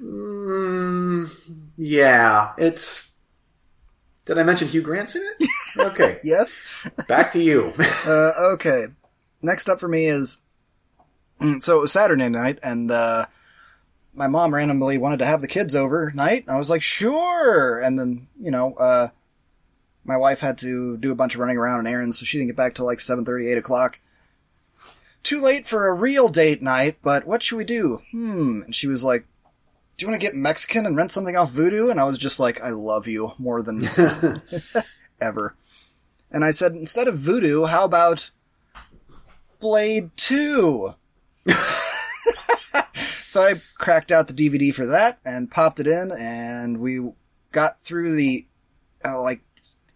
mm, 0.00 1.30
yeah, 1.76 2.52
it's. 2.58 3.10
Did 4.24 4.38
I 4.38 4.44
mention 4.44 4.68
Hugh 4.68 4.82
Grant's 4.82 5.16
in 5.16 5.22
it? 5.22 5.48
Okay, 5.78 6.20
Yes. 6.22 6.86
back 7.08 7.32
to 7.32 7.42
you. 7.42 7.72
Uh, 8.06 8.32
okay. 8.54 8.84
Next 9.40 9.68
up 9.70 9.80
for 9.80 9.88
me 9.88 10.04
is 10.06 10.42
so 11.60 11.78
it 11.78 11.80
was 11.80 11.92
Saturday 11.92 12.28
night, 12.28 12.58
and 12.62 12.90
uh, 12.90 13.24
my 14.14 14.26
mom 14.26 14.54
randomly 14.54 14.98
wanted 14.98 15.18
to 15.20 15.26
have 15.26 15.40
the 15.40 15.48
kids 15.48 15.74
over 15.74 16.12
night. 16.14 16.44
I 16.48 16.58
was 16.58 16.70
like, 16.70 16.82
sure. 16.82 17.78
And 17.80 17.98
then 17.98 18.28
you 18.38 18.50
know, 18.50 18.74
uh, 18.74 19.08
my 20.04 20.16
wife 20.16 20.40
had 20.40 20.58
to 20.58 20.96
do 20.96 21.12
a 21.12 21.14
bunch 21.16 21.34
of 21.34 21.40
running 21.40 21.56
around 21.56 21.80
and 21.80 21.88
errands, 21.88 22.18
so 22.18 22.24
she 22.24 22.38
didn't 22.38 22.48
get 22.48 22.56
back 22.56 22.74
till 22.74 22.86
like 22.86 23.00
seven 23.00 23.24
thirty, 23.24 23.48
eight 23.48 23.58
o'clock. 23.58 24.00
Too 25.22 25.40
late 25.40 25.64
for 25.64 25.86
a 25.86 25.94
real 25.94 26.28
date 26.28 26.62
night, 26.62 26.96
but 27.02 27.26
what 27.26 27.42
should 27.42 27.56
we 27.56 27.64
do? 27.64 28.02
Hmm. 28.10 28.62
And 28.62 28.74
she 28.74 28.88
was 28.88 29.04
like, 29.04 29.24
"Do 29.96 30.04
you 30.04 30.10
want 30.10 30.20
to 30.20 30.26
get 30.26 30.34
Mexican 30.34 30.84
and 30.84 30.96
rent 30.96 31.12
something 31.12 31.36
off 31.36 31.52
Vudu?" 31.52 31.90
And 31.90 32.00
I 32.00 32.04
was 32.04 32.18
just 32.18 32.40
like, 32.40 32.60
"I 32.60 32.70
love 32.70 33.06
you 33.06 33.32
more 33.38 33.62
than 33.62 33.88
ever." 35.20 35.54
And 36.32 36.44
I 36.46 36.50
said, 36.50 36.72
instead 36.72 37.08
of 37.08 37.14
Vudu, 37.16 37.68
how 37.68 37.84
about 37.84 38.30
Blade 39.60 40.10
2? 40.16 40.94
so 43.32 43.42
I 43.42 43.54
cracked 43.78 44.12
out 44.12 44.28
the 44.28 44.34
DVD 44.34 44.74
for 44.74 44.84
that 44.86 45.18
and 45.24 45.50
popped 45.50 45.80
it 45.80 45.86
in, 45.86 46.12
and 46.12 46.78
we 46.78 47.00
got 47.50 47.80
through 47.80 48.14
the, 48.14 48.46
uh, 49.04 49.20
like, 49.22 49.40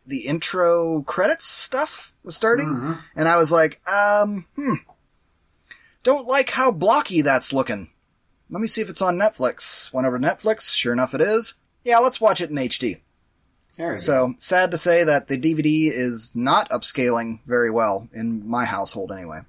the 0.06 0.20
intro 0.20 1.02
credits 1.02 1.44
stuff 1.44 2.14
was 2.22 2.34
starting, 2.34 2.94
and 3.14 3.28
I 3.28 3.36
was 3.36 3.52
like, 3.52 3.80
um, 3.86 4.46
hmm, 4.56 4.74
don't 6.02 6.26
like 6.26 6.48
how 6.50 6.70
blocky 6.72 7.20
that's 7.20 7.52
looking. 7.52 7.90
Let 8.48 8.60
me 8.60 8.68
see 8.68 8.80
if 8.80 8.88
it's 8.88 9.02
on 9.02 9.18
Netflix. 9.18 9.92
Went 9.92 10.06
over 10.06 10.18
to 10.18 10.26
Netflix, 10.26 10.74
sure 10.74 10.92
enough 10.94 11.12
it 11.12 11.20
is. 11.20 11.54
Yeah, 11.84 11.98
let's 11.98 12.20
watch 12.20 12.40
it 12.40 12.48
in 12.48 12.56
HD. 12.56 13.02
So 13.98 14.34
sad 14.38 14.70
to 14.70 14.78
say 14.78 15.04
that 15.04 15.28
the 15.28 15.38
DVD 15.38 15.90
is 15.92 16.34
not 16.34 16.70
upscaling 16.70 17.40
very 17.44 17.70
well 17.70 18.08
in 18.14 18.48
my 18.48 18.64
household 18.64 19.12
anyway. 19.12 19.40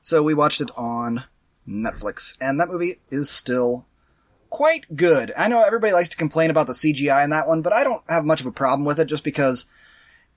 So 0.00 0.24
we 0.24 0.34
watched 0.34 0.60
it 0.60 0.70
on 0.76 1.24
Netflix, 1.68 2.36
and 2.40 2.58
that 2.58 2.68
movie 2.68 2.94
is 3.10 3.28
still 3.28 3.86
quite 4.50 4.96
good. 4.96 5.32
I 5.36 5.48
know 5.48 5.62
everybody 5.62 5.92
likes 5.92 6.08
to 6.10 6.16
complain 6.16 6.50
about 6.50 6.66
the 6.66 6.72
CGI 6.72 7.24
in 7.24 7.30
that 7.30 7.46
one, 7.46 7.62
but 7.62 7.72
I 7.72 7.84
don't 7.84 8.02
have 8.08 8.24
much 8.24 8.40
of 8.40 8.46
a 8.46 8.52
problem 8.52 8.86
with 8.86 8.98
it 8.98 9.06
just 9.06 9.24
because 9.24 9.66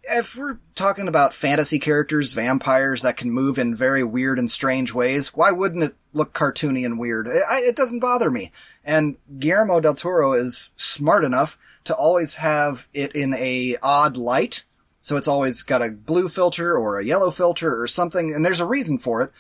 if 0.04 0.36
we're 0.36 0.60
talking 0.76 1.08
about 1.08 1.34
fantasy 1.34 1.80
characters, 1.80 2.34
vampires 2.34 3.04
that 3.04 3.18
can 3.18 3.32
move 3.32 3.58
in 3.58 3.76
very 3.76 4.04
weird 4.04 4.40
and 4.40 4.50
strange 4.50 4.94
ways, 4.94 5.36
why 5.36 5.52
wouldn't 5.52 5.84
it 5.84 5.96
look 6.14 6.34
cartoony 6.34 6.86
and 6.86 7.00
weird? 7.00 7.28
It, 7.28 7.44
it 7.52 7.76
doesn't 7.76 8.00
bother 8.00 8.32
me. 8.32 8.52
And 8.84 9.18
Guillermo 9.38 9.80
del 9.80 9.96
Toro 9.96 10.34
is 10.34 10.72
smart 10.76 11.24
enough 11.24 11.58
to 11.84 11.96
always 11.96 12.36
have 12.36 12.88
it 12.94 13.16
in 13.16 13.34
a 13.36 13.76
odd 13.84 14.18
light. 14.18 14.66
So 15.02 15.18
it's 15.18 15.28
always 15.28 15.64
got 15.64 15.82
a 15.82 15.92
blue 15.92 16.30
filter 16.30 16.78
or 16.78 17.00
a 17.00 17.06
yellow 17.06 17.32
filter 17.32 17.80
or 17.80 17.88
something, 17.88 18.34
and 18.34 18.46
there's 18.46 18.60
a 18.60 18.68
reason 18.68 18.98
for 18.98 19.24
it. 19.24 19.32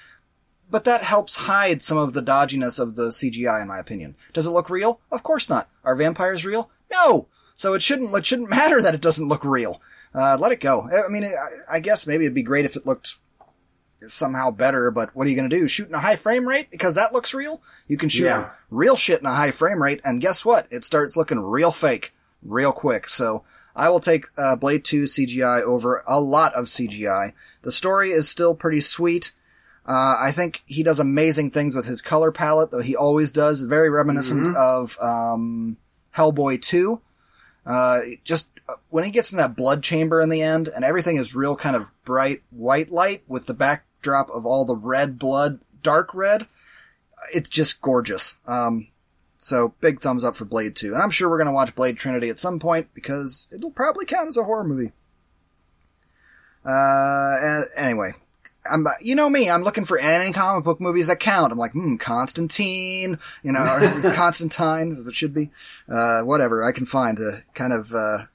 But 0.71 0.85
that 0.85 1.03
helps 1.03 1.35
hide 1.35 1.81
some 1.81 1.97
of 1.97 2.13
the 2.13 2.21
dodginess 2.23 2.79
of 2.79 2.95
the 2.95 3.09
CGI, 3.09 3.61
in 3.61 3.67
my 3.67 3.77
opinion. 3.77 4.15
Does 4.33 4.47
it 4.47 4.51
look 4.51 4.69
real? 4.69 5.01
Of 5.11 5.21
course 5.21 5.49
not. 5.49 5.69
Are 5.83 5.95
vampires 5.95 6.45
real? 6.45 6.71
No. 6.91 7.27
So 7.53 7.73
it 7.73 7.81
shouldn't. 7.83 8.15
It 8.15 8.25
shouldn't 8.25 8.49
matter 8.59 8.81
that 8.81 8.95
it 8.95 9.01
doesn't 9.01 9.27
look 9.27 9.43
real. 9.45 9.81
Uh, 10.15 10.37
let 10.39 10.51
it 10.51 10.59
go. 10.61 10.89
I 10.89 11.09
mean, 11.09 11.23
I, 11.25 11.75
I 11.75 11.79
guess 11.81 12.07
maybe 12.07 12.23
it'd 12.25 12.33
be 12.35 12.41
great 12.43 12.65
if 12.65 12.75
it 12.75 12.85
looked 12.85 13.17
somehow 14.07 14.49
better, 14.51 14.89
but 14.91 15.15
what 15.15 15.27
are 15.27 15.29
you 15.29 15.35
going 15.35 15.49
to 15.49 15.55
do? 15.55 15.67
Shoot 15.67 15.87
in 15.89 15.93
a 15.93 15.99
high 15.99 16.15
frame 16.15 16.47
rate 16.47 16.69
because 16.71 16.95
that 16.95 17.13
looks 17.13 17.33
real? 17.33 17.61
You 17.87 17.97
can 17.97 18.09
shoot 18.09 18.25
Yeah. 18.25 18.49
real 18.69 18.95
shit 18.95 19.19
in 19.19 19.25
a 19.27 19.33
high 19.35 19.51
frame 19.51 19.81
rate, 19.81 20.01
and 20.03 20.19
guess 20.21 20.43
what? 20.43 20.67
It 20.71 20.83
starts 20.83 21.15
looking 21.15 21.39
real 21.39 21.71
fake 21.71 22.13
real 22.41 22.71
quick. 22.71 23.07
So 23.07 23.43
I 23.75 23.89
will 23.89 23.99
take 23.99 24.25
uh, 24.37 24.55
Blade 24.55 24.83
2 24.83 25.03
CGI 25.03 25.61
over 25.61 26.01
a 26.07 26.19
lot 26.19 26.53
of 26.55 26.65
CGI. 26.65 27.33
The 27.61 27.71
story 27.71 28.09
is 28.09 28.27
still 28.27 28.55
pretty 28.55 28.81
sweet. 28.81 29.33
Uh, 29.85 30.15
I 30.19 30.31
think 30.31 30.63
he 30.65 30.83
does 30.83 30.99
amazing 30.99 31.51
things 31.51 31.75
with 31.75 31.85
his 31.85 32.01
color 32.01 32.31
palette, 32.31 32.71
though 32.71 32.81
he 32.81 32.95
always 32.95 33.31
does. 33.31 33.61
Very 33.63 33.89
reminiscent 33.89 34.55
of 34.55 34.97
um, 35.01 35.77
Hellboy 36.15 36.61
2. 36.61 37.01
Uh, 37.65 37.99
just 38.23 38.49
uh, 38.69 38.75
when 38.89 39.03
he 39.03 39.11
gets 39.11 39.31
in 39.31 39.37
that 39.37 39.55
blood 39.55 39.83
chamber 39.83 40.21
in 40.21 40.29
the 40.29 40.41
end, 40.41 40.67
and 40.67 40.85
everything 40.85 41.17
is 41.17 41.35
real 41.35 41.55
kind 41.55 41.75
of 41.75 41.91
bright 42.05 42.41
white 42.51 42.91
light 42.91 43.23
with 43.27 43.47
the 43.47 43.53
backdrop 43.53 44.29
of 44.29 44.45
all 44.45 44.65
the 44.65 44.75
red 44.75 45.17
blood, 45.17 45.59
dark 45.81 46.13
red. 46.13 46.47
It's 47.33 47.49
just 47.49 47.81
gorgeous. 47.81 48.37
Um, 48.47 48.87
so 49.37 49.73
big 49.81 49.99
thumbs 49.99 50.23
up 50.23 50.35
for 50.35 50.45
Blade 50.45 50.75
2. 50.75 50.93
And 50.93 51.01
I'm 51.01 51.09
sure 51.09 51.29
we're 51.29 51.37
going 51.37 51.47
to 51.47 51.51
watch 51.51 51.75
Blade 51.75 51.97
Trinity 51.97 52.29
at 52.29 52.39
some 52.39 52.59
point 52.59 52.89
because 52.93 53.47
it'll 53.51 53.71
probably 53.71 54.05
count 54.05 54.29
as 54.29 54.37
a 54.37 54.43
horror 54.43 54.63
movie. 54.63 54.91
Uh, 56.63 57.61
anyway, 57.75 58.11
I'm, 58.69 58.85
you 59.01 59.15
know 59.15 59.29
me, 59.29 59.49
I'm 59.49 59.63
looking 59.63 59.85
for 59.85 59.99
any 59.99 60.31
comic 60.33 60.65
book 60.65 60.79
movies 60.81 61.07
that 61.07 61.19
count. 61.19 61.51
I'm 61.51 61.57
like, 61.57 61.71
hmm, 61.71 61.95
Constantine, 61.95 63.17
you 63.43 63.51
know, 63.51 63.61
Constantine, 64.15 64.91
as 64.91 65.07
it 65.07 65.15
should 65.15 65.33
be. 65.33 65.49
Uh, 65.89 66.21
whatever 66.21 66.63
I 66.63 66.71
can 66.71 66.85
find 66.85 67.17
to 67.17 67.39
kind 67.53 67.73
of, 67.73 67.91
uh, 67.93 68.25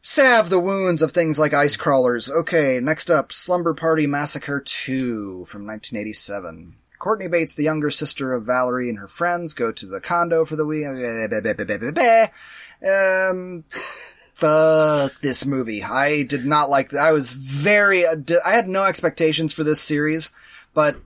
salve 0.00 0.48
the 0.48 0.60
wounds 0.60 1.02
of 1.02 1.12
things 1.12 1.38
like 1.38 1.52
ice 1.52 1.76
crawlers. 1.76 2.30
Okay, 2.30 2.80
next 2.82 3.10
up, 3.10 3.30
Slumber 3.32 3.74
Party 3.74 4.06
Massacre 4.06 4.60
2 4.60 5.44
from 5.46 5.66
1987. 5.66 6.74
Courtney 6.98 7.28
Bates, 7.28 7.54
the 7.54 7.62
younger 7.62 7.90
sister 7.90 8.32
of 8.32 8.44
Valerie 8.44 8.88
and 8.88 8.98
her 8.98 9.06
friends, 9.06 9.54
go 9.54 9.70
to 9.70 9.86
the 9.86 10.00
condo 10.00 10.44
for 10.44 10.56
the 10.56 10.66
weekend. 10.66 11.32
Um, 12.80 13.64
fuck 14.38 15.20
this 15.20 15.44
movie. 15.44 15.82
I 15.82 16.22
did 16.22 16.46
not 16.46 16.70
like 16.70 16.90
that. 16.90 17.00
I 17.00 17.10
was 17.10 17.32
very, 17.32 18.06
uh, 18.06 18.14
I 18.46 18.52
had 18.52 18.68
no 18.68 18.84
expectations 18.84 19.52
for 19.52 19.64
this 19.64 19.80
series, 19.80 20.32
but 20.74 20.96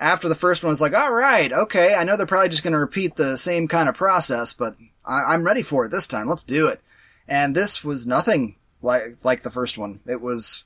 after 0.00 0.30
the 0.30 0.34
first 0.34 0.62
one, 0.62 0.68
I 0.68 0.72
was 0.72 0.80
like, 0.80 0.96
all 0.96 1.12
right, 1.12 1.52
okay. 1.52 1.94
I 1.94 2.04
know 2.04 2.16
they're 2.16 2.24
probably 2.24 2.48
just 2.48 2.62
going 2.62 2.72
to 2.72 2.78
repeat 2.78 3.16
the 3.16 3.36
same 3.36 3.68
kind 3.68 3.86
of 3.86 3.94
process, 3.94 4.54
but 4.54 4.74
I, 5.04 5.34
I'm 5.34 5.44
ready 5.44 5.60
for 5.60 5.84
it 5.84 5.90
this 5.90 6.06
time. 6.06 6.26
Let's 6.26 6.42
do 6.42 6.68
it. 6.68 6.80
And 7.28 7.54
this 7.54 7.84
was 7.84 8.06
nothing 8.06 8.56
like 8.80 9.02
like 9.24 9.42
the 9.42 9.50
first 9.50 9.76
one. 9.76 10.00
It 10.06 10.22
was 10.22 10.64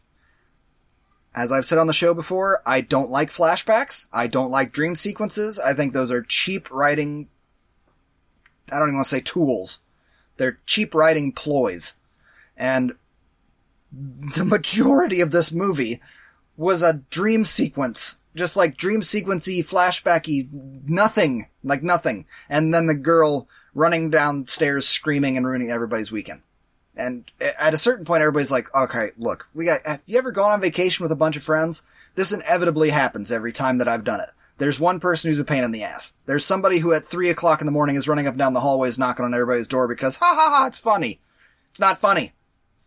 As 1.34 1.50
I've 1.50 1.66
said 1.66 1.78
on 1.78 1.88
the 1.88 1.92
show 1.92 2.14
before, 2.14 2.62
I 2.64 2.80
don't 2.80 3.10
like 3.10 3.28
flashbacks. 3.28 4.06
I 4.12 4.28
don't 4.28 4.52
like 4.52 4.72
dream 4.72 4.94
sequences. 4.94 5.58
I 5.58 5.74
think 5.74 5.92
those 5.92 6.12
are 6.12 6.22
cheap 6.22 6.70
writing. 6.70 7.28
I 8.72 8.78
don't 8.78 8.88
even 8.88 8.94
want 8.94 9.06
to 9.06 9.16
say 9.16 9.20
tools. 9.20 9.80
They're 10.36 10.60
cheap 10.64 10.94
writing 10.94 11.32
ploys. 11.32 11.94
And 12.56 12.94
the 13.92 14.44
majority 14.44 15.20
of 15.20 15.30
this 15.30 15.52
movie 15.52 16.00
was 16.56 16.82
a 16.82 17.02
dream 17.10 17.44
sequence. 17.44 18.18
Just 18.34 18.56
like 18.56 18.76
dream 18.76 19.00
sequency, 19.00 19.60
flashbacky, 19.60 20.48
nothing. 20.88 21.46
Like 21.62 21.82
nothing. 21.82 22.26
And 22.48 22.74
then 22.74 22.86
the 22.86 22.94
girl 22.94 23.48
running 23.74 24.10
downstairs 24.10 24.88
screaming 24.88 25.36
and 25.36 25.46
ruining 25.46 25.70
everybody's 25.70 26.12
weekend. 26.12 26.42
And 26.96 27.30
at 27.40 27.74
a 27.74 27.78
certain 27.78 28.04
point, 28.04 28.22
everybody's 28.22 28.52
like, 28.52 28.74
okay, 28.74 29.10
look, 29.18 29.48
we 29.54 29.64
got, 29.64 29.80
have 29.84 30.00
you 30.06 30.16
ever 30.18 30.30
gone 30.30 30.52
on 30.52 30.60
vacation 30.60 31.02
with 31.02 31.10
a 31.10 31.16
bunch 31.16 31.36
of 31.36 31.42
friends? 31.42 31.84
This 32.14 32.32
inevitably 32.32 32.90
happens 32.90 33.32
every 33.32 33.52
time 33.52 33.78
that 33.78 33.88
I've 33.88 34.04
done 34.04 34.20
it. 34.20 34.30
There's 34.58 34.78
one 34.78 35.00
person 35.00 35.28
who's 35.28 35.40
a 35.40 35.44
pain 35.44 35.64
in 35.64 35.72
the 35.72 35.82
ass. 35.82 36.14
There's 36.26 36.44
somebody 36.44 36.78
who 36.78 36.92
at 36.92 37.04
three 37.04 37.30
o'clock 37.30 37.60
in 37.60 37.66
the 37.66 37.72
morning 37.72 37.96
is 37.96 38.06
running 38.06 38.28
up 38.28 38.34
and 38.34 38.38
down 38.38 38.52
the 38.52 38.60
hallways 38.60 38.98
knocking 39.00 39.24
on 39.24 39.34
everybody's 39.34 39.66
door 39.66 39.88
because, 39.88 40.18
ha 40.18 40.36
ha 40.36 40.56
ha, 40.56 40.66
it's 40.68 40.78
funny. 40.78 41.18
It's 41.70 41.80
not 41.80 41.98
funny. 41.98 42.32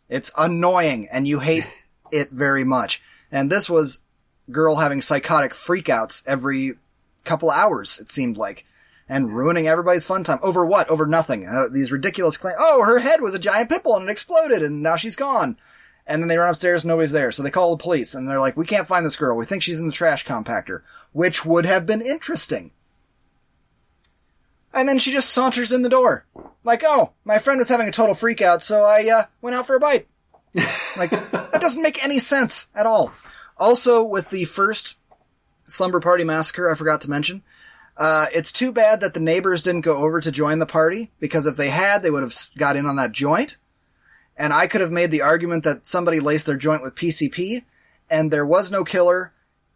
It's 0.09 0.31
annoying 0.37 1.07
and 1.11 1.27
you 1.27 1.39
hate 1.39 1.65
it 2.11 2.29
very 2.29 2.63
much. 2.63 3.01
And 3.31 3.49
this 3.49 3.69
was 3.69 4.03
girl 4.49 4.77
having 4.77 5.01
psychotic 5.01 5.51
freakouts 5.51 6.23
every 6.25 6.73
couple 7.25 7.51
hours, 7.51 7.99
it 7.99 8.09
seemed 8.09 8.37
like 8.37 8.65
and 9.09 9.35
ruining 9.35 9.67
everybody's 9.67 10.05
fun 10.05 10.23
time. 10.23 10.39
Over 10.41 10.65
what? 10.65 10.89
Over 10.89 11.05
nothing. 11.05 11.47
Uh, 11.47 11.65
these 11.71 11.91
ridiculous 11.91 12.37
claims. 12.37 12.57
Oh, 12.59 12.83
her 12.85 12.99
head 12.99 13.21
was 13.21 13.33
a 13.35 13.39
giant 13.39 13.69
pimple 13.69 13.95
and 13.95 14.07
it 14.07 14.11
exploded 14.11 14.61
and 14.61 14.81
now 14.81 14.95
she's 14.95 15.15
gone. 15.15 15.57
And 16.09 16.21
then 16.21 16.29
they 16.29 16.37
run 16.37 16.49
upstairs, 16.49 16.83
and 16.83 16.87
nobody's 16.87 17.11
there. 17.11 17.33
So 17.33 17.43
they 17.43 17.51
call 17.51 17.75
the 17.75 17.83
police 17.83 18.15
and 18.15 18.29
they're 18.29 18.39
like, 18.39 18.55
we 18.55 18.65
can't 18.65 18.87
find 18.87 19.05
this 19.05 19.17
girl. 19.17 19.35
We 19.35 19.43
think 19.43 19.61
she's 19.61 19.81
in 19.81 19.87
the 19.87 19.93
trash 19.93 20.25
compactor, 20.25 20.83
which 21.11 21.45
would 21.45 21.65
have 21.65 21.85
been 21.85 22.01
interesting. 22.01 22.71
And 24.77 24.87
then 24.87 24.99
she 24.99 25.11
just 25.11 25.31
saunters 25.31 25.71
in 25.71 25.81
the 25.81 25.89
door. 25.89 26.27
Like, 26.63 26.83
oh, 26.85 27.13
my 27.25 27.39
friend 27.39 27.57
was 27.57 27.67
having 27.67 27.87
a 27.87 27.91
total 27.91 28.13
freak 28.13 28.41
out, 28.41 28.61
so 28.61 28.83
I, 28.83 29.09
uh, 29.11 29.23
went 29.41 29.55
out 29.55 29.65
for 29.65 29.75
a 29.75 29.79
bite. 29.79 30.07
like, 30.97 31.09
that 31.31 31.59
doesn't 31.59 31.81
make 31.81 32.03
any 32.03 32.19
sense 32.19 32.67
at 32.75 32.85
all. 32.85 33.11
Also, 33.57 34.05
with 34.05 34.29
the 34.29 34.45
first 34.45 34.99
Slumber 35.65 35.99
Party 35.99 36.23
Massacre, 36.23 36.71
I 36.71 36.75
forgot 36.75 37.01
to 37.01 37.09
mention, 37.09 37.41
uh, 37.97 38.27
it's 38.31 38.51
too 38.51 38.71
bad 38.71 39.01
that 39.01 39.15
the 39.15 39.19
neighbors 39.19 39.63
didn't 39.63 39.81
go 39.81 39.97
over 39.97 40.21
to 40.21 40.31
join 40.31 40.59
the 40.59 40.67
party 40.67 41.11
because 41.19 41.47
if 41.47 41.57
they 41.57 41.69
had, 41.69 42.03
they 42.03 42.11
would 42.11 42.21
have 42.21 42.35
got 42.55 42.75
in 42.75 42.85
on 42.85 42.97
that 42.97 43.11
joint. 43.11 43.57
And 44.37 44.53
I 44.53 44.67
could 44.67 44.81
have 44.81 44.91
made 44.91 45.09
the 45.09 45.23
argument 45.23 45.63
that 45.63 45.87
somebody 45.87 46.19
laced 46.19 46.45
their 46.45 46.55
joint 46.55 46.83
with 46.83 46.93
PCP 46.93 47.63
and 48.11 48.29
there 48.29 48.45
was 48.45 48.71
no 48.71 48.83
killer 48.83 49.33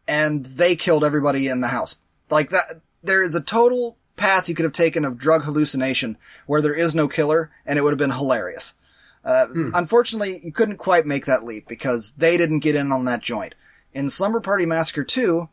and 0.07 0.45
they 0.45 0.75
killed 0.75 1.03
everybody 1.03 1.47
in 1.47 1.61
the 1.61 1.69
house. 1.69 2.01
Like 2.29 2.51
that, 2.51 2.81
there 3.01 3.23
is 3.23 3.33
a 3.33 3.41
total 3.41 3.97
path 4.15 4.49
you 4.49 4.55
could 4.55 4.65
have 4.65 4.73
taken 4.73 5.05
of 5.05 5.17
drug 5.17 5.43
hallucination 5.43 6.17
where 6.45 6.61
there 6.61 6.73
is 6.73 6.93
no 6.95 7.07
killer 7.07 7.51
and 7.65 7.77
it 7.77 7.81
would 7.81 7.91
have 7.91 7.99
been 7.99 8.11
hilarious. 8.11 8.75
Uh, 9.23 9.45
unfortunately, 9.73 10.39
you 10.43 10.51
couldn't 10.51 10.77
quite 10.77 11.05
make 11.05 11.25
that 11.25 11.43
leap 11.43 11.67
because 11.67 12.13
they 12.13 12.38
didn't 12.38 12.59
get 12.59 12.75
in 12.75 12.91
on 12.91 13.05
that 13.05 13.21
joint. 13.21 13.53
In 13.93 14.09
Slumber 14.09 14.39
Party 14.39 14.65
Massacre 14.65 15.03
2, 15.03 15.47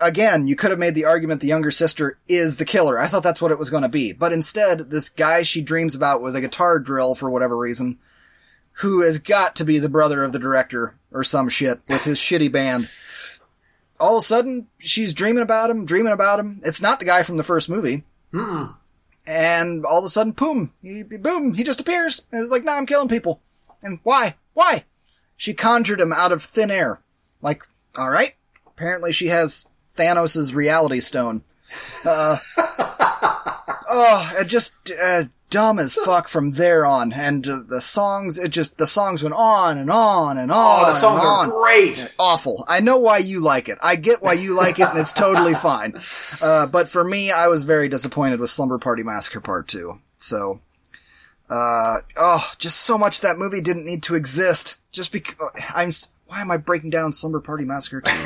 again, 0.00 0.46
you 0.46 0.56
could 0.56 0.70
have 0.70 0.78
made 0.78 0.94
the 0.94 1.04
argument 1.04 1.40
the 1.40 1.46
younger 1.46 1.70
sister 1.70 2.18
is 2.28 2.56
the 2.56 2.64
killer. 2.64 2.98
I 2.98 3.06
thought 3.06 3.22
that's 3.22 3.42
what 3.42 3.52
it 3.52 3.58
was 3.58 3.70
going 3.70 3.82
to 3.82 3.88
be. 3.88 4.12
But 4.12 4.32
instead, 4.32 4.90
this 4.90 5.08
guy 5.08 5.42
she 5.42 5.60
dreams 5.60 5.94
about 5.94 6.22
with 6.22 6.36
a 6.36 6.40
guitar 6.40 6.78
drill 6.78 7.14
for 7.14 7.30
whatever 7.30 7.56
reason, 7.56 7.98
who 8.76 9.02
has 9.02 9.18
got 9.18 9.54
to 9.56 9.64
be 9.64 9.78
the 9.78 9.88
brother 9.88 10.24
of 10.24 10.32
the 10.32 10.38
director 10.38 10.96
or 11.12 11.24
some 11.24 11.48
shit 11.48 11.80
with 11.88 12.04
his 12.04 12.18
shitty 12.18 12.50
band. 12.50 12.88
All 14.02 14.16
of 14.16 14.22
a 14.22 14.26
sudden, 14.26 14.66
she's 14.78 15.14
dreaming 15.14 15.44
about 15.44 15.70
him, 15.70 15.84
dreaming 15.84 16.12
about 16.12 16.40
him. 16.40 16.60
It's 16.64 16.82
not 16.82 16.98
the 16.98 17.04
guy 17.04 17.22
from 17.22 17.36
the 17.36 17.44
first 17.44 17.68
movie. 17.68 18.02
And 19.24 19.86
all 19.86 20.00
of 20.00 20.04
a 20.04 20.10
sudden, 20.10 20.32
boom, 20.32 20.72
he, 20.82 21.04
boom, 21.04 21.54
he 21.54 21.62
just 21.62 21.80
appears. 21.80 22.26
And 22.32 22.42
it's 22.42 22.50
like, 22.50 22.64
nah, 22.64 22.72
I'm 22.72 22.84
killing 22.84 23.06
people. 23.08 23.40
And 23.80 24.00
why? 24.02 24.34
Why? 24.54 24.86
She 25.36 25.54
conjured 25.54 26.00
him 26.00 26.12
out 26.12 26.32
of 26.32 26.42
thin 26.42 26.68
air. 26.68 27.00
Like, 27.40 27.62
alright. 27.96 28.34
Apparently 28.66 29.12
she 29.12 29.28
has 29.28 29.68
Thanos' 29.94 30.52
reality 30.52 30.98
stone. 30.98 31.44
Uh, 32.04 32.38
oh, 33.88 34.32
it 34.40 34.48
just, 34.48 34.74
uh, 35.00 35.22
dumb 35.52 35.78
as 35.78 35.94
fuck 35.94 36.26
from 36.28 36.52
there 36.52 36.86
on. 36.86 37.12
And 37.12 37.46
uh, 37.46 37.60
the 37.68 37.80
songs, 37.80 38.38
it 38.38 38.48
just, 38.48 38.78
the 38.78 38.86
songs 38.86 39.22
went 39.22 39.34
on 39.36 39.78
and 39.78 39.90
on 39.90 40.38
and 40.38 40.50
on. 40.50 40.84
Oh, 40.84 40.86
the 40.92 40.98
songs 40.98 41.22
are 41.22 41.50
great. 41.50 42.14
Awful. 42.18 42.64
I 42.68 42.80
know 42.80 42.98
why 42.98 43.18
you 43.18 43.40
like 43.40 43.68
it. 43.68 43.78
I 43.82 43.96
get 43.96 44.22
why 44.22 44.32
you 44.32 44.56
like 44.56 44.78
it 44.80 44.88
and 44.88 44.98
it's 44.98 45.12
totally 45.12 45.54
fine. 45.68 45.94
Uh, 46.42 46.66
but 46.66 46.88
for 46.88 47.04
me, 47.04 47.30
I 47.30 47.48
was 47.48 47.64
very 47.64 47.88
disappointed 47.88 48.40
with 48.40 48.50
Slumber 48.50 48.78
Party 48.78 49.02
Massacre 49.02 49.40
Part 49.40 49.68
2. 49.68 50.00
So, 50.16 50.60
uh, 51.50 51.96
oh, 52.16 52.50
just 52.58 52.78
so 52.78 52.96
much 52.96 53.20
that 53.20 53.38
movie 53.38 53.60
didn't 53.60 53.84
need 53.84 54.02
to 54.04 54.14
exist. 54.14 54.80
Just 54.90 55.12
because, 55.12 55.36
I'm, 55.74 55.90
why 56.26 56.40
am 56.40 56.50
I 56.50 56.56
breaking 56.56 56.90
down 56.90 57.12
Slumber 57.12 57.40
Party 57.40 57.64
Massacre 57.64 58.00
2? 58.00 58.12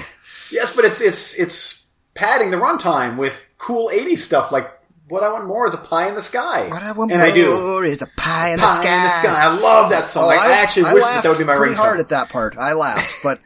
Yes, 0.50 0.74
but 0.76 0.84
it's 0.84 1.00
it's 1.00 1.34
it's 1.34 1.88
padding 2.14 2.52
the 2.52 2.56
runtime 2.56 3.16
with 3.16 3.44
cool 3.58 3.90
'80s 3.92 4.18
stuff. 4.18 4.52
Like 4.52 4.70
what 5.08 5.22
I 5.22 5.30
want 5.32 5.46
more 5.46 5.66
is 5.68 5.74
a 5.74 5.78
pie 5.78 6.08
in 6.08 6.14
the 6.14 6.22
sky. 6.22 6.68
What 6.68 6.82
I 6.82 6.92
want 6.92 7.12
and 7.12 7.22
I 7.22 7.32
do. 7.32 7.44
more 7.44 7.84
is 7.84 8.02
a 8.02 8.06
pie 8.16 8.50
in 8.52 8.58
Pie 8.58 8.66
the 8.66 8.72
sky. 8.72 8.96
in 8.96 9.02
the 9.02 9.08
sky. 9.10 9.42
I 9.44 9.60
love 9.60 9.90
that 9.90 10.08
song. 10.08 10.24
Oh, 10.24 10.28
I, 10.28 10.36
I 10.36 10.52
actually 10.58 10.92
wish 10.94 11.04
that 11.04 11.22
that 11.22 11.28
would 11.28 11.38
be 11.38 11.44
my 11.44 11.54
pretty 11.56 11.74
ringtone. 11.74 11.78
hard 11.78 12.00
at 12.00 12.08
that 12.08 12.28
part. 12.28 12.56
I 12.58 12.72
laughed, 12.72 13.14
but 13.22 13.40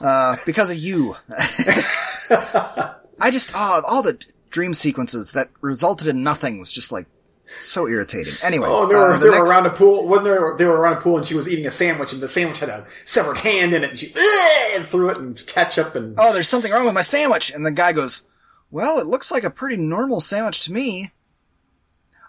uh, 0.00 0.36
because 0.46 0.70
of 0.70 0.76
you, 0.78 1.14
I 2.30 3.30
just 3.30 3.52
oh, 3.54 3.82
all 3.88 4.02
the 4.02 4.22
dream 4.50 4.74
sequences 4.74 5.32
that 5.32 5.48
resulted 5.60 6.08
in 6.08 6.22
nothing 6.22 6.58
was 6.60 6.72
just 6.72 6.92
like 6.92 7.06
so 7.60 7.86
irritating. 7.86 8.32
Anyway, 8.42 8.68
Oh, 8.70 8.86
they 8.86 8.94
were, 8.94 9.12
uh, 9.12 9.18
the 9.18 9.30
they 9.30 9.38
were 9.38 9.44
around 9.44 9.66
a 9.66 9.70
pool. 9.70 10.06
When 10.06 10.24
they 10.24 10.30
were, 10.30 10.56
they 10.58 10.64
were 10.64 10.76
around 10.76 10.98
a 10.98 11.00
pool, 11.00 11.16
and 11.18 11.26
she 11.26 11.34
was 11.34 11.48
eating 11.48 11.66
a 11.66 11.70
sandwich, 11.70 12.12
and 12.12 12.20
the 12.22 12.28
sandwich 12.28 12.58
had 12.58 12.68
a 12.68 12.86
severed 13.04 13.38
hand 13.38 13.72
in 13.74 13.84
it, 13.84 13.90
and 13.90 13.98
she 14.00 14.12
and 14.74 14.84
threw 14.84 15.10
it 15.10 15.18
and 15.18 15.44
ketchup 15.46 15.94
and 15.94 16.16
oh, 16.18 16.32
there's 16.32 16.48
something 16.48 16.72
wrong 16.72 16.84
with 16.84 16.94
my 16.94 17.02
sandwich, 17.02 17.52
and 17.52 17.64
the 17.64 17.70
guy 17.70 17.92
goes, 17.92 18.22
well, 18.70 18.98
it 18.98 19.06
looks 19.06 19.30
like 19.30 19.44
a 19.44 19.50
pretty 19.50 19.76
normal 19.76 20.20
sandwich 20.20 20.64
to 20.64 20.72
me. 20.72 21.10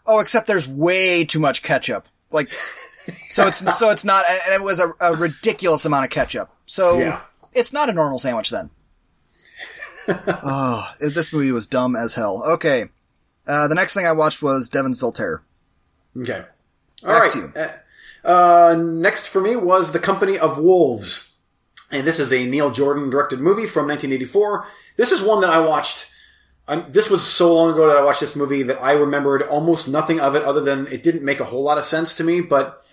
Oh, 0.06 0.20
except 0.20 0.48
there's 0.48 0.68
way 0.68 1.26
too 1.26 1.40
much 1.40 1.64
ketchup. 1.64 2.08
Like, 2.32 2.50
so 3.30 3.48
it's 3.48 3.78
so 3.78 3.90
it's 3.90 4.06
not, 4.06 4.24
and 4.46 4.54
it 4.54 4.62
was 4.62 4.80
a, 4.80 4.94
a 5.02 5.16
ridiculous 5.16 5.86
amount 5.86 6.06
of 6.06 6.12
ketchup. 6.12 6.50
So 6.66 6.98
Yeah. 7.00 7.22
it's 7.54 7.74
not 7.74 7.90
a 7.90 7.94
normal 7.94 8.20
sandwich 8.20 8.50
then. 8.50 8.70
oh, 10.08 10.90
this 11.00 11.34
movie 11.34 11.52
was 11.52 11.68
dumb 11.68 11.96
as 11.96 12.14
hell. 12.14 12.42
Okay, 12.54 12.86
uh, 13.46 13.68
the 13.68 13.76
next 13.76 13.94
thing 13.94 14.06
I 14.06 14.14
watched 14.14 14.42
was 14.42 14.70
Devonsville 14.70 15.14
Terror. 15.14 15.44
Okay. 16.18 16.44
All 17.04 17.10
Back 17.10 17.22
right. 17.24 17.32
to 17.32 17.40
you. 17.40 17.54
Uh, 17.56 18.28
uh, 18.28 18.76
next 18.76 19.28
for 19.28 19.42
me 19.42 19.56
was 19.56 19.92
The 19.92 20.00
Company 20.00 20.38
of 20.40 20.58
Wolves. 20.58 21.34
And 21.92 22.06
this 22.06 22.20
is 22.20 22.34
a 22.34 22.46
Neil 22.46 22.72
Jordan 22.72 23.10
directed 23.10 23.40
movie 23.40 23.66
from 23.68 23.88
1984. 23.88 24.66
This 24.98 25.12
is 25.12 25.22
one 25.22 25.40
that 25.42 25.50
I 25.50 25.60
watched. 25.60 26.08
Um, 26.68 26.86
this 26.90 27.10
was 27.10 27.22
so 27.24 27.54
long 27.54 27.72
ago 27.72 27.88
that 27.88 27.98
I 27.98 28.04
watched 28.04 28.20
this 28.20 28.36
movie 28.36 28.64
that 28.64 28.82
I 28.82 28.94
remembered 28.94 29.42
almost 29.44 29.88
nothing 29.88 30.20
of 30.20 30.36
it 30.36 30.44
other 30.44 30.62
than 30.62 30.88
it 30.88 31.04
didn't 31.04 31.24
make 31.24 31.40
a 31.40 31.46
whole 31.46 31.64
lot 31.64 31.78
of 31.78 31.86
sense 31.86 32.16
to 32.16 32.24
me, 32.24 32.42
but 32.42 32.84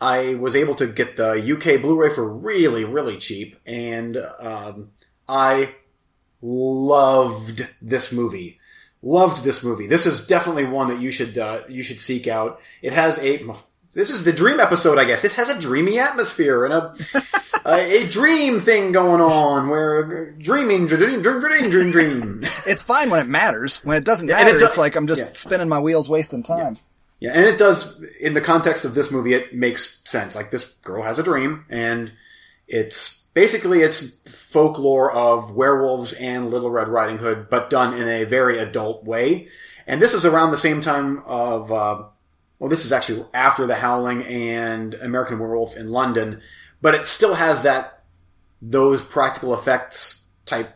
I 0.00 0.34
was 0.34 0.54
able 0.54 0.74
to 0.76 0.86
get 0.86 1.16
the 1.16 1.32
UK 1.32 1.82
Blu-ray 1.82 2.10
for 2.10 2.28
really, 2.28 2.84
really 2.84 3.16
cheap. 3.16 3.56
And 3.66 4.16
um, 4.38 4.90
I 5.28 5.74
loved 6.40 7.68
this 7.82 8.12
movie 8.12 8.60
loved 9.02 9.44
this 9.44 9.62
movie. 9.62 9.86
This 9.86 10.04
is 10.04 10.26
definitely 10.26 10.64
one 10.64 10.88
that 10.88 11.00
you 11.00 11.10
should 11.10 11.38
uh, 11.38 11.60
you 11.68 11.82
should 11.82 12.00
seek 12.00 12.26
out. 12.26 12.60
It 12.82 12.92
has 12.92 13.18
a 13.18 13.44
this 13.94 14.10
is 14.10 14.24
the 14.24 14.32
dream 14.32 14.60
episode, 14.60 14.98
I 14.98 15.04
guess. 15.04 15.24
It 15.24 15.32
has 15.32 15.48
a 15.48 15.58
dreamy 15.58 15.98
atmosphere 15.98 16.64
and 16.64 16.74
a 16.74 16.92
a, 17.66 18.04
a 18.04 18.08
dream 18.08 18.60
thing 18.60 18.92
going 18.92 19.20
on 19.20 19.68
where 19.68 20.30
dreaming, 20.32 20.86
dream, 20.86 21.20
dream, 21.22 21.40
dream, 21.40 21.70
dream, 21.70 21.90
dream. 21.90 22.40
It's 22.66 22.82
fine 22.82 23.10
when 23.10 23.20
it 23.20 23.28
matters. 23.28 23.84
When 23.84 23.96
it 23.96 24.04
doesn't 24.04 24.28
Yeah, 24.28 24.36
and 24.38 24.46
matter, 24.46 24.56
it 24.56 24.60
do- 24.60 24.66
it's 24.66 24.78
like 24.78 24.96
I'm 24.96 25.06
just 25.06 25.22
yeah. 25.26 25.32
spinning 25.32 25.68
my 25.68 25.78
wheels, 25.80 26.08
wasting 26.08 26.42
time. 26.42 26.76
Yeah, 27.20 27.32
and 27.34 27.44
it 27.46 27.58
does 27.58 28.00
in 28.20 28.34
the 28.34 28.40
context 28.40 28.84
of 28.84 28.94
this 28.94 29.10
movie. 29.10 29.32
It 29.34 29.54
makes 29.54 30.00
sense. 30.04 30.34
Like 30.34 30.50
this 30.50 30.64
girl 30.82 31.02
has 31.02 31.18
a 31.18 31.22
dream, 31.22 31.64
and 31.70 32.12
it's 32.68 33.24
basically 33.34 33.80
it's 33.80 34.10
folklore 34.28 35.10
of 35.12 35.50
werewolves 35.54 36.12
and 36.14 36.50
Little 36.50 36.70
Red 36.70 36.88
Riding 36.88 37.18
Hood, 37.18 37.48
but 37.50 37.70
done 37.70 37.94
in 37.94 38.08
a 38.08 38.24
very 38.24 38.58
adult 38.58 39.04
way. 39.04 39.48
And 39.86 40.02
this 40.02 40.12
is 40.14 40.26
around 40.26 40.50
the 40.50 40.56
same 40.58 40.80
time 40.80 41.22
of 41.26 41.70
uh, 41.72 42.04
well, 42.58 42.68
this 42.70 42.84
is 42.84 42.92
actually 42.92 43.24
after 43.32 43.66
The 43.66 43.76
Howling 43.76 44.22
and 44.24 44.94
American 44.94 45.38
Werewolf 45.38 45.76
in 45.76 45.90
London, 45.90 46.42
but 46.86 46.94
it 46.94 47.08
still 47.08 47.34
has 47.34 47.64
that 47.64 48.04
those 48.62 49.02
practical 49.02 49.52
effects 49.54 50.24
type 50.44 50.70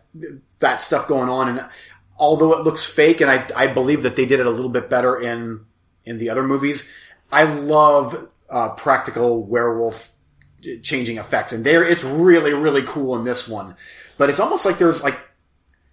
that 0.59 0.83
stuff 0.83 1.07
going 1.07 1.29
on. 1.29 1.49
And 1.51 1.69
although 2.19 2.53
it 2.59 2.65
looks 2.65 2.85
fake, 2.85 3.21
and 3.21 3.31
I 3.31 3.47
I 3.55 3.69
believe 3.69 4.03
that 4.03 4.17
they 4.17 4.27
did 4.27 4.41
it 4.41 4.47
a 4.47 4.51
little 4.51 4.73
bit 4.73 4.91
better 4.91 5.21
in 5.21 5.67
in 6.05 6.19
the 6.19 6.29
other 6.29 6.43
movies, 6.43 6.85
I 7.31 7.45
love 7.45 8.29
uh, 8.49 8.71
practical 8.71 9.45
werewolf 9.45 10.11
changing 10.83 11.19
effects, 11.19 11.53
and 11.53 11.65
there 11.65 11.85
it's 11.85 12.03
really 12.03 12.55
really 12.55 12.83
cool 12.83 13.15
in 13.15 13.23
this 13.23 13.47
one. 13.47 13.77
But 14.19 14.31
it's 14.31 14.41
almost 14.41 14.65
like 14.65 14.79
there's 14.79 15.05
like 15.05 15.21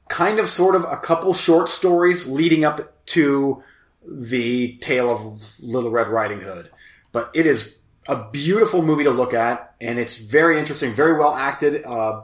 kind 0.08 0.40
of 0.40 0.48
sort 0.48 0.74
of 0.74 0.84
a 0.86 0.98
couple 0.98 1.36
short 1.36 1.70
stories 1.70 2.26
leading 2.26 2.66
up 2.66 3.06
to 3.18 3.62
the 4.04 4.78
tale 4.78 5.12
of 5.12 5.60
Little 5.60 5.92
Red 5.92 6.08
Riding 6.08 6.42
Hood. 6.42 6.72
But 7.12 7.30
it 7.36 7.46
is 7.46 7.77
a 8.08 8.30
beautiful 8.32 8.82
movie 8.82 9.04
to 9.04 9.12
look 9.12 9.34
at, 9.34 9.76
and 9.82 10.00
it's 10.00 10.18
very 10.18 10.60
interesting, 10.60 10.96
very 10.96 11.18
well 11.18 11.34
acted. 11.34 11.84
Uh, 11.86 12.24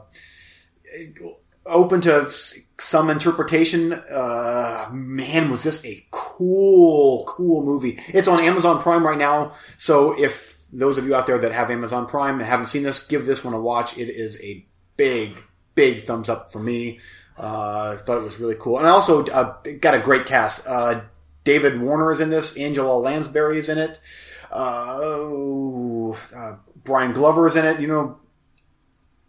open 1.66 2.00
to 2.02 2.30
some 2.78 3.10
interpretation. 3.10 3.92
Uh, 3.92 4.88
man, 4.92 5.50
was 5.50 5.62
this 5.62 5.84
a 5.84 6.06
cool, 6.10 7.24
cool 7.26 7.64
movie. 7.64 8.00
It's 8.08 8.28
on 8.28 8.40
Amazon 8.40 8.80
Prime 8.80 9.04
right 9.04 9.18
now. 9.18 9.54
So 9.78 10.18
if 10.18 10.62
those 10.72 10.98
of 10.98 11.06
you 11.06 11.14
out 11.14 11.26
there 11.26 11.38
that 11.38 11.52
have 11.52 11.70
Amazon 11.70 12.06
Prime 12.06 12.38
and 12.40 12.48
haven't 12.48 12.66
seen 12.66 12.82
this, 12.82 12.98
give 12.98 13.26
this 13.26 13.44
one 13.44 13.54
a 13.54 13.60
watch. 13.60 13.96
It 13.96 14.08
is 14.08 14.40
a 14.42 14.66
big, 14.96 15.36
big 15.74 16.02
thumbs 16.02 16.28
up 16.28 16.52
for 16.52 16.58
me. 16.58 17.00
Uh, 17.36 17.96
thought 17.98 18.18
it 18.18 18.24
was 18.24 18.38
really 18.38 18.56
cool. 18.58 18.78
And 18.78 18.86
also, 18.86 19.24
uh, 19.26 19.56
got 19.80 19.94
a 19.94 20.00
great 20.00 20.26
cast. 20.26 20.66
Uh, 20.66 21.02
David 21.44 21.80
Warner 21.80 22.12
is 22.12 22.20
in 22.20 22.30
this. 22.30 22.56
Angela 22.56 22.96
Lansbury 22.96 23.58
is 23.58 23.68
in 23.68 23.78
it. 23.78 24.00
Uh, 24.54 24.98
oh, 25.00 26.18
uh, 26.34 26.56
Brian 26.84 27.12
Glover 27.12 27.48
is 27.48 27.56
in 27.56 27.64
it. 27.64 27.80
You 27.80 27.88
know, 27.88 28.18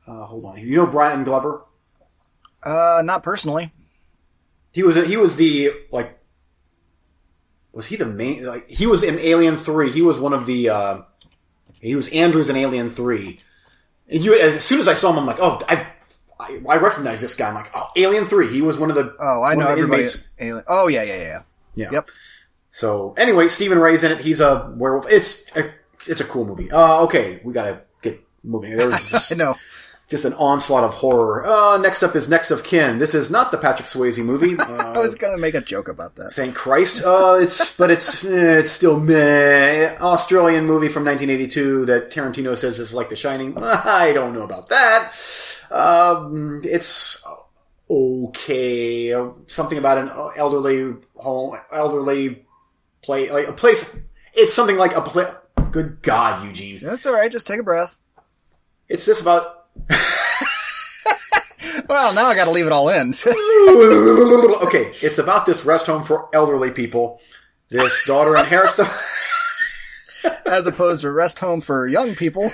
uh, 0.07 0.25
hold 0.25 0.45
on. 0.45 0.59
You 0.59 0.75
know 0.75 0.85
Brian 0.85 1.23
Glover? 1.23 1.63
Uh, 2.61 3.01
not 3.03 3.23
personally. 3.23 3.71
He 4.71 4.83
was 4.83 4.95
he 5.07 5.17
was 5.17 5.35
the 5.37 5.71
like 5.91 6.19
was 7.71 7.87
he 7.87 7.95
the 7.95 8.05
main 8.05 8.43
like 8.45 8.69
he 8.69 8.85
was 8.85 9.01
in 9.03 9.17
Alien 9.19 9.57
Three. 9.57 9.89
He 9.91 10.01
was 10.01 10.19
one 10.19 10.33
of 10.33 10.45
the 10.45 10.69
uh, 10.69 11.01
he 11.81 11.95
was 11.95 12.07
Andrews 12.09 12.49
in 12.49 12.55
Alien 12.55 12.89
Three. 12.89 13.39
And 14.07 14.23
you 14.23 14.37
as 14.39 14.63
soon 14.63 14.79
as 14.79 14.87
I 14.87 14.93
saw 14.93 15.11
him, 15.11 15.19
I'm 15.19 15.25
like, 15.25 15.39
oh, 15.39 15.59
I 15.67 15.87
I, 16.39 16.61
I 16.69 16.77
recognize 16.77 17.21
this 17.21 17.33
guy. 17.33 17.47
I'm 17.47 17.55
like, 17.55 17.71
oh, 17.73 17.89
Alien 17.95 18.25
Three. 18.25 18.51
He 18.51 18.61
was 18.61 18.77
one 18.77 18.89
of 18.89 18.95
the 18.95 19.15
Oh, 19.19 19.43
I 19.43 19.55
know 19.55 19.67
everybody. 19.67 20.07
Alien. 20.39 20.63
Oh 20.67 20.87
yeah, 20.87 21.03
yeah, 21.03 21.17
yeah. 21.17 21.41
Yeah. 21.73 21.89
Yep. 21.91 22.09
So 22.75 23.13
anyway, 23.17 23.47
Stephen 23.47 23.79
Rea's 23.79 24.03
in 24.03 24.11
it. 24.11 24.19
He's 24.19 24.41
a 24.41 24.69
werewolf. 24.75 25.09
It's 25.09 25.43
a, 25.55 25.71
it's 26.07 26.19
a 26.19 26.25
cool 26.25 26.43
movie. 26.43 26.69
Uh, 26.69 27.03
okay, 27.03 27.39
we 27.45 27.53
gotta 27.53 27.83
get 28.01 28.21
moving. 28.43 28.75
There 28.75 28.87
was 28.87 28.97
just, 29.09 29.31
I 29.31 29.35
know. 29.35 29.55
just 30.09 30.25
an 30.25 30.33
onslaught 30.33 30.83
of 30.83 30.93
horror. 30.93 31.45
Uh, 31.45 31.77
next 31.77 32.03
up 32.03 32.17
is 32.17 32.27
Next 32.27 32.51
of 32.51 32.65
Kin. 32.65 32.97
This 32.97 33.15
is 33.15 33.29
not 33.29 33.51
the 33.51 33.57
Patrick 33.57 33.87
Swayze 33.87 34.21
movie. 34.21 34.57
Uh, 34.59 34.93
I 34.93 34.99
was 34.99 35.15
gonna 35.15 35.37
make 35.37 35.55
a 35.55 35.61
joke 35.61 35.87
about 35.87 36.17
that. 36.17 36.33
Thank 36.35 36.53
Christ. 36.53 37.01
Uh, 37.01 37.37
it's 37.39 37.77
but 37.77 37.91
it's 37.91 38.25
eh, 38.25 38.59
it's 38.59 38.73
still 38.73 38.99
meh. 38.99 39.95
Australian 40.01 40.65
movie 40.65 40.89
from 40.89 41.05
1982 41.05 41.85
that 41.85 42.11
Tarantino 42.11 42.57
says 42.57 42.77
is 42.77 42.93
like 42.93 43.09
The 43.09 43.15
Shining. 43.15 43.57
I 43.63 44.11
don't 44.11 44.33
know 44.33 44.43
about 44.43 44.67
that. 44.67 45.13
Um, 45.71 46.61
it's 46.65 47.23
okay. 47.89 49.13
Something 49.47 49.77
about 49.77 49.97
an 49.97 50.09
elderly 50.35 50.93
home, 51.15 51.57
elderly 51.71 52.44
play 53.05 53.29
like 53.29 53.47
a 53.47 53.53
place. 53.53 53.89
It's 54.33 54.53
something 54.53 54.77
like 54.77 54.95
a 54.95 55.01
play. 55.01 55.27
Good 55.71 56.01
God, 56.01 56.45
Eugene! 56.45 56.79
That's 56.81 57.05
all 57.05 57.13
right. 57.13 57.31
Just 57.31 57.47
take 57.47 57.59
a 57.59 57.63
breath. 57.63 57.97
It's 58.89 59.05
this 59.05 59.21
about. 59.21 59.67
Well, 61.87 62.15
now 62.15 62.25
I 62.25 62.35
got 62.35 62.45
to 62.45 62.51
leave 62.51 62.65
it 62.65 62.71
all 62.71 62.89
in. 62.89 63.09
okay, 64.67 64.91
it's 65.01 65.19
about 65.19 65.45
this 65.45 65.65
rest 65.65 65.85
home 65.87 66.03
for 66.03 66.29
elderly 66.33 66.71
people. 66.71 67.21
This 67.69 68.05
daughter 68.05 68.35
inherits 68.37 68.75
the. 68.75 68.91
As 70.45 70.65
opposed 70.65 71.01
to 71.01 71.11
rest 71.11 71.39
home 71.39 71.61
for 71.61 71.85
young 71.87 72.15
people. 72.15 72.51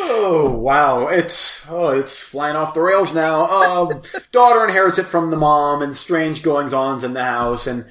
Oh 0.00 0.50
wow, 0.50 1.08
it's 1.08 1.66
oh 1.68 1.88
it's 1.88 2.20
flying 2.20 2.56
off 2.56 2.74
the 2.74 2.80
rails 2.80 3.12
now. 3.12 3.42
Um, 3.42 4.02
daughter 4.32 4.64
inherits 4.64 4.98
it 4.98 5.06
from 5.06 5.30
the 5.30 5.36
mom, 5.36 5.82
and 5.82 5.96
strange 5.96 6.42
goings 6.42 6.72
ons 6.72 7.02
in 7.02 7.14
the 7.14 7.24
house. 7.24 7.66
And 7.66 7.84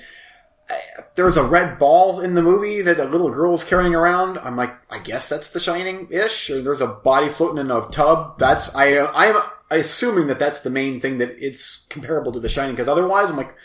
uh, 0.70 1.04
there's 1.16 1.38
a 1.38 1.44
red 1.44 1.78
ball 1.78 2.22
in 2.22 2.34
the 2.34 2.42
movie 2.42 2.82
that 2.82 2.98
the 2.98 3.06
little 3.06 3.30
girl's 3.30 3.64
carrying 3.64 3.94
around. 3.94 4.38
I'm 4.38 4.56
like, 4.56 4.74
I 4.90 5.00
guess 5.00 5.28
that's 5.28 5.52
The 5.52 5.60
Shining 5.60 6.08
ish. 6.10 6.50
Or 6.50 6.62
there's 6.62 6.82
a 6.82 6.88
body 6.88 7.30
floating 7.30 7.60
in 7.60 7.72
a 7.72 7.88
tub. 7.90 8.40
That's 8.40 8.74
I 8.74 8.96
I 8.96 9.26
am 9.28 9.42
assuming 9.70 10.28
that 10.28 10.40
that's 10.40 10.62
the 10.62 10.70
main 10.70 11.02
thing 11.02 11.18
that 11.18 11.36
it's 11.44 11.86
comparable 11.90 12.32
to 12.32 12.40
The 12.40 12.50
Shining. 12.50 12.76
Because 12.76 12.88
otherwise, 12.88 13.30
I'm 13.30 13.38
like, 13.38 13.56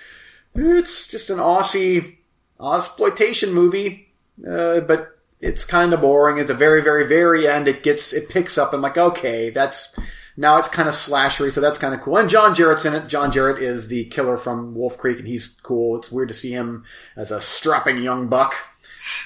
it's 0.55 1.07
just 1.07 1.31
an 1.31 1.39
Aussie 1.39 2.17
exploitation 2.61 3.53
movie. 3.53 4.13
Uh, 4.45 4.81
but 4.81 5.19
it's 5.43 5.65
kind 5.65 5.93
of 5.93 6.01
boring. 6.01 6.39
At 6.39 6.47
the 6.47 6.55
very, 6.55 6.81
very, 6.81 7.07
very 7.07 7.47
end, 7.47 7.69
it 7.69 7.83
gets, 7.83 8.13
it 8.13 8.31
picks 8.31 8.57
up. 8.57 8.73
I'm 8.73 8.81
like, 8.81 8.97
okay, 8.97 9.51
that's, 9.51 9.95
now 10.37 10.57
it's 10.57 10.69
kind 10.69 10.89
of 10.89 10.95
slashery, 10.95 11.53
so 11.53 11.61
that's 11.61 11.79
kind 11.79 11.93
of 11.93 12.01
cool. 12.01 12.17
And 12.17 12.31
John 12.31 12.55
Jarratt's 12.55 12.85
in 12.85 12.95
it. 12.95 13.09
John 13.09 13.33
Jarratt 13.33 13.61
is 13.61 13.89
the 13.89 14.05
killer 14.07 14.39
from 14.39 14.75
Wolf 14.75 14.97
Creek, 14.97 15.19
and 15.19 15.27
he's 15.27 15.49
cool. 15.63 15.97
It's 15.97 16.13
weird 16.13 16.29
to 16.29 16.35
see 16.35 16.53
him 16.53 16.85
as 17.17 17.31
a 17.31 17.41
strapping 17.41 17.99
young 17.99 18.29
buck. 18.29 18.55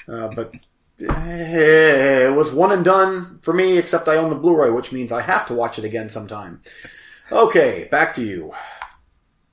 Uh, 0.07 0.29
but 0.29 0.55
eh, 0.99 2.27
it 2.27 2.35
was 2.35 2.51
one 2.51 2.71
and 2.71 2.83
done 2.83 3.39
for 3.43 3.53
me, 3.53 3.77
except 3.77 4.07
I 4.07 4.17
own 4.17 4.29
the 4.29 4.35
Blu-ray, 4.35 4.71
which 4.71 4.91
means 4.91 5.11
I 5.11 5.21
have 5.21 5.45
to 5.47 5.53
watch 5.53 5.77
it 5.77 5.85
again 5.85 6.09
sometime. 6.09 6.61
Okay, 7.31 7.87
back 7.91 8.15
to 8.15 8.23
you. 8.23 8.53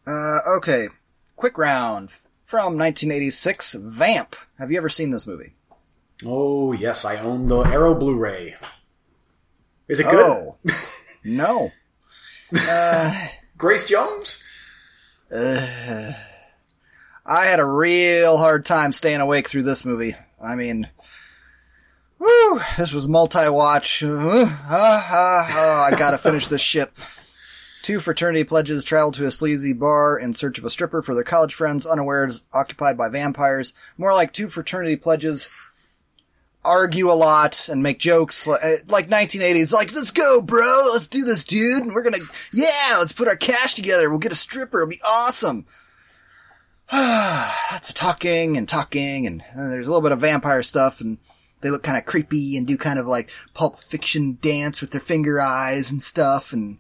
Uh, 0.07 0.39
okay. 0.57 0.89
Quick 1.37 1.59
round 1.59 2.11
from 2.45 2.79
1986. 2.79 3.75
Vamp. 3.75 4.37
Have 4.59 4.71
you 4.71 4.79
ever 4.79 4.89
seen 4.89 5.11
this 5.11 5.27
movie? 5.27 5.55
Oh, 6.27 6.73
yes, 6.73 7.05
I 7.05 7.17
own 7.17 7.49
the 7.49 7.61
Arrow 7.61 7.95
Blu-ray. 7.95 8.55
Is 9.89 10.01
it 10.01 10.05
good? 10.05 10.15
Oh, 10.15 10.57
no. 11.25 11.71
Uh, 12.57 13.27
Grace 13.59 13.85
Jones? 13.85 14.43
I 15.31 16.15
had 17.27 17.61
a 17.61 17.65
real 17.65 18.37
hard 18.37 18.65
time 18.65 18.93
staying 18.93 19.21
awake 19.21 19.49
through 19.49 19.65
this 19.65 19.85
movie. 19.85 20.13
I 20.43 20.55
mean, 20.55 20.89
whew, 22.19 22.61
this 22.79 22.93
was 22.93 23.09
multi-watch. 23.09 24.03
Uh, 24.03 24.47
ah, 24.47 25.09
ah, 25.11 25.47
ah, 25.51 25.85
I 25.85 25.97
gotta 25.97 26.19
finish 26.19 26.49
this 26.49 26.61
shit. 26.61 26.91
Two 27.83 28.01
fraternity 28.01 28.45
pledges 28.45 28.83
travel 28.83 29.13
to 29.13 29.27
a 29.27 29.31
sleazy 29.31 29.75
bar 29.75 30.19
in 30.19 30.33
search 30.33 30.59
of 30.59 30.65
a 30.65 30.71
stripper 30.71 31.03
for 31.03 31.15
their 31.15 31.25
college 31.25 31.55
friends, 31.55 31.85
unawares 31.85 32.45
occupied 32.55 32.97
by 32.97 33.11
vampires. 33.11 33.75
More 33.99 34.15
like 34.15 34.33
two 34.33 34.49
fraternity 34.49 34.97
pledges 34.97 35.51
argue 36.65 37.11
a 37.11 37.15
lot 37.15 37.69
and 37.69 37.83
make 37.83 37.99
jokes 37.99 38.47
like, 38.47 38.61
like 38.89 39.09
1980s. 39.09 39.73
Like, 39.73 39.93
let's 39.95 40.11
go, 40.11 40.41
bro. 40.43 40.91
Let's 40.93 41.09
do 41.09 41.25
this, 41.25 41.45
dude. 41.45 41.87
We're 41.87 42.03
gonna, 42.03 42.25
yeah, 42.53 42.97
let's 42.99 43.13
put 43.13 43.29
our 43.29 43.37
cash 43.37 43.75
together. 43.75 44.11
We'll 44.11 44.19
get 44.19 44.33
a 44.33 44.37
stripper. 44.37 44.81
It'll 44.81 44.91
be 44.91 45.01
awesome. 45.07 45.67
Lots 46.93 47.89
of 47.89 47.95
talking 47.95 48.57
and 48.57 48.69
talking, 48.69 49.27
and, 49.27 49.43
uh, 49.57 49.71
there's 49.71 49.89
a 49.89 49.91
little 49.91 50.03
bit 50.03 50.13
of 50.13 50.21
vampire 50.21 50.63
stuff, 50.63 51.01
and 51.01 51.19
they 51.61 51.71
look 51.71 51.83
kind 51.83 51.97
of 51.97 52.05
creepy 52.05 52.57
and 52.57 52.67
do 52.67 52.77
kind 52.77 52.99
of 52.99 53.07
like 53.07 53.31
pulp 53.55 53.77
fiction 53.77 54.39
dance 54.41 54.81
with 54.81 54.91
their 54.91 55.01
finger 55.01 55.41
eyes 55.41 55.91
and 55.91 56.03
stuff, 56.03 56.53
and 56.53 56.79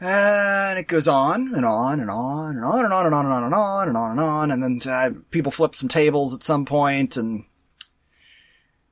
and 0.00 0.78
it 0.78 0.88
goes 0.88 1.06
on 1.08 1.54
and 1.54 1.66
on 1.66 2.00
and 2.00 2.10
on 2.10 2.56
and 2.56 2.64
on 2.64 2.84
and 2.84 2.94
on 2.94 3.06
and 3.06 3.14
on 3.14 3.24
and 3.26 3.34
on 3.34 3.44
and 3.44 3.54
on 3.54 3.88
and 3.88 3.96
on 3.96 4.10
and 4.12 4.20
on, 4.20 4.50
and 4.50 4.62
then 4.62 4.80
uh, 4.90 5.10
people 5.30 5.52
flip 5.52 5.74
some 5.74 5.88
tables 5.88 6.34
at 6.34 6.42
some 6.42 6.64
point, 6.64 7.16
and 7.16 7.44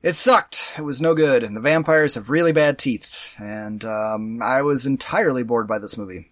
it 0.07 0.15
sucked. 0.15 0.75
It 0.77 0.83
was 0.83 1.01
no 1.01 1.13
good, 1.13 1.43
and 1.43 1.55
the 1.55 1.61
vampires 1.61 2.15
have 2.15 2.29
really 2.29 2.53
bad 2.53 2.77
teeth, 2.79 3.35
and 3.37 3.83
um, 3.83 4.41
I 4.41 4.61
was 4.61 4.85
entirely 4.85 5.43
bored 5.43 5.67
by 5.67 5.79
this 5.79 5.97
movie. 5.97 6.31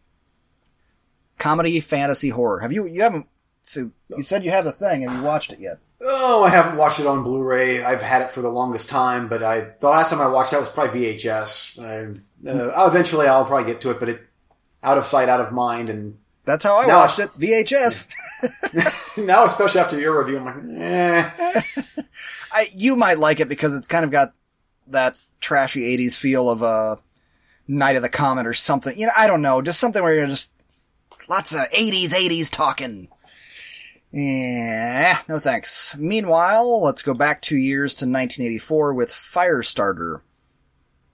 Comedy, 1.38 1.80
fantasy, 1.82 2.30
horror. 2.30 2.60
Have 2.62 2.72
you? 2.72 2.86
You 2.88 3.02
haven't? 3.02 3.28
So 3.64 3.92
you 4.16 4.24
said 4.24 4.46
you 4.46 4.52
had 4.52 4.64
the 4.64 4.72
thing. 4.72 5.02
Have 5.02 5.14
you 5.18 5.24
watched 5.24 5.52
it 5.52 5.60
yet? 5.60 5.80
Oh, 6.02 6.44
I 6.44 6.50
haven't 6.50 6.78
watched 6.78 7.00
it 7.00 7.08
on 7.08 7.24
Blu-ray. 7.24 7.84
I've 7.84 8.02
had 8.02 8.22
it 8.22 8.30
for 8.30 8.42
the 8.42 8.50
longest 8.50 8.88
time, 8.88 9.28
but 9.28 9.44
I 9.44 9.72
the 9.80 9.90
last 9.90 10.10
time 10.10 10.22
I 10.22 10.28
watched 10.28 10.52
that 10.52 10.60
was 10.62 10.70
probably 10.70 11.02
VHS. 11.16 11.80
I, 11.80 12.50
uh, 12.50 12.88
eventually, 12.88 13.28
I'll 13.28 13.46
probably 13.46 13.72
get 13.72 13.82
to 13.82 13.92
it, 13.92 14.00
but 14.00 14.08
it 14.10 14.22
out 14.84 14.98
of 14.98 15.06
sight, 15.06 15.28
out 15.30 15.42
of 15.42 15.52
mind, 15.52 15.90
and 15.90 16.18
That's 16.46 16.64
how 16.64 16.78
I 16.80 16.86
No. 16.88 16.96
watched 16.96 17.20
it. 17.20 17.30
VHS. 17.32 18.08
now, 19.26 19.46
especially 19.46 19.82
after 19.82 20.00
your 20.00 20.24
review, 20.24 20.38
I'm 20.38 20.46
like, 20.46 20.80
eh. 20.80 21.62
I, 22.56 22.68
you 22.74 22.96
might 22.96 23.20
like 23.20 23.42
it 23.42 23.50
because 23.50 23.76
it's 23.76 23.86
kind 23.86 24.06
of 24.06 24.12
got 24.12 24.34
that 24.88 25.18
trashy 25.42 25.98
80s 25.98 26.18
feel 26.18 26.50
of 26.50 26.62
a 26.62 26.98
Night 27.68 27.98
of 27.98 28.02
the 28.02 28.10
Comet 28.10 28.48
or 28.48 28.54
something. 28.54 28.98
You 28.98 29.08
know, 29.08 29.12
I 29.18 29.28
don't 29.28 29.42
know. 29.42 29.62
Just 29.62 29.80
something 29.80 30.02
where 30.02 30.16
you're 30.16 30.28
just 30.28 30.54
lots 31.28 31.54
of 31.54 31.70
80s, 31.72 32.14
80s 32.14 32.50
talking. 32.50 33.10
Yeah, 34.12 35.18
no 35.28 35.40
thanks. 35.40 35.98
Meanwhile, 35.98 36.82
let's 36.82 37.02
go 37.02 37.14
back 37.14 37.42
two 37.42 37.58
years 37.58 37.94
to 37.96 38.06
1984 38.06 38.94
with 38.94 39.10
Firestarter. 39.10 40.22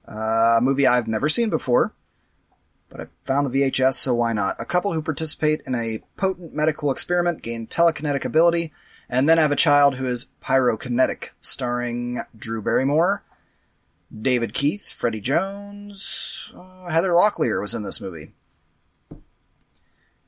Uh, 0.08 0.58
a 0.58 0.62
movie 0.62 0.86
I've 0.86 1.08
never 1.08 1.28
seen 1.28 1.50
before, 1.50 1.96
but 2.90 3.02
I 3.02 3.08
found 3.26 3.52
the 3.52 3.62
VHS, 3.62 3.94
so 3.96 4.14
why 4.14 4.34
not? 4.34 4.58
A 4.60 4.66
couple 4.66 4.94
who 4.94 5.02
participate 5.02 5.62
in 5.66 5.74
a 5.74 6.04
potent 6.18 6.54
medical 6.54 6.92
experiment 6.92 7.42
gain 7.42 7.66
telekinetic 7.66 8.26
ability 8.26 8.72
And 9.12 9.28
then 9.28 9.38
I 9.38 9.42
have 9.42 9.52
a 9.52 9.58
child 9.58 9.96
who 9.96 10.08
is 10.08 10.30
pyrokinetic, 10.42 11.32
starring 11.42 12.22
Drew 12.36 12.62
Barrymore, 12.62 13.24
David 14.10 14.54
Keith, 14.54 14.90
Freddie 14.94 15.20
Jones, 15.20 16.54
uh, 16.56 16.88
Heather 16.88 17.12
Locklear 17.12 17.60
was 17.60 17.74
in 17.74 17.84
this 17.84 18.00
movie. 18.00 18.32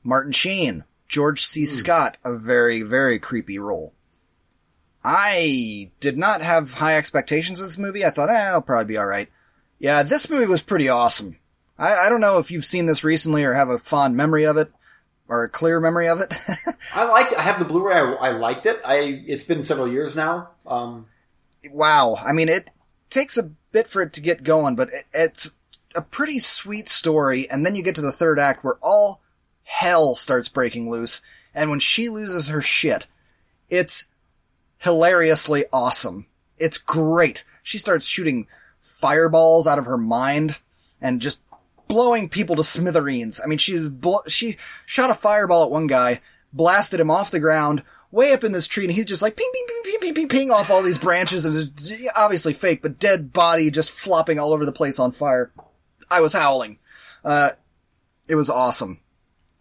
Martin 0.02 0.32
Sheen, 0.32 0.84
George 1.08 1.46
C. 1.46 1.64
Scott, 1.64 2.18
a 2.26 2.36
very, 2.36 2.82
very 2.82 3.18
creepy 3.18 3.58
role. 3.58 3.94
I 5.02 5.90
did 6.00 6.18
not 6.18 6.42
have 6.42 6.74
high 6.74 6.98
expectations 6.98 7.60
of 7.60 7.66
this 7.66 7.78
movie. 7.78 8.04
I 8.04 8.10
thought, 8.10 8.28
eh, 8.28 8.50
I'll 8.50 8.60
probably 8.60 8.84
be 8.84 8.98
alright. 8.98 9.30
Yeah, 9.78 10.02
this 10.02 10.28
movie 10.28 10.46
was 10.46 10.62
pretty 10.62 10.90
awesome. 10.90 11.38
I, 11.78 12.06
I 12.06 12.08
don't 12.10 12.20
know 12.20 12.38
if 12.38 12.50
you've 12.50 12.66
seen 12.66 12.84
this 12.84 13.02
recently 13.02 13.44
or 13.44 13.54
have 13.54 13.70
a 13.70 13.78
fond 13.78 14.14
memory 14.14 14.44
of 14.44 14.58
it, 14.58 14.70
or 15.28 15.44
a 15.44 15.48
clear 15.48 15.80
memory 15.80 16.08
of 16.08 16.20
it. 16.20 16.34
I 16.94 17.04
liked. 17.04 17.34
I 17.34 17.42
have 17.42 17.58
the 17.58 17.64
Blu-ray. 17.64 17.94
I, 17.94 18.12
I 18.12 18.30
liked 18.30 18.66
it. 18.66 18.80
I. 18.84 19.22
It's 19.26 19.44
been 19.44 19.64
several 19.64 19.88
years 19.88 20.14
now. 20.14 20.50
Um, 20.66 21.06
wow. 21.70 22.16
I 22.24 22.32
mean, 22.32 22.48
it 22.48 22.70
takes 23.10 23.36
a 23.36 23.50
bit 23.72 23.86
for 23.86 24.02
it 24.02 24.12
to 24.14 24.20
get 24.20 24.42
going, 24.42 24.76
but 24.76 24.88
it, 24.88 25.04
it's 25.12 25.50
a 25.96 26.02
pretty 26.02 26.38
sweet 26.38 26.88
story. 26.88 27.48
And 27.50 27.64
then 27.64 27.74
you 27.74 27.82
get 27.82 27.94
to 27.96 28.02
the 28.02 28.12
third 28.12 28.38
act 28.38 28.64
where 28.64 28.78
all 28.82 29.22
hell 29.64 30.14
starts 30.14 30.48
breaking 30.48 30.90
loose. 30.90 31.22
And 31.54 31.70
when 31.70 31.80
she 31.80 32.08
loses 32.08 32.48
her 32.48 32.60
shit, 32.60 33.06
it's 33.70 34.06
hilariously 34.78 35.64
awesome. 35.72 36.26
It's 36.58 36.78
great. 36.78 37.44
She 37.62 37.78
starts 37.78 38.06
shooting 38.06 38.46
fireballs 38.80 39.66
out 39.66 39.78
of 39.78 39.86
her 39.86 39.96
mind 39.96 40.60
and 41.00 41.20
just 41.20 41.43
blowing 41.88 42.28
people 42.28 42.56
to 42.56 42.64
smithereens. 42.64 43.40
I 43.42 43.46
mean, 43.46 43.58
she 43.58 43.88
bl- 43.88 44.28
she 44.28 44.56
shot 44.86 45.10
a 45.10 45.14
fireball 45.14 45.64
at 45.64 45.70
one 45.70 45.86
guy, 45.86 46.20
blasted 46.52 47.00
him 47.00 47.10
off 47.10 47.30
the 47.30 47.40
ground, 47.40 47.82
way 48.10 48.32
up 48.32 48.44
in 48.44 48.52
this 48.52 48.68
tree, 48.68 48.84
and 48.84 48.92
he's 48.92 49.06
just 49.06 49.22
like 49.22 49.36
ping, 49.36 49.50
ping, 49.52 49.66
ping, 49.66 49.82
ping, 49.84 50.00
ping, 50.00 50.14
ping, 50.14 50.28
ping 50.28 50.50
off 50.50 50.70
all 50.70 50.82
these 50.82 50.98
branches, 50.98 51.44
and 51.44 51.54
it's 51.54 52.08
obviously 52.16 52.52
fake, 52.52 52.80
but 52.80 52.98
dead 52.98 53.32
body 53.32 53.70
just 53.70 53.90
flopping 53.90 54.38
all 54.38 54.52
over 54.52 54.64
the 54.64 54.72
place 54.72 54.98
on 54.98 55.10
fire. 55.12 55.52
I 56.10 56.20
was 56.20 56.32
howling. 56.32 56.78
Uh, 57.24 57.50
it 58.28 58.36
was 58.36 58.48
awesome. 58.48 59.00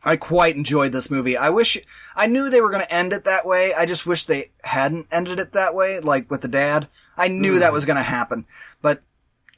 I 0.05 0.17
quite 0.17 0.55
enjoyed 0.55 0.91
this 0.91 1.09
movie. 1.09 1.37
I 1.37 1.49
wish, 1.49 1.77
I 2.15 2.27
knew 2.27 2.49
they 2.49 2.61
were 2.61 2.69
going 2.69 2.83
to 2.83 2.93
end 2.93 3.13
it 3.13 3.23
that 3.23 3.45
way. 3.45 3.73
I 3.75 3.85
just 3.85 4.05
wish 4.05 4.25
they 4.25 4.51
hadn't 4.63 5.07
ended 5.11 5.39
it 5.39 5.53
that 5.53 5.73
way, 5.73 5.99
like 5.99 6.29
with 6.29 6.41
the 6.41 6.47
dad. 6.49 6.89
I 7.17 7.29
knew 7.29 7.59
that 7.59 7.71
was 7.71 7.85
going 7.85 7.97
to 7.97 8.03
happen, 8.03 8.45
but 8.81 9.01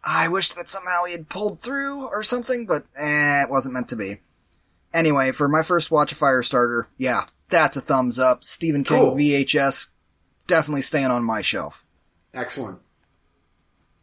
I 0.05 0.27
wish 0.27 0.49
that 0.53 0.69
somehow 0.69 1.05
he 1.05 1.13
had 1.13 1.29
pulled 1.29 1.59
through 1.59 2.07
or 2.07 2.21
something, 2.23 2.65
but 2.65 2.83
eh, 2.95 3.43
it 3.43 3.49
wasn't 3.49 3.73
meant 3.73 3.87
to 3.89 3.95
be. 3.95 4.17
Anyway, 4.93 5.31
for 5.31 5.47
my 5.47 5.61
first 5.61 5.89
watch 5.91 6.11
of 6.11 6.17
Firestarter, 6.19 6.85
yeah, 6.97 7.21
that's 7.49 7.75
a 7.75 7.81
thumbs 7.81 8.19
up. 8.19 8.43
Stephen 8.43 8.83
King 8.83 8.97
Cool. 8.99 9.15
VHS, 9.15 9.89
definitely 10.47 10.83
staying 10.83 11.07
on 11.07 11.23
my 11.23 11.41
shelf. 11.41 11.83
excellent. 12.33 12.79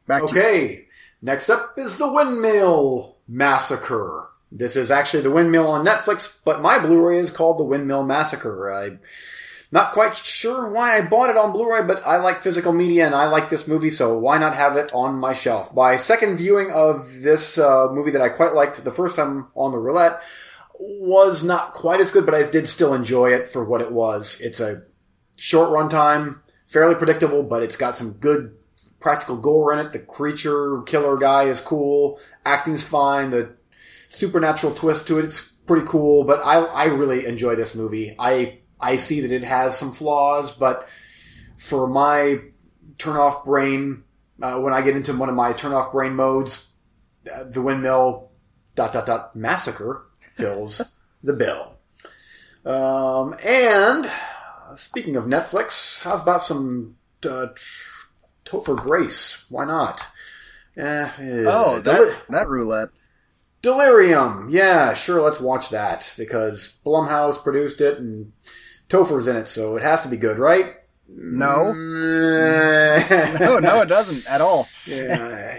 Back 0.06 0.26
to 0.26 0.38
Okay. 0.38 0.86
Next 1.22 1.48
up 1.48 1.78
is 1.78 1.98
the 1.98 2.12
Windmill 2.12 3.16
Massacre. 3.28 4.26
This 4.50 4.74
is 4.74 4.90
actually 4.90 5.22
the 5.22 5.30
Windmill 5.30 5.68
on 5.68 5.86
Netflix, 5.86 6.38
but 6.44 6.60
my 6.60 6.78
Blu-ray 6.80 7.18
is 7.18 7.30
called 7.30 7.58
the 7.58 7.64
Windmill 7.64 8.02
Massacre. 8.02 8.68
I'm 8.70 8.98
not 9.72 9.92
quite 9.92 10.16
sure 10.16 10.68
why 10.68 10.98
I 10.98 11.00
bought 11.00 11.30
it 11.30 11.36
on 11.38 11.52
Blu-ray, 11.52 11.82
but 11.82 12.06
I 12.06 12.18
like 12.18 12.42
physical 12.42 12.72
media 12.72 13.06
and 13.06 13.14
I 13.14 13.26
like 13.26 13.48
this 13.48 13.66
movie, 13.66 13.90
so 13.90 14.16
why 14.18 14.36
not 14.36 14.54
have 14.54 14.76
it 14.76 14.92
on 14.92 15.14
my 15.14 15.32
shelf? 15.32 15.74
My 15.74 15.96
second 15.96 16.36
viewing 16.36 16.70
of 16.70 17.22
this 17.22 17.56
uh, 17.56 17.88
movie 17.90 18.10
that 18.10 18.20
I 18.20 18.28
quite 18.28 18.52
liked 18.52 18.84
the 18.84 18.90
first 18.90 19.16
time 19.16 19.48
on 19.54 19.72
the 19.72 19.78
roulette 19.78 20.20
was 20.78 21.42
not 21.42 21.72
quite 21.72 22.00
as 22.00 22.10
good, 22.10 22.26
but 22.26 22.34
I 22.34 22.48
did 22.48 22.68
still 22.68 22.92
enjoy 22.92 23.32
it 23.32 23.48
for 23.48 23.64
what 23.64 23.80
it 23.80 23.90
was. 23.90 24.38
It's 24.40 24.60
a 24.60 24.82
short 25.36 25.70
runtime, 25.70 26.40
fairly 26.66 26.94
predictable, 26.94 27.42
but 27.42 27.62
it's 27.62 27.76
got 27.76 27.96
some 27.96 28.12
good 28.12 28.54
practical 29.00 29.36
gore 29.36 29.72
in 29.72 29.78
it. 29.78 29.92
The 29.92 30.00
creature 30.00 30.82
killer 30.82 31.16
guy 31.16 31.44
is 31.44 31.60
cool. 31.60 32.20
Acting's 32.44 32.82
fine. 32.82 33.30
The 33.30 33.54
supernatural 34.08 34.74
twist 34.74 35.06
to 35.06 35.18
it 35.18 35.24
is 35.24 35.52
pretty 35.66 35.86
cool. 35.86 36.24
But 36.24 36.40
I, 36.44 36.58
I 36.60 36.84
really 36.84 37.26
enjoy 37.26 37.54
this 37.54 37.74
movie. 37.74 38.14
I, 38.18 38.60
I 38.82 38.96
see 38.96 39.20
that 39.20 39.30
it 39.32 39.44
has 39.44 39.78
some 39.78 39.92
flaws, 39.92 40.52
but 40.52 40.88
for 41.56 41.86
my 41.86 42.40
turn 42.98 43.16
off 43.16 43.44
brain, 43.44 44.04
uh, 44.42 44.60
when 44.60 44.72
I 44.72 44.82
get 44.82 44.96
into 44.96 45.16
one 45.16 45.28
of 45.28 45.34
my 45.34 45.52
turn 45.52 45.72
off 45.72 45.92
brain 45.92 46.14
modes, 46.16 46.70
uh, 47.32 47.44
the 47.44 47.62
windmill 47.62 48.30
dot 48.74 48.92
dot 48.92 49.06
dot 49.06 49.36
massacre 49.36 50.06
fills 50.20 50.82
the 51.22 51.32
bill. 51.32 51.74
Um, 52.64 53.36
and 53.44 54.10
speaking 54.76 55.16
of 55.16 55.24
Netflix, 55.24 56.02
how's 56.02 56.20
about 56.20 56.42
some 56.42 56.96
uh, 57.24 57.48
Topher 58.44 58.76
Grace? 58.76 59.44
Why 59.48 59.64
not? 59.64 60.06
Eh, 60.76 60.82
eh, 61.18 61.44
Oh, 61.46 61.80
that, 61.80 62.16
that 62.30 62.48
roulette. 62.48 62.88
Delirium. 63.62 64.48
Yeah, 64.50 64.94
sure. 64.94 65.20
Let's 65.20 65.40
watch 65.40 65.70
that 65.70 66.12
because 66.16 66.74
Blumhouse 66.84 67.42
produced 67.42 67.80
it 67.80 67.98
and 67.98 68.32
Topher's 68.92 69.26
in 69.26 69.36
it, 69.36 69.48
so 69.48 69.76
it 69.76 69.82
has 69.82 70.02
to 70.02 70.08
be 70.08 70.18
good, 70.18 70.38
right? 70.38 70.76
No. 71.08 71.72
No, 71.72 73.58
no, 73.58 73.80
it 73.80 73.88
doesn't 73.88 74.30
at 74.30 74.42
all. 74.42 74.68
Yeah, 74.86 75.58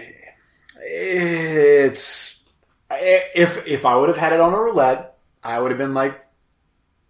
it's 0.80 2.44
if 2.92 3.66
if 3.66 3.84
I 3.84 3.96
would 3.96 4.08
have 4.08 4.18
had 4.18 4.32
it 4.32 4.40
on 4.40 4.54
a 4.54 4.58
roulette, 4.58 5.16
I 5.42 5.58
would 5.58 5.72
have 5.72 5.78
been 5.78 5.94
like, 5.94 6.24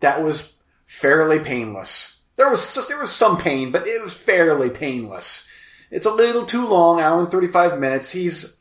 that 0.00 0.22
was 0.22 0.54
fairly 0.86 1.40
painless. 1.40 2.22
There 2.36 2.48
was 2.50 2.74
just 2.74 2.88
there 2.88 2.98
was 2.98 3.12
some 3.12 3.36
pain, 3.36 3.70
but 3.70 3.86
it 3.86 4.02
was 4.02 4.14
fairly 4.14 4.70
painless. 4.70 5.46
It's 5.90 6.06
a 6.06 6.10
little 6.10 6.46
too 6.46 6.66
long, 6.66 7.00
hour 7.00 7.20
and 7.20 7.28
thirty 7.28 7.48
five 7.48 7.78
minutes. 7.78 8.12
He's 8.12 8.58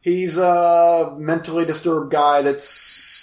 he's 0.00 0.38
a 0.38 1.16
mentally 1.18 1.64
disturbed 1.64 2.12
guy 2.12 2.42
that's 2.42 2.68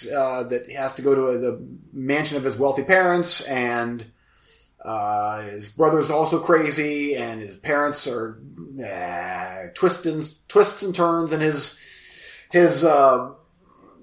uh, 0.06 0.44
that 0.44 0.70
has 0.70 0.94
to 0.94 1.02
go 1.02 1.14
to 1.14 1.38
the 1.38 1.66
mansion 1.92 2.36
of 2.36 2.44
his 2.44 2.56
wealthy 2.56 2.82
parents 2.82 3.40
and. 3.42 4.06
Uh, 4.82 5.42
his 5.42 5.68
brother's 5.68 6.10
also 6.10 6.40
crazy, 6.40 7.14
and 7.14 7.42
his 7.42 7.54
parents 7.56 8.06
are 8.06 8.40
uh, 8.82 9.64
twists 9.74 10.06
and 10.06 10.26
twists 10.48 10.82
and 10.82 10.94
turns, 10.94 11.32
and 11.32 11.42
his 11.42 11.78
his 12.50 12.82
uh, 12.82 13.30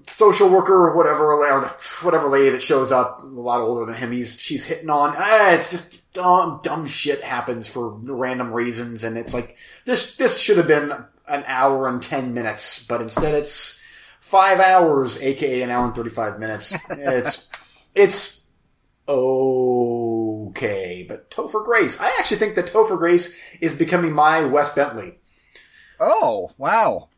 social 0.06 0.48
worker 0.48 0.74
or 0.74 0.96
whatever, 0.96 1.32
or 1.32 1.60
the, 1.60 1.66
whatever 2.02 2.28
lady 2.28 2.50
that 2.50 2.62
shows 2.62 2.92
up, 2.92 3.22
a 3.22 3.26
lot 3.26 3.60
older 3.60 3.86
than 3.86 3.94
him, 3.94 4.12
he's 4.12 4.40
she's 4.40 4.66
hitting 4.66 4.90
on. 4.90 5.14
Ah, 5.16 5.52
it's 5.52 5.70
just 5.70 6.12
dumb, 6.12 6.60
dumb 6.62 6.86
shit 6.86 7.22
happens 7.22 7.66
for 7.66 7.88
random 7.90 8.52
reasons, 8.52 9.04
and 9.04 9.18
it's 9.18 9.34
like 9.34 9.56
this 9.84 10.16
this 10.16 10.38
should 10.38 10.56
have 10.56 10.68
been 10.68 10.92
an 11.28 11.44
hour 11.46 11.88
and 11.88 12.02
ten 12.02 12.34
minutes, 12.34 12.84
but 12.84 13.00
instead 13.00 13.34
it's 13.34 13.77
five 14.28 14.60
hours, 14.60 15.20
aka 15.22 15.62
an 15.62 15.70
hour 15.70 15.86
and 15.86 15.94
thirty 15.94 16.10
five 16.10 16.38
minutes. 16.38 16.74
It's 16.90 17.48
it's 17.94 18.44
okay, 19.08 21.04
but 21.08 21.30
Topher 21.30 21.64
Grace. 21.64 21.98
I 22.00 22.14
actually 22.18 22.36
think 22.38 22.54
that 22.56 22.66
Topher 22.66 22.98
Grace 22.98 23.34
is 23.60 23.72
becoming 23.72 24.12
my 24.12 24.44
Wes 24.44 24.74
Bentley. 24.74 25.18
Oh, 25.98 26.50
wow. 26.58 27.08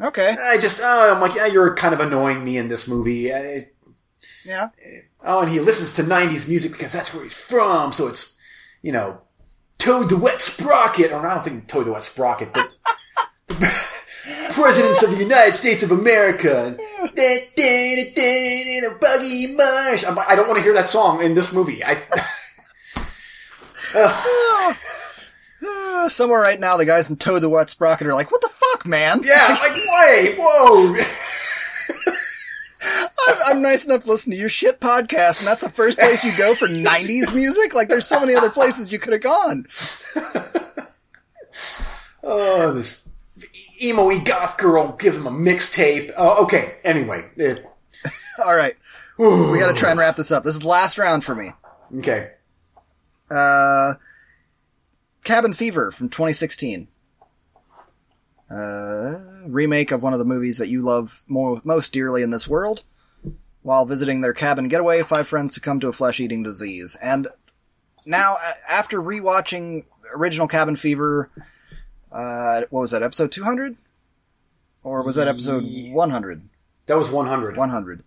Okay. 0.00 0.30
I 0.40 0.56
just, 0.58 0.80
oh, 0.82 1.14
I'm 1.14 1.20
like, 1.20 1.34
yeah, 1.34 1.46
you're 1.46 1.74
kind 1.76 1.92
of 1.94 2.00
annoying 2.00 2.42
me 2.42 2.56
in 2.56 2.68
this 2.68 2.88
movie. 2.88 3.30
Uh, 3.32 3.60
Yeah. 4.44 4.68
Oh, 5.22 5.40
and 5.42 5.50
he 5.50 5.60
listens 5.60 5.92
to 5.94 6.02
90s 6.02 6.48
music 6.48 6.72
because 6.72 6.92
that's 6.92 7.12
where 7.12 7.22
he's 7.22 7.34
from, 7.34 7.92
so 7.92 8.08
it's, 8.08 8.38
you 8.82 8.90
know, 8.92 9.20
Toad 9.78 10.08
the 10.08 10.16
Wet 10.16 10.40
Sprocket, 10.40 11.12
or 11.12 11.24
I 11.26 11.34
don't 11.34 11.44
think 11.44 11.68
Toad 11.68 11.86
the 11.86 11.92
Wet 11.92 12.02
Sprocket, 12.02 12.52
but 12.54 12.66
Presidents 14.52 15.02
of 15.02 15.10
the 15.10 15.16
United 15.18 15.54
States 15.54 15.82
of 15.82 15.90
America, 15.90 16.76
in 17.16 18.84
a 18.84 18.94
buggy 19.00 19.54
marsh. 19.54 20.04
I'm 20.04 20.18
I 20.18 20.34
don't 20.36 20.46
want 20.48 20.58
to 20.58 20.62
hear 20.62 20.74
that 20.74 20.88
song 20.88 21.22
in 21.22 21.34
this 21.34 21.52
movie. 21.52 21.82
I, 21.84 22.02
Uh, 25.62 26.08
somewhere 26.08 26.40
right 26.40 26.58
now, 26.58 26.76
the 26.78 26.86
guys 26.86 27.10
in 27.10 27.16
Toad 27.16 27.42
the 27.42 27.48
Wet 27.48 27.68
Sprocket 27.68 28.06
are 28.06 28.14
like, 28.14 28.30
what 28.30 28.40
the 28.40 28.48
fuck, 28.48 28.86
man? 28.86 29.20
yeah, 29.22 29.46
I'm 29.48 29.58
like, 29.58 29.72
wait, 29.74 30.36
whoa. 30.38 30.96
I'm, 33.28 33.36
I'm 33.46 33.62
nice 33.62 33.84
enough 33.84 34.04
to 34.04 34.08
listen 34.10 34.32
to 34.32 34.38
your 34.38 34.48
shit 34.48 34.80
podcast, 34.80 35.40
and 35.40 35.46
that's 35.46 35.60
the 35.60 35.68
first 35.68 35.98
place 35.98 36.24
you 36.24 36.32
go 36.38 36.54
for 36.54 36.66
90s 36.66 37.34
music? 37.34 37.74
Like, 37.74 37.88
there's 37.88 38.06
so 38.06 38.20
many 38.20 38.34
other 38.34 38.48
places 38.48 38.90
you 38.90 38.98
could 38.98 39.12
have 39.12 39.22
gone. 39.22 39.66
Oh, 42.22 42.72
this 42.72 43.08
emo 43.82 44.18
goth 44.20 44.58
girl 44.58 44.92
gives 44.96 45.16
him 45.16 45.26
a 45.26 45.30
mixtape. 45.30 46.12
Oh, 46.16 46.42
okay, 46.44 46.76
anyway. 46.84 47.28
It, 47.36 47.64
All 48.44 48.54
right. 48.54 48.74
We 49.18 49.58
gotta 49.58 49.74
try 49.74 49.90
and 49.90 49.98
wrap 49.98 50.16
this 50.16 50.32
up. 50.32 50.44
This 50.44 50.54
is 50.54 50.60
the 50.60 50.68
last 50.68 50.96
round 50.98 51.24
for 51.24 51.34
me. 51.34 51.50
okay. 51.98 52.30
Uh, 53.30 53.94
Cabin 55.24 55.52
Fever 55.52 55.90
from 55.90 56.08
2016. 56.08 56.88
Uh, 58.50 59.18
remake 59.46 59.92
of 59.92 60.02
one 60.02 60.12
of 60.12 60.18
the 60.18 60.24
movies 60.24 60.58
that 60.58 60.68
you 60.68 60.80
love 60.80 61.22
more, 61.28 61.60
most 61.62 61.92
dearly 61.92 62.22
in 62.22 62.30
this 62.30 62.48
world. 62.48 62.82
While 63.62 63.84
visiting 63.84 64.22
their 64.22 64.32
cabin 64.32 64.68
getaway, 64.68 65.02
five 65.02 65.28
friends 65.28 65.54
succumb 65.54 65.80
to 65.80 65.88
a 65.88 65.92
flesh-eating 65.92 66.42
disease. 66.42 66.96
And 67.02 67.28
now 68.06 68.36
after 68.70 69.00
rewatching 69.00 69.84
original 70.16 70.48
Cabin 70.48 70.76
Fever, 70.76 71.30
uh, 72.12 72.62
what 72.70 72.80
was 72.80 72.90
that 72.90 73.02
episode 73.02 73.32
two 73.32 73.44
hundred, 73.44 73.76
or 74.82 75.02
was 75.02 75.16
that 75.16 75.28
episode 75.28 75.64
one 75.92 76.10
hundred? 76.10 76.42
That 76.90 76.98
was 76.98 77.08
100. 77.08 77.56
100. 77.56 78.02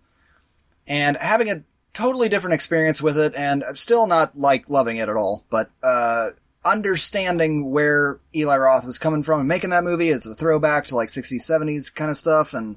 And 0.86 1.16
having 1.16 1.48
a 1.48 1.64
totally 1.94 2.28
different 2.28 2.52
experience 2.52 3.00
with 3.00 3.16
it, 3.16 3.34
and 3.34 3.64
I'm 3.64 3.76
still 3.76 4.06
not 4.06 4.36
like 4.36 4.68
loving 4.68 4.98
it 4.98 5.08
at 5.08 5.16
all, 5.16 5.46
but, 5.48 5.70
uh, 5.82 6.30
understanding 6.66 7.70
where 7.70 8.20
Eli 8.34 8.58
Roth 8.58 8.84
was 8.84 8.98
coming 8.98 9.22
from 9.22 9.40
and 9.40 9.48
making 9.48 9.70
that 9.70 9.84
movie, 9.84 10.10
it's 10.10 10.26
a 10.26 10.34
throwback 10.34 10.86
to 10.88 10.96
like 10.96 11.08
60s, 11.08 11.50
70s 11.50 11.94
kind 11.94 12.10
of 12.10 12.18
stuff, 12.18 12.52
and 12.52 12.76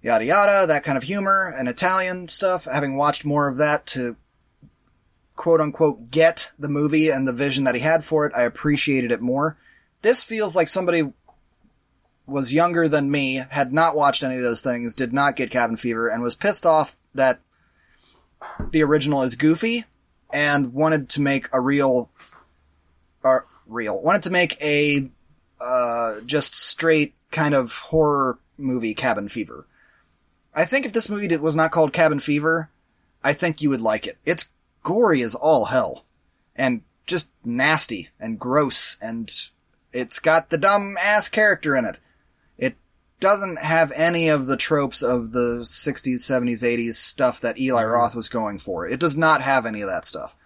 yada 0.00 0.24
yada, 0.24 0.66
that 0.66 0.82
kind 0.82 0.96
of 0.96 1.04
humor, 1.04 1.52
and 1.54 1.68
Italian 1.68 2.28
stuff, 2.28 2.64
having 2.64 2.96
watched 2.96 3.26
more 3.26 3.48
of 3.48 3.58
that 3.58 3.84
to 3.88 4.16
quote 5.36 5.60
unquote 5.60 6.10
get 6.10 6.52
the 6.58 6.70
movie 6.70 7.10
and 7.10 7.28
the 7.28 7.34
vision 7.34 7.64
that 7.64 7.74
he 7.74 7.82
had 7.82 8.02
for 8.02 8.24
it, 8.24 8.32
I 8.34 8.44
appreciated 8.44 9.12
it 9.12 9.20
more. 9.20 9.58
This 10.02 10.24
feels 10.24 10.56
like 10.56 10.68
somebody 10.68 11.12
was 12.26 12.54
younger 12.54 12.88
than 12.88 13.10
me, 13.10 13.42
had 13.50 13.72
not 13.72 13.96
watched 13.96 14.22
any 14.22 14.36
of 14.36 14.42
those 14.42 14.60
things, 14.60 14.94
did 14.94 15.12
not 15.12 15.36
get 15.36 15.50
cabin 15.50 15.76
fever, 15.76 16.08
and 16.08 16.22
was 16.22 16.34
pissed 16.34 16.64
off 16.64 16.96
that 17.14 17.40
the 18.70 18.82
original 18.82 19.22
is 19.22 19.34
goofy 19.34 19.84
and 20.32 20.72
wanted 20.72 21.08
to 21.10 21.20
make 21.20 21.48
a 21.52 21.60
real, 21.60 22.10
or 23.22 23.46
real, 23.66 24.00
wanted 24.02 24.22
to 24.22 24.30
make 24.30 24.56
a, 24.62 25.10
uh, 25.60 26.20
just 26.20 26.54
straight 26.54 27.14
kind 27.30 27.54
of 27.54 27.72
horror 27.72 28.38
movie 28.56 28.94
cabin 28.94 29.28
fever. 29.28 29.66
I 30.54 30.64
think 30.64 30.84
if 30.86 30.92
this 30.92 31.08
movie 31.08 31.34
was 31.36 31.56
not 31.56 31.70
called 31.70 31.92
Cabin 31.92 32.18
Fever, 32.18 32.70
I 33.22 33.32
think 33.32 33.62
you 33.62 33.70
would 33.70 33.80
like 33.80 34.06
it. 34.06 34.18
It's 34.24 34.50
gory 34.82 35.22
as 35.22 35.34
all 35.34 35.66
hell. 35.66 36.04
And 36.56 36.82
just 37.06 37.30
nasty 37.44 38.08
and 38.18 38.38
gross 38.38 38.96
and 39.00 39.30
it's 39.92 40.18
got 40.18 40.50
the 40.50 40.58
dumb 40.58 40.96
ass 41.02 41.28
character 41.28 41.76
in 41.76 41.84
it. 41.84 41.98
It 42.58 42.76
doesn't 43.18 43.58
have 43.58 43.92
any 43.94 44.28
of 44.28 44.46
the 44.46 44.56
tropes 44.56 45.02
of 45.02 45.32
the 45.32 45.60
60s, 45.62 46.18
70s, 46.18 46.62
80s 46.62 46.94
stuff 46.94 47.40
that 47.40 47.58
Eli 47.58 47.84
Roth 47.84 48.14
was 48.14 48.28
going 48.28 48.58
for. 48.58 48.86
It 48.86 49.00
does 49.00 49.16
not 49.16 49.40
have 49.40 49.66
any 49.66 49.80
of 49.80 49.88
that 49.88 50.04
stuff. 50.04 50.36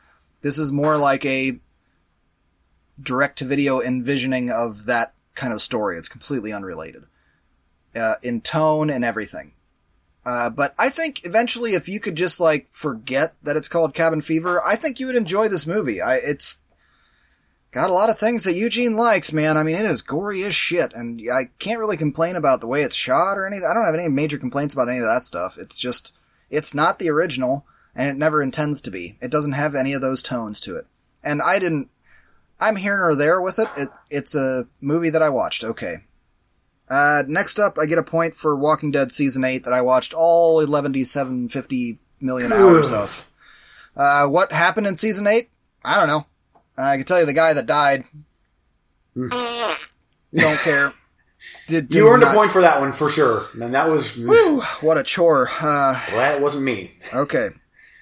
This 0.43 0.59
is 0.59 0.73
more 0.73 0.97
like 0.97 1.25
a 1.25 1.59
direct 3.01 3.39
to 3.39 3.45
video 3.45 3.81
envisioning 3.81 4.51
of 4.51 4.87
that 4.87 5.15
kind 5.35 5.53
of 5.53 5.63
story. 5.63 5.97
It's 5.97 6.09
completely 6.09 6.53
unrelated. 6.53 7.05
Uh, 7.95 8.15
in 8.23 8.41
tone 8.41 8.91
and 8.91 9.05
everything. 9.05 9.53
Uh, 10.27 10.51
but 10.51 10.75
I 10.79 10.89
think 10.89 11.25
eventually 11.25 11.75
if 11.75 11.89
you 11.89 12.01
could 12.01 12.17
just 12.17 12.41
like 12.41 12.69
forget 12.71 13.35
that 13.43 13.57
it's 13.57 13.69
called 13.69 13.95
Cabin 13.95 14.21
Fever, 14.21 14.61
I 14.65 14.75
think 14.77 14.99
you 14.99 15.07
would 15.07 15.17
enjoy 15.17 15.49
this 15.49 15.67
movie. 15.67 16.01
I, 16.01 16.17
it's 16.17 16.63
got 17.75 17.91
a 17.91 17.93
lot 17.93 18.09
of 18.09 18.17
things 18.17 18.45
that 18.45 18.55
Eugene 18.55 18.95
likes, 18.95 19.33
man. 19.33 19.57
I 19.57 19.65
mean, 19.65 19.75
it 19.75 19.85
is 19.85 20.01
gory 20.01 20.45
as 20.45 20.55
shit, 20.55 20.93
and 20.95 21.21
I 21.31 21.51
can't 21.59 21.81
really 21.81 21.97
complain 21.97 22.37
about 22.37 22.61
the 22.61 22.69
way 22.69 22.83
it's 22.83 22.95
shot 22.95 23.37
or 23.37 23.49
anything. 23.49 23.67
I 23.69 23.75
don't 23.75 23.85
have 23.85 23.97
any 23.97 24.09
major 24.09 24.39
complaints 24.39 24.75
about 24.75 24.89
any 24.89 24.99
of 24.99 25.05
that 25.05 25.25
stuff. 25.25 25.59
It's 25.59 25.81
just, 25.81 26.15
it's 26.51 26.73
not 26.73 27.01
the 27.01 27.11
original, 27.11 27.67
and 27.93 28.09
it 28.09 28.17
never 28.17 28.41
intends 28.41 28.81
to 28.83 28.93
be. 28.93 29.19
It 29.21 29.33
doesn't 29.33 29.53
have 29.55 29.75
any 29.75 29.93
of 29.93 30.01
those 30.01 30.23
tones 30.23 30.61
to 30.61 30.77
it. 30.77 30.87
And 31.25 31.43
I 31.43 31.59
didn't, 31.59 31.91
I'm 32.61 32.77
here 32.77 32.97
nor 32.97 33.17
there 33.17 33.41
with 33.41 33.59
it. 33.59 33.69
it 33.77 33.89
it's 34.09 34.37
a 34.37 34.69
movie 34.81 35.11
that 35.11 35.23
I 35.23 35.29
watched, 35.29 35.65
okay. 35.65 35.97
Uh, 36.89 37.25
next 37.27 37.59
up, 37.59 37.77
I 37.77 37.87
get 37.87 37.99
a 37.99 38.05
point 38.05 38.37
for 38.37 38.55
Walking 38.55 38.93
Dead 38.93 39.11
Season 39.11 39.43
8 39.43 39.65
that 39.65 39.73
I 39.73 39.81
watched 39.81 40.15
all 40.15 40.61
11,750 40.61 41.99
million 42.21 42.53
hours 42.53 42.93
of. 42.93 43.29
Uh, 43.97 44.29
what 44.29 44.53
happened 44.53 44.87
in 44.87 44.95
Season 44.95 45.27
8? 45.27 45.51
I 45.85 45.99
don't 45.99 46.09
know. 46.09 46.27
I 46.77 46.97
can 46.97 47.05
tell 47.05 47.21
you 47.21 47.27
the 47.27 47.33
guy 47.33 47.53
that 47.55 47.67
died. 47.67 48.05
don't 49.17 50.59
care. 50.61 50.93
Did, 51.69 51.95
You 51.95 52.09
earned 52.09 52.23
not- 52.23 52.35
a 52.35 52.37
point 52.37 52.51
for 52.51 52.61
that 52.63 52.81
one 52.81 52.93
for 52.93 53.09
sure. 53.09 53.43
And 53.61 53.75
that 53.75 53.89
was 53.89 54.17
Whew, 54.17 54.63
what 54.81 54.99
a 54.99 55.03
chore. 55.03 55.49
Uh, 55.61 56.01
glad 56.11 56.37
it 56.37 56.43
wasn't 56.43 56.65
me. 56.65 56.93
okay. 57.15 57.51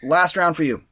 Last 0.02 0.36
round 0.36 0.56
for 0.56 0.64
you. 0.64 0.82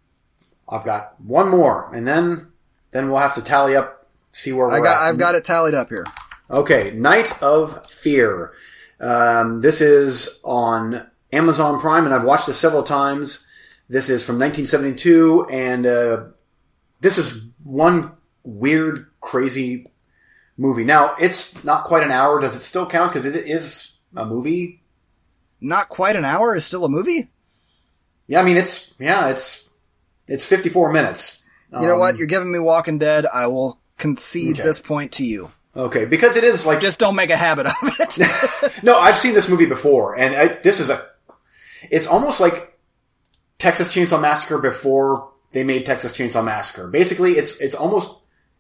I've 0.69 0.85
got 0.85 1.21
one 1.21 1.49
more, 1.49 1.93
and 1.93 2.07
then 2.07 2.53
then 2.93 3.09
we'll 3.09 3.19
have 3.19 3.35
to 3.35 3.43
tally 3.43 3.75
up, 3.75 4.09
see 4.31 4.53
where 4.53 4.71
I 4.71 4.79
got, 4.79 5.03
at. 5.03 5.09
I've 5.09 5.19
got 5.19 5.35
it 5.35 5.45
tallied 5.45 5.75
up 5.75 5.89
here. 5.89 6.07
Okay, 6.49 6.93
Night 6.93 7.41
of 7.43 7.85
Fear. 7.87 8.53
Um, 9.01 9.63
this 9.63 9.81
is 9.81 10.39
on 10.45 11.09
Amazon 11.33 11.81
Prime, 11.81 12.05
and 12.05 12.15
I've 12.15 12.23
watched 12.23 12.47
this 12.47 12.59
several 12.59 12.85
times. 12.85 13.45
This 13.89 14.09
is 14.09 14.23
from 14.23 14.37
1972, 14.37 15.49
and 15.51 15.87
uh, 15.87 16.23
this 17.01 17.19
is 17.19 17.50
one 17.71 18.13
weird, 18.43 19.07
crazy 19.21 19.87
movie. 20.57 20.85
Now, 20.85 21.15
it's 21.21 21.63
not 21.65 21.85
quite 21.85 22.03
an 22.03 22.11
hour. 22.11 22.41
Does 22.41 22.57
it 22.57 22.63
still 22.65 22.87
count? 22.87 23.13
Because 23.13 23.27
it 23.27 23.35
is 23.37 23.93
a 24.17 24.25
movie. 24.27 24.83
Not 25.61 25.89
quite 25.89 26.17
an 26.17 26.25
hour 26.25 26.55
is 26.55 26.65
still 26.65 26.85
a 26.85 26.89
movie? 26.89 27.29
Yeah, 28.27 28.41
I 28.41 28.45
mean, 28.45 28.57
it's 28.57 28.95
yeah, 28.99 29.29
it's 29.29 29.69
it's 30.27 30.45
54 30.45 30.93
minutes. 30.93 31.45
You 31.73 31.87
know 31.87 31.95
Um, 31.95 32.01
what? 32.01 32.17
You're 32.19 32.27
giving 32.27 32.51
me 32.51 32.59
Walking 32.59 32.99
Dead. 32.99 33.27
I 33.33 33.47
will 33.47 33.79
concede 33.99 34.57
Okay. 34.59 34.63
this 34.63 34.81
point 34.81 35.13
to 35.13 35.25
you. 35.25 35.51
Okay, 35.77 36.05
because 36.05 36.37
it 36.37 36.43
is 36.45 36.67
like 36.67 36.81
Just 36.81 36.99
don't 36.99 37.15
make 37.15 37.31
a 37.31 37.37
habit 37.37 37.67
of 37.67 37.73
it. 37.83 38.83
No, 38.83 38.99
I've 38.99 39.17
seen 39.17 39.35
this 39.35 39.49
movie 39.49 39.67
before, 39.67 40.19
and 40.19 40.35
I, 40.35 40.47
this 40.63 40.81
is 40.81 40.89
a. 40.91 41.05
It's 41.91 42.07
almost 42.07 42.41
like 42.41 42.77
Texas 43.59 43.89
Chainsaw 43.95 44.21
Massacre 44.21 44.59
before 44.59 45.30
they 45.53 45.65
made 45.65 45.85
Texas 45.85 46.13
Chainsaw 46.13 46.45
Massacre. 46.45 46.89
Basically, 46.89 47.33
it's 47.33 47.57
it's 47.57 47.75
almost, 47.75 48.11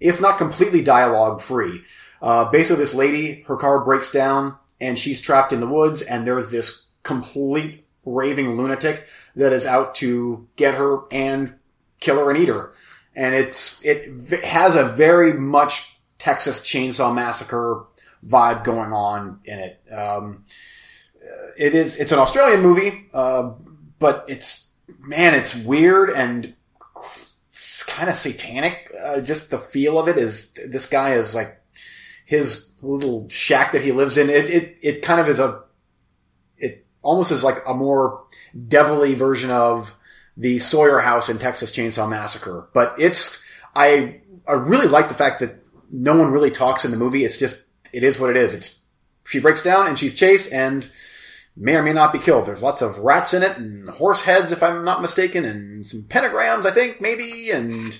if 0.00 0.20
not 0.20 0.38
completely 0.38 0.82
dialogue 0.82 1.40
free. 1.40 1.82
Uh, 2.20 2.50
basically, 2.50 2.82
this 2.82 2.94
lady, 2.94 3.42
her 3.42 3.56
car 3.56 3.84
breaks 3.84 4.12
down, 4.12 4.56
and 4.80 4.98
she's 4.98 5.20
trapped 5.20 5.52
in 5.52 5.60
the 5.60 5.68
woods, 5.68 6.02
and 6.02 6.26
there's 6.26 6.50
this 6.50 6.86
complete 7.02 7.86
raving 8.04 8.56
lunatic 8.56 9.06
that 9.36 9.52
is 9.52 9.66
out 9.66 9.94
to 9.96 10.48
get 10.56 10.74
her 10.74 11.00
and 11.10 11.54
kill 12.00 12.18
her 12.18 12.30
and 12.30 12.38
eat 12.38 12.48
her. 12.48 12.72
And 13.14 13.34
it's 13.34 13.80
it 13.84 14.44
has 14.44 14.74
a 14.74 14.84
very 14.84 15.32
much 15.32 15.98
Texas 16.18 16.60
Chainsaw 16.60 17.14
Massacre 17.14 17.86
vibe 18.26 18.64
going 18.64 18.92
on 18.92 19.40
in 19.44 19.58
it. 19.58 19.82
Um, 19.92 20.44
it 21.56 21.74
is 21.74 21.96
it's 21.96 22.12
an 22.12 22.18
Australian 22.18 22.62
movie, 22.62 23.08
uh, 23.12 23.52
but 23.98 24.24
it's 24.28 24.70
man, 24.98 25.34
it's 25.34 25.54
weird 25.54 26.10
and 26.10 26.54
kind 27.90 28.08
of 28.08 28.16
satanic. 28.16 28.90
Uh, 29.04 29.20
just 29.20 29.50
the 29.50 29.58
feel 29.58 29.98
of 29.98 30.08
it 30.08 30.16
is 30.16 30.52
this 30.66 30.86
guy 30.86 31.14
is 31.14 31.34
like 31.34 31.60
his 32.24 32.70
little 32.80 33.28
shack 33.28 33.72
that 33.72 33.82
he 33.82 33.92
lives 33.92 34.16
in. 34.16 34.30
It 34.30 34.48
it 34.48 34.78
it 34.80 35.02
kind 35.02 35.20
of 35.20 35.28
is 35.28 35.38
a 35.38 35.62
it 36.56 36.86
almost 37.02 37.32
is 37.32 37.44
like 37.44 37.58
a 37.66 37.74
more 37.74 38.24
devilly 38.68 39.14
version 39.14 39.50
of 39.50 39.94
the 40.36 40.58
Sawyer 40.58 41.00
house 41.00 41.28
in 41.28 41.38
Texas 41.38 41.72
Chainsaw 41.72 42.08
Massacre. 42.08 42.68
But 42.72 42.94
it's 42.98 43.42
I 43.74 44.22
I 44.48 44.52
really 44.52 44.86
like 44.86 45.08
the 45.08 45.14
fact 45.14 45.40
that 45.40 45.56
no 45.90 46.16
one 46.16 46.30
really 46.30 46.50
talks 46.50 46.84
in 46.84 46.92
the 46.92 46.96
movie. 46.96 47.24
It's 47.24 47.38
just 47.38 47.62
it 47.92 48.04
is 48.04 48.18
what 48.18 48.30
it 48.30 48.36
is. 48.36 48.54
It's 48.54 48.78
she 49.26 49.40
breaks 49.40 49.62
down 49.62 49.86
and 49.86 49.98
she's 49.98 50.14
chased 50.14 50.52
and 50.52 50.88
may 51.60 51.76
or 51.76 51.82
may 51.82 51.92
not 51.92 52.12
be 52.12 52.18
killed. 52.18 52.46
There's 52.46 52.62
lots 52.62 52.82
of 52.82 52.98
rats 52.98 53.34
in 53.34 53.42
it 53.42 53.56
and 53.58 53.88
horse 53.88 54.22
heads, 54.22 54.50
if 54.50 54.62
I'm 54.62 54.84
not 54.84 55.02
mistaken, 55.02 55.44
and 55.44 55.86
some 55.86 56.02
pentagrams, 56.04 56.64
I 56.64 56.70
think, 56.70 57.00
maybe, 57.00 57.50
and 57.50 57.98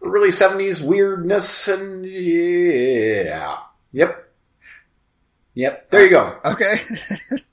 really 0.00 0.30
70s 0.30 0.80
weirdness 0.80 1.68
and 1.68 2.06
yeah. 2.06 3.58
Yep. 3.92 4.32
Yep. 5.54 5.90
There 5.90 6.04
you 6.04 6.10
go. 6.10 6.38
okay. 6.44 6.76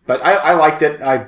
But 0.07 0.23
I, 0.25 0.35
I 0.35 0.53
liked 0.53 0.83
it. 0.83 1.01
I 1.01 1.27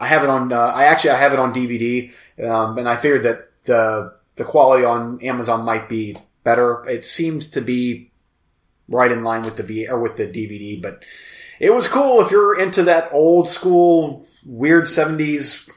I 0.00 0.08
have 0.08 0.24
it 0.24 0.28
on. 0.28 0.52
Uh, 0.52 0.58
I 0.58 0.86
actually 0.86 1.10
I 1.10 1.18
have 1.18 1.32
it 1.32 1.38
on 1.38 1.54
DVD, 1.54 2.12
um, 2.44 2.76
and 2.76 2.88
I 2.88 2.96
figured 2.96 3.22
that 3.22 3.50
the 3.62 4.16
the 4.34 4.44
quality 4.44 4.84
on 4.84 5.20
Amazon 5.22 5.64
might 5.64 5.88
be 5.88 6.16
better. 6.42 6.84
It 6.88 7.06
seems 7.06 7.48
to 7.50 7.60
be 7.60 8.10
right 8.88 9.12
in 9.12 9.22
line 9.22 9.42
with 9.42 9.56
the 9.56 9.62
V 9.62 9.86
or 9.88 10.00
with 10.00 10.16
the 10.16 10.26
DVD, 10.26 10.82
but 10.82 11.04
it 11.60 11.72
was 11.72 11.88
cool 11.88 12.20
if 12.20 12.30
you're 12.30 12.58
into 12.58 12.82
that 12.84 13.10
old 13.12 13.48
school 13.48 14.26
weird 14.44 14.86
seventies. 14.88 15.68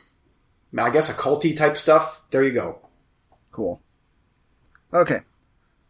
I 0.77 0.89
guess 0.89 1.11
occulty 1.11 1.55
type 1.57 1.77
stuff. 1.77 2.21
There 2.29 2.43
you 2.43 2.51
go. 2.51 2.79
Cool. 3.51 3.81
Okay. 4.93 5.19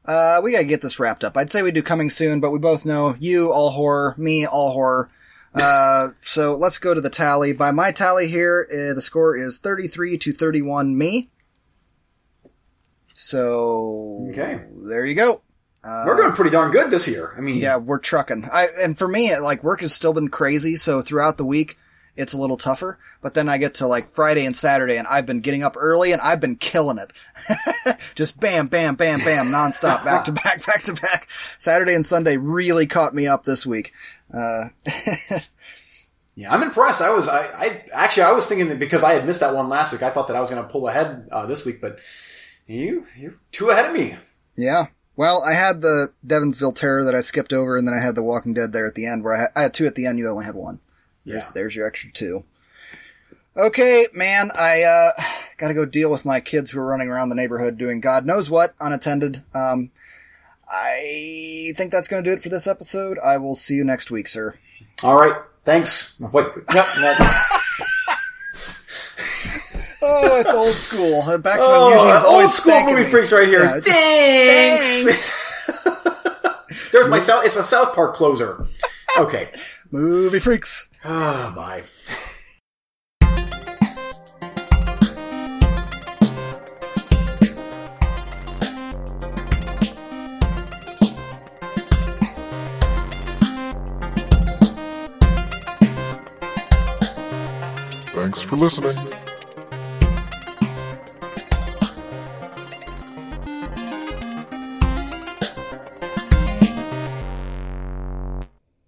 Uh, 0.06 0.40
we 0.44 0.54
gotta 0.54 0.64
get 0.64 0.82
this 0.82 1.00
wrapped 1.00 1.24
up. 1.24 1.36
I'd 1.36 1.50
say 1.50 1.62
we 1.62 1.72
do 1.72 1.82
coming 1.82 2.10
soon, 2.10 2.40
but 2.40 2.52
we 2.52 2.60
both 2.60 2.86
know 2.86 3.16
you 3.20 3.52
all 3.52 3.72
horror, 3.72 4.16
me 4.18 4.46
all 4.48 4.72
horror. 4.72 5.10
Uh, 5.54 6.10
so 6.20 6.56
let's 6.56 6.78
go 6.78 6.94
to 6.94 7.02
the 7.02 7.10
tally. 7.10 7.52
By 7.52 7.72
my 7.72 7.92
tally 7.92 8.30
here, 8.30 8.68
uh, 8.72 8.94
the 8.94 9.02
score 9.02 9.36
is 9.36 9.58
33 9.58 10.18
to 10.20 10.32
31 10.32 10.98
me. 10.98 11.30
So, 13.14 14.28
Okay. 14.32 14.64
there 14.84 15.06
you 15.06 15.16
go. 15.16 15.42
Uh, 15.88 16.04
We're 16.06 16.18
doing 16.18 16.34
pretty 16.34 16.52
darn 16.52 16.70
good 16.72 16.92
this 16.92 17.08
year. 17.08 17.34
I 17.38 17.42
mean, 17.42 17.58
yeah, 17.58 17.78
we're 17.78 18.00
trucking. 18.00 18.44
I, 18.52 18.68
and 18.84 18.98
for 18.98 19.08
me, 19.08 19.38
like, 19.38 19.64
work 19.64 19.80
has 19.82 19.94
still 19.94 20.12
been 20.12 20.28
crazy, 20.28 20.76
so 20.76 21.02
throughout 21.02 21.38
the 21.38 21.46
week, 21.46 21.78
it's 22.18 22.34
a 22.34 22.38
little 22.42 22.58
tougher. 22.58 23.00
But 23.22 23.36
then 23.36 23.48
I 23.48 23.58
get 23.58 23.76
to 23.76 23.88
like 23.88 24.08
Friday 24.08 24.46
and 24.46 24.56
Saturday 24.56 24.98
and 24.98 25.08
I've 25.08 25.26
been 25.26 25.40
getting 25.40 25.64
up 25.64 25.76
early 25.78 26.12
and 26.12 26.22
I've 26.22 26.42
been 26.42 26.56
killing 26.58 26.98
it. 26.98 27.14
Just 28.16 28.40
bam, 28.42 28.68
bam, 28.68 28.96
bam, 28.96 29.20
bam, 29.20 29.48
nonstop, 29.48 30.04
back 30.04 30.24
to 30.26 30.32
back, 30.32 30.66
back 30.66 30.82
to 30.84 30.94
back. 30.94 31.30
Saturday 31.60 31.94
and 31.94 32.06
Sunday 32.06 32.36
really 32.36 32.88
caught 32.88 33.14
me 33.14 33.28
up 33.28 33.44
this 33.44 33.66
week. 33.66 33.94
Uh, 34.34 34.70
Yeah, 36.36 36.54
I'm 36.54 36.62
impressed. 36.62 37.02
I 37.02 37.10
was, 37.10 37.28
I, 37.28 37.48
I 37.48 37.86
actually, 37.94 38.24
I 38.24 38.32
was 38.32 38.46
thinking 38.46 38.68
that 38.68 38.78
because 38.78 39.04
I 39.04 39.14
had 39.14 39.26
missed 39.26 39.40
that 39.40 39.56
one 39.56 39.70
last 39.70 39.92
week, 39.92 40.04
I 40.04 40.12
thought 40.12 40.28
that 40.28 40.36
I 40.38 40.40
was 40.40 40.52
going 40.52 40.62
to 40.62 40.70
pull 40.70 40.88
ahead 40.88 41.28
uh, 41.32 41.48
this 41.48 41.66
week, 41.66 41.82
but 41.82 41.98
you, 42.68 43.06
you're 43.18 43.34
two 43.52 43.70
ahead 43.72 43.86
of 43.86 43.94
me. 43.94 44.16
yeah. 44.56 44.86
Well, 45.18 45.44
I 45.44 45.54
had 45.54 45.82
the 45.82 46.14
Devonsville 46.26 46.76
Terror 46.76 47.04
that 47.04 47.16
I 47.16 47.22
skipped 47.22 47.52
over 47.52 47.76
and 47.76 47.86
then 47.88 47.94
I 47.96 48.00
had 48.00 48.16
the 48.16 48.24
Walking 48.24 48.54
Dead 48.54 48.72
there 48.72 48.88
at 48.88 48.96
the 48.96 49.08
end 49.08 49.24
where 49.24 49.36
I 49.36 49.40
had, 49.40 49.50
I 49.56 49.62
had 49.64 49.74
two 49.74 49.86
at 49.88 49.96
the 49.96 50.06
end. 50.06 50.20
You 50.20 50.30
only 50.30 50.46
had 50.46 50.56
one. 50.56 50.80
There's, 51.26 51.46
Yeah. 51.46 51.52
there's 51.56 51.76
your 51.76 51.88
extra 51.88 52.12
two. 52.12 52.44
Okay, 53.58 54.06
man, 54.14 54.52
I, 54.56 54.84
uh, 54.84 55.12
gotta 55.58 55.74
go 55.74 55.84
deal 55.86 56.12
with 56.12 56.24
my 56.24 56.40
kids 56.40 56.70
who 56.70 56.80
are 56.80 56.86
running 56.86 57.10
around 57.10 57.30
the 57.30 57.36
neighborhood 57.36 57.78
doing 57.80 58.00
God 58.00 58.24
knows 58.26 58.50
what, 58.50 58.76
unattended. 58.80 59.44
Um, 59.56 59.90
I 60.72 61.72
think 61.76 61.92
that's 61.92 62.08
gonna 62.08 62.22
do 62.22 62.32
it 62.32 62.44
for 62.44 62.50
this 62.50 62.68
episode. 62.68 63.18
I 63.20 63.38
will 63.38 63.56
see 63.56 63.74
you 63.74 63.84
next 63.84 64.12
week, 64.12 64.28
sir. 64.28 64.54
All 65.02 65.16
right, 65.16 65.36
thanks. 65.64 66.14
Wait, 66.20 66.46
no. 66.74 66.84
Oh, 70.10 70.40
it's 70.40 70.54
old 70.54 70.74
school. 70.74 71.22
Back 71.40 71.60
when 71.60 71.68
Oh, 71.70 71.90
Eugene's 71.90 72.24
old 72.24 72.34
always 72.34 72.54
school 72.54 72.84
movie 72.86 73.04
me. 73.04 73.10
freaks 73.10 73.32
right 73.32 73.48
here. 73.48 73.64
Yeah, 73.64 73.80
just- 73.80 75.34
thanks. 75.34 76.92
There's 76.92 77.10
my 77.10 77.20
South. 77.20 77.46
It's 77.46 77.56
a 77.56 77.64
South 77.64 77.94
Park 77.94 78.16
closer. 78.16 78.66
Okay. 79.20 79.50
Movie 79.92 80.40
freaks. 80.40 80.88
Ah, 81.04 81.52
bye. 81.56 81.84
Thanks 98.14 98.42
for 98.42 98.56
listening. 98.56 98.96